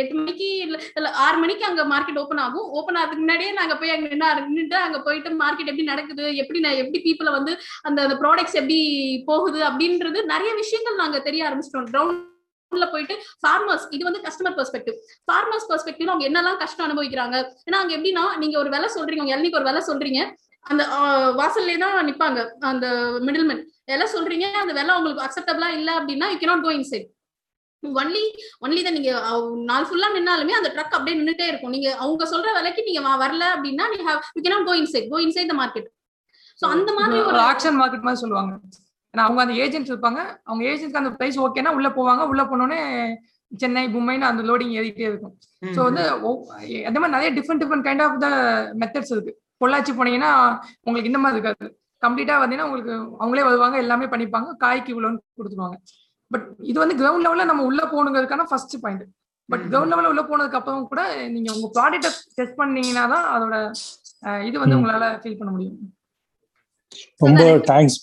எட்டு 0.00 0.14
மணிக்கு 0.18 0.48
இல்ல 0.64 1.10
ஆறு 1.24 1.36
மணிக்கு 1.42 1.64
அங்க 1.68 1.82
மார்க்கெட் 1.92 2.20
ஓபன் 2.22 2.42
ஆகும். 2.46 2.66
ஓபன் 2.78 2.98
ஆகிறதுக்கு 3.00 3.24
முன்னாடியே 3.24 3.52
நாங்க 3.60 3.74
போய் 3.80 3.94
அங்க 3.94 4.08
நின்று 4.12 4.44
நின்றுட்டு 4.46 4.76
அங்க 4.86 4.98
போயிட்டு 5.06 5.30
மார்க்கெட் 5.42 5.70
எப்படி 5.72 5.86
நடக்குது 5.92 6.24
எப்படி 6.42 6.60
நான் 6.64 6.80
எப்படி 6.82 7.00
பீப்புளை 7.06 7.32
வந்து 7.38 7.54
அந்த 7.88 7.98
அந்த 8.06 8.16
ப்ராடக்ட்ஸ் 8.22 8.58
எப்படி 8.62 8.78
போகுது 9.30 9.62
அப்படின்றது 9.70 10.20
நிறைய 10.34 10.52
விஷயங்கள் 10.62 11.00
நாங்க 11.02 11.20
தெரிய 11.28 11.48
ஆரம்பிச்சிட்டோம். 11.48 12.12
உள்ள 12.72 12.86
போயிட்டு 12.90 13.14
ஃபார்மர்ஸ் 13.42 13.86
இது 13.96 14.02
வந்து 14.08 14.20
கஸ்டமர் 14.26 14.56
பெர்ஸ்பெக்டிவ் 14.58 14.96
ஃபார்மர்ஸ் 15.28 15.66
பெர்ஸ்பெக்டிவ்ல 15.70 16.12
அவங்க 16.12 16.26
என்னெல்லாம் 16.28 16.60
கஷ்டம் 16.62 16.86
அனுபவிக்கிறாங்க? 16.86 17.36
ஏன்னா 17.66 17.78
அங்க 17.82 17.92
எப்படின்னா 17.96 18.24
நீங்க 18.42 18.56
ஒரு 18.62 18.70
விலை 18.74 18.88
சொல்றீங்க 18.96 19.24
உங்க 19.24 19.34
இளநீக்கு 19.36 19.60
ஒரு 19.60 19.68
விலை 19.68 19.82
சொல்றீங்க. 19.88 20.20
அந்த 20.66 20.82
வாசல்லே 21.38 21.76
தான் 21.82 21.96
நிப்பாங்க. 22.08 22.40
அந்த 22.70 22.86
மிடில்மேன் 23.26 23.62
எல்லாம் 23.94 24.12
சொல்றீங்க 24.16 24.46
அந்த 24.62 24.72
விலை 24.78 24.92
உங்களுக்கு 24.98 25.24
அக்செப்டபிளா 25.26 25.68
இல்ல 25.78 25.90
அப்படின்னா 26.00 26.26
you 26.32 26.36
cannot 26.42 26.66
go 26.66 26.72
inside 26.80 27.08
only 27.82 28.22
only 28.64 28.80
தான் 28.86 28.96
நீங்க 28.98 29.12
நாள் 29.70 29.86
ஃபுல்லா 29.88 30.08
நின்னாலுமே 30.16 30.54
அந்த 30.58 30.70
ட்ரக் 30.74 30.96
அப்படியே 30.96 31.16
நின்னுட்டே 31.20 31.46
இருக்கும். 31.50 31.72
நீங்க 31.76 31.88
அவங்க 32.02 32.24
சொல்ற 32.32 32.48
விலைக்கு 32.58 32.82
நீங்க 32.88 33.02
வரல 33.24 33.44
அப்படின்னா 33.54 33.86
நீ 33.92 33.98
have 34.08 34.20
you 34.36 34.42
cannot 34.46 34.68
go 34.70 34.74
inside 34.82 35.08
go 35.12 35.20
inside 35.26 35.50
the 35.52 35.56
market 35.62 35.88
so 36.60 36.66
அந்த 36.74 36.90
மாதிரி 36.98 37.18
ஒரு 37.30 37.40
ஆக்ஷன் 37.50 37.78
மார்க்கெட் 37.80 38.06
மாதிரி 38.06 38.22
சொல்லுவாங்க. 38.24 38.52
ஏன்னா 39.14 39.22
அவங்க 39.26 39.40
அந்த 39.44 39.54
ஏஜென்ட்ஸ் 39.64 39.92
இருப்பாங்க. 39.92 40.20
அவங்க 40.48 40.62
ஏஜென்ட்க்கு 40.72 41.02
அந்த 41.02 41.12
பிரைஸ் 41.18 41.38
ஓகேனா 41.44 41.70
உள்ள 41.78 41.88
போவாங்க. 41.98 42.22
உள்ள 42.32 42.42
போனோடனே 42.50 42.80
சென்னை 43.52 43.84
மும்பைன்னு 43.94 44.26
அந்த 44.30 44.42
லோடிங் 44.48 44.74
ஏறிட்டே 44.80 45.06
இருக்கும். 45.10 45.34
ஸோ 45.76 45.80
வந்து 45.88 46.02
அந்த 46.88 46.98
மாதிரி 46.98 47.14
நிறைய 47.16 47.30
different 47.38 47.62
different 47.62 47.86
kind 47.86 48.04
of 48.06 48.20
the 48.24 48.28
methods 48.82 49.12
இருக்கு. 49.14 49.32
பொள்ளாச்சி 49.60 49.92
போனீங்கன்னா 49.92 50.32
உங்களுக்கு 50.86 51.10
இந்த 51.12 51.20
மாதிரி 51.24 51.38
இருக்காது. 51.38 51.66
கம்ப்ளீட்டா 52.02 52.34
வந்தீங்கன்னா 52.40 52.68
உங்களுக்கு 52.68 52.92
அவங்களே 53.20 53.46
வருவாங்க 53.46 53.76
எல்லாமே 53.84 54.06
பண்ணிப்பாங்க 54.12 54.50
காய்க்கு 54.62 54.92
இவ்வளோன்னு 54.94 55.20
கொடுத்துருவாங்க 55.38 55.78
பட் 56.30 56.46
இது 56.70 56.78
வந்து 56.82 56.96
கிரவுண்ட் 57.00 57.26
லெவல்ல 57.26 57.46
நம்ம 57.50 57.64
உள்ள 57.68 57.80
போகணுங்கிறதுக்கான 57.92 58.46
ஃபர்ஸ்ட் 58.50 58.76
பாயிண்ட் 58.84 59.04
பட் 59.48 59.64
கிரவுண்ட் 59.70 59.92
லெவல்ல 59.92 60.12
உள்ள 60.12 60.22
போனதுக்கு 60.22 60.58
அப்புறம் 60.60 60.86
கூட 60.90 61.02
நீங்க 61.34 61.50
உங்க 61.56 61.68
ப்ராடக்ட்டை 61.76 62.10
டெஸ்ட் 62.38 62.58
பண்ணீங்கன்னா 62.60 63.04
தான் 63.14 63.26
அதோட 63.34 63.56
இது 64.48 64.56
வந்து 64.62 64.78
உங்களால 64.78 65.06
ஃபீல் 65.22 65.38
பண்ண 65.40 65.50
முடியும். 65.54 65.76
ரொம்ப 67.20 67.42
தேங்க்ஸ் 67.70 67.98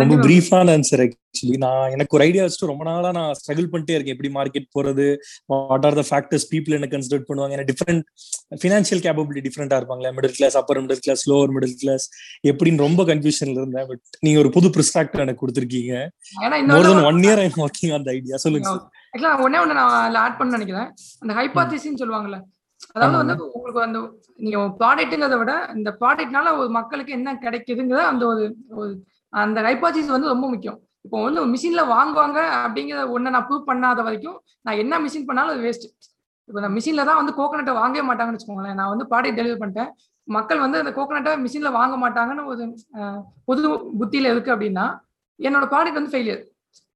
ரொம்ப 0.00 0.14
பிரீஃபான 0.26 0.74
ஆன்சர் 0.76 1.02
ஆக்சுவலி 1.36 1.56
நான் 1.64 1.90
எனக்கு 1.94 2.14
ஒரு 2.16 2.24
ஐடியா 2.26 2.42
வச்சுட்டு 2.44 2.68
ரொம்ப 2.70 2.84
நாளா 2.88 3.08
நான் 3.16 3.32
ஸ்ட்ரகிள் 3.38 3.68
பண்ணிட்டே 3.72 3.94
இருக்கேன். 3.96 4.14
எப்படி 4.16 4.30
மார்க்கெட் 4.36 4.68
போறது? 4.76 5.06
What 5.52 5.86
are 5.88 5.96
the 6.00 6.04
factors 6.10 6.46
people 6.52 6.76
என்ன 6.78 6.88
கன்சிடர் 6.94 7.26
பண்ணுவாங்க? 7.28 7.54
ஏன்னா 7.56 7.66
டிஃப்ரெண்ட் 7.70 8.02
ஃபினான்ஷியல் 8.62 9.02
கேப்பபிலிட்டி 9.06 9.44
டிஃப்ரெண்டா 9.46 9.78
இருப்பாங்களே. 9.80 10.12
Middle 10.18 10.36
class 10.38 10.56
upper 10.60 10.82
middle 10.84 11.02
class 11.06 11.24
lower 11.32 11.54
middle 11.56 11.76
class 11.82 12.06
எப்படின்னு 12.50 12.84
ரொம்ப 12.86 13.04
கன்ஃபியூஷன்ல 13.12 13.58
இருந்தேன். 13.62 13.88
பட் 13.90 14.02
நீங்க 14.26 14.38
ஒரு 14.44 14.52
புது 14.56 14.70
பெர்ஸ்பெக்டிவ் 14.76 15.24
எனக்கு 15.26 15.42
கொடுத்துருக்கீங்க. 15.44 15.94
More 16.74 16.88
than 16.90 17.06
one 17.12 17.22
year 17.28 17.42
I'm 17.44 17.58
working 17.66 17.94
அந்த 17.98 18.10
ஐடியா 18.18 18.38
சொல்லுங்க 18.46 18.68
சார் 19.24 19.42
ஒன்னே 19.46 19.58
ஒண்ணு 19.64 19.78
நான் 19.80 19.96
அதுல 20.02 20.20
ஆட் 20.26 20.38
பண்ண 20.38 20.56
நினைக்கிறேன். 20.58 20.88
அந்த 21.22 21.32
ஹைபாத்திசின்னு 21.40 22.02
சொல்லுவாங்கல்ல. 22.04 22.40
அதாவது 22.94 23.16
வந்து 23.20 23.44
உங்களுக்கு 23.56 23.80
அந்த 23.88 23.98
நீங்க 24.44 24.58
ப்ராடக்ட்ங்கிறத 24.80 25.36
விட 25.42 25.52
இந்த 25.76 25.90
ப்ராடக்ட்னால 26.00 26.50
ஒரு 26.60 26.70
மக்களுக்கு 26.78 27.12
என்ன 27.18 27.38
கிடைக்குதுங்கிற 27.44 28.00
அந்த 28.10 28.24
ஒரு 28.30 28.44
அந்த 29.32 29.60
ஹைபாத்திஸ் 29.66 30.12
வந்து 30.14 30.32
ரொம்ப 30.32 30.46
முக்கியம். 30.52 30.78
இப்போ 31.06 31.18
வந்து 31.26 31.40
மிஷின்ல 31.54 31.82
வாங்குவாங்க 31.94 32.38
அப்படிங்கிற 32.64 33.00
ஒன்றை 33.14 33.30
நான் 33.34 33.46
ப்ரூவ் 33.48 33.68
பண்ணாத 33.70 34.02
வரைக்கும் 34.06 34.36
நான் 34.66 34.80
என்ன 34.82 34.94
மிஷின் 35.04 35.26
பண்ணாலும் 35.28 35.54
அது 35.54 35.64
வேஸ்ட் 35.66 35.86
இப்போ 36.48 36.60
நான் 36.64 36.74
மிஷின்ல 36.76 37.04
தான் 37.08 37.18
வந்து 37.20 37.32
கோகனட்டை 37.38 37.72
வாங்கவே 37.78 38.02
மாட்டாங்கன்னு 38.08 38.36
வச்சுக்கோங்களேன். 38.38 38.76
நான் 38.80 38.90
வந்து 38.92 39.06
ப்ராடக்ட் 39.10 39.38
டெலிவரி 39.38 39.58
பண்ணிட்டேன். 39.62 39.90
மக்கள் 40.28 40.60
வந்து 40.64 40.78
அந்த 40.82 40.92
கோகனட்டை 40.98 41.32
மிஷின்ல 41.44 41.70
வாங்க 41.78 41.94
மாட்டாங்கன்னு 42.02 42.44
ஒரு 42.52 42.64
பொது 43.48 43.62
புத்தியில 44.00 44.30
இருக்கு 44.34 44.52
அப்படின்னா 44.54 44.84
என்னோட 45.38 45.64
ப்ராடக்ட் 45.72 45.98
வந்து 46.00 46.12
ஃபெயிலியர் 46.14 46.42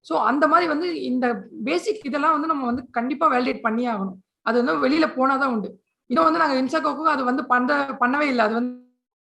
ஸோ 0.05 0.13
அந்த 0.29 0.45
மாதிரி 0.51 0.67
வந்து 0.73 0.87
இந்த 1.09 1.25
பேசிக் 1.67 2.05
இதெல்லாம் 2.09 2.35
வந்து 2.35 2.51
நம்ம 2.51 2.65
வந்து 2.71 2.83
கண்டிப்பா 2.97 3.25
வேலிடேட் 3.33 3.65
பண்ணி 3.67 3.83
ஆகணும். 3.93 4.17
அது 4.47 4.55
வந்து 4.61 4.73
வெளியில 4.85 5.07
போனாதான் 5.17 5.51
உண்டு. 5.55 5.69
இன்னும் 6.09 6.27
வந்து 6.27 6.41
நாங்கள் 6.43 6.59
இன்ஸ்டாகோக்கு 6.61 7.11
அது 7.15 7.23
வந்து 7.31 7.43
பண்ண 7.51 7.69
பண்ணவே 8.03 8.27
இல்லை. 8.33 8.43
அது 8.47 8.55
வந்து 8.59 8.73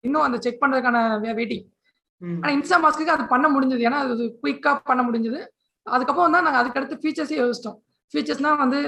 இன்னும் 0.05 0.27
அந்த 0.27 0.39
செக் 0.45 0.63
பண்றதுக்கான 0.63 0.99
வெயிட்டிங் 1.41 1.65
ஆனா 2.41 2.51
இன்ஸ்டா 2.57 2.79
மாஸ்க்கு 2.85 3.15
அது 3.17 3.25
பண்ண 3.35 3.47
முடிஞ்சது. 3.55 3.83
ஏன்னா 3.89 3.99
அது 4.05 4.27
குயிக்கா 4.43 4.73
பண்ண 4.91 5.03
முடிஞ்சது. 5.09 5.41
அதுக்கப்புறம் 5.87 6.35
தான் 6.37 6.47
நாங்கள் 6.47 6.63
அதுக்கடுத்து 6.63 7.01
ஃபீச்சர்ஸே 7.03 7.39
யோசிச்சோம். 7.43 7.79
ஃபீச்சர்ஸ்னா 8.13 8.51
வந்து 8.63 8.79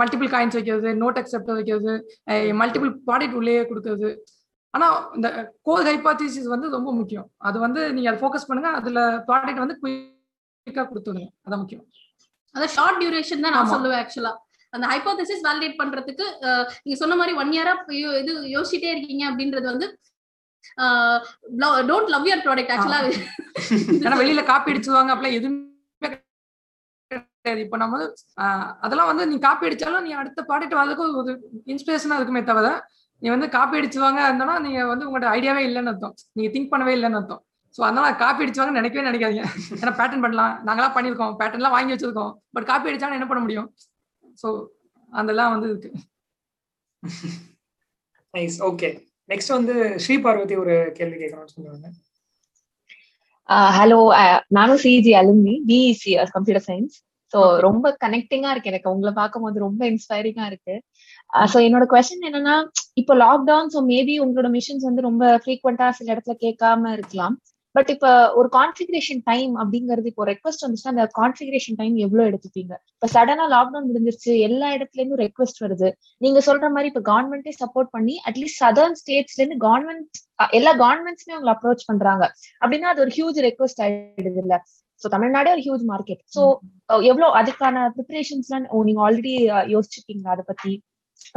மல்டிபிள் 0.00 0.30
காயின்ஸ் 0.34 0.56
வைக்கிறது 0.58 0.88
நோட் 1.02 1.18
அக்செப்ட் 1.20 1.52
வைக்கிறது 1.58 1.92
மல்டிபிள் 2.62 2.90
ப்ராடக்ட் 3.08 3.36
உள்ளே 3.40 3.54
கொடுக்கறது. 3.70 4.10
ஆனா 4.74 4.86
இந்த 5.18 5.28
கோர் 5.66 5.86
ஹைபாத்திசிஸ் 5.90 6.48
வந்து 6.54 6.68
ரொம்ப 6.76 6.90
முக்கியம். 7.00 7.28
அது 7.48 7.56
வந்து 7.66 7.82
நீங்க 7.96 8.08
அதை 8.10 8.20
ஃபோக்கஸ் 8.22 8.48
பண்ணுங்க. 8.48 8.70
அதுல 8.80 9.00
ப்ராடக்ட் 9.28 9.62
வந்து 9.64 9.76
குயிக்கா 9.82 10.82
கொடுத்துருங்க 10.90 11.28
அதான் 11.46 11.62
முக்கியம். 11.62 11.84
அதான் 12.54 12.72
ஷார்ட் 12.76 13.00
டியூரேஷன் 13.02 13.44
தான் 13.46 13.56
நான் 13.56 13.72
சொல்லுவேன் 13.74 14.00
ஆக்சுவலா 14.02 14.32
அந்த 14.72 14.86
ஹைபோதசிஸ் 14.92 15.44
வேலிடேட் 15.46 15.80
பண்றதுக்கு 15.80 16.26
நீங்க 16.84 16.96
சொன்ன 17.02 17.16
மாதிரி 17.20 17.34
ஒன் 17.42 17.52
இயரா 17.56 17.74
இது 18.22 18.32
யோசிச்சுட்டே 18.54 18.90
இருக்கீங்க 18.94 19.24
அப்படின்றது 19.30 19.66
வந்து 19.72 19.86
டோன்ட் 21.90 22.12
லவ் 22.14 22.28
யுவர் 22.30 22.44
ப்ராடக்ட் 22.46 22.72
ஆக்சுவலா 22.74 23.00
ஏன்னா 24.06 24.18
வெளியில 24.22 24.44
காப்பி 24.52 24.72
அடிச்சுவாங்க 24.72 25.12
அப்படிலாம் 25.14 25.38
எதுவுமே 25.38 26.08
கிடையாது. 27.10 27.60
இப்போ 27.64 27.76
நம்ம 27.82 27.98
அதெல்லாம் 28.84 29.10
வந்து 29.10 29.24
நீ 29.30 29.36
காப்பி 29.46 29.66
அடிச்சாலும் 29.68 30.06
நீ 30.06 30.12
அடுத்த 30.20 30.40
ப்ராடக்ட் 30.50 30.78
வரதுக்கு 30.78 31.04
ஒரு 31.22 31.32
இன்ஸ்பிரேஷனா 31.72 32.18
இருக்குமே 32.20 32.42
தவிர 32.50 32.68
நீ 33.22 33.26
வந்து 33.34 33.48
காப்பி 33.56 33.78
அடிச்சுவாங்க 33.80 34.20
இருந்தோம்னா 34.28 34.56
நீங்க 34.64 34.80
வந்து 34.92 35.06
உங்களோட 35.08 35.28
ஐடியாவே 35.36 35.62
இல்லைன்னு 35.66 35.92
அர்த்தம். 35.92 36.14
நீங்க 36.36 36.48
திங்க் 36.54 36.72
பண்ணவே 36.72 36.94
இல்லைன்னு 36.96 37.18
அர்த்தம். 37.20 37.42
ஸோ 37.76 37.80
அதனால 37.86 38.08
காப்பி 38.22 38.42
அடிச்சுவாங்க 38.44 38.74
நினைக்கவே 38.78 39.06
நினைக்காதீங்க. 39.08 39.44
ஏன்னா 39.80 39.92
பேட்டர்ன் 40.00 40.24
பண்ணலாம். 40.24 40.52
நாங்களாம் 40.66 40.94
பண்ணியிருக்கோம். 40.96 41.32
பேட்டர்ன்லாம் 41.40 41.76
வாங்கி 41.76 41.94
வச்சிருக்கோம். 41.94 42.32
பட் 42.56 42.68
காப்பி 42.70 42.90
அடிச்சாலும் 42.90 43.18
என்ன 43.18 43.28
பண்ண 43.30 43.42
முடியும்? 43.46 43.68
ஸோ 44.42 44.48
அதெல்லாம் 45.12 45.52
வந்து 45.54 45.68
இருக்கு. 45.72 45.90
நைஸ் 48.34 48.58
ஓகே 48.70 48.90
நெக்ஸ்ட் 49.28 49.56
வந்து 49.56 49.74
ஸ்ரீ 50.02 50.14
பார்வதி 50.24 50.56
ஒரு 50.64 50.74
கேள்வி 50.98 51.16
கேட்கணும்னு 51.22 51.54
சொல்லுவாங்க. 51.56 51.86
ஹலோ 53.78 53.98
நானும் 54.56 54.80
CG 54.84 55.12
alumni 55.20 55.54
PEC 55.68 56.12
computer 56.36 56.66
science 56.68 56.96
so 57.32 57.38
ரொம்ப 57.66 57.86
கனெக்டிங்கா 58.04 58.50
இருக்கு 58.52 58.70
எனக்கு. 58.72 58.92
உங்களை 58.94 59.12
பார்க்கும்போது 59.20 59.58
ரொம்ப 59.66 59.82
இன்ஸ்பைரிங்கா 59.92 60.44
இருக்கு. 60.50 60.74
ஸோ 61.52 61.56
என்னோட 61.66 61.84
கொஸ்டின் 61.92 62.26
என்னன்னா 62.28 62.56
இப்போ 63.00 63.14
லாக்டவுன் 63.24 63.70
ஸோ 63.74 63.80
மேபி 63.92 64.14
உங்களோட 64.24 64.50
மிஷின்ஸ் 64.56 64.88
வந்து 64.88 65.06
ரொம்ப 65.08 65.24
ஃப்ரீக்வெண்டா 65.44 65.88
சில 65.98 66.08
இடத்துல 66.14 66.36
கேட்காம 66.44 66.92
இருக்கலாம். 66.98 67.36
பட் 67.76 67.90
இப்ப 67.94 68.08
ஒரு 68.38 68.48
கான்ஃபிகரேஷன் 68.56 69.20
டைம் 69.30 69.52
அப்படிங்கிறது 69.62 70.08
இப்போ 70.12 70.24
ரெக்வஸ்ட் 70.30 70.62
வந்துச்சுன்னா 70.64 70.92
அந்த 70.94 71.04
கான்ஃபிகரேஷன் 71.18 71.76
டைம் 71.80 71.94
எவ்வளவு 72.04 72.28
எடுத்துப்பீங்க? 72.30 72.72
இப்ப 72.96 73.08
சடனா 73.14 73.44
லாக்டவுன் 73.54 73.88
முடிஞ்சிருச்சு 73.88 74.32
எல்லா 74.48 74.68
இடத்துல 74.76 75.00
இருந்தும் 75.00 75.22
ரெக்வஸ்ட் 75.24 75.60
வருது. 75.64 75.88
நீங்க 76.24 76.40
சொல்ற 76.48 76.70
மாதிரி 76.74 76.90
இப்ப 76.92 77.02
கவர்மெண்டே 77.10 77.54
சப்போர்ட் 77.62 77.90
பண்ணி 77.96 78.14
அட்லீஸ்ட் 78.30 78.60
சதர்ன் 78.64 78.96
ஸ்டேட்ஸ்ல 79.02 79.40
இருந்து 79.42 79.58
கவர்மெண்ட் 79.66 80.20
எல்லா 80.58 80.72
கவர்மெண்ட்ஸ்மே 80.84 81.34
அவங்க 81.36 81.52
அப்ரோச் 81.54 81.86
பண்றாங்க. 81.90 82.24
அப்படின்னா 82.62 82.90
அது 82.94 83.02
ஒரு 83.06 83.14
ஹியூஜ் 83.18 83.40
ரெக்வஸ்ட் 83.48 83.82
ஆயிடுது 83.86 84.42
இல்ல. 84.44 84.56
சோ 85.02 85.06
தமிழ்நாடே 85.14 85.50
ஒரு 85.56 85.62
ஹியூஜ் 85.66 85.84
மார்க்கெட் 85.92 86.22
சோ 86.34 86.42
எவ்வளவு 87.10 87.30
அதுக்கான 87.40 87.86
ப்ரிப்பரேஷன்ஸ் 87.96 88.48
எல்லாம் 88.50 88.66
நீங்க 88.88 89.00
ஆல்ரெடி 89.08 89.34
யோசிச்சிருக்கீங்களா 89.74 90.34
அதை 90.36 90.44
பத்தி? 90.52 90.72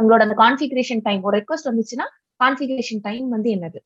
உங்களோட 0.00 0.20
அந்த 0.26 0.36
கான்ஃபிகரேஷன் 0.44 1.04
டைம் 1.08 1.22
ஒரு 1.28 1.36
ரெக்வஸ்ட் 1.40 1.70
வந்துச்சுன்னா 1.70 2.06
கான்ஃபிகரேஷன் 2.40 3.02
டைம் 3.08 3.26
வந்து 3.36 3.50
என்னது? 3.56 3.80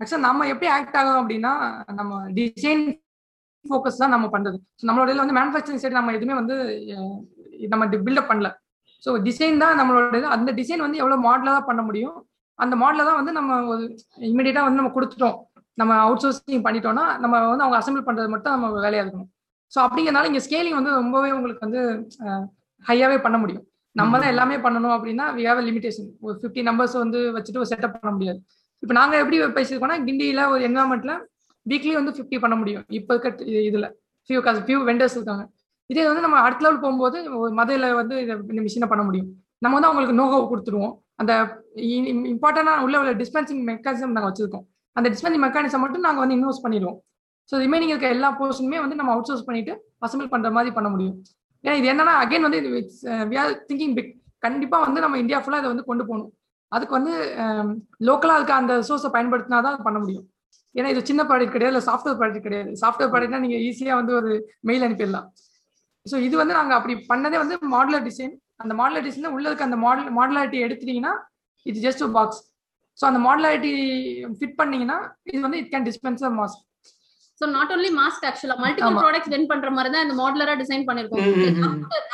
ஆக்சுவலா 0.00 0.24
நம்ம 0.28 0.46
எப்படி 0.52 0.68
ஆக்ட் 0.76 0.96
ஆகும் 1.00 1.18
அப்படின்னா 1.20 1.52
நம்ம 1.98 2.20
டிசைன் 2.38 2.84
ஃபோக்கஸ் 3.64 4.00
தான் 4.02 4.14
நம்ம 4.14 4.26
பண்றது. 4.34 4.58
நம்மளோட 4.88 5.08
இதில் 5.10 5.24
வந்து 5.24 5.36
மேனுஃபேக்சரிங் 5.38 5.82
சைடு 5.82 5.98
நம்ம 5.98 6.12
எதுவுமே 6.16 6.34
வந்து 6.40 6.56
நம்ம 7.72 7.84
பில்டப் 8.06 8.30
பண்ணல. 8.30 8.48
ஸோ 9.04 9.10
டிசைன் 9.28 9.62
தான் 9.64 9.78
நம்மளோட 9.80 10.16
இது. 10.20 10.28
அந்த 10.36 10.50
டிசைன் 10.60 10.84
வந்து 10.86 11.00
எவ்வளோ 11.02 11.16
மாடலாக 11.26 11.54
தான் 11.56 11.68
பண்ண 11.70 11.82
முடியும். 11.88 12.16
அந்த 12.58 12.74
மாடல 12.82 13.04
தான் 13.08 13.18
வந்து 13.20 13.32
நம்ம 13.38 13.56
ஒரு 13.72 13.84
இமீடியட்டா 14.30 14.62
வந்து 14.66 14.80
நம்ம 14.80 14.92
கொடுத்துட்டோம். 14.96 15.36
நம்ம 15.80 15.92
அவுட் 16.04 16.22
சோர்சிங் 16.24 16.66
பண்ணிட்டோம்னா 16.66 17.04
நம்ம 17.22 17.34
வந்து 17.52 17.64
அவங்க 17.64 17.78
அசம்பிள் 17.80 18.06
பண்றது 18.08 18.28
மட்டும் 18.34 18.54
நம்ம 18.56 18.68
வேலையா 18.86 19.02
இருக்கணும். 19.04 19.30
ஸோ 19.72 19.78
அப்படிங்கிறனால 19.86 20.28
இங்கே 20.30 20.42
ஸ்கேலிங் 20.46 20.78
வந்து 20.78 20.92
ரொம்பவே 21.00 21.30
உங்களுக்கு 21.38 21.64
வந்து 21.66 21.80
ஹையாவே 22.84 23.18
பண்ண 23.26 23.36
முடியும். 23.42 23.64
நம்ம 23.96 24.18
தான் 24.22 24.32
எல்லாமே 24.34 24.56
பண்ணணும் 24.64 24.94
அப்படின்னா 24.96 25.26
வி 25.36 25.42
ஹேவ் 25.48 25.60
லிமிடேஷன் 25.68 26.08
ஒரு 26.26 26.34
ஃபிஃப்டி 26.40 26.62
நம்பர்ஸ் 26.68 26.96
வந்து 27.04 27.20
வச்சுட்டு 27.36 27.70
செட்டப் 27.72 27.94
பண்ண 27.96 28.12
முடியாது. 28.16 28.40
இப்போ 28.86 28.94
நாங்கள் 28.98 29.20
எப்படி 29.22 29.36
பேசியிருக்கோம்னா 29.54 29.96
கிண்டியில் 30.06 30.40
ஒரு 30.50 30.60
என்வரான்மெண்ட்ல 30.66 31.12
வீக்லி 31.66 31.92
வந்து 31.98 32.12
ஃபிஃப்டி 32.16 32.36
பண்ண 32.42 32.56
முடியும். 32.58 32.84
இப்போ 32.98 33.12
இருக்க 33.14 33.46
இதில். 33.68 33.86
ஃபியூ 34.30 34.40
காசு 34.44 34.60
ஃபியூ 34.66 34.78
வெண்டர்ஸ் 34.88 35.16
இருக்காங்க. 35.16 35.44
இதே 35.90 36.04
வந்து 36.08 36.22
நம்ம 36.24 36.36
அடுத்த 36.44 36.64
லெவல் 36.64 36.78
போகும்போது 36.84 37.18
ஒரு 37.40 37.50
மதையில 37.60 37.88
வந்து 38.00 38.14
இந்த 38.52 38.60
மிஷினை 38.66 38.88
பண்ண 38.92 39.02
முடியும். 39.08 39.26
நம்ம 39.64 39.74
வந்து 39.76 39.88
அவங்களுக்கு 39.88 40.16
நோகோ 40.20 40.38
கொடுத்துருவோம் 40.52 40.94
அந்த 41.22 41.32
இம்பார்ட்டண்டான 42.34 42.78
உள்ள 42.86 43.00
உள்ள 43.02 43.14
டிஸ்பென்சிங் 43.22 43.64
மெக்கானிசம் 43.70 44.14
நாங்கள் 44.18 44.30
வச்சிருக்கோம். 44.30 44.64
அந்த 44.96 45.06
டிஸ்பென்சிங் 45.14 45.44
மெக்கானிசம் 45.46 45.84
மட்டும் 45.86 46.06
நாங்கள் 46.08 46.24
வந்து 46.24 46.38
இன்வெஸ்ட் 46.38 46.64
பண்ணிடுவோம். 46.66 46.98
ஸோ 47.50 47.62
ரிமைனிங் 47.64 47.92
இருக்க 47.94 48.08
எல்லா 48.16 48.30
போர்ஷனுமே 48.40 48.80
வந்து 48.84 49.00
நம்ம 49.00 49.12
அவுட் 49.16 49.30
சோர்ஸ் 49.30 49.46
பண்ணிட்டு 49.50 49.74
அசம்பிள் 50.06 50.32
பண்ற 50.36 50.50
மாதிரி 50.58 50.72
பண்ண 50.78 50.90
முடியும். 50.94 51.16
ஏன்னா 51.64 51.76
இது 51.80 51.88
என்னன்னா 51.94 52.16
அகைன் 52.24 52.48
வந்து 52.48 52.60
திங்கிங் 53.68 53.96
பிக் 53.98 54.12
uh, 54.12 54.16
கண்டிப்பா 54.46 54.78
வந்து 54.86 55.02
நம்ம 55.04 55.18
இந்தியா 55.24 55.38
ஃபுல்லா 55.42 55.60
இதை 55.62 55.70
வந்து 55.74 55.88
கொண்டு 55.90 56.04
போகணும். 56.08 56.30
அதுக்கு 56.72 56.94
வந்து 56.98 57.12
லோக்கலாக 58.08 58.38
இருக்க 58.38 58.54
அந்த 58.62 58.74
சோர்ஸை 58.88 59.10
பயன்படுத்தினா 59.16 59.58
தான் 59.66 59.84
பண்ண 59.88 59.98
முடியும். 60.04 60.26
ஏன்னா 60.74 60.88
இது 60.94 61.02
சின்ன 61.10 61.22
ப்ராடக்ட் 61.28 61.54
கிடையாது 61.56 61.72
இல்லை 61.74 61.84
சாஃப்ட்வேர் 61.90 62.16
ப்ராடக்ட் 62.20 62.46
கிடையாது. 62.46 62.70
சாஃப்ட்வேர் 62.82 63.10
ப்ராடக்ட்னா 63.12 63.40
நீங்க 63.44 63.58
ஈஸியாக 63.68 63.98
வந்து 64.00 64.12
ஒரு 64.20 64.30
மெயில் 64.68 64.86
அனுப்பிடலாம். 64.86 65.28
ஸோ 66.06 66.16
இது 66.26 66.34
வந்து 66.42 66.54
நாங்கள் 66.58 66.78
அப்படி 66.78 66.94
பண்ணதே 67.12 67.38
வந்து 67.42 67.56
மாடலர் 67.74 68.04
டிசைன் 68.08 68.34
அந்த 68.62 68.72
மாடுலர் 68.80 69.06
டிசைன்ல 69.06 69.30
உள்ள 69.36 69.46
இருக்க 69.48 69.64
அந்த 69.68 69.78
மாடல் 69.84 70.10
மாடுலாரிட்டி 70.18 70.58
எடுத்துட்டீங்கன்னா 70.66 71.14
இது 71.66 71.78
ஜஸ்ட் 71.86 72.04
ஒரு 72.06 72.12
பாக்ஸ் 72.18 72.40
ஸோ 72.98 73.04
அந்த 73.10 73.20
மாடுலாரிட்டி 73.26 73.72
ஃபிட் 74.38 74.58
பண்ணீங்கன்னா 74.60 74.98
இது 75.32 75.40
வந்து 75.46 75.58
it 75.62 75.72
can 75.72 75.86
dispenser 75.88 76.34
mask 76.38 76.62
so 77.40 77.44
not 77.54 77.72
only 77.74 77.88
mask 77.98 78.26
ஆக்சுவலா 78.28 78.54
மல்டிபிள். 78.62 78.94
ப்ராடக்ட்ஸ் 79.02 79.32
வென் 79.32 79.48
பண்ற 79.50 79.68
மாதிரி 79.76 79.90
தான் 79.94 80.04
இந்த 80.06 80.14
மாடலரா 80.20 80.52
டிசைன் 80.60 80.84
பண்ணிருக்கோம். 80.88 81.24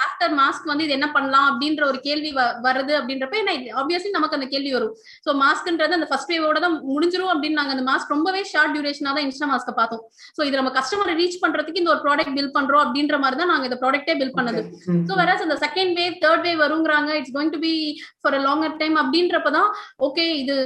ஆஃப்டர் 0.06 0.32
மாஸ்க் 0.40 0.66
வந்து 0.70 0.84
இது 0.86 0.94
என்ன 0.96 1.08
பண்ணலாம் 1.16 1.46
அப்படின்ற 1.50 1.82
ஒரு 1.90 1.98
கேள்வி 2.06 2.30
வருது 2.66 2.92
அப்படின்றப்ப 3.00 3.36
என்ன 3.42 3.52
ஆப்வியஸ்லி 3.82 4.10
நமக்கு 4.16 4.38
அந்த 4.38 4.48
கேள்வி 4.54 4.72
வரும். 4.76 4.94
சோ 5.26 5.32
மாஸ்க்ன்றது 5.42 5.96
அந்த 5.98 6.08
ஃபர்ஸ்ட் 6.12 6.32
வேவோட 6.34 6.60
தான் 6.64 6.76
முடிஞ்சிரும் 6.94 7.32
அப்படின்னு 7.34 7.58
நாங்க 7.60 7.74
அந்த 7.76 7.84
மாஸ்க் 7.90 8.14
ரொம்பவே 8.16 8.42
ஷார்ட் 8.52 8.74
டியூரேஷனா 8.76 9.12
தான் 9.18 9.26
இன்ஸ்டா 9.28 9.48
மாஸ்க 9.52 9.74
பார்த்தோம். 9.80 10.02
சோ 10.38 10.40
இது 10.48 10.60
நம்ம 10.60 10.72
கஸ்டமரை 10.78 11.14
ரீச் 11.20 11.38
பண்றதுக்கு 11.44 11.82
இந்த 11.82 11.92
ஒரு 11.94 12.02
ப்ராடக்ட் 12.06 12.34
பில் 12.38 12.54
பண்றோம் 12.58 12.84
அப்படின்ற 12.86 13.18
மாதிரி 13.24 13.38
தான் 13.42 13.52
நாங்க 13.52 13.68
இந்த 13.70 13.78
ப்ராடக்ட்டே 13.84 14.16
பில் 14.22 14.36
பண்ணது. 14.38 14.62
ஸோ 15.10 15.12
வேற 15.22 15.36
அந்த 15.46 15.58
second 15.66 15.94
wave 16.00 16.18
third 16.24 16.44
wave 16.48 16.64
வருங்கிறாங்க 16.64 17.12
it's 17.20 17.36
going 17.38 17.54
to 17.56 17.62
be 17.68 17.74
for 18.22 18.38
a 18.40 18.42
longer 18.48 18.76
time 18.82 18.98
அப்படின்றப்பதான் 19.04 19.70
okay 20.08 20.26
இது 20.42 20.56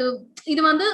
இது 0.55 0.61
வந்து 0.71 0.87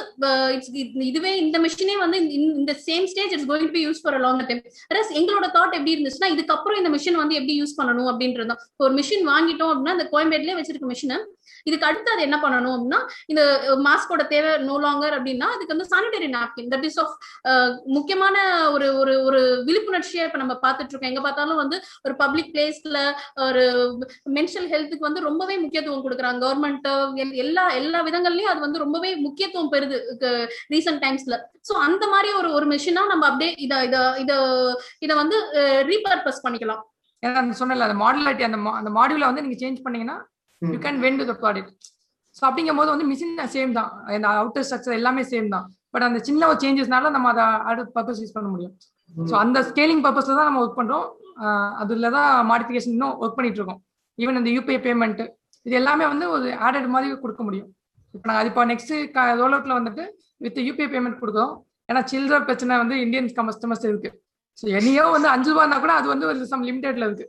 இதுவே 1.09 1.31
இந்த 1.45 1.57
மிஷினே 1.65 1.97
வந்து 2.03 2.19
இந்த 2.61 2.73
same 2.87 3.07
stage 3.11 3.33
it's 3.35 3.51
going 3.53 3.67
to 3.67 3.75
be 3.75 3.85
use 3.85 4.03
for 4.03 4.19
long 4.21 4.43
time 4.43 4.63
வேற 4.91 5.01
எங்களோட 5.21 5.47
தாட் 5.55 5.77
எப்படி 5.79 5.95
இருந்துச்சுன்னா 5.95 6.31
இதுக்கப்புறம் 6.35 6.81
இந்த 6.81 6.93
மிஷின் 6.95 7.21
வந்து 7.23 7.39
எப்படி 7.41 7.57
யூஸ் 7.57 7.79
பண்ணணும் 7.79 8.11
அப்படின்றதும் 8.13 8.61
ஒரு 8.81 8.93
மிஷின் 8.95 9.27
வாங்கிட்டோம் 9.29 9.73
அப்படின்னா 9.73 9.97
அந்த 9.97 10.07
கோயம்பேட்லயே 10.13 10.59
வச்சிருக்க 10.59 10.89
மிஷினை 10.93 11.19
இதுக்கு 11.69 11.89
அடுத்து 11.89 12.13
அது 12.15 12.27
என்ன 12.29 12.39
பண்ணணும் 12.45 12.75
அப்படின்னா 12.77 13.01
இந்த 13.33 13.43
மாஸ்கோட 13.87 14.23
தேவை 14.35 14.53
நோ 14.69 14.77
லாங்கர் 14.85 15.17
அப்படின்னா 15.19 15.49
அதுக்கு 15.55 15.75
வந்து 15.75 15.89
sanitary 15.93 16.29
napkin 16.37 16.71
that 16.75 16.87
is 16.89 17.01
of 17.05 17.15
முக்கியமான 17.97 18.37
ஒரு 18.75 18.89
ஒரு 19.03 19.15
ஒரு 19.29 19.41
விழிப்புணர்ச்சியா 19.69 20.27
இப்ப 20.29 20.41
நம்ம 20.43 20.57
பார்த்துட்டு 20.65 20.93
இருக்கோம். 20.93 21.13
எங்க 21.13 21.23
பார்த்தாலும் 21.27 21.61
வந்து 21.63 21.77
ஒரு 22.07 22.15
பப்ளிக் 22.23 22.51
பிளேஸ்ல 22.55 22.99
ஒரு 23.49 23.65
மென்ஷல் 24.39 24.69
ஹெல்த்துக்கு 24.75 25.09
வந்து 25.09 25.27
ரொம்பவே 25.29 25.57
முக்கியத்துவம் 25.65 26.05
கொடுக்குறாங்க. 26.07 26.41
கவர்மெண்ட் 26.45 26.89
எல்லா 27.45 27.65
எல்லா 27.81 27.99
விதங்கள்லயும் 28.09 28.53
அது 28.53 28.61
வந்து 28.67 28.85
ரொம்பவே 28.85 29.11
முக்கியத்துவம் 29.27 29.73
பெறுது 29.75 29.99
ரீசெண்ட் 30.75 31.03
டைம்ஸ்ல 31.05 31.37
சோ 31.69 31.75
அந்த 31.87 32.05
மாதிரி 32.13 32.31
ஒரு 32.41 32.49
ஒரு 32.59 32.67
மிஷினா 32.73 33.03
நம்ம 33.13 33.27
அப்படியே 33.31 33.51
இத 33.67 33.75
இத 33.89 33.99
இத 34.23 34.33
இத 35.05 35.13
வந்து 35.21 35.37
ரீபர்பஸ் 35.91 36.43
பண்ணிக்கலாம். 36.47 36.83
ஏன்னா 37.23 37.41
சொன்னல 37.59 37.87
அந்த 37.89 37.99
மாடுலாரிட்டி 38.05 38.45
அந்த 38.47 38.59
அந்த 38.81 38.91
மாடியூல 38.99 39.29
வந்து 39.31 39.45
நீங்க 39.45 39.59
சேஞ்ச் 39.61 39.83
பண்ணீங்கன்னா 39.85 40.17
you 40.75 40.79
can 40.87 41.01
vend 41.05 41.19
to 41.21 41.27
the 41.31 41.35
product 41.43 41.73
so 42.37 42.43
அப்படிங்கும் 42.49 42.79
போது 42.81 42.91
வந்து 42.93 43.07
மிஷின் 43.13 43.35
சேம் 43.55 43.73
தான். 43.79 43.91
அந்த 44.17 44.29
அவுட்டர் 44.43 44.65
ஸ்ட்ரக்சர் 44.69 44.99
எல்லாமே 44.99 45.23
சேம் 45.33 45.49
தான். 45.55 45.67
பட் 45.95 46.05
அந்த 46.07 46.19
சின்ன 46.29 46.47
ஒரு 46.51 46.59
சேஞ்சஸ்னால 46.63 47.11
நம்ம 47.17 47.29
அதை 47.33 47.45
அடுத்த 47.71 47.91
பர்பஸ் 47.97 48.21
யூஸ் 48.23 48.37
பண்ண 48.37 48.49
முடியும். 48.53 48.75
ஸோ 49.31 49.35
அந்த 49.45 49.59
ஸ்கேலிங் 49.71 50.03
பர்பஸ்ல 50.07 50.37
தான் 50.39 50.49
நம்ம 50.49 50.61
ஒர்க் 50.65 50.79
பண்றோம். 50.81 51.07
அதுல 51.83 52.11
தான் 52.17 52.31
மாடிஃபிகேஷன் 52.51 52.95
இன்னும் 52.97 53.15
ஒர்க் 53.23 53.37
பண்ணிட்டு 53.39 53.61
இருக்கோம். 53.61 53.81
ஈவன் 54.23 54.39
இந்த 54.41 54.51
யூபிஐ 54.57 54.79
பேமெண்ட் 54.87 55.23
இது 55.67 55.75
எல்லாமே 55.81 56.05
வந்து 56.13 56.27
ஒரு 56.35 56.49
ஆடட் 56.67 56.89
மாதிரி 56.95 57.09
கொடுக்க 57.25 57.43
முடியும். 57.49 57.69
இப்போ 58.15 58.27
நாங்கள் 58.31 58.49
இப்போ 58.51 58.63
நெக்ஸ்ட் 58.73 58.93
ரோல் 59.41 59.55
அவுட்ல 59.57 59.75
வந்துட்டு 59.81 60.05
வித் 60.45 60.61
யூபிஐ 60.69 60.89
பேமெண்ட் 60.95 61.21
கொடுக்குறோம். 61.23 61.55
ஏன்னா 61.91 62.01
சில்லற 62.11 62.39
பிரச்சனை 62.49 62.79
வந்து 62.83 62.97
இந்தியன் 63.05 63.31
கஸ்டமர்ஸ் 63.39 63.87
இருக்கு. 63.91 64.11
ஸோ 64.59 64.65
என்னையோ 64.79 65.05
வந்து 65.17 65.29
அஞ்சு 65.35 65.51
ரூபா 65.53 65.63
இருந்தா 65.65 65.81
கூட 65.85 65.93
அது 66.01 66.07
வந்து 66.15 66.27
ஒரு 66.31 66.49
சம் 66.53 66.65
லிமிடெட்ல 66.71 67.07
இருக்கு. 67.09 67.27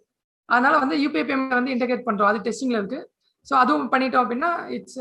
அதனால 0.50 0.74
வந்து 0.84 0.96
யூபிஐ 1.04 1.24
பேமெண்ட் 1.30 1.60
வந்து 1.60 1.74
இன்டகிரேட் 1.76 2.08
பண்றோம். 2.08 2.30
அது 2.32 2.40
டெஸ்டிங்ல 2.48 2.80
இருக்கு. 2.82 3.00
ஸோ 3.48 3.54
அதுவும் 3.62 3.92
பண்ணிட்டோம் 3.94 4.24
அப்படின்னா 4.24 4.52
இட்ஸ் 4.78 5.00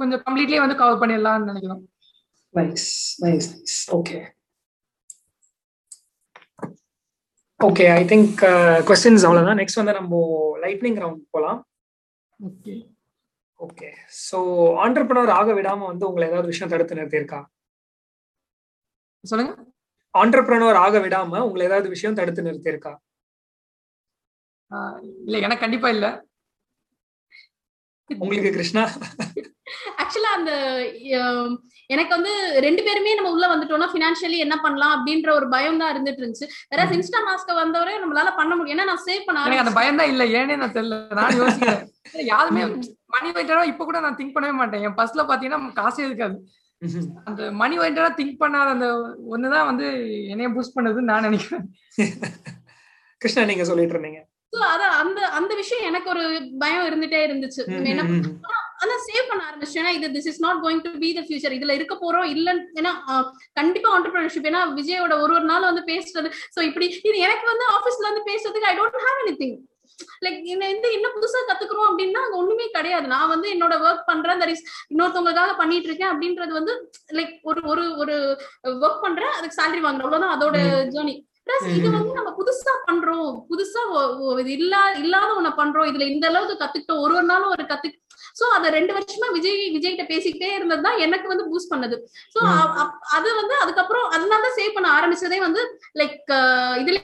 கொஞ்சம் 0.00 0.22
கம்ப்ளீட்லி 0.26 0.58
வந்து 0.62 0.80
கவர் 0.80 1.02
பண்ணிடலாம்னு 1.02 1.50
நினைக்கிறோம். 1.50 1.82
Nice 2.54 2.88
nice 3.24 3.48
nice 3.54 3.78
okay 3.98 4.18
okay 7.60 7.84
I 7.98 8.02
think 8.10 8.42
questions 8.88 9.24
அவ்வளவுதான். 9.26 9.58
நெக்ஸ்ட் 9.60 9.80
வந்து 9.80 9.98
நம்ம 9.98 10.20
லைட்னிங் 10.64 11.00
ரவுண்ட் 11.04 11.24
போலாம். 11.36 11.60
ஓகே 12.40 12.74
ஓகே 13.60 13.88
ஸோ 14.26 14.38
ஆண்டர்பனர் 14.84 15.30
ஆக 15.40 15.52
விடாம 15.58 15.86
வந்து 15.90 16.04
உங்களை 16.08 16.26
ஏதாவது 16.30 16.50
விஷயம் 16.52 16.72
தடுத்து 16.72 16.98
நிறுத்தியிருக்கா? 16.98 17.40
சொல்லுங்க. 19.24 19.52
ஆண்டர்பிரனர் 20.14 20.78
ஆக 20.84 20.98
விடாம 21.04 21.40
உங்களை 21.46 21.64
ஏதாவது 21.68 21.88
விஷயம் 21.94 22.18
தடுத்து 22.18 22.46
நிறுத்தியிருக்கா? 22.46 22.92
இல்ல 25.26 25.36
எனக்கு 25.46 25.64
கண்டிப்பா 25.64 25.88
இல்ல. 25.96 26.06
உங்களுக்கு 28.10 28.50
கிருஷ்ணா? 28.50 28.82
ஆக்சுவலா 30.00 30.32
அந்த 30.36 30.52
எனக்கு 31.90 32.12
வந்து 32.14 32.32
ரெண்டு 32.58 32.82
பேருமே 32.82 33.14
நம்ம 33.14 33.30
உள்ள 33.30 33.46
வந்துட்டோம்னா 33.46 33.88
பினான்சியலி 33.92 34.38
என்ன 34.38 34.56
பண்ணலாம் 34.56 34.94
அப்படின்ற 34.96 35.28
ஒரு 35.32 35.46
பயம் 35.48 35.80
தான் 35.80 35.92
இருந்துட்டு 35.92 36.22
இருந்துச்சு 36.22 36.48
வேற 36.70 36.86
இன்ஸ்டா 36.96 37.20
மாஸ்க 37.26 37.54
வந்தவரே 37.54 37.94
நம்மளால 38.02 38.30
பண்ண 38.36 38.52
முடியும். 38.56 38.74
ஏன்னா 38.76 38.88
நான் 38.90 39.04
சேவ் 39.06 39.26
பண்ண 39.26 39.58
அந்த. 39.58 39.74
பயம் 39.78 40.00
தான் 40.00 40.10
இல்ல. 40.12 40.24
ஏனே 40.38 40.56
நான் 40.56 40.76
தெரியல. 40.76 40.98
நான் 41.12 41.38
யோசிக்கிறேன். 41.40 41.82
யாருமே 42.28 42.62
மணி 43.14 43.30
வைட்டரா 43.30 43.64
இப்ப 43.64 43.84
கூட 43.84 44.00
நான் 44.00 44.18
திங்க் 44.18 44.36
பண்ணவே 44.36 44.54
மாட்டேன். 44.54 44.84
என் 44.86 44.98
பஸ்ல 44.98 45.26
பாத்தீங்கன்னா 45.28 45.72
காசே 45.78 46.02
இருக்காது. 46.04 46.36
அந்த 47.28 47.42
மணி 47.60 47.76
வைட்டரா 47.78 48.08
திங்க் 48.18 48.40
பண்ணாத 48.42 48.74
அந்த 48.74 48.88
ஒண்ணுதான் 49.34 49.68
வந்து 49.70 49.86
என்னைய 50.32 50.48
பூஸ்ட் 50.48 50.76
பண்ணதுன்னு 50.76 51.10
நான் 51.12 51.26
நினைக்கிறேன். 51.28 51.66
கிருஷ்ணா 53.20 53.44
நீங்க 53.44 53.64
சொல்லிட்டு 53.64 53.94
இருந்தீங்க. 53.94 54.20
அந்த 55.02 55.20
அந்த 55.38 55.52
விஷயம் 55.54 55.86
எனக்கு 55.90 56.08
ஒரு 56.10 56.24
பயம் 56.62 56.86
இருந்துட்டே 56.88 57.20
இருந்துச்சு. 57.26 57.62
அதான் 58.82 59.04
சேவ் 59.08 59.28
பண்ண 59.28 59.42
ஆரம்பிச்சேன்னா 59.50 59.92
இது 59.98 60.08
this 60.16 60.28
is 60.30 60.40
not 60.46 60.60
going 60.64 60.82
to 60.86 60.90
be 61.04 61.10
the 61.18 61.20
future 61.26 61.56
இதுல 61.58 61.76
இருக்க 61.78 61.94
போறோம் 62.02 62.26
இல்லன்னு 62.34 62.64
ஏன்னா 62.80 62.92
கண்டிப்பா 63.60 63.88
ஆண்டர்பிரினர்ஷிப் 63.98 64.48
ஏன்னா 64.50 64.62
விஜயோட 64.80 65.12
ஒரு 65.24 65.32
ஒரு 65.38 65.46
நாள் 65.52 65.68
வந்து 65.70 65.84
பேசுறது. 65.92 66.30
சோ 66.56 66.60
இப்படி 66.68 66.86
இது 67.08 67.16
எனக்கு 67.28 67.46
வந்து 67.52 67.66
ஆபீஸ்ல 67.76 68.10
வந்து 68.10 68.26
பேசுறதுக்கு 68.30 68.70
I 68.72 68.74
don't 68.80 69.06
have 69.06 69.22
anything 69.42 69.56
like 70.24 70.40
என்ன 70.54 70.68
இந்த 70.74 70.86
என்ன 70.96 71.08
புதுசா 71.14 71.40
கத்துக்கிறோம் 71.48 71.88
அப்படின்னா 71.90 72.22
அங்க 72.24 72.36
ஒண்ணுமே 72.40 72.66
கிடையாது. 72.74 73.06
நான் 73.12 73.30
வந்து 73.32 73.48
என்னோட 73.54 73.74
ஒர்க் 73.86 74.08
பண்றேன். 74.10 74.40
தட் 74.42 74.52
இஸ் 74.54 74.64
இன்னொருத்தவங்களுக்காக 74.92 75.54
பண்ணிட்டு 75.60 75.88
இருக்கேன் 75.88 76.12
அப்படின்றது 76.12 76.52
வந்து 76.58 76.74
லைக் 77.18 77.34
ஒரு 77.42 77.62
ஒரு 77.72 77.84
ஒரு 78.02 78.16
ஒர்க் 78.84 79.04
பண்றேன். 79.06 79.32
அதுக்கு 79.38 79.58
salary 79.60 79.80
வாங்குறேன். 79.86 80.06
அவ்வளவுதான். 80.08 80.34
அதோட 80.36 80.56
ஜேர்னி 80.94 81.14
பிளஸ் 81.46 81.66
இது 81.78 81.88
வந்து 81.96 82.12
நம்ம 82.18 82.30
புதுசா 82.38 82.72
பண்றோம். 82.88 83.30
புதுசா 83.50 83.82
இது 84.42 84.50
இல்லா 84.60 84.80
இல்லாத 85.02 85.30
ஒண்ண 85.40 85.50
பண்றோம். 85.60 85.88
இதுல 85.90 86.06
இந்த 86.14 86.26
அளவுக்கு 86.30 86.56
கத்துக்கிட்டோம். 86.62 87.02
ஒரு 87.04 87.14
ஒரு 87.18 87.26
நாளும் 87.32 87.54
ஒரு 87.56 87.64
கத்து 87.72 87.90
சோ 88.38 88.44
அத 88.56 88.70
ரெண்டு 88.76 88.92
வருஷமா 88.96 89.28
விஜய் 89.36 89.60
விஜய் 89.74 89.92
கிட்ட 89.92 90.06
பேசிக்கிட்டே 90.12 90.48
இருந்ததுதான் 90.56 90.98
எனக்கு 91.04 91.26
வந்து 91.32 91.44
பூஸ்ட் 91.50 91.72
பண்ணது. 91.72 91.96
சோ 92.34 92.40
அது 93.16 93.28
வந்து 93.40 93.54
அதுக்கப்புறம் 93.64 94.06
அதனாலதான் 94.14 94.56
சேவ் 94.58 94.76
பண்ண 94.76 94.88
ஆரம்பிச்சதே 94.98 95.38
வந்து 95.46 95.62
லைக் 96.00 96.32
இதுல 96.82 96.98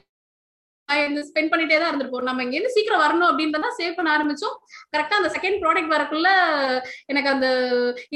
ஸ்பெண்ட் 1.29 1.51
பண்ணிட்டே 1.53 1.77
தான் 1.81 1.91
இருந்திருப்போம். 1.91 2.27
நம்ம 2.29 2.43
இங்க 2.45 2.57
இருந்து 2.57 2.75
சீக்கிரம் 2.77 3.03
வரணும் 3.05 3.29
அப்படின்றத 3.29 3.69
சேவ் 3.79 3.97
பண்ண 3.99 4.09
ஆரம்பிச்சோம். 4.17 4.57
கரெக்டா 4.95 5.19
அந்த 5.21 5.31
செகண்ட் 5.37 5.61
ப்ராடக்ட் 5.63 5.95
வரக்குள்ள 5.95 6.29
எனக்கு 7.13 7.31
அந்த 7.35 7.47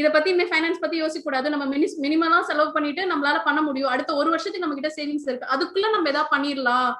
இத 0.00 0.06
பத்தி 0.16 0.30
இனிமே 0.32 0.48
ஃபைனான்ஸ் 0.50 0.82
பத்தி 0.84 0.98
யோசிக்க 1.04 1.24
கூடாது 1.28 1.54
நம்ம 1.54 1.66
மினிஸ் 1.74 1.96
மினிமலா 2.04 2.40
செலவு 2.50 2.74
பண்ணிட்டு 2.76 3.04
நம்மளால 3.12 3.40
பண்ண 3.48 3.62
முடியும். 3.68 3.92
அடுத்த 3.94 4.14
ஒரு 4.20 4.28
வருஷத்துக்கு 4.34 4.64
நம்ம 4.66 4.76
கிட்ட 4.80 4.92
சேவிங்ஸ் 4.98 5.26
இருக்கு. 5.30 5.52
அதுக்குள்ள 5.56 5.88
நம்ம 5.96 6.12
ஏதாவது 6.14 6.32
பண்ணிடலாம் 6.34 6.92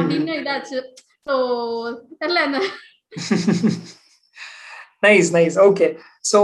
அப்படின்னு 0.00 0.34
இதாச்சு. 0.42 0.80
சோ 1.28 1.34
தெரியல 2.20 2.44
இந்த 2.48 2.60
நைஸ் 5.04 5.30
நைஸ் 5.34 5.56
ஓகே 5.66 5.86
சோ 6.30 6.38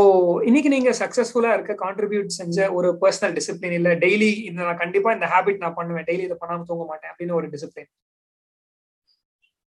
இன்னைக்கு 0.48 0.68
நீங்க 0.74 0.90
சக்சஸ்ஃபுல்லா 1.00 1.50
இருக்க 1.56 1.72
கான்ட்ரிபியூட் 1.82 2.28
செஞ்ச 2.40 2.68
ஒரு 2.78 2.88
பர்சனல் 3.02 3.34
டிசிப்ளின் 3.38 3.76
இல்ல 3.78 3.90
டெய்லி 4.04 4.30
இந்த 4.48 4.60
நான் 4.66 4.82
கண்டிப்பா 4.84 5.10
இந்த 5.16 5.26
ஹேபிட் 5.32 5.62
நான் 5.64 5.78
பண்ணுவேன். 5.78 6.06
டெய்லி 6.10 6.24
இதை 6.28 6.36
பண்ணாம 6.42 6.66
தூங்க 6.70 6.84
மாட்டேன் 6.90 7.12
அப்படின்னு 7.12 7.36
ஒரு 7.40 7.48
டிசிப்ளின் 7.54 7.90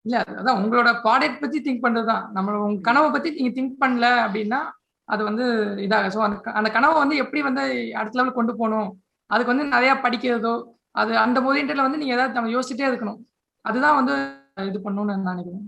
இல்ல 0.09 0.19
அதான் 0.41 0.59
உங்களோட 0.61 0.91
ப்ராடக்ட் 1.05 1.43
பத்தி 1.43 1.59
திங்க் 1.65 1.85
பண்றதுதான். 1.85 2.25
நம்ம 2.37 2.59
உங்க 2.67 2.81
கனவை 2.89 3.09
பத்தி 3.15 3.31
நீங்க 3.37 3.51
திங்க் 3.57 3.81
பண்ணல 3.83 4.07
அப்படின்னா 4.25 4.61
அது 5.09 5.23
வந்து 5.29 5.45
இதாக 5.87 6.09
ஸோ 6.15 6.21
அந்த 6.27 6.37
அந்த 6.59 6.69
கனவை 6.77 6.97
வந்து 7.03 7.17
எப்படி 7.25 7.41
வந்து 7.49 7.63
அடுத்த 8.01 8.19
லெவல் 8.19 8.39
கொண்டு 8.39 8.53
போகணும்? 8.61 8.89
அதுக்கு 9.31 9.53
வந்து 9.53 9.67
நிறைய 9.77 9.93
படிக்கிறதோ 10.05 10.55
அது 11.01 11.13
அந்த 11.25 11.39
ஓரியன்ட்ல 11.49 11.87
வந்து 11.87 12.01
நீங்க 12.03 12.15
ஏதாவது 12.17 12.39
நம்ம 12.39 12.53
யோசிச்சுட்டே 12.55 12.89
இருக்கணும். 12.91 13.19
அதுதான் 13.65 13.99
வந்து 14.01 14.15
இது 14.71 14.79
பண்ணணும்னு 14.85 15.15
நான் 15.17 15.33
நினைக்கிறேன். 15.33 15.67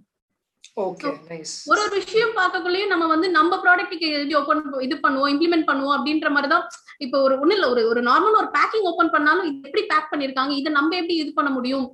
ஓகே 0.85 1.11
நைஸ் 1.29 1.55
ஒரு 1.71 1.81
ஒரு 1.85 1.95
விஷயம் 2.01 2.35
பார்க்கக்குள்ளேயும் 2.39 2.93
நம்ம 2.93 3.07
வந்து 3.13 3.29
நம்ம 3.39 3.57
ப்ராடக்ட்டுக்கு 3.63 4.09
எப்படி 4.13 4.37
ஓப்பன் 4.41 4.63
இது 4.87 4.97
பண்ணுவோம் 5.05 5.33
இம்ப்ளிமெண்ட் 5.33 5.69
பண்ணுவோம் 5.71 5.97
அப்படின்ற 5.97 6.29
மாதிரி 6.37 6.51
தான் 6.53 6.65
இப்போ 7.05 7.17
ஒரு 7.27 7.35
ஒண்ணு 7.43 7.57
இல்ல 7.57 7.67
ஒரு 7.75 7.83
ஒரு 7.91 8.01
நார்மல் 8.09 8.39
ஒரு 8.41 8.49
பேக்கிங் 8.57 8.87
ஓபன் 8.91 9.13
பண்ணாலும் 9.15 9.47
இது 9.49 9.69
எப்படி 9.69 9.85
பேக் 9.93 10.11
பண்ணிருக்காங்க 10.13 10.53
இதை 10.61 10.71
நம்ம 10.79 10.97
எப்படி 11.01 11.17
இது 11.23 11.31
பண்ண 11.39 11.51
முடியும்? 11.57 11.87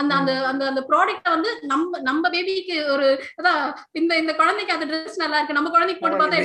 அந்த 0.00 0.12
அந்த 0.20 0.32
அந்த 0.50 0.62
அந்த 0.70 0.82
ப்ராடக்ட்ட 0.90 1.28
வந்து 1.34 1.50
நம்ம 1.72 2.00
நம்ம 2.08 2.30
பேபிக்கு 2.34 2.76
ஒரு 2.94 3.06
அதான் 3.38 3.60
இந்த 4.00 4.12
இந்த 4.22 4.32
குழந்தைக்கு 4.40 4.76
அந்த 4.76 4.86
ட்ரெஸ் 4.90 5.20
நல்லா 5.22 5.38
இருக்கு 5.38 5.58
நம்ம 5.58 5.72
குழந்தைக்கு 5.74 6.02
போட்டு 6.04 6.20
பார்த்தா 6.22 6.40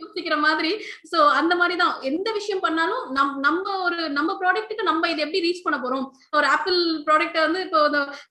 யோசிக்கிற 0.00 0.36
மாதிரி. 0.46 0.72
சோ 1.12 1.18
அந்த 1.40 1.52
மாதிரி 1.60 1.76
தான். 1.82 1.94
எந்த 2.10 2.28
விஷயம் 2.38 2.64
பண்ணாலும் 2.66 3.04
நம் 3.18 3.34
நம்ம 3.46 3.76
ஒரு 3.86 3.98
நம்ம 4.18 4.36
ப்ராடக்ட்டுக்கு 4.42 4.90
நம்ம 4.90 5.08
இதை 5.12 5.20
எப்படி 5.26 5.44
ரீச் 5.46 5.64
பண்ண 5.66 5.78
போறோம்? 5.84 6.06
ஒரு 6.38 6.46
ஆப்பிள் 6.54 6.78
ப்ராடக்ட் 7.08 7.40
வந்து 7.46 7.62
இப்போ 7.66 7.80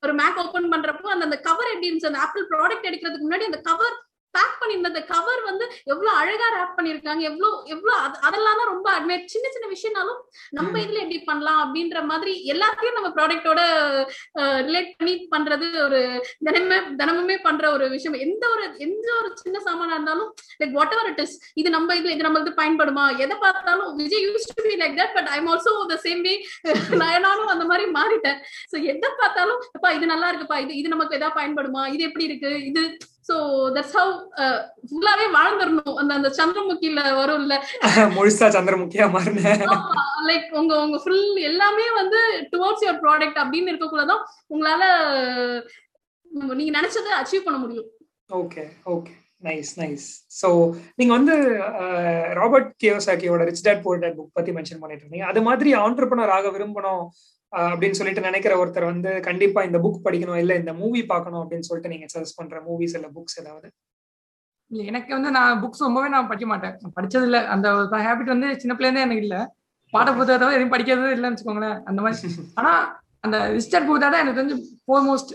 ஒரு 0.05 0.14
மேக் 0.22 0.39
ஓபன் 0.45 0.72
பண்றப்போ 0.76 1.09
அந்த 1.16 1.26
அந்த 1.30 1.39
கவர் 1.49 1.72
எப்படி 1.74 1.89
இருந்துச்சு? 1.89 2.12
அந்த 2.12 2.24
ஆப்பிள் 2.26 2.49
ப்ராடக்ட் 2.53 2.89
எடுக்கிறதுக்கு 2.89 3.28
முன்னாடி 3.28 3.49
அந்த 3.49 3.62
கவர் 3.70 3.95
பேக் 4.32 4.57
பண்ணிருந்த 4.61 4.84
அந்த 4.84 5.03
கவர் 5.03 5.41
வந்து 5.41 5.71
எவ்வளவு 5.84 6.15
அழகா 6.15 6.47
ரேப் 6.53 6.79
பண்ணிருக்காங்க 6.79 7.19
எவ்வளவு 7.19 7.61
எவ்வளவு 7.65 8.01
அது- 8.01 8.19
அதெல்லாம் 8.21 8.57
தான் 8.57 8.67
ரொம்ப 8.67 8.91
admire. 8.91 9.25
சின்ன 9.25 9.47
சின்ன 9.49 9.67
விஷயம்னாலும் 9.67 10.19
நம்ம. 10.49 10.79
இதுல 10.79 10.93
எப்படி 10.93 11.19
பண்ணலாம் 11.19 11.75
அப்படின்ற 11.75 12.03
மாதிரி 12.03 12.43
எல்லாத்தையும் 12.47 12.91
நம்ம 12.91 13.09
ப்ராடக்ட்டோட 13.09 13.59
ரிலேட் 14.39 14.91
பண்ணி 14.97 15.27
பண்றது 15.32 15.84
ஒரு 15.84 16.25
தினமே 16.45 16.77
தினமுமே 16.97 17.39
பண்ற 17.41 17.71
ஒரு 17.71 17.89
விஷயம். 17.89 18.19
எந்த 18.19 18.49
ஒரு 18.49 18.73
எந்த 18.77 19.15
ஒரு 19.21 19.38
சின்ன 19.38 19.59
சாமானா 19.65 19.91
இருந்தாலும் 19.91 20.34
like 20.59 20.71
what 20.71 20.91
ever 20.91 21.05
it 21.05 21.19
is 21.19 21.51
இது 21.53 21.69
நம்ம 21.69 21.95
இதுல 21.95 22.09
இது 22.09 22.29
நம்மளுக்கு 22.29 22.53
பயன்படுமா? 22.57 23.17
எதை 23.17 23.38
பார்த்தாலும் 23.38 23.95
Vijay 23.95 24.25
use 24.25 24.49
to 24.55 24.63
be 24.63 24.75
like 24.75 24.97
that 24.97 25.13
but 25.13 25.27
I'm 25.27 25.47
also 25.47 25.86
the 25.86 25.99
same 26.03 26.21
way 26.21 26.47
நானும் 27.19 27.47
அந்த 27.47 27.65
மாதிரி 27.65 27.91
மாறிட்டேன். 27.91 28.38
சோ 28.71 28.84
எதை 28.84 29.09
பார்த்தாலும் 29.17 29.61
அப்பா 29.71 29.91
இது 29.91 30.05
நல்லா 30.05 30.34
இருக்குப்பா. 30.34 30.59
இது 30.59 30.75
இது 30.75 30.89
நமக்கு 30.89 31.15
எதாவது 31.15 31.41
பயன்படுமா? 31.41 31.88
இது 31.88 32.03
எப்படி 32.03 32.25
இருக்கு? 32.25 32.65
இது 32.65 32.97
சோ 33.30 33.36
தட்ஸ் 33.76 33.95
ஹவ் 33.97 34.13
ஃபுல்லாவே 34.88 35.26
வாழ்ந்துடணும். 35.36 35.95
அந்த 36.01 36.11
அந்த 36.19 36.30
சந்திரமுகில 36.38 37.01
வரும்ல. 37.19 37.55
முழுசா 38.17 38.47
சந்திரமுகியா 38.55 39.07
மாறினேன் 39.15 39.63
லைக் 40.30 40.47
உங்க 40.59 40.74
உங்க 40.86 40.97
ஃபுல் 41.03 41.22
எல்லாமே 41.49 41.88
வந்து 41.99 42.19
டுவர்ட்ஸ் 42.53 42.86
யுவர் 42.86 43.01
ப்ராடக்ட் 43.03 43.41
அப்படின்னு 43.43 43.72
இருக்கக்குள்ளதான் 43.74 44.24
உங்களால 44.53 44.84
நீங்க 46.51 46.72
நினைச்சதை 46.78 47.11
அச்சீவ் 47.19 47.47
பண்ண 47.47 47.57
முடியும். 47.57 47.89
Okay 48.30 48.63
okay 48.93 49.13
nice 49.43 49.72
nice 49.80 50.07
so 50.39 50.49
நீங்க 50.99 51.11
வந்து 51.17 51.36
Robert 52.39 52.69
கியோசாக்கியோட 52.84 53.45
Rich 53.49 53.65
Dad 53.67 53.84
Poor 53.86 54.01
Dad 54.03 54.17
book 54.19 54.36
பத்தி 54.38 54.51
மென்ஷன் 54.51 54.82
பண்ணிட்டு 54.82 55.05
இருந்தீங்க. 55.05 55.28
அது 55.32 55.41
மாதிரி 55.47 55.69
ஆண்டர்பனர் 55.84 56.34
ஆக 56.38 56.49
விரும்பணும் 56.49 57.03
அப்படின்னு 57.54 57.97
சொல்லிட்டு 57.99 58.28
நினைக்கிற 58.28 58.54
ஒருத்தர் 58.60 58.91
வந்து 58.91 59.12
கண்டிப்பா 59.22 59.62
இந்த 59.64 59.80
புக் 59.80 60.06
படிக்கணும் 60.06 60.41
இல்ல 60.41 60.54
இந்த 60.56 60.74
மூவி 60.74 61.02
பார்க்கணும் 61.06 61.41
அப்படின்னு 61.43 61.68
சொல்லிட்டு 61.70 61.93
நீங்க 61.93 62.08
சஜஸ்ட் 62.14 62.39
பண்ற 62.39 62.60
மூவிஸ் 62.68 62.95
இல்ல 62.97 63.08
புக்ஸ் 63.16 63.39
ஏதாவது? 63.41 63.68
இல்ல, 64.72 64.82
எனக்கு 64.89 65.12
வந்து 65.16 65.30
நான் 65.38 65.62
புக்ஸ் 65.64 65.86
ரொம்பவே 65.86 66.10
நான் 66.10 66.28
படிக்க 66.28 66.47
மாட்டேன். 66.52 66.76
படிச்சது 66.97 67.26
இல்ல. 67.30 67.39
அந்த 67.54 67.68
ஹேபிட் 68.06 68.34
வந்து 68.36 68.49
சின்ன 68.62 68.76
பிள்ளைந்தே 68.76 69.06
எனக்கு 69.08 69.24
இல்ல. 69.26 69.38
பாட 69.93 70.10
புத்தகத்தை 70.12 70.47
எதுவும் 70.49 70.74
படிக்கிறது 70.76 71.16
இல்லைன்னு 71.16 71.36
வச்சுக்கோங்களேன். 71.36 71.80
அந்த 71.89 71.99
மாதிரி. 72.02 72.18
ஆனா 72.60 72.72
அந்த 73.24 73.38
ரிஜிஸ்டர் 73.49 73.88
புத்தா 73.88 74.08
தான் 74.08 74.22
எனக்கு 74.24 74.39
தெரிஞ்சு 74.39 74.58
ஃபோர்மோஸ்ட் 74.84 75.34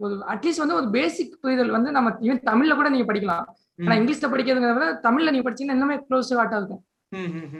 ஒரு 0.00 0.14
அட்லீஸ்ட் 0.32 0.62
வந்து 0.64 0.76
ஒரு 0.76 0.88
பேசிக் 0.90 1.32
புரிதல் 1.42 1.74
வந்து 1.76 1.90
நம்ம 1.90 2.10
ஈவன் 2.26 2.44
தமிழ்ல 2.48 2.74
கூட 2.76 2.88
நீங்க 2.88 3.06
படிக்கலாம். 3.08 3.46
ஆனா 3.78 3.96
இங்கிலீஷ்ல 3.98 4.28
படிக்கிறதுங்கிறத 4.32 4.78
விட 4.78 4.88
தமிழ்ல 5.06 5.32
நீங்க 5.32 5.46
படிச்சீங்கன்னா 5.46 5.78
இன்னுமே 5.78 5.96
க்ளோஸ் 6.06 6.30
ஆட்டா 6.42 6.58
இருக்கும். 6.60 6.82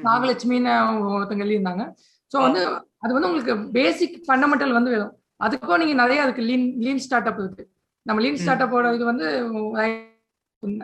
நாகலட்சுமின்னு 0.06 0.72
ஒருத்தங்க 1.12 1.44
எழுதியிருந்தாங்க. 1.44 1.84
ஸோ 2.32 2.36
வந்து 2.46 2.62
அது 3.02 3.12
வந்து 3.14 3.28
உங்களுக்கு 3.30 3.54
பேசிக் 3.76 4.16
ஃபண்டமெண்டல் 4.26 4.76
வந்து 4.78 4.92
வேணும். 4.94 5.12
அதுக்கும் 5.40 5.80
நீங்க 5.82 5.94
நிறைய 6.02 6.20
அதுக்கு 6.24 6.42
லீன் 6.48 6.68
லீன் 6.84 7.02
ஸ்டார்ட் 7.06 7.28
அப் 7.30 7.40
இருக்கு. 7.42 7.64
நம்ம 8.06 8.22
லீன். 8.24 8.40
ஸ்டார்ட் 8.42 8.64
அப்போட 8.64 8.86
இது 8.96 9.04
வந்து 9.12 9.26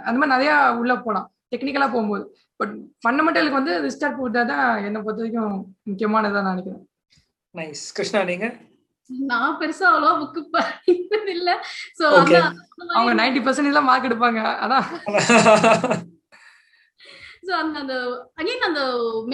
அந்த 0.09 0.17
மாதிரி 0.19 0.33
நிறைய 0.35 0.51
உள்ள 0.81 0.95
போலாம். 1.07 1.29
டெக்னிக்கலா 1.53 1.89
போகும்போது. 1.95 2.25
பட் 2.61 2.73
ஃபண்டமெண்டலுக்கு 3.03 3.61
வந்து 3.61 3.75
ரிஸ்டார்ட் 3.87 4.21
போட்டா 4.21 4.43
தான் 4.53 4.67
என்னை 4.87 5.01
பொறுத்த 5.05 5.23
வரைக்கும் 5.23 5.57
முக்கியமானதா 5.91 6.43
நான் 6.47 6.55
நினைக்கிறேன். 6.55 6.83
நைஸ் 7.55 7.85
கிருஷ்ணா 7.97 8.21
நீங்க? 8.31 8.47
நான் 9.31 9.57
பெருசா 9.61 9.87
அவ்வளவா 9.91 10.13
புக்கு 10.21 10.43
படிக்கிறது 10.55 11.33
இல்ல. 11.37 11.51
So 11.99 12.05
Okay. 12.21 12.41
அவங்க 12.97 13.13
நைன்டி 13.21 13.41
பர்சன்டேஜ் 13.47 13.79
தான் 13.79 13.89
மார்க் 13.89 14.09
எடுப்பாங்க. 14.09 14.41
அதான். 14.65 14.87
சோ 17.47 17.53
அந்த 17.63 17.77
அந்த 17.83 17.95
அகைன் 18.41 18.67
அந்த 18.69 18.83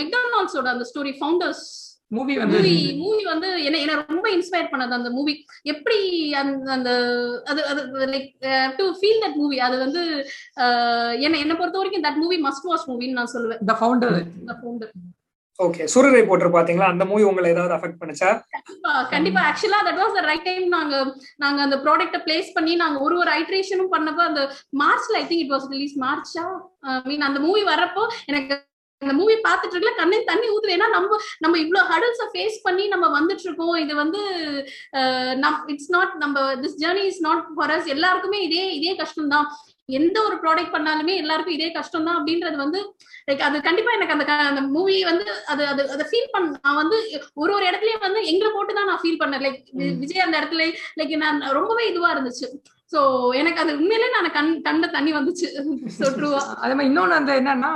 மெக்டானல்ட்ஸோட 0.01 0.69
அந்த 0.75 0.87
ஸ்டோரி 0.91 1.13
ஃபவுண்டர்ஸ் 1.19 1.65
மூவி 2.11 2.35
வந்து 2.43 2.59
மூவி 2.59 2.77
மூவி 3.03 3.25
வந்து 3.33 3.49
என்ன 3.67 3.81
என்ன 3.83 3.97
ரொம்ப 4.03 4.29
இன்ஸ்பயர் 4.37 4.71
பண்ணது 4.73 4.99
அந்த 4.99 5.11
மூவி 5.19 5.35
எப்படி 5.73 5.99
அந்த 6.41 6.71
அந்த 6.77 6.91
அது 7.51 7.61
அது 7.73 7.83
like 8.15 8.29
to 8.79 8.87
feel 8.99 9.23
that 9.25 9.39
movie 9.43 9.59
அது 9.67 9.77
வந்து 9.85 10.03
என்ன 11.27 11.39
என்ன 11.45 11.55
பொறுத்த 11.61 11.81
வரைக்கும் 11.81 12.07
தட் 12.07 12.21
மூவி 12.25 12.39
மஸ்ட் 12.49 12.69
வாட்ச் 12.71 12.91
மூவின்னு 12.91 13.19
நான் 13.21 13.35
சொல்லுவேன். 13.37 13.63
The 13.71 13.77
founder 13.81 14.19
The 14.51 14.57
Founder. 14.63 14.91
Okay 15.59 15.85
Soorarai 15.93 16.21
Pottru 16.27 16.51
பாத்தீங்களா? 16.55 16.87
அந்த 16.93 17.05
மூவி 17.09 17.25
உங்களை 17.31 17.49
ஏதாவது 17.55 17.75
அஃபெக்ட் 17.77 17.99
பண்ணுச்சா? 18.03 18.29
கண்டிப்பா 18.55 18.93
கண்டிப்பா. 19.13 19.41
ஆக்சுவலா 19.49 19.81
that 19.89 20.01
was 20.03 20.17
the 20.19 20.23
right 20.29 20.47
time 20.49 20.67
நாங்க 20.77 20.95
நாங்க 21.45 21.59
அந்த 21.67 21.77
ப்ராடக்ட்ட 21.85 22.19
பிளேஸ் 22.27 22.49
பண்ணி 22.57 22.75
நாங்க 22.83 22.99
ஒரு 23.07 23.17
ஒரு 23.23 23.31
ஐட்ரேஷனும் 23.41 23.93
பண்ணப்போ 23.95 24.23
அந்த 24.31 24.43
மார்ச்ல 24.83 25.19
I 25.21 25.25
think 25.31 25.45
it 25.45 25.55
was 25.55 25.69
release 25.75 25.95
மார்ச்சா 26.05 26.45
mean 27.11 27.27
அந்த 27.29 27.41
மூவி 27.47 27.65
வரப்போ 27.73 28.05
எனக்கு 28.33 28.57
அந்த 29.03 29.13
மூவி 29.19 29.35
பார்த்துட்டு 29.47 29.75
இருக்கல 29.75 29.93
கண்ணு 29.99 30.17
தண்ணி 30.31 30.47
ஊத்துது. 30.55 30.75
ஏன்னா 30.77 30.89
நம்ம 30.95 31.19
நம்ம 31.45 31.59
இவ்வளவு 31.65 31.89
ஹடல்ஸ 31.91 32.25
ஃபேஸ் 32.33 32.57
பண்ணி 32.67 32.85
நம்ம 32.95 33.07
வந்துட்டு 33.17 33.45
இருக்கோம். 33.47 33.75
இது 33.85 33.93
வந்து 34.03 34.21
இட்ஸ் 35.75 35.93
நாட் 35.97 36.15
நம்ம 36.23 36.47
this 36.63 36.79
journey 36.83 37.05
is 37.11 37.23
not 37.29 37.45
for 37.59 37.73
us 37.77 37.93
எல்லாருக்குமே 37.95 38.41
இதே 38.49 38.65
இதே 38.79 38.93
கஷ்டம் 39.03 39.33
தான் 39.35 39.47
எந்த 39.99 40.17
ஒரு 40.27 40.37
ப்ராடக்ட் 40.43 40.75
பண்ணாலுமே 40.75 41.15
எல்லாருக்கும் 41.23 41.57
இதே 41.57 41.69
கஷ்டம் 41.77 42.05
தான் 42.09 42.19
அப்படின்றது 42.19 42.59
வந்து 42.65 42.81
லைக் 43.29 43.47
அது 43.47 43.57
கண்டிப்பா 43.69 43.95
எனக்கு 43.97 44.15
அந்த 44.17 44.27
அந்த 44.51 44.63
மூவி 44.77 44.99
வந்து 45.11 45.25
அது 45.53 45.63
அது 45.73 45.83
அதை 45.95 46.05
ஃபீல் 46.11 46.33
பண்ண 46.35 46.61
நான் 46.67 46.81
வந்து 46.83 46.99
ஒரு 47.43 47.51
ஒரு 47.57 47.65
இடத்துலயும் 47.71 48.07
வந்து 48.09 48.21
எங்களை 48.33 48.51
போட்டு 48.57 48.77
தான் 48.79 48.89
நான் 48.91 49.03
ஃபீல் 49.05 49.21
பண்ணேன். 49.23 49.45
லைக். 49.47 49.59
விஜய் 50.03 50.27
அந்த 50.27 50.37
இடத்துல 50.41 50.67
லைக் 51.01 51.17
நான் 51.25 51.41
ரொம்பவே 51.59 51.87
இதுவா 51.93 52.11
இருந்துச்சு. 52.15 52.49
சோ 52.93 53.01
எனக்கு 53.41 53.61
அது 53.63 53.73
உண்மையிலே 53.81 54.07
நான் 54.15 54.35
கண் 54.37 54.53
கண்ட 54.67 54.87
தண்ணி 54.95 55.11
வந்துச்சு. 55.17 55.49
சோ 55.99 56.07
ட்ரூவா 56.17 56.41
அதே 56.63 56.73
மாதிரி 56.77 56.89
இன்னொன்னு 56.91 57.19
வந்து 57.19 57.35
என்னன்னா 57.41 57.73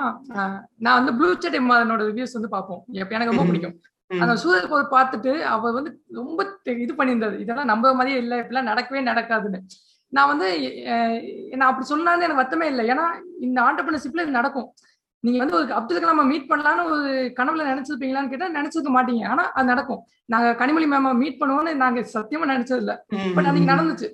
நான் 0.84 0.98
வந்து 0.98 1.12
ப்ளூ 1.18 1.28
செட் 1.44 1.58
எம்மாதனோட 1.60 2.02
ரிவ்யூஸ் 2.10 2.36
வந்து 2.38 2.50
பார்ப்போம். 2.54 2.80
எப்ப 3.02 3.16
எனக்கு 3.18 3.32
ரொம்ப. 3.32 3.46
பிடிக்கும். 3.50 3.76
அந்த 4.10 4.34
சூழல் 4.42 4.70
போர் 4.72 4.92
பார்த்துட்டு 4.96 5.32
அவ 5.52 5.70
வந்து 5.76 5.90
ரொம்ப 6.20 6.40
இது 6.84 6.92
பண்ணியிருந்தது. 6.98 7.36
இதெல்லாம் 7.44 7.70
நம்ப 7.72 7.94
மாதிரியே 7.98 8.18
இல்லை 8.24 8.38
இப்படிலாம் 8.42 8.70
நடக்கவே 8.72 9.02
நடக்காதுன்னு. 9.10 9.60
நான் 10.12 10.30
வந்து 10.32 10.48
நான் 11.58 11.68
அப்படி 11.68 11.86
சொன்னாலும் 11.92 12.26
எனக்கு 12.26 12.42
வருத்தமே 12.42 12.66
இல்லை. 12.72 12.84
ஏன்னா 12.92 13.06
இந்த 13.46 13.58
ஆண்டர்பிரினர்ஷிப்ல 13.68 14.24
இது 14.26 14.38
நடக்கும். 14.40 14.68
நீங்க 15.24 15.38
வந்து 15.42 15.56
ஒரு 15.58 15.72
அப்துல் 15.78 16.02
கலாம 16.02 16.26
மீட் 16.30 16.50
பண்ணலான்னு 16.50 16.82
ஒரு 16.94 17.10
கனவுல 17.38 17.64
நினைச்சிருப்பீங்களான்னு 17.70 18.32
கேட்டா 18.32 18.48
நினைச்சிருக்க 18.58 18.90
மாட்டீங்க. 18.96 19.24
ஆனா 19.32 19.44
அது 19.56 19.72
நடக்கும். 19.72 20.00
நாங்க 20.32 20.48
கனிமொழி 20.60 20.86
மேம 20.92 21.14
மீட் 21.22 21.40
பண்ணுவோம்னு 21.40 21.72
நாங்க 21.84 22.00
சத்தியமா 22.14 22.46
நினைச்சது 22.54 22.82
இல்ல 22.84 22.94
பட் 23.36 23.48
அன்னைக்கு 23.48 23.72
நடந்துச்சு. 23.72 24.08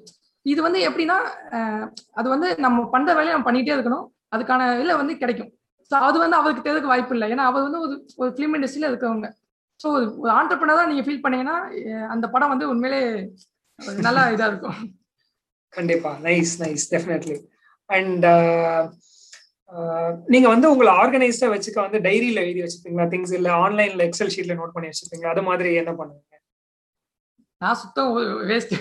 இது 0.47 0.61
வந்து 0.67 0.81
எப்படின்னா 0.89 1.17
அது 2.21 2.27
வந்து 2.35 2.49
நம்ம 2.65 2.85
பண்ற 2.95 3.11
வேலையை 3.19 3.33
நம்ம 3.35 3.49
பண்ணிட்டே 3.49 3.75
இருக்கணும். 3.77 4.07
அதுக்கான 4.35 4.69
இதில் 4.79 4.99
வந்து 5.01 5.15
கிடைக்கும். 5.23 5.51
ஸோ 5.91 5.95
அது 6.09 6.17
வந்து 6.25 6.39
அவருக்கு 6.41 6.65
தெரியுதுக்கு 6.65 6.93
வாய்ப்பு 6.93 7.15
இல்லை. 7.17 7.29
ஏன்னா 7.35 7.45
அவர் 7.51 7.67
வந்து 7.67 7.81
ஒரு 7.87 7.95
ஒரு 8.23 8.31
ஃபிலிம் 8.35 8.55
இண்டஸ்ட்ரியில 8.57 8.91
இருக்கவங்க. 8.91 9.29
ஸோ 9.81 9.89
ஒரு 10.23 10.31
ஆண்டர்பனர் 10.39 10.81
தான் 10.81 10.91
நீங்க 10.93 11.05
ஃபீல் 11.07 11.23
பண்ணீங்கன்னா 11.25 11.57
அந்த 12.15 12.27
படம் 12.35 12.53
வந்து 12.55 12.71
உண்மையிலே 12.73 13.03
நல்லா 14.07 14.23
இதா 14.35 14.49
இருக்கும். 14.53 14.79
கண்டிப்பா. 15.73 16.11
நைஸ் 16.29 16.55
நைஸ் 16.63 16.85
டெஃபினெட்லி 16.95 17.39
அண்ட் 17.91 18.27
நீங்க 20.33 20.47
வந்து 20.53 20.67
உங்களை 20.73 20.93
ஆர்கனைஸ்டா 21.03 21.49
வச்சுக்க 21.53 21.79
வந்து 21.87 21.99
டைரியில 22.07 22.43
எழுதி 22.47 22.63
வச்சிருப்பீங்களா 22.65 23.07
திங்ஸ் 23.13 23.35
இல்ல 23.39 23.49
ஆன்லைன்ல 23.65 24.07
எக்ஸல் 24.09 24.33
ஷீட்ல 24.35 24.57
நோட் 24.61 24.75
பண்ணி 24.77 24.91
வச்சிருப்பீங்களா 24.91 25.33
அது 25.35 25.43
மாதிரி 25.49 25.71
என்ன 25.83 25.93
பண்ணுவீங்க? 26.01 26.30
நான் 27.63 27.79
சுத்தம் 27.81 28.11
வேஸ்ட் 28.51 28.75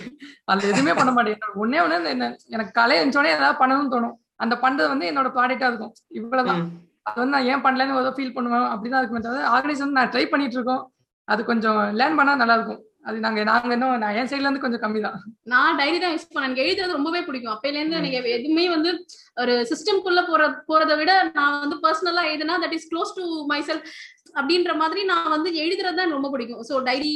அதுல 0.49 0.67
எதுவுமே 0.71 0.93
பண்ண 0.99 1.11
மாட்டேன். 1.15 1.37
எனக்கு 1.37 1.61
ஒண்ணே 1.63 1.79
என்ன 2.15 2.27
எனக்கு 2.55 2.73
காலையில 2.79 3.03
எழுந்தோடனே 3.03 3.33
ஏதாவது 3.37 3.59
பண்ணணும்னு 3.61 3.93
தோணும். 3.95 4.15
அந்த 4.43 4.55
பண்றது 4.65 4.91
வந்து 4.93 5.09
என்னோட 5.11 5.29
ப்ராடக்டா 5.37 5.69
இருக்கும். 5.71 5.93
இவ்வளவுதான். 6.19 6.61
அது 7.07 7.17
வந்து 7.21 7.35
நான் 7.35 7.49
ஏன் 7.53 7.63
பண்ணலன்னு 7.65 8.01
ஏதோ 8.03 8.13
ஃபீல் 8.17 8.35
பண்ணுவேன். 8.35 8.67
அப்படிதான் 8.73 9.01
இருக்குமே 9.01 9.25
தவிர 9.25 9.47
ஆர்கனைஸ் 9.55 9.83
வந்து 9.85 9.99
நான் 9.99 10.13
ட்ரை 10.13 10.25
பண்ணிட்டு 10.33 10.57
இருக்கோம். 10.59 10.83
அது 11.27 11.41
கொஞ்சம் 11.49 11.81
லேர்ன் 11.99 12.19
பண்ணா 12.19 12.35
நல்லா 12.41 12.55
இருக்கும். 12.59 12.83
அது 13.09 13.17
நாங்க 13.25 13.41
நாங்க 13.49 13.73
இன்னும் 13.75 14.01
நான் 14.01 14.15
என் 14.19 14.29
சைட்ல 14.29 14.47
இருந்து 14.47 14.63
கொஞ்சம் 14.63 14.81
கம்மி 14.83 14.99
தான் 15.05 15.17
நான் 15.51 15.77
டைரி 15.79 15.97
தான் 16.01 16.13
யூஸ் 16.13 16.25
பண்ணேன் 16.27 16.47
எனக்கு 16.47 16.63
எழுதுறது 16.63 16.97
ரொம்பவே 16.97 17.21
பிடிக்கும். 17.27 17.53
அப்பையில 17.53 17.79
இருந்து. 17.79 17.99
எனக்கு 17.99 18.33
எதுவுமே 18.37 18.65
வந்து 18.73 18.89
ஒரு 19.41 19.53
சிஸ்டம்குள்ள 19.69 20.21
போற 20.29 20.43
போறதை 20.69 20.95
விட 21.01 21.11
நான் 21.37 21.61
வந்து 21.63 21.77
பர்சனலா 21.85 22.23
எழுதுனா 22.31 22.55
that 22.63 22.75
is 22.77 22.89
close 22.91 23.13
to 23.19 23.25
myself 23.69 23.85
அப்படின்ற 24.39 24.73
மாதிரி 24.81 25.01
நான் 25.11 25.31
வந்து 25.35 25.49
எழுதுறது 25.63 25.97
தான் 25.99 26.13
ரொம்ப 26.15 26.27
பிடிக்கும். 26.33 26.61
ஸோ 26.69 26.75
டைரி 26.87 27.13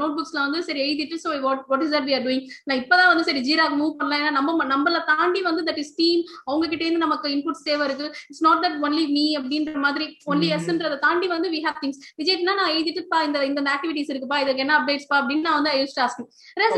நோட் 0.00 0.14
புக்ஸ்ல 0.18 0.38
வந்து 0.46 0.60
சரி 0.68 0.80
எழுதிட்டு 0.86 1.18
so 1.24 1.30
what 1.46 1.62
what 1.72 1.84
is 1.86 1.94
that 1.96 2.08
we 2.08 2.14
are 2.18 2.24
doing 2.26 2.44
நான் 2.68 2.80
இப்பதான் 2.82 3.10
வந்து 3.12 3.26
சரி 3.28 3.42
ஜீராக் 3.48 3.76
மூவ் 3.82 3.94
பண்ணலாம். 4.00 4.20
ஏன்னா 4.22 4.32
நம்ம 4.38 4.66
நம்மள 4.74 5.00
தாண்டி 5.12 5.42
வந்து 5.48 5.64
தட் 5.70 5.80
இஸ் 5.84 5.94
டீம் 6.00 6.22
அவங்க 6.48 6.64
கிட்ட 6.72 6.82
இருந்து 6.86 7.04
நமக்கு 7.06 7.32
இன்புட்ஸ் 7.36 7.66
தேவை 7.68 7.86
இருக்கு. 7.88 8.08
It's 8.30 8.44
not 8.48 8.62
that 8.66 8.78
only 8.88 9.06
me 9.16 9.26
அப்படின்ற 9.40 9.74
மாதிரி 9.86 10.08
ஒன்லி. 10.32 10.50
எஸ்ன்றதை 10.58 10.98
தாண்டி 11.06 11.28
வந்து 11.36 11.50
வி 11.56 11.62
ஹேவ் 11.68 11.80
திங்ஸ் 11.84 12.00
விஜய்னா 12.22 12.56
நான் 12.60 12.72
எழுதிட்டு 12.76 13.04
பா 13.12 13.20
இந்த 13.28 13.44
இந்த 13.50 13.68
ஆக்டிவிட்டிஸ் 13.76 14.12
இருக்குப்பா 14.14 14.40
இதுக்கு 14.44 14.64
என்ன 14.66 14.76
அப்டேட்ஸ் 14.80 15.10
பா 15.12 15.18
அப்படின்னு 15.20 15.46
நான் 15.48 15.58
வந்து 15.60 15.72
ஐ 15.74 15.78
யூஸ் 15.82 15.98
டாஸ்க் 16.00 16.24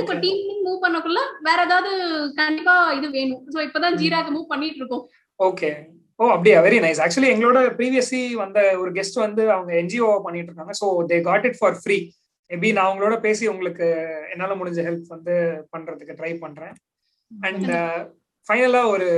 இப்ப. 0.02 0.14
டீம் 0.24 0.40
மூவ் 0.66 0.82
பண்ணக்குள்ள 0.84 1.20
வேற 1.46 1.58
ஏதாவது 1.68 1.90
கண்டிப்பா 2.40 2.74
இது 2.98 3.06
வேணும். 3.16 3.42
சோ 3.54 3.58
இப்பதான் 3.66 3.98
ஜீராக்கு 4.02 4.30
மூவ் 4.36 4.52
பண்ணிட்டு 4.52 4.80
இருக்கோம். 4.82 5.04
ஓகே 5.48 5.70
ஓ 6.20 6.26
அப்படியா? 6.34 6.56
வெரி 6.64 6.78
நைஸ் 6.84 7.00
ஆக்சுவலி 7.04 7.28
எங்களோட 7.34 7.58
ப்ரீவியஸ்லி 7.76 8.22
வந்த 8.40 8.58
ஒரு 8.80 8.90
கெஸ்ட் 8.96 9.18
வந்து 9.24 9.42
அவங்க 9.54 9.72
என்ஜிஓ 9.82 10.08
பண்ணிட்டு 10.26 10.50
இருக்காங்க 10.50 10.74
so 10.80 10.86
they 11.10 11.18
got 11.28 11.46
it 11.48 11.58
for 11.60 11.78
free 11.82 11.96
maybe 12.50 12.68
நான் 12.76 12.88
அவங்களோட 12.88 13.16
பேசி 13.26 13.44
உங்களுக்கு 13.52 13.86
என்னால 14.32 14.54
முடிஞ்ச 14.60 14.80
ஹெல்ப் 14.88 15.12
வந்து 15.14 15.34
பண்றதுக்கு 15.74 16.16
ட்ரை 16.20 16.32
பண்றேன். 16.44 16.74
அண்ட் 17.30 17.68
ஃபைனலா 18.46 18.82
ஒரு 18.94 19.08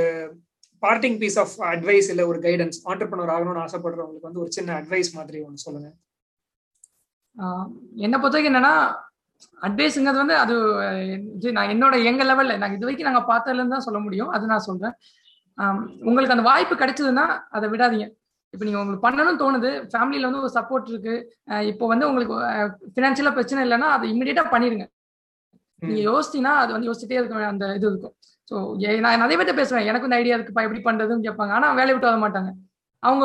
பார்ட்டிங் 0.82 1.18
பீஸ் 1.22 1.38
ஆஃப் 1.42 1.54
அட்வைஸ் 1.72 2.08
இல்ல 2.12 2.22
ஒரு 2.30 2.38
கைடன்ஸ் 2.46 2.78
ஆண்டர்பனர் 2.90 3.32
ஆகணும்னு 3.34 3.64
ஆசைப்படுறவங்களுக்கு 3.66 4.28
வந்து 4.30 4.42
ஒரு 4.44 4.50
சின்ன 4.56 4.76
அட்வைஸ் 4.80 5.10
மாதிரி 5.18 5.38
ஒன்று 5.46 5.64
சொல்லுங்க. 5.66 5.88
என்னை 8.04 8.16
பொறுத்த 8.16 8.36
வரைக்கும் 8.36 8.52
என்னன்னா 8.52 8.74
அட்வைஸுங்கிறது 9.62 10.22
வந்து 10.22 10.36
அது 10.42 10.54
நான் 11.56 11.72
என்னோட 11.74 11.94
எங்க 12.10 12.22
லெவல்ல 12.30 12.56
நாங்க 12.62 12.76
இது 12.78 12.86
வரைக்கும் 12.86 13.10
நாங்க 13.10 13.22
பார்த்ததுல 13.30 13.60
இருந்து 13.60 13.76
தான் 13.76 13.88
சொல்ல 13.88 14.00
முடியும். 14.06 14.30
அது 14.36 14.52
நான் 14.52 14.66
சொல்றேன். 14.68 14.94
உங்களுக்கு 16.08 16.34
அந்த 16.36 16.46
வாய்ப்பு 16.50 16.74
கிடைச்சதுன்னா 16.82 17.26
அதை 17.56 17.66
விடாதீங்க. 17.74 18.06
இப்போ 18.54 18.64
நீங்க 18.66 18.78
உங்களுக்கு 18.80 19.04
பண்ணணும்னு 19.06 19.40
தோணுது 19.42 19.70
ஃபேமிலியில 19.92 20.28
வந்து 20.28 20.42
ஒரு 20.44 20.52
சப்போர்ட் 20.56 20.88
இருக்கு 20.92 21.14
இப்போ 21.70 21.84
வந்து 21.92 22.08
உங்களுக்கு 22.10 22.34
ஃபினான்ஷியலா 22.94 23.32
பிரச்சனை 23.38 23.60
இல்லைன்னா 23.66 23.88
அதை 23.96 24.06
இமிடியேட்டா 24.14 24.44
பண்ணிருங்க. 24.54 24.86
நீங்க 25.82 26.02
யோசிச்சீங்கன்னா 26.08 26.54
அது 26.62 26.70
வந்து 26.74 26.88
யோசிச்சுட்டே 26.88 27.18
இருக்க 27.20 27.52
அந்த 27.52 27.66
இது 27.78 27.86
இருக்கும். 27.92 28.14
ஸோ 28.50 28.54
நான் 29.04 29.22
நிறைய 29.24 29.36
பேர்ட்ட 29.38 29.54
பேசுவேன் 29.60 29.88
எனக்கு 29.90 30.08
இந்த 30.08 30.18
ஐடியா 30.22 30.36
இருக்குப்பா 30.38 30.64
எப்படி 30.66 30.82
பண்றதுன்னு 30.88 31.26
கேட்பாங்க. 31.28 31.54
ஆனா 31.58 31.68
வேலையை 31.78 31.94
விட்டு 31.94 32.10
வர 32.10 32.20
மாட்டாங்க. 32.24 32.50
அவங்க 33.02 33.24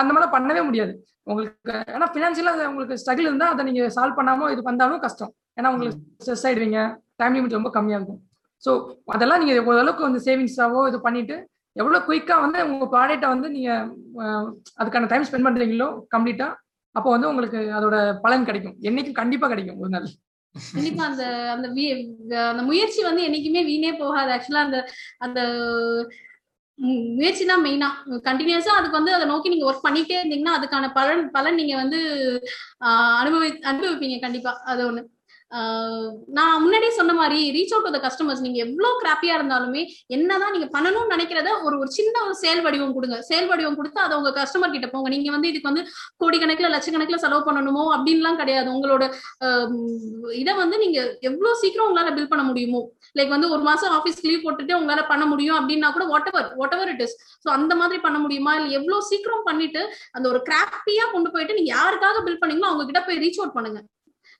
அந்த 0.00 0.10
மாதிரிலாம் 0.12 0.36
பண்ணவே 0.36 0.62
முடியாது. 0.68 0.94
உங்களுக்கு 1.30 1.74
ஏன்னா 1.96 2.06
ஃபினான்ஷியலா 2.14 2.52
உங்களுக்கு 2.70 2.98
ஸ்ட்ரகிள் 3.02 3.28
இருந்தா 3.30 3.48
அதை 3.54 3.64
நீங்க 3.68 3.82
சால்வ் 3.96 4.18
பண்ணாம 4.20 4.48
இது 4.54 4.62
பண்ணாலும் 4.68 5.02
கஷ்டம். 5.06 5.32
ஏன்னா 5.58 5.70
உங்களுக்கு 5.72 5.98
ஸ்ட்ரெஸ் 6.24 6.44
ஆயிடுவீங்க. 6.48 6.80
டைம் 7.20 7.36
லிமிட் 7.36 7.58
ரொம்ப 7.58 7.70
கம்மியா 7.76 7.98
இருக்கும். 8.00 8.20
ஸோ 8.62 8.70
அதெல்லாம் 9.12 9.40
நீங்க 9.42 9.54
ஓரளவுக்கு 9.68 10.06
வந்து 10.06 10.20
சேவிங்ஸாவோ 10.26 10.80
இது 10.88 10.98
பண்ணிட்டு 11.00 11.36
எவ்வளவு 11.76 12.06
குயிக்கா 12.06 12.36
வந்து 12.44 12.60
உங்க 12.68 12.86
ப்ராடக்ட்டை 12.92 13.28
வந்து 13.28 13.48
நீங்க 13.48 13.70
அதுக்கான 14.78 15.08
டைம் 15.10 15.26
ஸ்பெண்ட் 15.28 15.48
பண்றீங்களோ 15.48 15.88
கம்ப்ளீட்டா 16.14 16.48
அப்போ 16.94 17.08
வந்து 17.10 17.28
உங்களுக்கு 17.28 17.58
அதோட 17.76 17.96
பலன் 18.24 18.46
கிடைக்கும். 18.46 18.76
என்னைக்கும் 18.82 19.18
கண்டிப்பா 19.18 19.46
கிடைக்கும் 19.48 19.80
ஒரு 19.80 19.90
நாள். 19.90 20.06
கண்டிப்பா 20.72 21.02
அந்த 21.04 21.24
அந்த 21.54 21.66
வி- 21.68 21.92
அந்த 22.46 22.62
முயற்சி 22.62 23.00
வந்து 23.02 23.22
என்னைக்குமே 23.26 23.62
வீணே 23.64 23.92
போகாது. 23.96 24.30
ஆக்சுவலா 24.34 24.64
அந்த 24.66 24.78
அந்த 25.20 25.40
முயற்சி 27.12 27.44
தான் 27.44 27.62
மெயினா 27.62 27.88
கண்டினியூஸா 28.26 28.72
அதுக்கு 28.76 28.98
வந்து 28.98 29.14
அதை 29.14 29.24
நோக்கி 29.26 29.48
நீங்க 29.48 29.68
ஒர்க் 29.70 29.86
பண்ணிட்டே 29.86 30.16
இருந்தீங்கன்னா 30.18 30.56
அதுக்கான 30.58 30.90
பலன் 30.92 31.22
பலன் 31.30 31.58
நீங்க 31.60 31.74
வந்து 31.76 32.00
அனுபவி 33.20 33.48
அனுபவிப்பீங்க 33.70 34.18
கண்டிப்பா. 34.20 34.52
அது 34.64 34.82
ஒண்ணு. 34.88 35.02
நான் 36.36 36.60
முன்னாடியே 36.62 36.92
சொன்ன 36.96 37.12
மாதிரி 37.18 37.38
ரீச் 37.56 37.72
அவுட் 37.74 37.94
த 37.94 38.00
கஸ்டமர்ஸ் 38.06 38.42
நீங்க 38.46 38.58
எவ்வளவு 38.64 38.98
கிராப்பியா 39.02 39.34
இருந்தாலுமே 39.38 39.82
என்னதான் 40.16 40.52
நீங்க 40.54 40.68
பண்ணணும்னு 40.74 41.12
நினைக்கிறத 41.14 41.50
ஒரு 41.66 41.74
ஒரு 41.82 41.90
சின்ன 41.98 42.14
ஒரு 42.26 42.34
செயல் 42.42 42.62
வடிவம் 42.66 42.94
கொடுங்க. 42.96 43.16
செயல் 43.28 43.48
வடிவம் 43.50 43.78
கொடுத்து 43.78 44.00
அதை 44.06 44.14
உங்க 44.20 44.32
கஸ்டமர் 44.40 44.74
கிட்ட 44.74 44.88
போங்க. 44.94 45.08
நீங்க 45.14 45.30
வந்து 45.36 45.50
இதுக்கு 45.52 45.70
வந்து 45.70 45.84
கோடிக்கணக்கில் 46.22 46.72
லட்சக்கணக்கில் 46.74 47.22
செலவு 47.24 47.42
பண்ணணுமோ 47.48 47.84
அப்படின்லாம் 47.96 48.40
கிடையாது. 48.42 48.68
உங்களோட 48.76 49.04
இதை 50.42 50.54
வந்து 50.62 50.78
நீங்க 50.84 50.98
எவ்வளவு 51.30 51.60
சீக்கிரம் 51.62 51.88
உங்களால 51.88 52.14
பில் 52.18 52.32
பண்ண 52.34 52.44
முடியுமோ? 52.50 52.82
லைக் 53.18 53.34
வந்து 53.36 53.52
ஒரு 53.56 53.62
மாசம் 53.70 53.92
ஆஃபீஸ் 53.98 54.24
லீவ் 54.28 54.44
போட்டுட்டு 54.46 54.78
உங்களால 54.80 55.02
பண்ண 55.12 55.26
முடியும் 55.32 55.58
அப்படின்னா 55.60 55.90
கூட 55.96 56.06
whatever 56.32 56.50
whatever 56.78 56.92
it 56.94 57.04
is 57.06 57.16
so 57.44 57.50
அந்த 57.58 57.72
மாதிரி 57.82 58.00
பண்ண 58.06 58.18
முடியுமா? 58.24 58.54
இல்ல 58.60 58.70
எவ்வளவு 58.80 59.08
சீக்கிரம் 59.12 59.46
பண்ணிட்டு 59.50 59.82
அந்த 60.18 60.26
ஒரு 60.32 60.42
கிராப்பியா 60.50 61.06
கொண்டு 61.14 61.30
போயிட்டு 61.36 61.58
நீங்க 61.60 61.72
யாருக்காக 61.78 62.18
பில் 62.28 62.42
பண்ணீங்களோ 62.42 62.70
அவங்க 62.72 62.86
கிட்ட 62.90 63.02
போய் 63.08 63.22
ரீச் 63.24 63.40
அவுட் 63.42 63.56
பண்ணுங்க. 63.58 63.80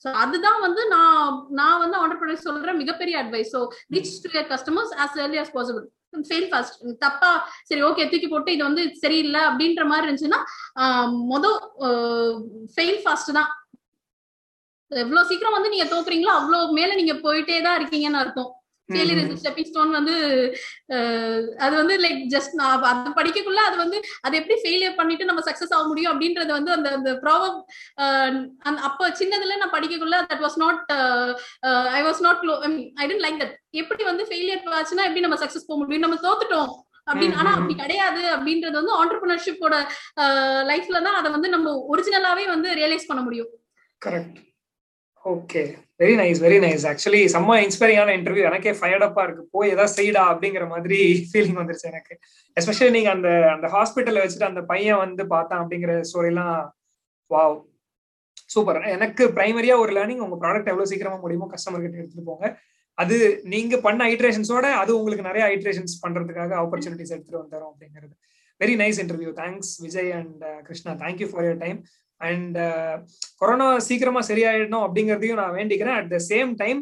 ஸோ 0.04 0.08
அதுதான் 0.22 0.58
வந்து 0.64 0.82
நான் 0.94 1.28
நான் 1.60 1.80
வந்து 1.84 1.96
ஆண்டர்பிரினர் 2.00 2.46
சொல்ற 2.48 2.72
மிகப்பெரிய 2.82 3.14
advice 3.22 3.52
so 3.54 3.60
reach 3.94 4.12
to 4.24 4.30
your 4.36 4.50
customers 4.52 4.92
as 5.04 5.16
early 5.24 5.40
as 5.42 5.54
possible 5.56 5.86
fail 6.28 6.48
fast 6.50 6.76
தப்பா 7.02 7.30
சரி 7.70 7.82
ஓகே 7.88 8.04
தூக்கி 8.12 8.28
போட்டு 8.28 8.54
இது 8.54 8.62
வந்து 8.68 8.82
சரியில்லை 9.02 9.40
அப்படின்ற 9.48 9.82
மாதிரி 9.90 10.06
இருந்துச்சுன்னா 10.06 10.40
மொதல் 11.32 11.58
மொத 11.80 11.96
ஃபெயில் 12.76 13.00
ஃபாஸ்ட் 13.02 13.32
தான். 13.38 13.50
எவ்வளவு 14.90 15.28
சீக்கிரம் 15.30 15.56
வந்து 15.56 15.72
நீங்க 15.72 15.86
தோக்குறீங்களோ 15.94 16.32
அவ்வளவு 16.38 16.76
மேல 16.78 16.94
நீங்க 17.00 17.14
போயிட்டே 17.26 17.58
தான் 17.66 17.78
இருக்கீங்கன்னு 17.80 18.20
அர்த்தம். 18.22 18.50
ஃபெயிலியர் 18.88 19.20
இஸ் 19.22 19.40
ஸ்டெப்பிங் 19.42 19.68
ஸ்டோன் 19.70 19.92
வந்து 19.98 20.14
அது 21.64 21.74
வந்து 21.80 21.94
லைக் 22.04 22.22
ஜஸ்ட் 22.34 22.54
நான் 22.60 22.84
அது 22.90 23.12
படிக்கக்குள்ள 23.20 23.62
அது 23.68 23.76
வந்து 23.84 24.00
அதை 24.26 24.34
எப்படி 24.40 24.58
ஃபெயிலியர் 24.62 24.98
பண்ணிட்டு 25.00 25.28
நம்ம 25.30 25.44
சக்சஸ் 25.48 25.74
ஆக 25.76 25.84
முடியும் 25.90 26.12
அப்படின்றது 26.12 26.52
வந்து 26.58 26.72
அந்த 26.76 26.90
அந்த 26.96 27.10
அந்த 28.68 28.80
அப்ப 28.88 29.10
சின்னதுல 29.20 29.60
நான் 29.62 29.74
படிக்கக்குள்ள 29.76 30.18
that 30.32 30.44
was 30.46 30.58
not 30.64 30.82
I 31.98 32.02
was 32.08 32.22
not 32.26 32.42
I 33.02 33.06
tend 33.08 33.24
like 33.26 33.40
that 33.44 33.54
எப்படி 33.82 34.04
வந்து 34.10 34.26
ஃபெயிலியர் 34.30 34.76
ஆச்சுன்னா 34.80 35.06
எப்படி 35.08 35.24
நம்ம 35.26 35.38
சக்சஸ் 35.44 35.68
போக 35.70 35.78
முடியும்? 35.80 36.04
நம்ம 36.06 36.18
தோத்துட்டோம். 36.26 36.70
அப்படின்னு 37.10 37.38
ஆனா 37.40 37.50
அப்படி 37.56 37.74
கிடையாது 37.82 38.22
அப்படின்றது 38.34 38.76
வந்து 38.80 38.94
ஆண்டர்பிரினர்ஷிப்போட 39.00 39.74
லைஃப்ல 40.70 40.98
தான் 41.06 41.18
அதை 41.20 41.28
வந்து 41.36 41.48
நம்ம 41.54 41.70
ஒரிஜினலாவே 41.92 42.44
வந்து 42.54 42.68
ரியலைஸ் 42.80 43.08
பண்ண 43.10 43.22
முடியும். 43.26 43.50
Correct 44.02 44.38
okay 45.30 45.62
very 46.00 46.14
nice 46.20 46.40
very 46.44 46.58
nice 46.64 46.84
actually 46.90 47.20
செம்ம 47.34 47.54
இன்ஸ்பைரிங்கான 47.64 48.10
இன்டர்வியூ 48.18 48.44
எனக்கே 48.50 48.72
ஃபயர்டப்பா 48.80 49.22
இருக்கு. 49.26 49.42
போய் 49.54 49.72
ஏதாவது 49.74 49.94
செய்டா 49.98 50.22
அப்படிங்கிற 50.32 50.64
மாதிரி 50.72 50.98
ஃபீலிங் 51.30 51.58
வந்துருச்சு 51.60 51.88
எனக்கு. 51.92 52.14
எஸ்பெஷலி 52.56 52.90
நீங்க 52.96 53.10
அந்த 53.16 53.28
அந்த 53.54 53.66
ஹாஸ்பிட்டல்ல 53.74 54.22
வச்சுட்டு 54.24 54.50
அந்த 54.50 54.62
பையன் 54.70 55.02
வந்து 55.04 55.24
பார்த்தான் 55.32 55.62
அப்படிங்கிற 55.62 55.94
ஸ்டோரிலாம் 56.10 56.56
வாவ் 57.30 57.56
சூப்பர் 58.54 58.80
எனக்கு 58.96 59.24
பிரைமரியா 59.38 59.74
ஒரு 59.84 59.92
லேர்னிங் 59.98 60.24
உங்க 60.26 60.36
ப்ராடக்ட் 60.42 60.70
எவ்வளவு 60.72 60.90
சீக்கிரமா 60.92 61.18
முடியுமோ 61.24 61.48
கஸ்டமர் 61.54 61.84
கிட்ட 61.84 62.02
எடுத்துட்டு 62.02 62.28
போங்க. 62.30 62.46
அது 62.98 63.16
நீங்க 63.54 63.74
பண்ண 63.86 64.00
ஐட்ரேஷன்ஸோட 64.12 64.66
அது 64.82 64.90
உங்களுக்கு 64.98 65.28
நிறைய 65.30 65.44
ஐட்ரேஷன்ஸ் 65.54 65.94
பண்றதுக்காக 66.04 66.54
ஆப்பர்ச்சுனிட்டிஸ் 66.62 67.14
எடுத்துட்டு 67.16 67.42
வந்துரும் 67.42 67.70
அப்படிங்கிறது. 67.72 68.14
Very 68.60 68.74
nice 68.82 68.98
interview 69.02 69.32
thanks 69.42 69.72
Vijay 69.84 70.10
and 70.18 70.44
Krishna 70.68 70.92
thank you 71.04 71.28
for 71.32 71.44
your 71.44 71.60
time 71.64 71.78
and 72.20 72.56
corona 73.40 73.66
uh, 73.74 73.82
சீக்கிரமா 73.88 74.20
சரியாயிடணும் 74.30 74.84
அப்படிங்கறதையும் 74.86 75.40
நான் 75.42 75.56
வேண்டிக்கிறேன். 75.58 75.98
At 76.00 76.12
the 76.14 76.20
same 76.30 76.52
time 76.62 76.80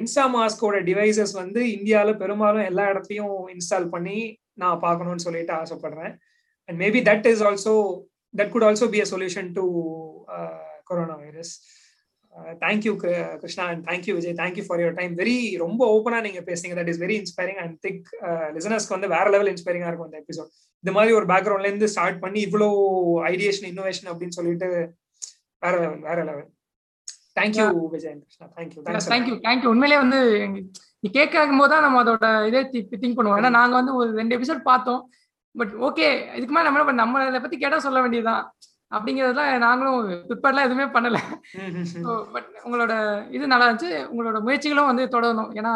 Insta 0.00 0.24
மாஸ்கோட 0.34 0.78
devices 0.88 1.34
வந்து 1.42 1.60
இந்தியால 1.76 2.10
பெரும்பாலும் 2.22 2.68
எல்லா 2.70 2.84
இடத்தையும் 2.92 3.36
இன்ஸ்டால் 3.54 3.88
பண்ணி 3.94 4.18
நான் 4.62 4.82
பார்க்கணும்னு 4.86 5.26
சொல்லிட்டு 5.26 5.54
ஆசைப்படுறேன். 5.62 6.14
And 6.68 6.78
maybe 6.84 7.00
that 7.10 7.28
is 7.32 7.44
also 7.50 7.74
that 8.34 8.52
good 8.54 8.66
also 8.68 8.88
be 8.94 9.00
a 9.04 9.08
solution 9.14 9.50
to 9.58 9.64
corona 10.90 11.16
virus 11.24 11.54
thank you 12.62 12.92
Krishna 13.42 13.64
and 13.70 13.82
thank you 13.88 14.14
Vijay 14.18 14.36
thank you 14.42 14.64
for 14.66 14.80
your 14.82 14.96
time 15.00 15.14
very 15.20 15.36
ரொம்ப 15.64 15.82
ஓப்பனா 15.96 16.20
நீங்க 16.26 16.42
பேசுறீங்க 16.48 16.76
that 16.80 16.90
is 16.92 17.02
very 17.04 17.16
inspiring 17.22 17.60
and 17.64 17.76
the 17.86 18.08
லிசனர்ஸ்க்கு 18.56 18.96
வந்து 18.96 19.12
வேற 19.16 19.26
level 19.34 19.52
இன்ஸ்பைரிங்கா 19.54 19.90
இருக்கும் 19.90 20.10
இந்த 20.10 20.20
episode 20.24 20.50
இந்த 20.84 20.92
மாதிரி 20.96 21.14
ஒரு 21.18 21.28
பேக்ரவுண்ட்ல 21.32 21.70
இருந்து 21.72 21.92
ஸ்டார்ட் 21.94 22.22
பண்ணி 22.24 22.40
இவ்வளோ 22.48 22.70
ஐடியேஷன் 23.32 23.70
இன்னோவேஷன் 23.72 24.10
அப்படின்னு 24.12 24.38
சொல்லிட்டு 24.38 24.68
வேற 25.62 25.74
லெவல் 25.84 26.02
வேற 26.08 26.18
level 26.30 26.48
thank you 27.38 27.66
Vijay 27.94 28.16
Krishna 28.20 28.46
thank you 28.58 28.82
thank you 29.14 29.36
thank you 29.46 29.70
உண்மையிலேயே 29.74 30.02
வந்து 30.04 30.20
நீ 31.02 31.08
கேட்கும் 31.16 31.60
போது 31.60 31.72
தான் 31.72 31.84
நம்ம 31.84 31.98
அதோட 32.04 32.26
இதே 32.48 32.60
திங்க் 33.02 33.16
பண்ணுவோம். 33.18 33.38
ஏன்னா 33.40 33.50
நாங்க 33.58 33.74
வந்து 33.78 33.92
ஒரு 34.00 34.08
ரெண்டு 34.18 34.34
எபிசோட் 34.36 34.58
பார்த்தோம். 34.70 35.02
பட் 35.54 35.72
ஓகே 35.86 36.06
இதுக்கு 36.38 36.54
மேலே 36.56 36.66
நம்ம 36.68 36.92
நம்ம 37.02 37.22
இதை 37.30 37.40
பத்தி 37.44 37.58
கேட்டா 37.62 37.78
சொல்ல 37.86 38.00
வேண்டியதுதான். 38.04 38.42
அப்படிங்கறதுலாம் 38.96 39.64
நாங்களும் 39.66 39.96
ப்ரிப்பேர்லாம் 40.28 40.66
எதுவுமே 40.68 40.86
பண்ணல. 40.96 41.18
பட் 42.34 42.50
உங்களோட 42.66 42.92
இது 43.36 43.52
நல்லா 43.52 43.66
இருந்துச்சு. 43.68 43.92
உங்களோட 44.12 44.38
முயற்சிகளும் 44.48 44.90
வந்து 44.90 45.06
தொடரணும். 45.16 45.50
ஏன்னா 45.60 45.72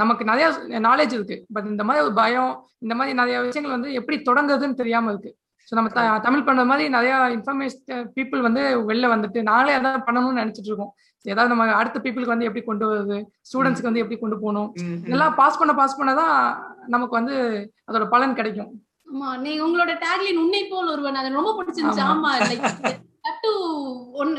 நமக்கு 0.00 0.22
நிறைய 0.30 0.46
நாலேஜ் 0.86 1.14
இருக்கு. 1.18 1.36
பட் 1.56 1.68
இந்த 1.72 1.84
மாதிரி 1.88 2.04
ஒரு 2.06 2.14
பயம் 2.22 2.50
இந்த 2.84 2.94
மாதிரி 2.98 3.12
நிறைய 3.20 3.36
விஷயங்கள் 3.46 3.76
வந்து 3.76 3.92
எப்படி 4.00 4.16
தொடங்குறதுன்னு 4.26 4.80
தெரியாம 4.80 5.10
இருக்கு. 5.12 5.30
ஸோ 5.68 5.74
நம்ம 5.78 6.04
தமிழ் 6.26 6.44
பண்ண 6.48 6.62
மாதிரி 6.70 6.84
நிறைய 6.96 7.14
இன்ஃபர்மேஷன் 7.36 8.04
பீப்புள் 8.16 8.44
வந்து 8.46 8.62
வெளில 8.90 9.06
வந்துட்டு 9.14 9.40
நாங்களே 9.48 9.76
அதான் 9.78 10.04
பண்ணணும்னு 10.08 10.40
நினைச்சிட்டு 10.42 10.70
இருக்கோம். 10.70 10.92
ஏதாவது 11.24 11.50
நம்ம 11.52 11.64
அடுத்த 11.80 11.98
பீப்புளுக்கு 12.04 12.34
வந்து 12.34 12.48
எப்படி 12.48 12.62
கொண்டு 12.66 12.84
வருது 12.90 13.16
ஸ்டூடெண்ட்ஸ்க்கு 13.48 13.90
வந்து 13.90 14.02
எப்படி 14.02 14.18
கொண்டு 14.20 14.36
போகணும்? 14.44 14.68
இதெல்லாம் 15.06 15.34
பாஸ் 15.40 15.58
பண்ண 15.60 15.72
பாஸ் 15.80 15.98
பண்ணதான் 16.00 16.36
நமக்கு 16.94 17.14
வந்து 17.18 17.36
அதோட 17.88 18.04
பலன் 18.14 18.38
கிடைக்கும். 18.38 18.70
ஆமா 19.08 19.28
நீ 19.42 19.52
உங்களோட 19.60 19.92
டேக்லைன் 20.02 20.40
உன்னை 20.42 20.62
போல் 20.64 20.90
ஒருவன். 20.90 21.18
அது 21.20 21.38
ரொம்ப 21.38 21.52
பிடிச்சிருந்துச்சு. 21.58 22.04
ஆமா. 22.06 22.30
டு 23.42 23.50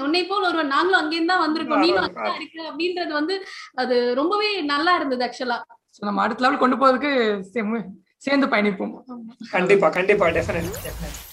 உன்னை 0.03 0.21
போல் 0.25 0.47
ஒருவன். 0.47 0.71
நாங்களும் 0.73 0.99
அங்கேருந்து 0.99 1.31
தான் 1.33 1.43
வந்திருக்கோம். 1.43 1.83
நீனும் 1.83 2.03
அங்கதான் 2.03 2.37
இருக்கு 2.39 2.61
அப்படின்றது 2.69 3.13
வந்து 3.13 3.35
அது 3.75 3.95
ரொம்பவே 4.15 4.49
நல்லா 4.71 4.93
இருந்தது 4.95 5.25
ஆக்சுவலா 5.27 5.57
நம்ம 6.01 6.21
அடுத்த 6.25 6.43
லெவல் 6.45 6.61
கொண்டு 6.61 6.77
போறதுக்கு 6.77 7.11
சேர்ந்து 8.25 8.47
பயணிப்போம். 8.53 8.93
கண்டிப்பா 9.51 9.89
கண்டிப்பா 9.97 10.25
டெஃபினெட்லி 10.29 10.71
டெஃபினெட்லி 10.79 11.25